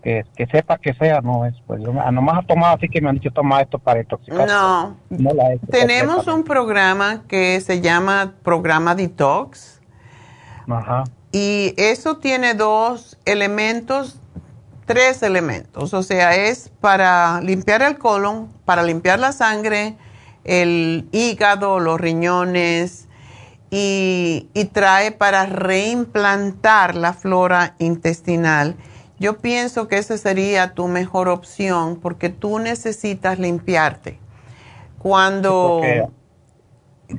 que, 0.03 0.25
que 0.35 0.45
sepa 0.47 0.77
que 0.77 0.93
sea, 0.93 1.21
no 1.21 1.45
es, 1.45 1.55
pues 1.67 1.81
yo 1.81 1.93
nomás 1.93 2.39
ha 2.39 2.47
tomado 2.47 2.75
así 2.75 2.89
que 2.89 3.01
me 3.01 3.09
han 3.09 3.15
dicho 3.15 3.31
toma 3.31 3.61
esto 3.61 3.79
para 3.79 4.01
intoxicar. 4.01 4.47
No, 4.47 4.97
no 5.09 5.33
la 5.33 5.51
tenemos 5.69 6.27
un 6.27 6.43
programa 6.43 7.23
que 7.27 7.61
se 7.61 7.81
llama 7.81 8.33
programa 8.43 8.95
Detox. 8.95 9.81
Ajá. 10.67 11.03
Y 11.31 11.73
eso 11.77 12.17
tiene 12.17 12.53
dos 12.55 13.17
elementos, 13.25 14.19
tres 14.85 15.23
elementos, 15.23 15.93
o 15.93 16.03
sea, 16.03 16.35
es 16.35 16.69
para 16.81 17.39
limpiar 17.39 17.81
el 17.83 17.97
colon, 17.97 18.49
para 18.65 18.83
limpiar 18.83 19.19
la 19.19 19.31
sangre, 19.31 19.95
el 20.43 21.07
hígado, 21.11 21.80
los 21.80 21.99
riñones, 21.99 23.07
y, 23.72 24.49
trae 24.73 25.11
para 25.11 25.45
reimplantar 25.45 26.95
la 26.95 27.13
flora 27.13 27.76
intestinal. 27.80 28.76
Yo 29.18 29.38
pienso 29.38 29.88
que 29.88 29.97
esa 29.97 30.18
sería 30.18 30.73
tu 30.73 30.88
mejor 30.88 31.30
opción 31.30 31.97
porque 32.01 32.30
tú 32.30 32.59
necesitas 32.59 33.39
limpiarte. 33.39 34.19
Cuando, 34.99 35.81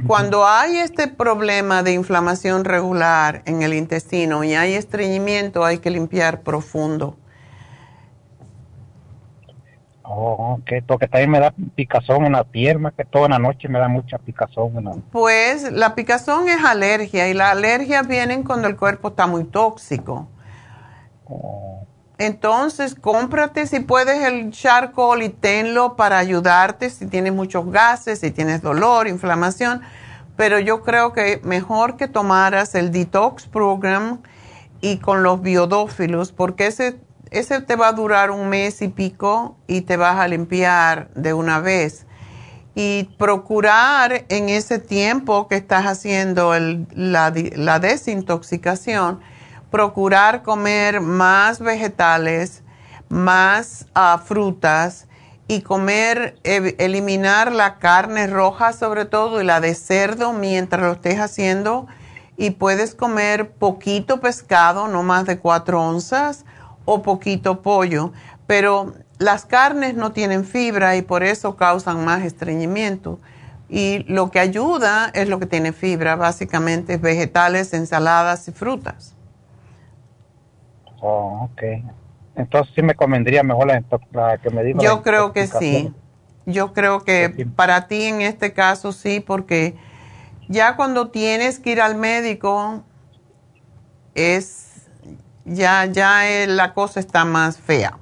cuando 0.06 0.46
hay 0.46 0.76
este 0.76 1.08
problema 1.08 1.82
de 1.82 1.92
inflamación 1.92 2.64
regular 2.64 3.42
en 3.46 3.62
el 3.62 3.72
intestino 3.72 4.44
y 4.44 4.54
hay 4.54 4.74
estreñimiento, 4.74 5.64
hay 5.64 5.78
que 5.78 5.90
limpiar 5.90 6.42
profundo. 6.42 7.16
Oh, 10.14 10.58
ok, 10.58 10.84
porque 10.86 11.08
también 11.08 11.30
me 11.30 11.40
da 11.40 11.54
picazón 11.74 12.26
en 12.26 12.32
la 12.32 12.44
pierna, 12.44 12.90
que 12.90 13.02
toda 13.02 13.30
la 13.30 13.38
noche 13.38 13.66
me 13.68 13.78
da 13.78 13.88
mucha 13.88 14.18
picazón. 14.18 15.02
Pues 15.10 15.72
la 15.72 15.94
picazón 15.94 16.50
es 16.50 16.62
alergia 16.62 17.28
y 17.28 17.34
las 17.34 17.52
alergias 17.52 18.06
vienen 18.06 18.42
cuando 18.42 18.68
el 18.68 18.76
cuerpo 18.76 19.08
está 19.08 19.26
muy 19.26 19.44
tóxico. 19.44 20.28
Oh. 21.24 21.86
Entonces, 22.18 22.94
cómprate 22.94 23.66
si 23.66 23.80
puedes 23.80 24.22
el 24.22 24.50
charcoal 24.50 25.22
y 25.22 25.30
tenlo 25.30 25.96
para 25.96 26.18
ayudarte 26.18 26.90
si 26.90 27.06
tienes 27.06 27.32
muchos 27.32 27.70
gases, 27.72 28.20
si 28.20 28.30
tienes 28.30 28.60
dolor, 28.60 29.08
inflamación. 29.08 29.80
Pero 30.36 30.58
yo 30.58 30.82
creo 30.82 31.14
que 31.14 31.40
mejor 31.42 31.96
que 31.96 32.06
tomaras 32.06 32.74
el 32.74 32.92
detox 32.92 33.46
program 33.46 34.20
y 34.82 34.98
con 34.98 35.22
los 35.22 35.40
biodófilos, 35.40 36.32
porque 36.32 36.66
ese 36.66 36.98
ese 37.32 37.60
te 37.62 37.76
va 37.76 37.88
a 37.88 37.92
durar 37.92 38.30
un 38.30 38.48
mes 38.48 38.82
y 38.82 38.88
pico 38.88 39.56
y 39.66 39.80
te 39.80 39.96
vas 39.96 40.18
a 40.18 40.28
limpiar 40.28 41.08
de 41.14 41.32
una 41.32 41.60
vez. 41.60 42.06
Y 42.74 43.04
procurar 43.18 44.24
en 44.28 44.48
ese 44.48 44.78
tiempo 44.78 45.48
que 45.48 45.56
estás 45.56 45.86
haciendo 45.86 46.54
la, 46.94 47.30
desintoxicación, 47.30 49.20
procurar 49.70 50.42
comer 50.42 51.00
más 51.00 51.60
vegetales, 51.60 52.62
más 53.08 53.86
ah, 53.94 54.22
frutas 54.24 55.06
y 55.48 55.62
comer, 55.62 56.38
eliminar 56.44 57.52
la 57.52 57.78
carne 57.78 58.26
roja 58.26 58.72
sobre 58.72 59.04
todo 59.04 59.42
y 59.42 59.44
la 59.44 59.60
de 59.60 59.74
cerdo 59.74 60.32
mientras 60.32 60.82
lo 60.82 60.92
estés 60.92 61.18
haciendo. 61.18 61.86
Y 62.36 62.50
puedes 62.50 62.94
comer 62.94 63.52
poquito 63.52 64.20
pescado, 64.20 64.88
no 64.88 65.02
más 65.02 65.26
de 65.26 65.38
cuatro 65.38 65.82
onzas 65.82 66.46
o 66.84 67.02
poquito 67.02 67.62
pollo, 67.62 68.12
pero 68.46 68.94
las 69.18 69.44
carnes 69.44 69.94
no 69.94 70.12
tienen 70.12 70.44
fibra 70.44 70.96
y 70.96 71.02
por 71.02 71.22
eso 71.22 71.56
causan 71.56 72.04
más 72.04 72.22
estreñimiento. 72.22 73.18
Y 73.68 74.04
lo 74.12 74.30
que 74.30 74.38
ayuda 74.38 75.10
es 75.14 75.28
lo 75.28 75.38
que 75.38 75.46
tiene 75.46 75.72
fibra, 75.72 76.16
básicamente 76.16 76.98
vegetales, 76.98 77.72
ensaladas 77.72 78.46
y 78.48 78.52
frutas. 78.52 79.14
Oh, 81.00 81.48
ok. 81.50 81.62
Entonces 82.36 82.72
sí 82.74 82.82
me 82.82 82.94
convendría 82.94 83.42
mejor 83.42 83.68
la, 84.12 84.38
que 84.38 84.50
me 84.50 84.62
diga. 84.62 84.82
Yo 84.82 85.02
creo 85.02 85.32
que 85.32 85.46
sí. 85.46 85.92
Yo 86.44 86.72
creo 86.72 87.04
que 87.04 87.46
para 87.54 87.86
ti 87.86 88.04
en 88.04 88.20
este 88.20 88.52
caso 88.52 88.92
sí, 88.92 89.20
porque 89.20 89.76
ya 90.48 90.76
cuando 90.76 91.10
tienes 91.10 91.58
que 91.58 91.70
ir 91.70 91.80
al 91.80 91.94
médico 91.94 92.82
es 94.14 94.71
ya, 95.44 95.86
ya 95.86 96.22
la 96.46 96.74
cosa 96.74 97.00
está 97.00 97.24
más 97.24 97.58
fea. 97.58 97.98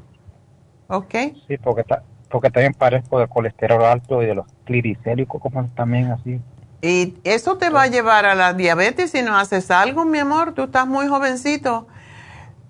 ¿Ok? 0.88 1.14
Sí, 1.46 1.56
porque, 1.62 1.84
porque 2.28 2.50
también 2.50 2.74
parezco 2.74 3.18
de 3.18 3.28
colesterol 3.28 3.84
alto 3.84 4.22
y 4.22 4.26
de 4.26 4.34
los 4.34 4.46
triglicéridos, 4.64 5.40
como 5.40 5.68
también 5.70 6.10
así. 6.10 6.40
Y 6.82 7.14
eso 7.24 7.58
te 7.58 7.70
va 7.70 7.82
a 7.82 7.86
llevar 7.86 8.24
a 8.24 8.34
la 8.34 8.54
diabetes 8.54 9.10
si 9.10 9.22
no 9.22 9.36
haces 9.36 9.70
algo, 9.70 10.04
mi 10.04 10.18
amor. 10.18 10.54
Tú 10.54 10.64
estás 10.64 10.86
muy 10.86 11.06
jovencito. 11.08 11.86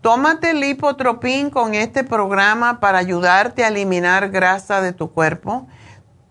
Tómate 0.01 0.51
el 0.51 0.61
lipotropín 0.61 1.51
con 1.51 1.75
este 1.75 2.05
programa 2.05 2.81
para 2.81 2.99
ayudarte 2.99 3.65
a 3.65 3.69
eliminar 3.69 4.31
grasa 4.31 4.81
de 4.81 4.93
tu 4.93 5.13
cuerpo. 5.13 5.69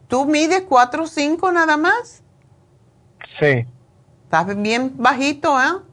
¿Tú 0.07 0.25
mides 0.25 0.63
4 0.67 1.03
o 1.03 1.07
5 1.07 1.51
nada 1.51 1.77
más? 1.77 2.23
Sí. 3.39 3.65
Estás 4.23 4.61
bien 4.61 4.93
bajito, 4.97 5.59
¿eh? 5.61 5.88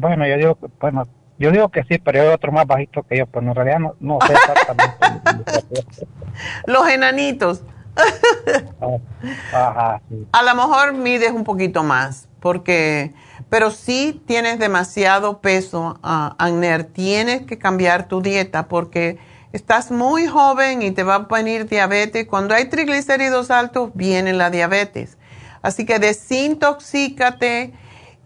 Bueno, 0.00 0.26
yo 0.26 0.36
digo, 0.38 0.58
bueno, 0.80 1.06
yo 1.38 1.50
digo 1.50 1.68
que 1.68 1.84
sí, 1.84 1.98
pero 1.98 2.22
hay 2.22 2.28
otro 2.28 2.52
más 2.52 2.66
bajito 2.66 3.02
que 3.02 3.18
yo, 3.18 3.26
pero 3.26 3.46
en 3.46 3.54
realidad 3.54 3.78
no, 4.00 4.18
sé 4.26 4.32
exactamente. 4.32 4.96
Los 6.66 6.88
enanitos. 6.88 7.62
Ah, 9.52 10.00
A 10.32 10.42
lo 10.42 10.54
mejor 10.54 10.94
mides 10.94 11.32
un 11.32 11.44
poquito 11.44 11.82
más, 11.82 12.28
porque, 12.40 13.12
pero 13.50 13.70
sí 13.70 14.22
tienes 14.26 14.58
demasiado 14.58 15.40
peso, 15.40 15.98
uh, 16.02 16.34
Agner. 16.38 16.84
Tienes 16.84 17.42
que 17.42 17.58
cambiar 17.58 18.08
tu 18.08 18.22
dieta 18.22 18.68
porque 18.68 19.18
estás 19.52 19.90
muy 19.90 20.26
joven 20.26 20.80
y 20.80 20.92
te 20.92 21.02
va 21.02 21.16
a 21.16 21.18
venir 21.18 21.68
diabetes. 21.68 22.26
Cuando 22.26 22.54
hay 22.54 22.66
triglicéridos 22.70 23.50
altos, 23.50 23.90
viene 23.94 24.32
la 24.32 24.48
diabetes. 24.48 25.18
Así 25.60 25.84
que 25.84 25.98
desintoxícate 25.98 27.74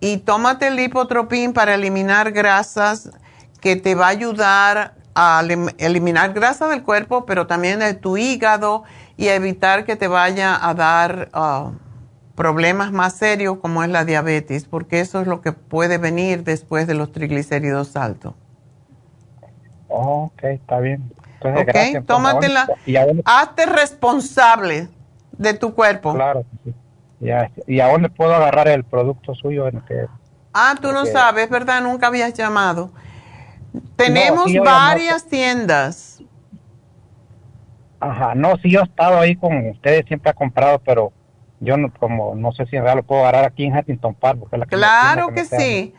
y 0.04 0.18
tómate 0.18 0.66
el 0.66 0.76
lipotropín 0.76 1.54
para 1.54 1.74
eliminar 1.74 2.30
grasas 2.30 3.10
que 3.62 3.74
te 3.74 3.94
va 3.94 4.08
a 4.08 4.10
ayudar 4.10 4.96
a 5.14 5.42
eliminar 5.78 6.34
grasa 6.34 6.68
del 6.68 6.82
cuerpo, 6.82 7.24
pero 7.24 7.46
también 7.46 7.78
de 7.78 7.94
tu 7.94 8.18
hígado 8.18 8.84
y 9.16 9.28
evitar 9.28 9.86
que 9.86 9.96
te 9.96 10.06
vaya 10.06 10.58
a 10.60 10.74
dar 10.74 11.30
ah, 11.32 11.70
problemas 12.34 12.92
más 12.92 13.14
serios 13.14 13.56
como 13.62 13.82
es 13.82 13.88
la 13.88 14.04
diabetes, 14.04 14.66
porque 14.66 15.00
eso 15.00 15.22
es 15.22 15.26
lo 15.26 15.40
que 15.40 15.52
puede 15.52 15.96
venir 15.96 16.44
después 16.44 16.86
de 16.86 16.92
los 16.92 17.10
triglicéridos 17.10 17.96
altos. 17.96 18.34
ok, 19.88 20.44
está 20.44 20.80
bien. 20.80 21.10
ok, 21.40 22.04
tómatela. 22.04 22.68
Hazte 23.24 23.64
responsable 23.64 24.88
de 25.32 25.54
tu 25.54 25.72
cuerpo. 25.74 26.12
Claro, 26.12 26.44
sí. 26.62 26.74
¿Y 27.20 27.80
a 27.80 27.88
dónde 27.88 28.08
puedo 28.08 28.34
agarrar 28.34 28.68
el 28.68 28.84
producto 28.84 29.34
suyo? 29.34 29.68
En 29.68 29.80
que, 29.82 30.06
ah, 30.52 30.74
tú 30.80 30.92
no 30.92 31.06
sabes, 31.06 31.48
¿verdad? 31.48 31.82
Nunca 31.82 32.08
habías 32.08 32.34
llamado. 32.34 32.92
Tenemos 33.96 34.52
varias 34.62 35.26
tiendas. 35.26 36.22
Ajá, 38.00 38.34
no, 38.34 38.56
sí, 38.58 38.70
yo 38.70 38.80
he 38.80 38.84
estado 38.84 39.18
ahí 39.18 39.34
con 39.34 39.68
ustedes, 39.68 40.04
siempre 40.06 40.30
he 40.30 40.34
comprado, 40.34 40.78
pero 40.84 41.12
yo 41.60 41.76
no, 41.76 41.92
como 41.94 42.34
no 42.34 42.52
sé 42.52 42.66
si 42.66 42.76
en 42.76 42.82
realidad 42.82 43.02
lo 43.02 43.06
puedo 43.06 43.22
agarrar 43.22 43.46
aquí 43.46 43.64
en 43.64 43.76
Huntington 43.76 44.14
Park. 44.14 44.40
Porque 44.40 44.58
la 44.58 44.66
claro 44.66 45.28
que, 45.28 45.44
sí. 45.44 45.94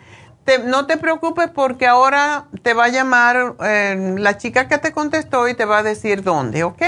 no 0.65 0.85
te 0.85 0.97
preocupes 0.97 1.49
porque 1.49 1.87
ahora 1.87 2.45
te 2.61 2.73
va 2.73 2.85
a 2.85 2.89
llamar 2.89 3.55
eh, 3.65 4.15
la 4.19 4.37
chica 4.37 4.67
que 4.67 4.77
te 4.77 4.91
contestó 4.91 5.47
y 5.47 5.55
te 5.55 5.65
va 5.65 5.79
a 5.79 5.83
decir 5.83 6.21
dónde, 6.21 6.63
¿ok? 6.63 6.83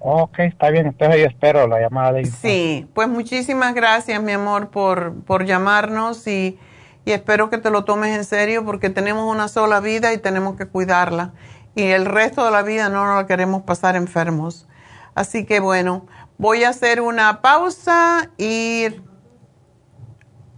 Ok, 0.00 0.38
está 0.40 0.70
bien, 0.70 0.86
entonces 0.86 1.20
yo 1.20 1.26
espero 1.26 1.66
la 1.66 1.80
llamada 1.80 2.12
de 2.12 2.24
Sí, 2.24 2.88
pues 2.94 3.08
muchísimas 3.08 3.74
gracias, 3.74 4.22
mi 4.22 4.32
amor, 4.32 4.70
por, 4.70 5.14
por 5.24 5.44
llamarnos 5.44 6.26
y, 6.28 6.58
y, 7.04 7.12
espero 7.12 7.50
que 7.50 7.58
te 7.58 7.70
lo 7.70 7.84
tomes 7.84 8.16
en 8.16 8.24
serio 8.24 8.64
porque 8.64 8.90
tenemos 8.90 9.24
una 9.30 9.48
sola 9.48 9.80
vida 9.80 10.12
y 10.12 10.18
tenemos 10.18 10.56
que 10.56 10.66
cuidarla. 10.66 11.32
Y 11.74 11.82
el 11.82 12.06
resto 12.06 12.44
de 12.44 12.50
la 12.52 12.62
vida 12.62 12.88
no 12.88 13.06
nos 13.06 13.16
la 13.16 13.26
queremos 13.26 13.62
pasar 13.62 13.96
enfermos. 13.96 14.66
Así 15.14 15.44
que 15.44 15.58
bueno, 15.58 16.06
voy 16.38 16.64
a 16.64 16.70
hacer 16.70 17.00
una 17.00 17.40
pausa 17.40 18.30
y... 18.38 18.86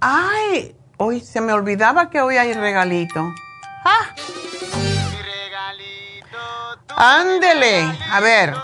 ¡Ay! 0.00 0.76
Hoy 0.98 1.20
se 1.20 1.40
me 1.40 1.52
olvidaba 1.52 2.10
que 2.10 2.20
hoy 2.20 2.36
hay 2.36 2.52
regalito. 2.52 3.32
¡Ah! 3.84 4.14
Ándele, 6.96 7.82
a 8.10 8.20
ver. 8.20 8.54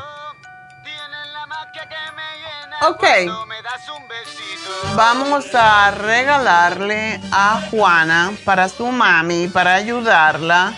Ok. 2.83 3.05
Vamos 4.95 5.55
a 5.55 5.91
regalarle 5.91 7.21
a 7.33 7.61
Juana 7.71 8.33
para 8.45 8.69
su 8.69 8.87
mami, 8.87 9.49
para 9.49 9.75
ayudarla, 9.75 10.75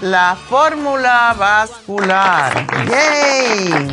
la 0.00 0.36
fórmula 0.48 1.34
vascular. 1.38 2.66
¡Yay! 2.86 3.90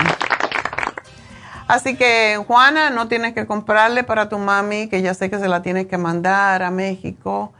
Así 1.67 1.95
que, 1.95 2.43
Juana, 2.45 2.89
no 2.89 3.07
tienes 3.07 3.33
que 3.33 3.47
comprarle 3.47 4.03
para 4.03 4.29
tu 4.29 4.37
mami, 4.37 4.89
que 4.89 5.01
ya 5.01 5.13
sé 5.13 5.29
que 5.29 5.39
se 5.39 5.47
la 5.47 5.61
tienes 5.61 5.87
que 5.87 5.97
mandar 5.97 6.63
a 6.63 6.71
México. 6.71 7.53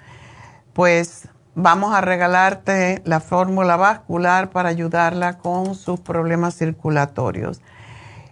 Pues 0.74 1.28
vamos 1.56 1.94
a 1.94 2.02
regalarte 2.02 3.02
la 3.06 3.20
fórmula 3.20 3.78
vascular 3.78 4.50
para 4.50 4.70
ayudarla 4.70 5.38
con 5.38 5.76
sus 5.76 6.00
problemas 6.00 6.56
circulatorios. 6.56 7.62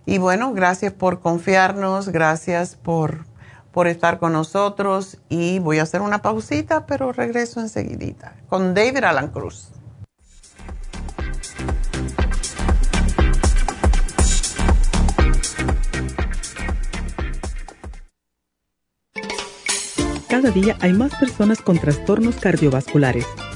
Y 0.09 0.17
bueno, 0.17 0.53
gracias 0.53 0.91
por 0.91 1.19
confiarnos, 1.19 2.09
gracias 2.09 2.75
por, 2.75 3.25
por 3.71 3.85
estar 3.85 4.17
con 4.17 4.33
nosotros 4.33 5.19
y 5.29 5.59
voy 5.59 5.77
a 5.77 5.83
hacer 5.83 6.01
una 6.01 6.23
pausita, 6.23 6.87
pero 6.87 7.11
regreso 7.11 7.59
enseguidita 7.59 8.33
con 8.49 8.73
David 8.73 9.03
Alan 9.03 9.27
Cruz. 9.27 9.69
Cada 20.27 20.49
día 20.49 20.75
hay 20.81 20.93
más 20.93 21.13
personas 21.19 21.61
con 21.61 21.77
trastornos 21.77 22.37
cardiovasculares. 22.37 23.27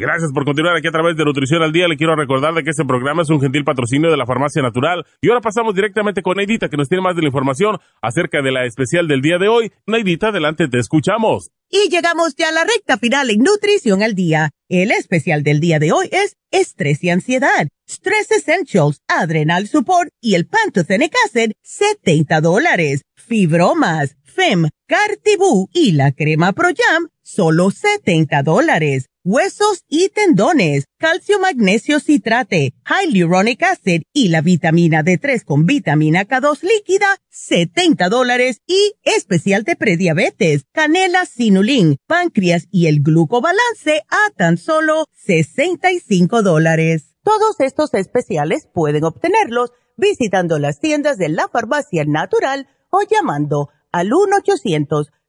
Gracias 0.00 0.30
por 0.32 0.44
continuar 0.44 0.76
aquí 0.76 0.86
a 0.86 0.92
través 0.92 1.16
de 1.16 1.24
Nutrición 1.24 1.60
al 1.60 1.72
Día. 1.72 1.88
Le 1.88 1.96
quiero 1.96 2.14
recordar 2.14 2.54
de 2.54 2.62
que 2.62 2.70
este 2.70 2.84
programa 2.84 3.22
es 3.22 3.30
un 3.30 3.40
gentil 3.40 3.64
patrocinio 3.64 4.12
de 4.12 4.16
la 4.16 4.26
Farmacia 4.26 4.62
Natural. 4.62 5.04
Y 5.20 5.28
ahora 5.28 5.40
pasamos 5.40 5.74
directamente 5.74 6.22
con 6.22 6.36
Neidita, 6.36 6.68
que 6.68 6.76
nos 6.76 6.88
tiene 6.88 7.02
más 7.02 7.16
de 7.16 7.22
la 7.22 7.26
información 7.26 7.78
acerca 8.00 8.40
de 8.40 8.52
la 8.52 8.64
especial 8.64 9.08
del 9.08 9.22
día 9.22 9.38
de 9.38 9.48
hoy. 9.48 9.72
Neidita, 9.88 10.28
adelante, 10.28 10.68
te 10.68 10.78
escuchamos. 10.78 11.50
Y 11.68 11.90
llegamos 11.90 12.36
ya 12.36 12.50
a 12.50 12.52
la 12.52 12.62
recta 12.62 12.96
final 12.96 13.28
en 13.30 13.40
Nutrición 13.40 14.04
al 14.04 14.14
Día. 14.14 14.50
El 14.68 14.92
especial 14.92 15.42
del 15.42 15.58
día 15.58 15.80
de 15.80 15.90
hoy 15.90 16.08
es 16.12 16.36
Estrés 16.52 17.02
y 17.02 17.10
Ansiedad, 17.10 17.66
Stress 17.88 18.30
Essentials, 18.30 19.00
Adrenal 19.08 19.66
Support 19.66 20.10
y 20.20 20.36
el 20.36 20.46
Pantothenic 20.46 21.12
Acid, 21.26 21.50
70 21.62 22.40
dólares. 22.40 23.02
Fibromas, 23.16 24.16
FEM, 24.22 24.68
Cartibú 24.86 25.68
y 25.74 25.90
la 25.92 26.12
crema 26.12 26.52
Pro 26.52 26.68
Jam, 26.68 27.08
solo 27.20 27.72
70 27.72 28.44
dólares 28.44 29.08
huesos 29.28 29.84
y 29.88 30.08
tendones, 30.08 30.86
calcio 30.96 31.38
magnesio 31.38 32.00
citrate, 32.00 32.72
hyaluronic 32.86 33.62
acid 33.62 34.00
y 34.14 34.28
la 34.28 34.40
vitamina 34.40 35.04
D3 35.04 35.44
con 35.44 35.66
vitamina 35.66 36.24
K2 36.24 36.62
líquida, 36.62 37.18
70 37.28 38.08
dólares 38.08 38.62
y 38.66 38.94
especial 39.02 39.64
de 39.64 39.76
prediabetes, 39.76 40.64
canela 40.72 41.26
sinulín, 41.26 41.98
páncreas 42.06 42.68
y 42.70 42.86
el 42.86 43.02
glucobalance 43.02 44.02
a 44.08 44.32
tan 44.34 44.56
solo 44.56 45.04
65 45.12 46.42
dólares. 46.42 47.14
Todos 47.22 47.60
estos 47.60 47.92
especiales 47.92 48.66
pueden 48.72 49.04
obtenerlos 49.04 49.72
visitando 49.98 50.58
las 50.58 50.80
tiendas 50.80 51.18
de 51.18 51.28
la 51.28 51.48
farmacia 51.48 52.06
natural 52.06 52.66
o 52.88 53.02
llamando 53.02 53.68
al 53.92 54.10
1 54.14 54.36
800 54.38 55.08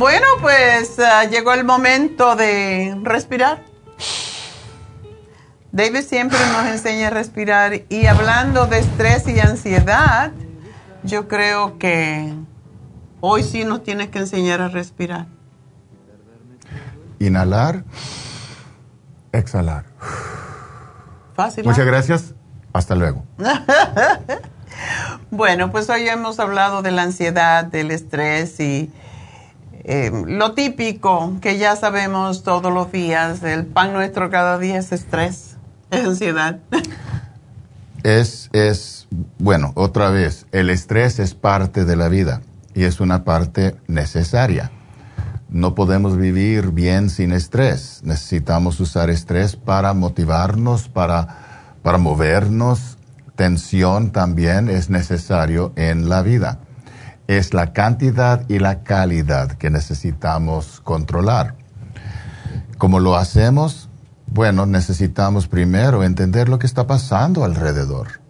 Bueno, 0.00 0.26
pues 0.40 0.98
ah, 0.98 1.24
llegó 1.24 1.52
el 1.52 1.62
momento 1.62 2.34
de 2.34 2.98
respirar. 3.02 3.62
David 5.72 6.00
siempre 6.00 6.38
nos 6.54 6.64
enseña 6.68 7.08
a 7.08 7.10
respirar 7.10 7.82
y 7.90 8.06
hablando 8.06 8.64
de 8.64 8.78
estrés 8.78 9.28
y 9.28 9.38
ansiedad, 9.40 10.32
yo 11.02 11.28
creo 11.28 11.78
que 11.78 12.32
hoy 13.20 13.42
sí 13.42 13.66
nos 13.66 13.82
tienes 13.82 14.08
que 14.08 14.20
enseñar 14.20 14.62
a 14.62 14.68
respirar. 14.68 15.26
Inhalar, 17.18 17.84
exhalar. 19.32 19.84
Fácil. 21.34 21.66
Muchas 21.66 21.84
gracias. 21.84 22.34
Hasta 22.72 22.94
luego. 22.94 23.26
bueno, 25.30 25.70
pues 25.70 25.90
hoy 25.90 26.08
hemos 26.08 26.40
hablado 26.40 26.80
de 26.80 26.90
la 26.90 27.02
ansiedad, 27.02 27.64
del 27.66 27.90
estrés 27.90 28.58
y 28.60 28.90
eh, 29.84 30.10
lo 30.26 30.52
típico 30.52 31.38
que 31.40 31.58
ya 31.58 31.76
sabemos 31.76 32.42
todos 32.42 32.72
los 32.72 32.92
días, 32.92 33.42
el 33.42 33.66
pan 33.66 33.92
nuestro 33.92 34.30
cada 34.30 34.58
día 34.58 34.78
es 34.78 34.92
estrés, 34.92 35.56
es 35.90 36.04
ansiedad. 36.04 36.58
Es, 38.02 38.48
es, 38.52 39.08
bueno, 39.38 39.72
otra 39.74 40.10
vez, 40.10 40.46
el 40.52 40.70
estrés 40.70 41.18
es 41.18 41.34
parte 41.34 41.84
de 41.84 41.96
la 41.96 42.08
vida 42.08 42.42
y 42.74 42.84
es 42.84 43.00
una 43.00 43.24
parte 43.24 43.76
necesaria. 43.86 44.70
No 45.48 45.74
podemos 45.74 46.16
vivir 46.16 46.70
bien 46.70 47.10
sin 47.10 47.32
estrés. 47.32 48.02
Necesitamos 48.04 48.78
usar 48.80 49.10
estrés 49.10 49.56
para 49.56 49.92
motivarnos, 49.94 50.88
para, 50.88 51.74
para 51.82 51.98
movernos. 51.98 52.98
Tensión 53.34 54.12
también 54.12 54.68
es 54.68 54.90
necesario 54.90 55.72
en 55.76 56.08
la 56.08 56.22
vida 56.22 56.60
es 57.38 57.54
la 57.54 57.72
cantidad 57.72 58.44
y 58.48 58.58
la 58.58 58.82
calidad 58.82 59.52
que 59.52 59.70
necesitamos 59.70 60.80
controlar. 60.82 61.54
¿Cómo 62.76 62.98
lo 62.98 63.14
hacemos? 63.14 63.88
Bueno, 64.26 64.66
necesitamos 64.66 65.46
primero 65.46 66.02
entender 66.02 66.48
lo 66.48 66.58
que 66.58 66.66
está 66.66 66.88
pasando 66.88 67.44
alrededor. 67.44 68.20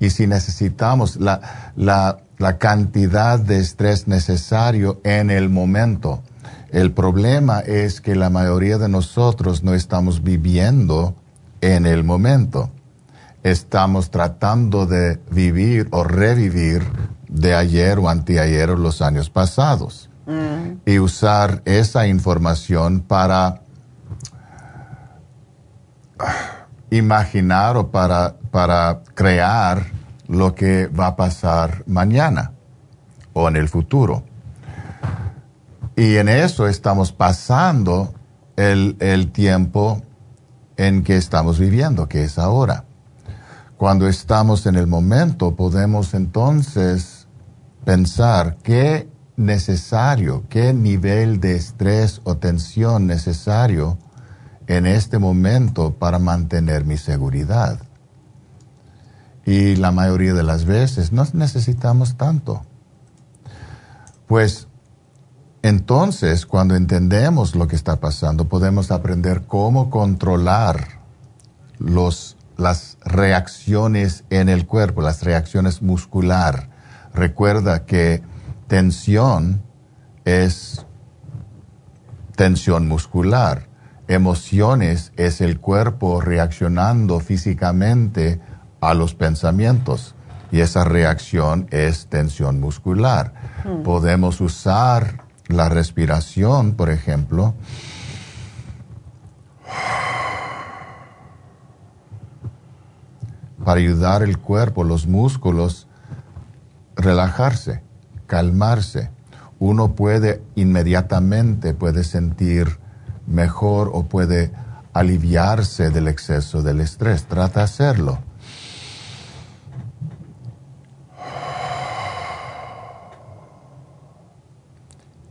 Y 0.00 0.10
si 0.10 0.26
necesitamos 0.26 1.18
la, 1.18 1.72
la, 1.76 2.18
la 2.38 2.58
cantidad 2.58 3.38
de 3.38 3.60
estrés 3.60 4.08
necesario 4.08 5.00
en 5.04 5.30
el 5.30 5.48
momento, 5.48 6.24
el 6.72 6.90
problema 6.90 7.60
es 7.60 8.00
que 8.00 8.16
la 8.16 8.28
mayoría 8.28 8.76
de 8.76 8.88
nosotros 8.88 9.62
no 9.62 9.72
estamos 9.72 10.24
viviendo 10.24 11.14
en 11.60 11.86
el 11.86 12.02
momento. 12.02 12.72
Estamos 13.44 14.10
tratando 14.10 14.86
de 14.86 15.20
vivir 15.30 15.86
o 15.92 16.02
revivir 16.02 16.82
de 17.32 17.54
ayer 17.54 17.98
o 17.98 18.08
anteayer 18.08 18.70
o 18.70 18.76
los 18.76 19.00
años 19.02 19.30
pasados. 19.30 20.10
Mm. 20.26 20.80
Y 20.86 20.98
usar 20.98 21.62
esa 21.64 22.06
información 22.06 23.00
para 23.00 23.62
imaginar 26.90 27.76
o 27.76 27.90
para, 27.90 28.36
para 28.50 29.00
crear 29.14 29.86
lo 30.28 30.54
que 30.54 30.86
va 30.86 31.08
a 31.08 31.16
pasar 31.16 31.82
mañana 31.86 32.52
o 33.32 33.48
en 33.48 33.56
el 33.56 33.68
futuro. 33.68 34.24
Y 35.96 36.16
en 36.16 36.28
eso 36.28 36.68
estamos 36.68 37.12
pasando 37.12 38.14
el, 38.56 38.96
el 39.00 39.32
tiempo 39.32 40.02
en 40.76 41.02
que 41.02 41.16
estamos 41.16 41.58
viviendo, 41.58 42.08
que 42.08 42.24
es 42.24 42.38
ahora. 42.38 42.84
Cuando 43.76 44.06
estamos 44.06 44.66
en 44.66 44.76
el 44.76 44.86
momento, 44.86 45.56
podemos 45.56 46.14
entonces 46.14 47.11
pensar 47.84 48.58
qué 48.62 49.08
necesario, 49.36 50.44
qué 50.48 50.72
nivel 50.72 51.40
de 51.40 51.56
estrés 51.56 52.20
o 52.24 52.36
tensión 52.36 53.06
necesario 53.06 53.98
en 54.66 54.86
este 54.86 55.18
momento 55.18 55.94
para 55.94 56.18
mantener 56.18 56.84
mi 56.84 56.96
seguridad. 56.96 57.80
Y 59.44 59.76
la 59.76 59.90
mayoría 59.90 60.34
de 60.34 60.44
las 60.44 60.64
veces 60.64 61.12
no 61.12 61.26
necesitamos 61.32 62.16
tanto. 62.16 62.62
Pues 64.28 64.68
entonces, 65.62 66.46
cuando 66.46 66.74
entendemos 66.74 67.54
lo 67.54 67.66
que 67.66 67.76
está 67.76 68.00
pasando, 68.00 68.48
podemos 68.48 68.90
aprender 68.90 69.42
cómo 69.46 69.90
controlar 69.90 71.00
los, 71.78 72.36
las 72.56 72.98
reacciones 73.04 74.24
en 74.30 74.48
el 74.48 74.66
cuerpo, 74.66 75.02
las 75.02 75.22
reacciones 75.22 75.82
muscular 75.82 76.71
recuerda 77.14 77.84
que 77.84 78.22
tensión 78.66 79.62
es 80.24 80.86
tensión 82.36 82.88
muscular. 82.88 83.68
Emociones 84.08 85.12
es 85.16 85.40
el 85.40 85.60
cuerpo 85.60 86.20
reaccionando 86.20 87.20
físicamente 87.20 88.40
a 88.80 88.94
los 88.94 89.14
pensamientos 89.14 90.14
y 90.50 90.60
esa 90.60 90.84
reacción 90.84 91.66
es 91.70 92.06
tensión 92.06 92.60
muscular. 92.60 93.32
Hmm. 93.64 93.82
Podemos 93.82 94.40
usar 94.40 95.22
la 95.48 95.68
respiración, 95.68 96.74
por 96.74 96.90
ejemplo, 96.90 97.54
para 103.64 103.80
ayudar 103.80 104.22
el 104.22 104.38
cuerpo, 104.38 104.84
los 104.84 105.06
músculos, 105.06 105.86
relajarse, 106.96 107.82
calmarse. 108.26 109.10
Uno 109.58 109.92
puede 109.92 110.42
inmediatamente, 110.54 111.74
puede 111.74 112.04
sentir 112.04 112.78
mejor 113.26 113.90
o 113.92 114.04
puede 114.04 114.52
aliviarse 114.92 115.90
del 115.90 116.08
exceso 116.08 116.62
del 116.62 116.80
estrés. 116.80 117.24
Trata 117.24 117.60
de 117.60 117.64
hacerlo. 117.64 118.18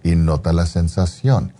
Y 0.03 0.15
nota 0.15 0.51
la 0.51 0.65
sensación. 0.65 1.53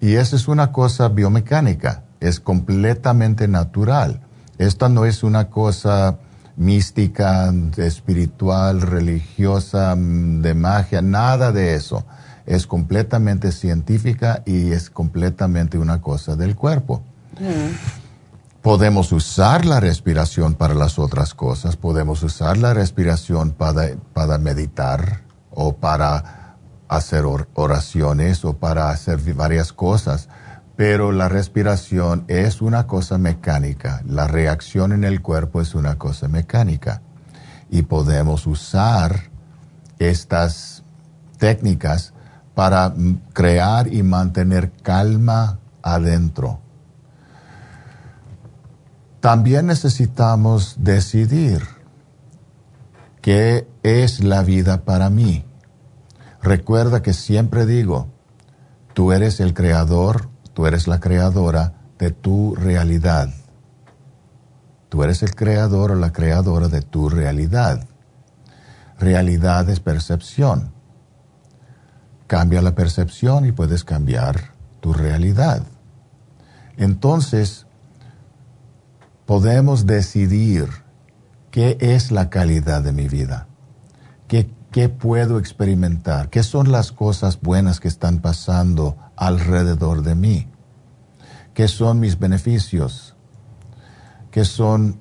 Y 0.00 0.14
esa 0.14 0.36
es 0.36 0.48
una 0.48 0.70
cosa 0.70 1.08
biomecánica, 1.08 2.04
es 2.20 2.38
completamente 2.38 3.48
natural. 3.48 4.20
Esta 4.58 4.88
no 4.88 5.06
es 5.06 5.22
una 5.22 5.48
cosa 5.48 6.18
mística, 6.56 7.52
espiritual, 7.76 8.80
religiosa, 8.80 9.94
de 9.96 10.54
magia, 10.54 11.02
nada 11.02 11.52
de 11.52 11.74
eso. 11.74 12.04
Es 12.46 12.66
completamente 12.66 13.52
científica 13.52 14.42
y 14.44 14.72
es 14.72 14.90
completamente 14.90 15.78
una 15.78 16.00
cosa 16.00 16.36
del 16.36 16.54
cuerpo. 16.54 17.02
Podemos 18.62 19.12
usar 19.12 19.66
la 19.66 19.80
respiración 19.80 20.54
para 20.54 20.74
las 20.74 20.98
otras 20.98 21.34
cosas, 21.34 21.76
podemos 21.76 22.22
usar 22.22 22.56
la 22.56 22.72
respiración 22.72 23.50
para, 23.50 23.90
para 24.12 24.38
meditar 24.38 25.22
o 25.50 25.76
para 25.76 26.56
hacer 26.88 27.24
oraciones 27.54 28.44
o 28.44 28.54
para 28.54 28.90
hacer 28.90 29.18
varias 29.34 29.72
cosas, 29.72 30.28
pero 30.76 31.12
la 31.12 31.28
respiración 31.28 32.24
es 32.28 32.60
una 32.60 32.86
cosa 32.86 33.18
mecánica, 33.18 34.02
la 34.06 34.26
reacción 34.26 34.92
en 34.92 35.04
el 35.04 35.22
cuerpo 35.22 35.60
es 35.60 35.74
una 35.74 35.96
cosa 35.96 36.28
mecánica. 36.28 37.02
Y 37.70 37.82
podemos 37.82 38.46
usar 38.46 39.30
estas 39.98 40.84
técnicas 41.38 42.12
para 42.54 42.94
crear 43.32 43.92
y 43.92 44.02
mantener 44.02 44.72
calma 44.82 45.58
adentro. 45.82 46.60
También 49.20 49.66
necesitamos 49.66 50.76
decidir 50.78 51.62
qué 53.22 53.66
es 53.82 54.22
la 54.22 54.42
vida 54.42 54.84
para 54.84 55.08
mí. 55.08 55.44
Recuerda 56.42 57.00
que 57.00 57.14
siempre 57.14 57.64
digo, 57.64 58.08
tú 58.92 59.12
eres 59.12 59.40
el 59.40 59.54
creador, 59.54 60.28
tú 60.54 60.66
eres 60.66 60.88
la 60.88 61.00
creadora 61.00 61.74
de 61.98 62.10
tu 62.10 62.54
realidad. 62.54 63.28
Tú 64.88 65.02
eres 65.02 65.22
el 65.22 65.34
creador 65.34 65.90
o 65.92 65.94
la 65.96 66.12
creadora 66.12 66.68
de 66.68 66.80
tu 66.80 67.08
realidad. 67.08 67.86
Realidad 68.98 69.68
es 69.68 69.80
percepción. 69.80 70.72
Cambia 72.26 72.62
la 72.62 72.74
percepción 72.74 73.44
y 73.44 73.52
puedes 73.52 73.84
cambiar 73.84 74.54
tu 74.80 74.92
realidad. 74.92 75.62
Entonces, 76.76 77.66
podemos 79.26 79.86
decidir 79.86 80.68
qué 81.50 81.76
es 81.80 82.10
la 82.10 82.30
calidad 82.30 82.82
de 82.82 82.92
mi 82.92 83.08
vida, 83.08 83.46
qué, 84.74 84.88
puedo 84.88 85.38
experimentar, 85.38 86.30
qué 86.30 86.42
son 86.42 86.72
las 86.72 86.90
cosas 86.90 87.40
buenas 87.40 87.78
que 87.78 87.86
están 87.86 88.18
pasando 88.18 88.96
alrededor 89.14 90.02
de 90.02 90.16
mí, 90.16 90.48
qué 91.54 91.68
son 91.68 92.00
mis 92.00 92.18
beneficios, 92.18 93.14
qué 94.32 94.44
son, 94.44 94.98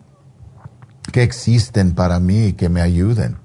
qué 1.12 1.24
existen 1.24 1.95
para 1.95 2.20
mí 2.20 2.54
que 2.54 2.70
me 2.70 2.82
ayuden. 2.82 3.38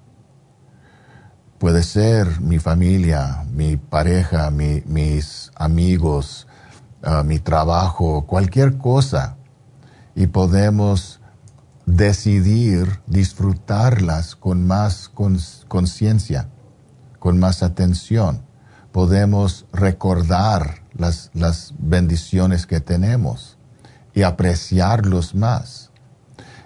Puede 1.56 1.82
ser 1.82 2.42
mi 2.42 2.58
familia, 2.58 3.46
mi 3.50 3.78
pareja, 3.78 4.50
mis 4.50 5.50
amigos, 5.54 6.46
ah, 7.02 7.22
mi 7.22 7.38
trabajo, 7.38 8.26
cualquier 8.26 8.76
cosa. 8.76 9.38
Y 10.14 10.26
podemos 10.26 11.17
decidir 11.88 13.00
disfrutarlas 13.06 14.36
con 14.36 14.66
más 14.66 15.10
conciencia, 15.68 16.48
con 17.18 17.38
más 17.38 17.62
atención. 17.62 18.42
Podemos 18.92 19.64
recordar 19.72 20.82
las, 20.92 21.30
las 21.32 21.72
bendiciones 21.78 22.66
que 22.66 22.80
tenemos 22.80 23.56
y 24.14 24.22
apreciarlos 24.22 25.34
más. 25.34 25.90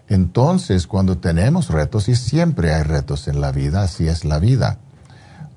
Entonces, 0.08 0.86
cuando 0.86 1.18
tenemos 1.18 1.68
retos, 1.68 2.08
y 2.08 2.16
siempre 2.16 2.74
hay 2.74 2.82
retos 2.82 3.28
en 3.28 3.40
la 3.40 3.52
vida, 3.52 3.82
así 3.82 4.08
es 4.08 4.24
la 4.24 4.40
vida, 4.40 4.78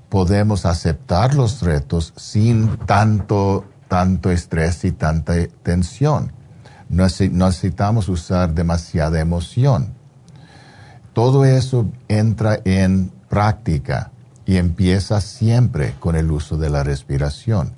podemos 0.10 0.66
aceptar 0.66 1.34
los 1.34 1.62
retos 1.62 2.14
sin 2.16 2.78
tanto, 2.78 3.66
tanto 3.88 4.32
estrés 4.32 4.86
y 4.86 4.92
tanta 4.92 5.34
tensión 5.64 6.32
no 6.90 7.04
necesitamos 7.04 8.10
usar 8.10 8.54
demasiada 8.54 9.20
emoción. 9.20 9.94
Todo 11.14 11.46
eso 11.46 11.90
entra 12.08 12.60
en 12.66 13.12
práctica 13.30 14.12
y 14.46 14.58
empieza 14.58 15.22
siempre 15.22 15.96
con 16.00 16.16
el 16.16 16.30
uso 16.32 16.58
de 16.58 16.70
la 16.70 16.84
respiración. 16.84 17.74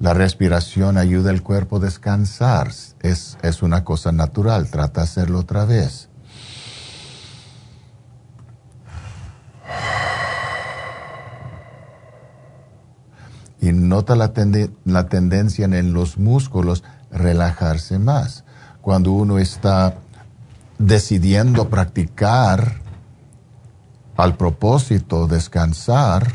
La 0.00 0.14
respiración 0.14 0.98
ayuda 0.98 1.30
al 1.30 1.42
cuerpo 1.42 1.76
a 1.76 1.80
descansar. 1.80 2.70
Es, 3.00 3.38
es 3.42 3.62
una 3.62 3.84
cosa 3.84 4.12
natural. 4.12 4.68
Trata 4.68 5.00
de 5.00 5.04
hacerlo 5.04 5.40
otra 5.40 5.64
vez. 5.64 6.08
Y 13.64 13.72
nota 13.72 14.14
la, 14.14 14.34
tendencia 15.08 15.64
en 15.64 15.94
los 15.94 16.18
músculos 16.18 16.84
relajarse 17.10 17.98
más. 17.98 18.44
Cuando 18.82 19.12
uno 19.12 19.38
está 19.38 19.94
decidiendo 20.78 21.70
practicar 21.70 22.82
al 24.18 24.36
propósito 24.36 25.26
descansar, 25.28 26.30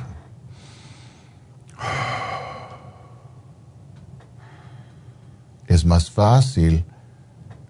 es 5.68 5.86
más 5.86 6.10
fácil 6.10 6.84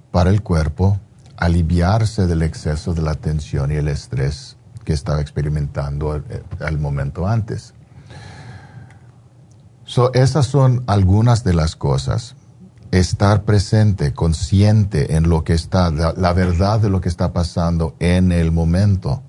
para 0.10 0.30
el 0.30 0.42
cuerpo 0.42 1.02
aliviarse 1.36 2.28
del 2.28 2.44
exceso 2.44 2.94
de 2.94 3.02
la 3.02 3.16
tensión 3.16 3.74
y 3.74 3.76
el 3.76 3.90
estrés 3.90 4.56
que 4.86 4.94
estaba 4.94 5.20
experimentando 5.20 6.24
al, 6.62 6.80
momento 6.80 7.28
antes. 7.28 7.74
So, 9.90 10.14
esas 10.14 10.46
son 10.46 10.84
algunas 10.86 11.44
de 11.44 11.56
las 11.56 11.76
cosas 11.76 12.36
estar 12.92 13.42
presente, 13.42 14.14
consciente 14.14 15.16
en 15.16 15.28
lo 15.28 15.44
que 15.44 15.54
está, 15.54 15.90
la, 15.90 16.34
verdad 16.34 16.80
de 16.80 16.92
lo 16.92 17.02
que 17.02 17.10
está 17.10 17.34
pasando 17.34 17.96
en 17.98 18.32
el 18.32 18.52
momento 18.52 19.24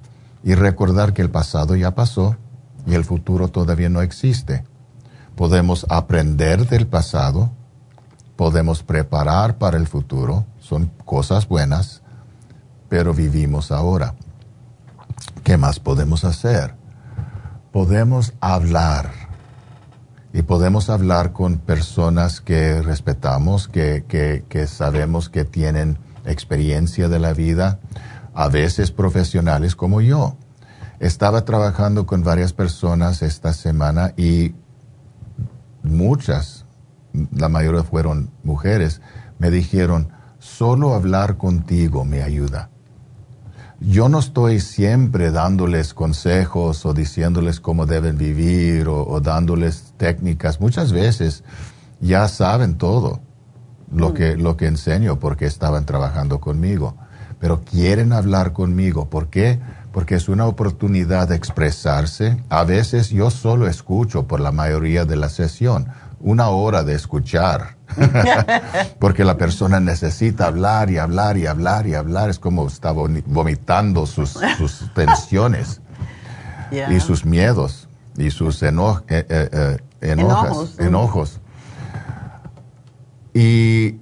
y 0.45 0.55
recordar 0.55 1.15
que 1.15 1.23
el 1.23 1.31
pasado 1.31 1.77
ya 1.77 1.95
pasó 1.95 2.37
y 2.87 2.93
el 2.93 3.07
futuro 3.07 3.49
todavía 3.49 3.89
no 3.89 4.03
existe. 4.03 4.63
Podemos 5.35 5.87
aprender 5.89 6.69
del 6.69 6.87
pasado, 6.87 7.51
podemos 8.37 8.83
preparar 8.83 9.57
para 9.57 9.79
el 9.79 9.87
futuro, 9.87 10.45
son 10.59 10.91
cosas 11.07 11.49
buenas, 11.49 12.03
pero 12.91 13.15
vivimos 13.15 13.73
ahora. 13.73 14.15
¿Qué 15.43 15.57
más 15.57 15.81
podemos 15.81 16.27
hacer? 16.27 16.75
Podemos 17.73 18.35
hablar 18.43 19.20
y 20.33 20.43
podemos 20.43 20.91
hablar 20.91 21.33
con 21.33 21.59
personas 21.59 22.41
que 22.41 22.83
respetamos, 22.83 23.69
que, 23.69 24.05
que, 24.07 24.67
sabemos 24.67 25.29
que 25.29 25.45
tienen 25.45 25.99
experiencia 26.25 27.09
de 27.09 27.19
la 27.19 27.33
vida, 27.33 27.81
a 28.35 28.49
veces 28.49 28.93
profesionales 28.93 29.75
como 29.75 30.01
yo. 30.01 30.37
Estaba 31.01 31.45
trabajando 31.45 32.07
con 32.07 32.23
varias 32.23 32.53
personas 32.53 33.23
esta 33.23 33.53
semana 33.53 34.13
y 34.17 34.55
muchas, 35.83 36.67
la 37.33 37.49
mayoría 37.49 37.83
fueron 37.83 38.31
mujeres, 38.45 39.01
me 39.39 39.51
dijeron, 39.51 40.11
solo 40.39 40.95
hablar 40.95 41.39
contigo 41.39 42.05
me 42.05 42.23
ayuda 42.23 42.71
yo 43.81 44.11
no 44.11 44.19
estoy 44.19 44.61
siempre 44.61 45.31
dándoles 45.31 45.95
consejos 45.95 46.85
o 46.85 46.93
diciéndoles 46.93 47.61
cómo 47.61 47.87
deben 47.87 48.19
vivir 48.19 48.89
o, 48.89 49.21
dándoles 49.21 49.90
técnicas. 50.01 50.61
Muchas 50.61 50.93
veces 50.93 51.45
ya 52.01 52.27
saben 52.27 52.79
todo 52.79 53.21
lo, 53.93 54.09
mm. 54.09 54.15
que, 54.15 54.37
lo 54.37 54.57
que 54.57 54.67
enseño 54.67 55.19
porque 55.21 55.45
estaban 55.45 55.85
trabajando 55.85 56.41
conmigo. 56.41 56.97
Pero 57.39 57.61
quieren 57.65 58.13
hablar 58.13 58.53
conmigo. 58.55 59.11
¿Por 59.11 59.29
qué? 59.29 59.61
Porque 59.93 60.15
es 60.15 60.29
una 60.29 60.47
oportunidad 60.47 61.29
de 61.29 61.37
expresarse. 61.37 62.43
A 62.49 62.65
veces 62.65 63.11
yo 63.11 63.31
solo 63.31 63.69
escucho 63.69 64.27
por 64.27 64.41
la 64.41 64.53
mayoría 64.53 65.05
de 65.05 65.17
la 65.17 65.29
sesión 65.29 65.89
una 66.23 66.49
hora 66.49 66.83
de 66.83 66.95
escuchar, 66.95 67.77
porque 68.99 69.25
la 69.25 69.39
persona 69.39 69.81
necesita 69.81 70.47
hablar 70.47 70.91
y 70.91 70.99
hablar 70.99 71.39
y 71.39 71.47
hablar 71.47 71.87
y 71.87 71.95
hablar, 71.95 72.29
es 72.29 72.39
como 72.39 72.67
está 72.67 72.93
vomitando 72.93 74.05
sus, 74.07 74.39
tensiones 74.95 75.81
y 76.91 77.01
sus 77.01 77.25
miedos 77.25 77.89
y 78.19 78.31
sus 78.31 78.63
eh, 78.63 78.71
eh, 79.09 79.25
eh, 79.29 79.79
enojos. 80.01 81.41
Y 83.35 84.01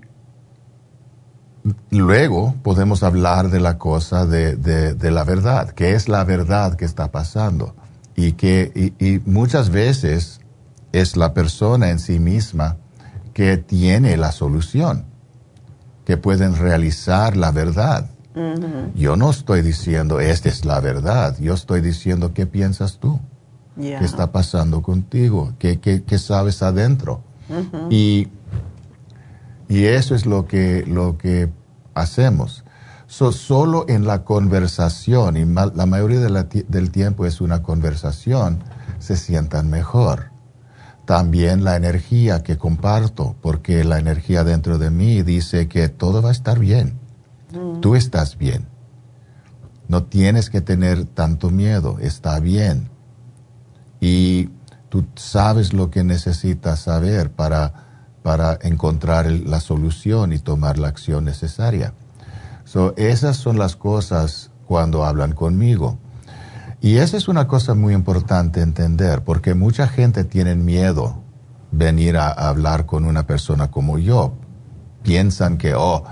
luego 1.91 2.55
podemos 2.63 3.03
hablar 3.03 3.51
de 3.51 3.61
la 3.61 3.79
cosa 3.79 4.27
de, 4.27 4.57
de, 4.57 5.11
la 5.11 5.25
verdad, 5.25 5.71
que 5.71 5.95
es 5.95 6.09
la 6.09 6.25
verdad 6.25 6.77
que 6.77 6.85
está 6.85 7.11
pasando. 7.11 7.75
Y 8.17 8.33
que 8.33 8.93
y, 8.99 9.21
muchas 9.31 9.71
veces 9.71 10.41
es 10.93 11.17
la 11.17 11.35
persona 11.35 11.91
en 11.91 11.99
sí 11.99 12.19
misma 12.19 12.77
que 13.35 13.59
tiene 13.59 14.17
la 14.17 14.33
solución, 14.33 15.05
que 16.05 16.17
pueden 16.17 16.57
realizar 16.57 17.37
la 17.37 17.53
verdad. 17.53 18.11
Yo 18.95 19.17
no 19.17 19.31
estoy 19.31 19.63
diciendo, 19.63 20.21
esta 20.21 20.49
es 20.49 20.65
la 20.65 20.79
verdad, 20.79 21.37
yo 21.41 21.55
estoy 21.55 21.81
diciendo, 21.81 22.35
¿qué 22.35 22.47
piensas 22.47 22.99
tú? 22.99 23.19
¿Qué 23.79 24.05
está 24.05 24.33
pasando 24.33 24.83
contigo? 24.83 25.55
¿Qué, 25.59 25.79
qué, 25.81 26.03
qué 26.03 26.19
sabes 26.19 26.63
adentro? 26.63 27.23
Y 27.91 28.29
y 29.69 29.85
eso 29.85 30.15
es 30.15 30.25
lo 30.25 30.47
que, 30.47 30.85
lo 30.87 31.19
que 31.19 31.51
hacemos. 31.95 32.65
solo 33.07 33.85
en 33.89 34.07
la 34.07 34.25
conversación, 34.25 35.37
y 35.37 35.45
la 35.45 35.87
mayoría 35.87 36.21
del 36.21 36.91
tiempo 36.91 37.27
es 37.27 37.41
una 37.41 37.63
conversación, 37.63 38.61
se 38.99 39.17
sientan 39.17 39.69
mejor. 39.71 40.31
También 41.05 41.65
la 41.65 41.77
energía 41.77 42.43
que 42.43 42.59
comparto, 42.59 43.37
porque 43.41 43.85
la 43.85 43.99
energía 43.99 44.45
dentro 44.45 44.79
de 44.79 44.91
mí 44.91 45.23
dice 45.23 45.69
que 45.69 45.89
todo 45.89 46.21
va 46.21 46.31
a 46.31 46.33
estar 46.33 46.59
bien. 46.59 46.99
Mm. 47.53 47.81
Tú 47.81 47.95
estás 47.95 48.37
bien. 48.37 48.67
No 49.87 50.05
tienes 50.05 50.51
que 50.51 50.61
tener 50.61 51.07
tanto 51.07 51.51
miedo, 51.51 51.97
está 51.99 52.41
bien. 52.41 52.91
Y 54.01 54.51
tú 54.89 55.05
sabes 55.17 55.73
lo 55.73 55.91
que 55.91 56.05
necesitas 56.05 56.81
saber 56.81 57.31
para 57.31 57.89
para 58.29 58.59
encontrar 58.61 59.31
la 59.31 59.59
solución 59.59 60.35
y 60.35 60.39
tomar 60.39 60.77
la 60.77 60.89
acción 60.89 61.25
necesaria. 61.25 61.95
So, 62.65 62.93
esas 62.99 63.39
son 63.39 63.59
las 63.59 63.75
cosas 63.75 64.51
cuando 64.67 65.07
hablan 65.07 65.33
conmigo. 65.33 65.97
Y 66.83 66.99
esa 66.99 67.17
es 67.17 67.27
una 67.27 67.49
cosa 67.49 67.73
muy 67.75 67.95
importante 67.95 68.61
entender, 68.61 69.25
porque 69.25 69.55
mucha 69.55 69.89
gente 69.89 70.25
tiene 70.25 70.55
miedo 70.57 71.23
venir 71.73 72.19
a, 72.19 72.29
hablar 72.29 72.85
con 72.85 73.07
una 73.07 73.27
persona 73.27 73.71
como 73.71 73.99
yo. 73.99 74.35
Piensan 75.03 75.57
que, 75.57 75.75
oh, 75.75 76.05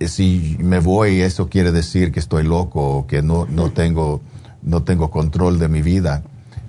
si 0.00 0.58
me 0.60 0.80
voy, 0.80 1.22
eso 1.22 1.48
quiere 1.48 1.72
decir 1.72 2.12
que 2.12 2.20
estoy 2.20 2.44
loco 2.44 2.98
o 2.98 3.06
que 3.06 3.22
no, 3.22 3.46
no, 3.46 3.70
tengo, 3.70 4.20
no 4.62 4.82
tengo 4.82 5.10
control 5.10 5.58
de 5.58 5.68
mi 5.68 5.80
vida. 5.80 6.22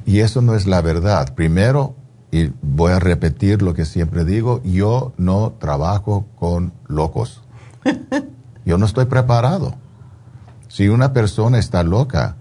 Y 0.06 0.20
eso 0.20 0.42
no 0.42 0.56
es 0.56 0.68
la 0.68 0.82
verdad. 0.82 1.34
Primero, 1.34 1.96
y 2.32 2.52
voy 2.62 2.92
a 2.92 3.00
repetir 3.00 3.62
lo 3.62 3.74
que 3.74 3.86
siempre 3.86 4.26
digo, 4.26 4.62
yo 4.64 5.14
no 5.18 5.54
trabajo 5.60 6.26
con 6.36 6.74
locos. 6.88 7.42
Yo 8.66 8.78
no 8.78 8.86
estoy 8.86 9.06
preparado. 9.06 9.76
Si 10.70 10.88
una 10.88 11.12
persona 11.12 11.60
está 11.60 11.84
loca, 11.84 12.38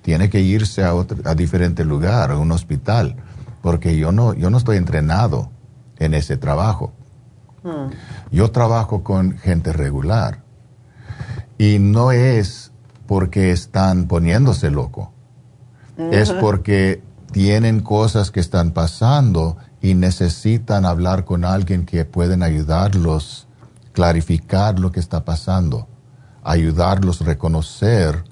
tiene 0.00 0.30
que 0.30 0.40
irse 0.40 0.82
a, 0.82 0.94
otro, 0.94 1.18
a 1.24 1.34
diferente 1.34 1.84
lugar, 1.84 2.30
a 2.30 2.38
un 2.38 2.52
hospital, 2.52 3.16
porque 3.60 3.98
yo 3.98 4.12
no, 4.12 4.32
yo 4.34 4.50
no 4.50 4.58
estoy 4.58 4.78
entrenado 4.78 5.50
en 5.98 6.14
ese 6.14 6.36
trabajo. 6.36 6.92
Hmm. 7.62 7.90
Yo 8.30 8.50
trabajo 8.50 9.02
con 9.02 9.36
gente 9.36 9.72
regular 9.72 10.42
y 11.58 11.78
no 11.78 12.12
es 12.12 12.72
porque 13.06 13.50
están 13.50 14.06
poniéndose 14.06 14.70
loco, 14.70 15.12
es 15.96 16.30
porque 16.32 17.02
tienen 17.32 17.80
cosas 17.80 18.30
que 18.30 18.40
están 18.40 18.72
pasando 18.72 19.56
y 19.80 19.94
necesitan 19.94 20.84
hablar 20.84 21.24
con 21.24 21.44
alguien 21.44 21.86
que 21.86 22.04
pueden 22.04 22.42
ayudarlos, 22.42 23.46
clarificar 23.92 24.78
lo 24.78 24.92
que 24.92 25.00
está 25.00 25.24
pasando, 25.24 25.88
ayudarlos 26.42 27.20
a 27.20 27.24
reconocer 27.24 28.24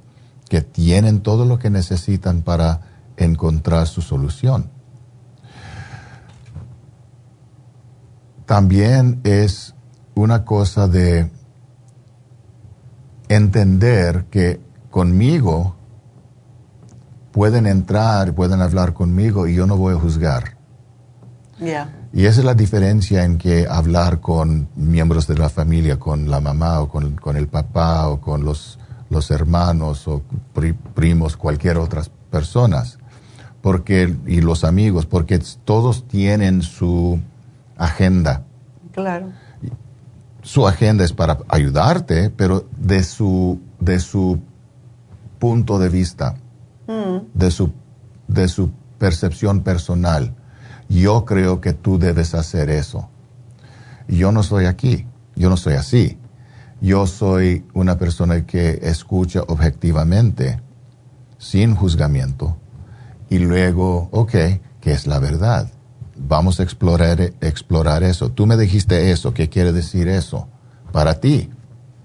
que 0.49 0.63
tienen 0.63 1.21
todo 1.21 1.45
lo 1.45 1.59
que 1.59 1.71
necesitan 1.71 2.43
para 2.43 2.81
encontrar 3.17 3.87
su 3.87 4.03
solución. 4.03 4.71
También 8.47 9.21
es 9.25 9.75
una 10.15 10.45
cosa 10.45 10.87
de 10.87 11.31
entender 13.29 14.27
que 14.31 14.61
conmigo 14.91 15.77
pueden 17.35 17.67
entrar, 17.67 18.33
pueden 18.33 18.63
hablar 18.63 18.95
conmigo 18.95 19.49
y 19.49 19.57
yo 19.57 19.67
no 19.67 19.77
voy 19.77 19.95
a 19.95 19.99
juzgar. 19.99 20.57
Y 22.13 22.27
esa 22.27 22.41
es 22.41 22.45
la 22.45 22.55
diferencia 22.55 23.25
en 23.25 23.39
que 23.39 23.67
hablar 23.69 24.21
con 24.21 24.69
miembros 24.77 25.27
de 25.27 25.37
la 25.37 25.49
familia, 25.49 25.99
con 25.99 26.31
la 26.31 26.41
mamá 26.41 26.81
o 26.81 26.89
con, 26.89 27.37
el 27.37 27.49
papá 27.49 28.07
o 28.07 28.21
con 28.21 28.45
los, 28.45 28.79
los 29.11 29.33
hermanos 29.33 30.07
o 30.07 30.23
primos, 30.95 31.37
cualquier 31.37 31.79
otras 31.79 32.09
personas. 32.31 32.99
Porque, 33.61 34.15
y 34.27 34.41
los 34.41 34.63
amigos, 34.63 35.05
porque 35.05 35.41
todos 35.65 36.07
tienen 36.07 36.63
su 36.63 37.19
agenda. 37.77 38.45
Claro. 38.93 39.33
Su 40.43 40.69
agenda 40.69 41.05
es 41.05 41.13
para 41.13 41.39
ayudarte, 41.49 42.31
pero 42.31 42.65
de 42.77 43.03
su, 43.03 43.61
de 43.81 43.99
su 43.99 44.39
punto 45.41 45.81
de 45.81 45.89
vista. 45.89 46.37
Mm. 46.87 47.29
de, 47.33 47.51
su, 47.51 47.73
de 48.29 48.49
su 48.49 48.71
percepción 48.99 49.61
personal. 49.61 50.35
Yo 50.89 51.25
creo 51.25 51.61
que 51.61 51.73
tú 51.73 51.99
debes 51.99 52.35
hacer 52.35 52.69
eso. 52.71 53.09
Yo 54.07 54.33
no 54.33 54.43
soy 54.43 54.67
aquí, 54.67 55.07
yo 55.35 55.49
no 55.49 55.57
soy 55.57 55.75
así. 55.75 56.19
Yo 56.81 57.07
soy 57.07 57.65
una 57.73 57.97
persona 57.97 58.45
que 58.45 58.81
escucha 58.83 59.43
objetivamente, 59.49 60.61
sin 61.39 61.75
juzgamiento, 61.75 62.59
y 63.31 63.39
luego, 63.39 64.09
ok, 64.13 64.33
¿qué 64.81 64.93
es 64.93 65.07
la 65.07 65.19
verdad? 65.19 65.71
Vamos 66.17 66.61
a 66.61 66.63
explorar, 66.63 67.21
explorar 67.41 68.03
eso. 68.03 68.31
Tú 68.31 68.47
me 68.47 68.57
dijiste 68.57 69.11
eso, 69.11 69.33
¿qué 69.33 69.49
quiere 69.49 69.73
decir 69.73 70.09
eso? 70.09 70.49
Para 70.93 71.21
ti. 71.21 71.49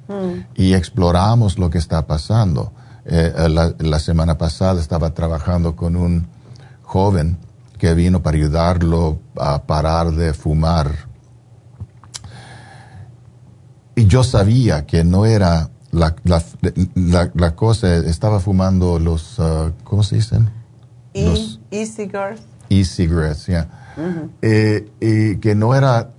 Mm. 0.07 0.45
Y 0.55 0.73
exploramos 0.73 1.59
lo 1.59 1.69
que 1.69 1.77
está 1.77 2.07
pasando. 2.07 2.71
Eh, 3.11 3.49
la, 3.49 3.99
semana 3.99 4.37
pasada 4.37 4.79
estaba 4.79 5.15
trabajando 5.15 5.75
con 5.75 5.95
un 5.95 6.27
joven 6.83 7.39
que 7.79 7.95
vino 7.95 8.21
para 8.21 8.37
ayudarlo 8.37 9.17
a 9.35 9.63
parar 9.63 10.11
de 10.11 10.31
fumar. 10.35 10.91
Y 13.95 14.05
yo 14.05 14.23
sabía 14.23 14.85
que 14.85 15.03
no 15.03 15.25
era 15.25 15.71
la, 15.89 16.15
la, 17.33 17.55
cosa, 17.55 17.95
estaba 17.95 18.39
fumando 18.39 18.99
los, 18.99 19.39
uh, 19.39 19.71
¿cómo 19.83 20.03
se 20.03 20.17
dicen? 20.17 20.51
E-cigarettes. 21.15 22.45
E-cigarettes, 22.69 23.47
ya. 23.47 23.95
Eh, 24.43 24.87
y 25.01 25.37
que 25.37 25.55
no 25.55 25.73
era 25.73 26.11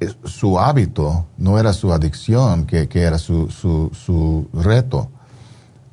eh, 0.00 0.12
su 0.24 0.58
hábito, 0.58 1.28
no 1.38 1.56
era 1.56 1.72
su 1.72 1.92
adicción, 1.92 2.66
que, 2.66 2.88
que 2.88 3.02
era 3.02 3.16
su, 3.16 3.48
su, 3.48 3.92
su 3.94 4.48
reto 4.52 5.08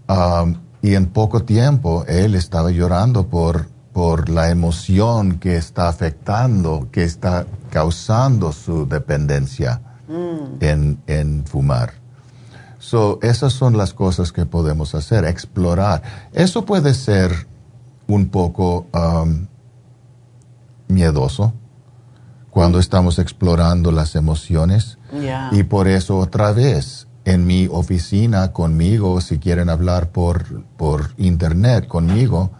Um, 0.09 0.55
y 0.81 0.95
en 0.95 1.07
poco 1.07 1.43
tiempo 1.43 2.05
él 2.07 2.35
estaba 2.35 2.71
llorando 2.71 3.27
por, 3.27 3.67
por 3.93 4.29
la 4.29 4.49
emoción 4.49 5.39
que 5.39 5.57
está 5.57 5.89
afectando, 5.89 6.87
que 6.91 7.03
está 7.03 7.45
causando 7.71 8.51
su 8.51 8.87
dependencia 8.87 9.81
mm. 10.07 10.63
en, 10.63 11.01
en, 11.07 11.45
fumar. 11.45 11.93
So, 12.79 13.19
esas 13.21 13.53
son 13.53 13.75
las 13.75 13.93
cosas 13.93 14.31
que 14.31 14.45
podemos 14.45 14.95
hacer, 14.95 15.25
explorar. 15.25 16.03
Eso 16.31 16.63
puede 16.63 16.93
ser 16.93 17.47
un 18.07 18.29
poco 18.29 18.87
um, 18.93 19.47
miedoso 20.87 21.53
cuando 22.49 22.79
estamos 22.79 23.19
explorando 23.19 23.91
las 23.91 24.15
emociones. 24.15 24.97
Y 25.51 25.63
por 25.63 25.87
eso 25.87 26.17
otra 26.17 26.51
vez 26.51 27.06
en 27.27 27.45
mi 27.45 27.67
oficina 27.69 28.53
conmigo, 28.53 29.19
si 29.19 29.37
quieren 29.37 29.67
hablar 29.67 30.11
por, 30.11 30.63
por 30.77 31.11
internet 31.17 31.85
conmigo, 31.85 32.51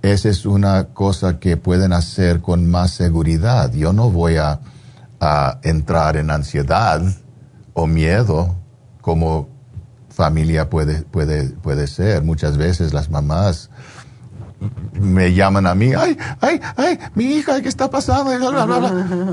esa 0.00 0.28
es 0.28 0.46
una 0.46 0.84
cosa 0.94 1.40
que 1.40 1.56
pueden 1.56 1.92
hacer 1.92 2.40
con 2.40 2.70
más 2.70 2.92
seguridad. 2.92 3.72
Yo 3.72 3.92
no 3.92 4.08
voy 4.08 4.36
a, 4.36 4.60
a 5.18 5.58
entrar 5.64 6.16
en 6.16 6.30
ansiedad 6.30 7.02
o 7.74 7.88
miedo 7.88 8.54
como 9.00 9.48
familia 10.08 10.70
puede, 10.70 11.02
puede, 11.02 11.50
puede 11.50 11.88
ser. 11.88 12.22
Muchas 12.22 12.56
veces 12.56 12.94
las 12.94 13.10
mamás 13.10 13.70
me 14.92 15.34
llaman 15.34 15.66
a 15.66 15.74
mí, 15.74 15.94
ay, 15.98 16.16
ay, 16.40 16.60
ay, 16.76 16.98
mi 17.16 17.24
hija, 17.24 17.60
¿qué 17.60 17.68
está 17.68 17.90
pasando? 17.90 18.30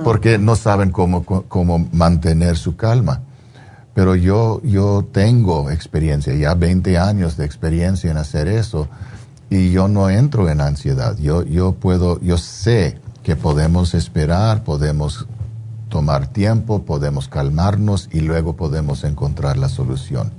Porque 0.04 0.40
no 0.40 0.56
saben 0.56 0.90
cómo, 0.90 1.24
cómo 1.24 1.88
mantener 1.92 2.58
su 2.58 2.76
calma. 2.76 3.22
Pero 3.94 4.16
yo, 4.16 4.62
yo 4.64 5.06
tengo 5.12 5.70
experiencia, 5.70 6.34
ya 6.34 6.56
20 6.56 6.98
años 6.98 7.38
de 7.38 7.46
experiencia 7.46 8.10
en 8.10 8.18
hacer 8.18 8.48
eso, 8.48 8.88
y 9.50 9.72
yo 9.72 9.88
no 9.88 10.10
entro 10.10 10.50
en 10.50 10.62
ansiedad. 10.62 11.16
Yo, 11.18 11.44
yo 11.44 11.74
puedo, 11.74 12.20
yo 12.22 12.38
sé 12.38 13.00
que 13.22 13.36
podemos 13.36 13.94
esperar, 13.94 14.64
podemos 14.64 15.28
tomar 15.90 16.26
tiempo, 16.26 16.84
podemos 16.84 17.28
calmarnos 17.28 18.10
y 18.12 18.22
luego 18.22 18.56
podemos 18.56 19.04
encontrar 19.04 19.58
la 19.58 19.70
solución, 19.70 20.32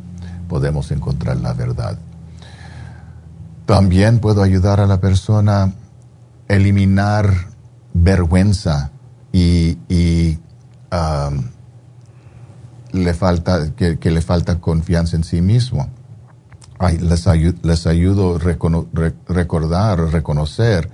podemos 0.49 0.91
encontrar 0.91 1.37
la 1.37 1.53
verdad. 1.53 1.97
También 3.67 4.19
puedo 4.19 4.43
ayudar 4.43 4.81
a 4.81 4.87
la 4.87 5.01
persona 5.01 5.63
a 5.63 5.73
eliminar 6.49 7.33
vergüenza 7.93 8.91
y, 9.33 9.79
le 12.95 13.13
falta, 13.13 13.75
que, 13.75 13.99
le 14.11 14.23
falta 14.23 14.61
confianza 14.61 15.17
en 15.17 15.25
sí 15.25 15.43
mismo. 15.43 15.89
les, 17.01 17.27
les 17.63 17.87
ayudo 17.87 18.37
a 18.37 19.13
recordar, 19.29 19.99
reconocer 20.13 20.89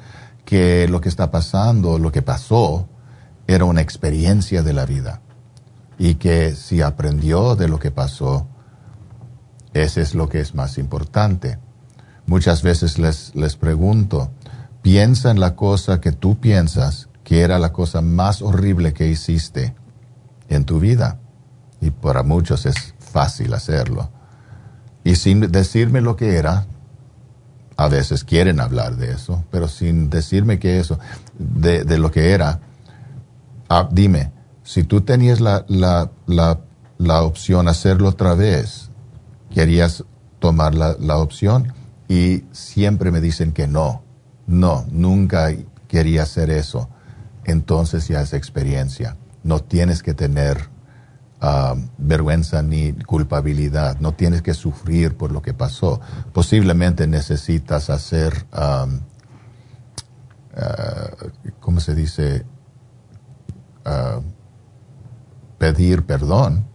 que 0.45 0.89
lo 0.89 1.01
que 1.01 1.09
está 1.09 1.31
pasando, 1.31 1.99
lo 1.99 2.11
que 2.11 2.23
pasó, 2.23 2.89
era 3.47 3.65
una 3.65 3.83
experiencia 3.83 4.63
de 4.63 4.73
la 4.73 4.87
vida. 4.87 5.21
Y 5.99 6.15
que 6.15 6.55
si 6.55 6.81
aprendió 6.81 7.55
de 7.55 7.69
lo 7.69 7.79
que 7.79 7.91
pasó, 7.91 8.47
ese 9.75 10.01
es 10.01 10.15
lo 10.15 10.29
que 10.29 10.41
es 10.41 10.55
más 10.55 10.79
importante. 10.79 11.59
Muchas 12.27 12.63
veces 12.63 12.99
les, 12.99 13.35
les 13.35 13.57
pregunto, 13.57 14.31
piensa 14.83 15.31
en 15.31 15.39
la 15.39 15.55
cosa 15.55 16.01
que 16.01 16.13
tú 16.13 16.41
piensas 16.41 17.11
que 17.25 17.43
era 17.43 17.61
la 17.61 17.73
cosa 17.73 18.01
más 18.01 18.43
horrible 18.43 18.93
que 18.93 19.07
hiciste 19.07 19.75
en 20.49 20.65
tu 20.65 20.81
vida. 20.81 21.20
Y 21.81 21.91
para 21.91 22.23
muchos 22.23 22.67
es 22.67 22.95
fácil 22.99 23.55
hacerlo. 23.55 24.11
Y 25.05 25.17
sin 25.17 25.41
decirme 25.41 26.01
lo 26.01 26.17
que 26.17 26.37
era, 26.37 26.67
a 27.77 27.89
veces 27.89 28.25
quieren 28.25 28.61
hablar 28.61 28.97
de 28.97 29.13
eso, 29.13 29.45
pero 29.51 29.67
sin 29.67 30.11
decirme 30.11 30.59
que 30.59 30.79
eso, 30.79 30.99
de, 31.39 31.99
lo 31.99 32.11
que 32.11 32.33
era, 32.33 32.61
ah, 33.71 33.89
dime, 33.91 34.33
si 34.63 34.85
tú 34.85 35.01
tenías 35.01 35.41
la, 35.41 35.65
la, 35.69 36.11
la, 36.27 36.61
la, 36.99 37.23
opción 37.23 37.69
hacerlo 37.69 38.11
otra 38.11 38.35
vez, 38.35 38.91
¿querías 39.55 40.05
tomar 40.41 40.75
la, 40.75 40.95
la 41.01 41.17
opción? 41.17 41.73
Y 42.07 42.45
siempre 42.53 43.11
me 43.11 43.23
dicen 43.23 43.53
que 43.53 43.67
no, 43.67 44.03
no, 44.47 44.85
nunca 44.91 45.51
quería 45.89 46.25
hacer 46.25 46.51
eso. 46.51 46.89
Entonces 47.45 48.09
ya 48.09 48.21
es 48.21 48.35
experiencia. 48.35 49.17
No 49.43 49.61
tienes 49.61 50.03
que 50.03 50.13
tener 50.13 50.69
ah, 51.41 51.75
vergüenza 51.99 52.63
ni 52.63 52.93
culpabilidad. 52.93 53.99
No 54.01 54.13
tienes 54.13 54.43
que 54.43 54.55
sufrir 54.55 55.17
por 55.17 55.33
lo 55.33 55.43
que 55.43 55.55
pasó. 55.55 56.01
Posiblemente 56.33 57.07
necesitas 57.07 57.91
hacer, 57.91 58.47
ah, 58.53 58.87
¿cómo 61.61 61.81
se 61.81 61.95
dice? 61.95 62.45
Ah, 63.85 64.21
pedir 65.59 66.05
perdón. 66.05 66.69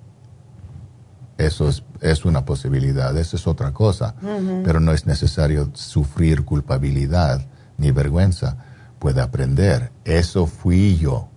Eso 1.38 1.68
es 1.68 1.84
es 2.12 2.26
una 2.26 2.46
posibilidad, 2.46 3.18
eso 3.18 3.36
es 3.36 3.48
otra 3.48 3.74
cosa, 3.74 4.16
pero 4.64 4.80
no 4.80 4.92
es 4.92 5.06
necesario 5.06 5.72
sufrir 5.74 6.46
culpabilidad 6.46 7.46
ni 7.78 7.92
vergüenza. 7.92 8.58
Puede 9.00 9.22
aprender, 9.22 9.92
eso 10.04 10.46
fui 10.46 10.98
yo. 10.98 11.30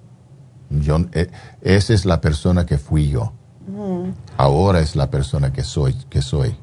Yo 0.70 0.98
eh, 1.12 1.30
esa 1.62 1.94
es 1.94 2.04
la 2.04 2.20
persona 2.20 2.66
que 2.66 2.78
fui 2.78 3.08
yo. 3.08 3.32
Ahora 4.36 4.80
es 4.80 4.96
la 4.96 5.10
persona 5.10 5.52
que 5.52 5.62
soy, 5.62 5.94
que 6.08 6.22
soy. 6.22 6.56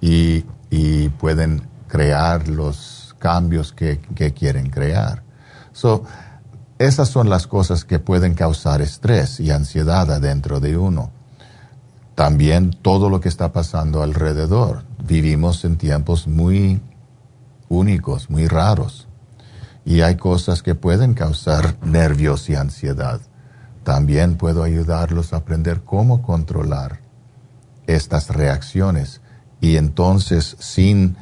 Y, 0.00 0.44
y 0.70 1.08
pueden 1.10 1.62
crear 1.88 2.48
los 2.48 3.14
cambios 3.18 3.72
que, 3.72 4.00
que 4.14 4.32
quieren 4.32 4.70
crear. 4.70 5.22
So, 5.72 6.04
esas 6.78 7.08
son 7.08 7.28
las 7.28 7.46
cosas 7.46 7.84
que 7.84 7.98
pueden 7.98 8.34
causar 8.34 8.80
estrés 8.82 9.38
y 9.40 9.50
ansiedad 9.50 10.10
adentro 10.10 10.60
de 10.60 10.76
uno 10.76 11.12
también 12.20 12.72
todo 12.82 13.08
lo 13.08 13.18
que 13.18 13.30
está 13.30 13.50
pasando 13.50 14.02
alrededor. 14.02 14.82
Vivimos 15.02 15.64
en 15.64 15.78
tiempos 15.78 16.26
muy 16.26 16.82
únicos, 17.70 18.28
muy 18.28 18.46
raros. 18.46 19.08
Y 19.84 20.02
hay 20.02 20.16
cosas 20.16 20.62
que 20.62 20.74
pueden 20.74 21.14
causar 21.14 21.76
nervios 21.82 22.48
y 22.50 22.54
ansiedad. 22.54 23.20
También 23.84 24.36
puedo 24.36 24.62
ayudarlos 24.62 25.32
a 25.32 25.38
aprender 25.38 25.82
cómo 25.82 26.22
controlar 26.22 27.00
estas 27.86 28.28
reacciones. 28.28 29.20
Y 29.60 29.76
entonces, 29.76 30.56
sin 30.58 31.16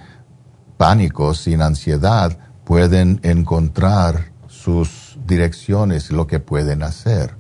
pánico, 0.77 1.35
sin 1.35 1.63
ansiedad, 1.63 2.37
pueden 2.65 3.21
encontrar 3.23 4.33
sus 4.49 5.19
direcciones, 5.27 6.11
lo 6.11 6.27
que 6.27 6.41
pueden 6.41 6.83
hacer. 6.83 7.37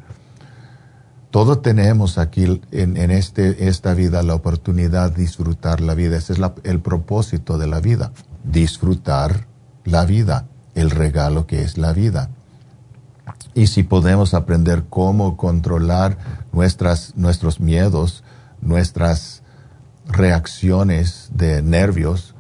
Todos 1.31 1.61
tenemos 1.61 2.17
aquí 2.17 2.63
en, 2.71 3.11
este, 3.11 3.69
esta 3.69 3.93
vida 3.93 4.23
la 4.23 4.35
oportunidad 4.35 5.13
de 5.13 5.23
disfrutar 5.23 5.81
la 5.81 5.95
vida. 5.95 6.17
Ese 6.17 6.33
es 6.33 6.41
el 6.65 6.81
propósito 6.81 7.59
de 7.59 7.67
la 7.67 7.81
vida. 7.81 8.13
Disfrutar 8.45 9.47
la 9.85 10.07
vida, 10.07 10.47
el 10.81 10.91
regalo 10.91 11.47
que 11.47 11.63
es 11.63 11.79
la 11.79 11.93
vida. 11.93 12.31
Y 13.55 13.67
si 13.67 13.83
podemos 13.83 14.35
aprender 14.35 14.85
cómo 14.89 15.37
controlar 15.37 16.19
nuestras, 16.53 17.15
nuestros 17.17 17.61
miedos, 17.61 18.25
nuestras 18.61 19.43
reacciones 20.07 21.29
de 21.33 21.63
nervios, 21.63 22.35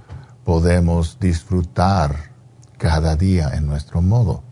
podemos 0.44 1.18
disfrutar 1.20 2.30
cada 2.78 3.16
día 3.16 3.50
en 3.54 3.66
nuestro 3.66 4.00
modo. 4.00 4.42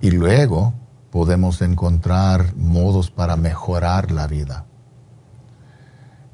Y 0.00 0.10
luego 0.10 0.74
podemos 1.10 1.62
encontrar 1.62 2.54
modos 2.56 3.10
para 3.10 3.36
mejorar 3.36 4.10
la 4.12 4.26
vida 4.26 4.66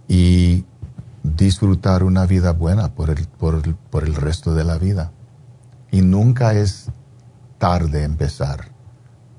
y 0.09 0.65
disfrutar 1.23 2.02
una 2.02 2.26
vida 2.26 2.52
buena 2.52 2.94
por 2.94 3.10
el, 3.10 3.26
por, 3.26 4.05
el 4.05 4.15
resto 4.15 4.55
de 4.55 4.65
la 4.65 4.78
vida. 4.78 5.12
Y 5.91 6.03
nunca 6.03 6.53
es 6.53 6.91
tarde 7.59 8.05
empezar. 8.05 8.69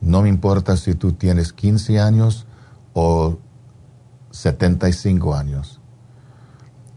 No 0.01 0.21
me 0.21 0.29
importa 0.29 0.77
si 0.77 0.95
tú 0.95 1.13
tienes 1.13 1.53
15 1.53 1.99
años 1.99 2.45
o 2.93 3.37
75 4.31 5.35
años. 5.35 5.79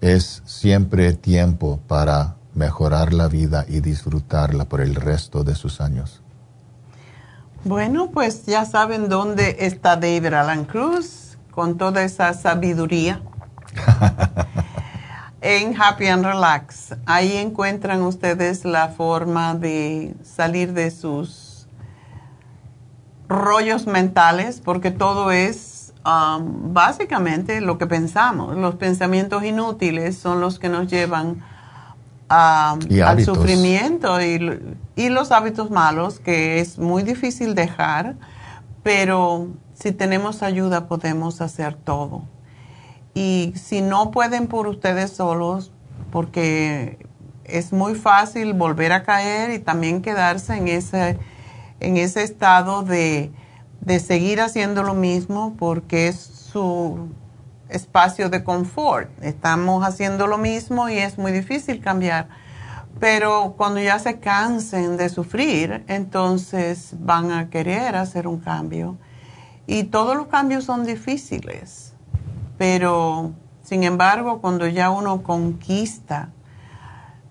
Es 0.01 0.43
siempre 0.47 1.13
tiempo 1.13 1.81
para 1.87 2.37
mejorar 2.55 3.13
la 3.13 3.29
vida 3.29 3.65
y 3.69 3.81
disfrutarla 3.81 4.65
por 4.65 4.81
el 4.81 4.95
resto 4.95 5.45
de 5.45 5.55
sus 5.55 5.81
años. 5.81 6.23
Bueno, 7.65 8.11
pues 8.11 8.47
ya 8.47 8.65
saben 8.65 9.09
dónde 9.09 9.57
está 9.61 9.97
David 9.97 10.33
Alan 10.33 10.65
Cruz 10.65 11.37
con 11.51 11.77
toda 11.77 12.03
esa 12.03 12.33
sabiduría. 12.33 13.23
en 15.41 15.81
Happy 15.81 16.07
and 16.07 16.25
Relax. 16.25 16.95
Ahí 17.07 17.37
encuentran 17.37 18.03
ustedes 18.03 18.65
la 18.65 18.89
forma 18.89 19.55
de 19.55 20.15
salir 20.23 20.73
de 20.73 20.91
sus 20.91 21.67
rollos 23.29 23.87
mentales, 23.87 24.61
porque 24.61 24.91
todo 24.91 25.31
es 25.31 25.93
um, 26.05 26.75
básicamente 26.75 27.61
lo 27.61 27.79
que 27.79 27.87
pensamos. 27.87 28.57
Los 28.57 28.75
pensamientos 28.75 29.45
inútiles 29.45 30.19
son 30.19 30.41
los 30.41 30.59
que 30.59 30.69
nos 30.69 30.89
llevan 30.89 31.43
al 32.29 33.25
sufrimiento 33.25 34.21
y, 34.21 34.77
y, 34.95 35.09
los 35.09 35.33
hábitos 35.33 35.71
malos, 35.71 36.21
que 36.21 36.61
es 36.61 36.79
muy 36.79 37.03
difícil 37.03 37.57
dejar, 37.57 38.15
pero 38.85 39.49
si 39.75 39.91
tenemos 39.91 40.45
ayuda 40.45 40.87
podemos 40.87 41.41
hacer 41.41 41.75
todo. 41.75 42.23
Y 43.15 43.53
si 43.57 43.81
no 43.81 44.11
pueden 44.11 44.47
por 44.47 44.67
ustedes 44.67 45.11
solos, 45.11 45.73
porque 46.11 46.99
es 47.45 47.73
muy 47.73 47.95
fácil 47.95 48.55
volver 48.55 48.93
a 48.93 49.03
caer 49.03 49.51
y 49.51 49.59
también 49.59 50.03
quedarse 50.03 50.57
en 50.57 50.69
ese, 50.69 51.19
en 51.81 51.97
ese 51.97 52.23
estado 52.23 52.83
de, 52.83 53.33
de 53.81 54.01
seguir 54.01 54.41
haciendo 54.41 54.83
lo 54.83 54.95
mismo 54.95 55.55
porque 55.59 56.09
es 56.09 56.17
su 56.17 57.09
espacio 57.69 58.29
de 58.29 58.45
confort. 58.45 59.11
Estamos 59.23 59.85
haciendo 59.85 60.27
lo 60.27 60.39
mismo 60.39 60.89
y 60.89 60.99
es 60.99 61.19
muy 61.19 61.33
difícil 61.33 61.81
cambiar. 61.81 62.29
Pero 62.99 63.55
cuando 63.57 63.81
ya 63.81 63.99
se 63.99 64.19
cansen 64.19 64.97
de 64.97 65.09
sufrir, 65.09 65.85
entonces 65.89 66.95
van 66.99 67.31
a 67.31 67.49
querer 67.49 67.97
hacer 67.97 68.27
un 68.27 68.41
cambio. 68.41 68.99
Y 69.67 69.85
todos 69.85 70.17
los 70.17 70.27
cambios 70.27 70.65
son 70.65 70.85
difíciles. 70.85 71.90
Pero, 72.61 73.33
sin 73.63 73.85
embargo, 73.85 74.43
cuando 74.43 74.69
ya 74.69 74.91
uno 74.91 75.23
conquista 75.23 76.29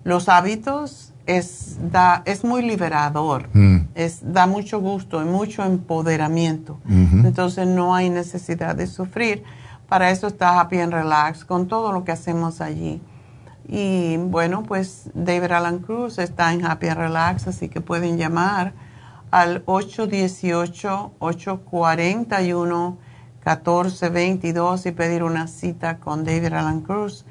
los 0.02 0.28
hábitos, 0.28 1.12
es, 1.24 1.78
da, 1.92 2.22
es 2.24 2.42
muy 2.42 2.62
liberador. 2.62 3.48
Mm. 3.52 3.90
Es, 3.94 4.32
da 4.32 4.48
mucho 4.48 4.80
gusto 4.80 5.22
y 5.22 5.26
mucho 5.26 5.62
empoderamiento. 5.62 6.80
Entonces 6.88 7.68
no 7.68 7.94
hay 7.94 8.10
necesidad 8.10 8.74
de 8.74 8.88
sufrir. 8.88 9.44
Para 9.88 10.10
eso 10.10 10.26
está 10.26 10.58
Happy 10.58 10.80
and 10.80 10.92
Relax, 10.92 11.44
con 11.44 11.68
todo 11.68 11.92
lo 11.92 12.02
que 12.02 12.10
hacemos 12.10 12.60
allí. 12.60 13.00
Y 13.68 14.16
bueno, 14.16 14.64
pues 14.64 15.10
David 15.14 15.52
Alan 15.52 15.78
Cruz 15.78 16.18
está 16.18 16.52
en 16.52 16.64
Happy 16.64 16.88
and 16.88 16.98
Relax, 16.98 17.46
así 17.46 17.68
que 17.68 17.80
pueden 17.80 18.18
llamar 18.18 18.72
al 19.30 19.62
818-841-1422 23.44 24.86
y 24.86 24.90
pedir 24.92 25.22
una 25.22 25.46
cita 25.46 25.98
con 25.98 26.24
David 26.24 26.52
Alan 26.52 26.80
Cruz. 26.80 27.24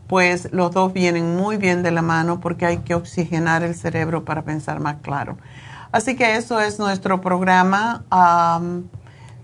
pues 0.07 0.51
los 0.51 0.71
dos 0.71 0.91
vienen 0.91 1.37
muy 1.37 1.55
bien 1.55 1.83
de 1.83 1.91
la 1.91 2.01
mano 2.01 2.41
porque 2.41 2.65
hay 2.65 2.79
que 2.79 2.95
oxigenar 2.95 3.63
el 3.63 3.73
cerebro 3.73 4.25
para 4.25 4.41
pensar 4.41 4.81
más 4.81 4.97
claro. 5.01 5.37
Así 5.93 6.17
que 6.17 6.35
eso 6.35 6.59
es 6.59 6.79
nuestro 6.79 7.21
programa. 7.21 8.03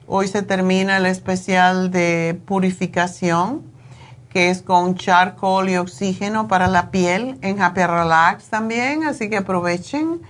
Hoy 0.07 0.27
se 0.27 0.41
termina 0.41 0.97
el 0.97 1.05
especial 1.05 1.89
de 1.89 2.37
purificación, 2.45 3.61
que 4.37 4.51
es 4.51 4.61
con 4.61 4.93
charcoal 4.93 5.67
y 5.67 5.77
oxígeno 5.77 6.47
para 6.47 6.67
la 6.67 6.91
piel 6.91 7.39
en 7.41 7.59
Happy 7.59 7.81
Relax 7.81 8.49
también, 8.49 9.03
así 9.03 9.31
que 9.31 9.37
aprovechen. 9.37 10.21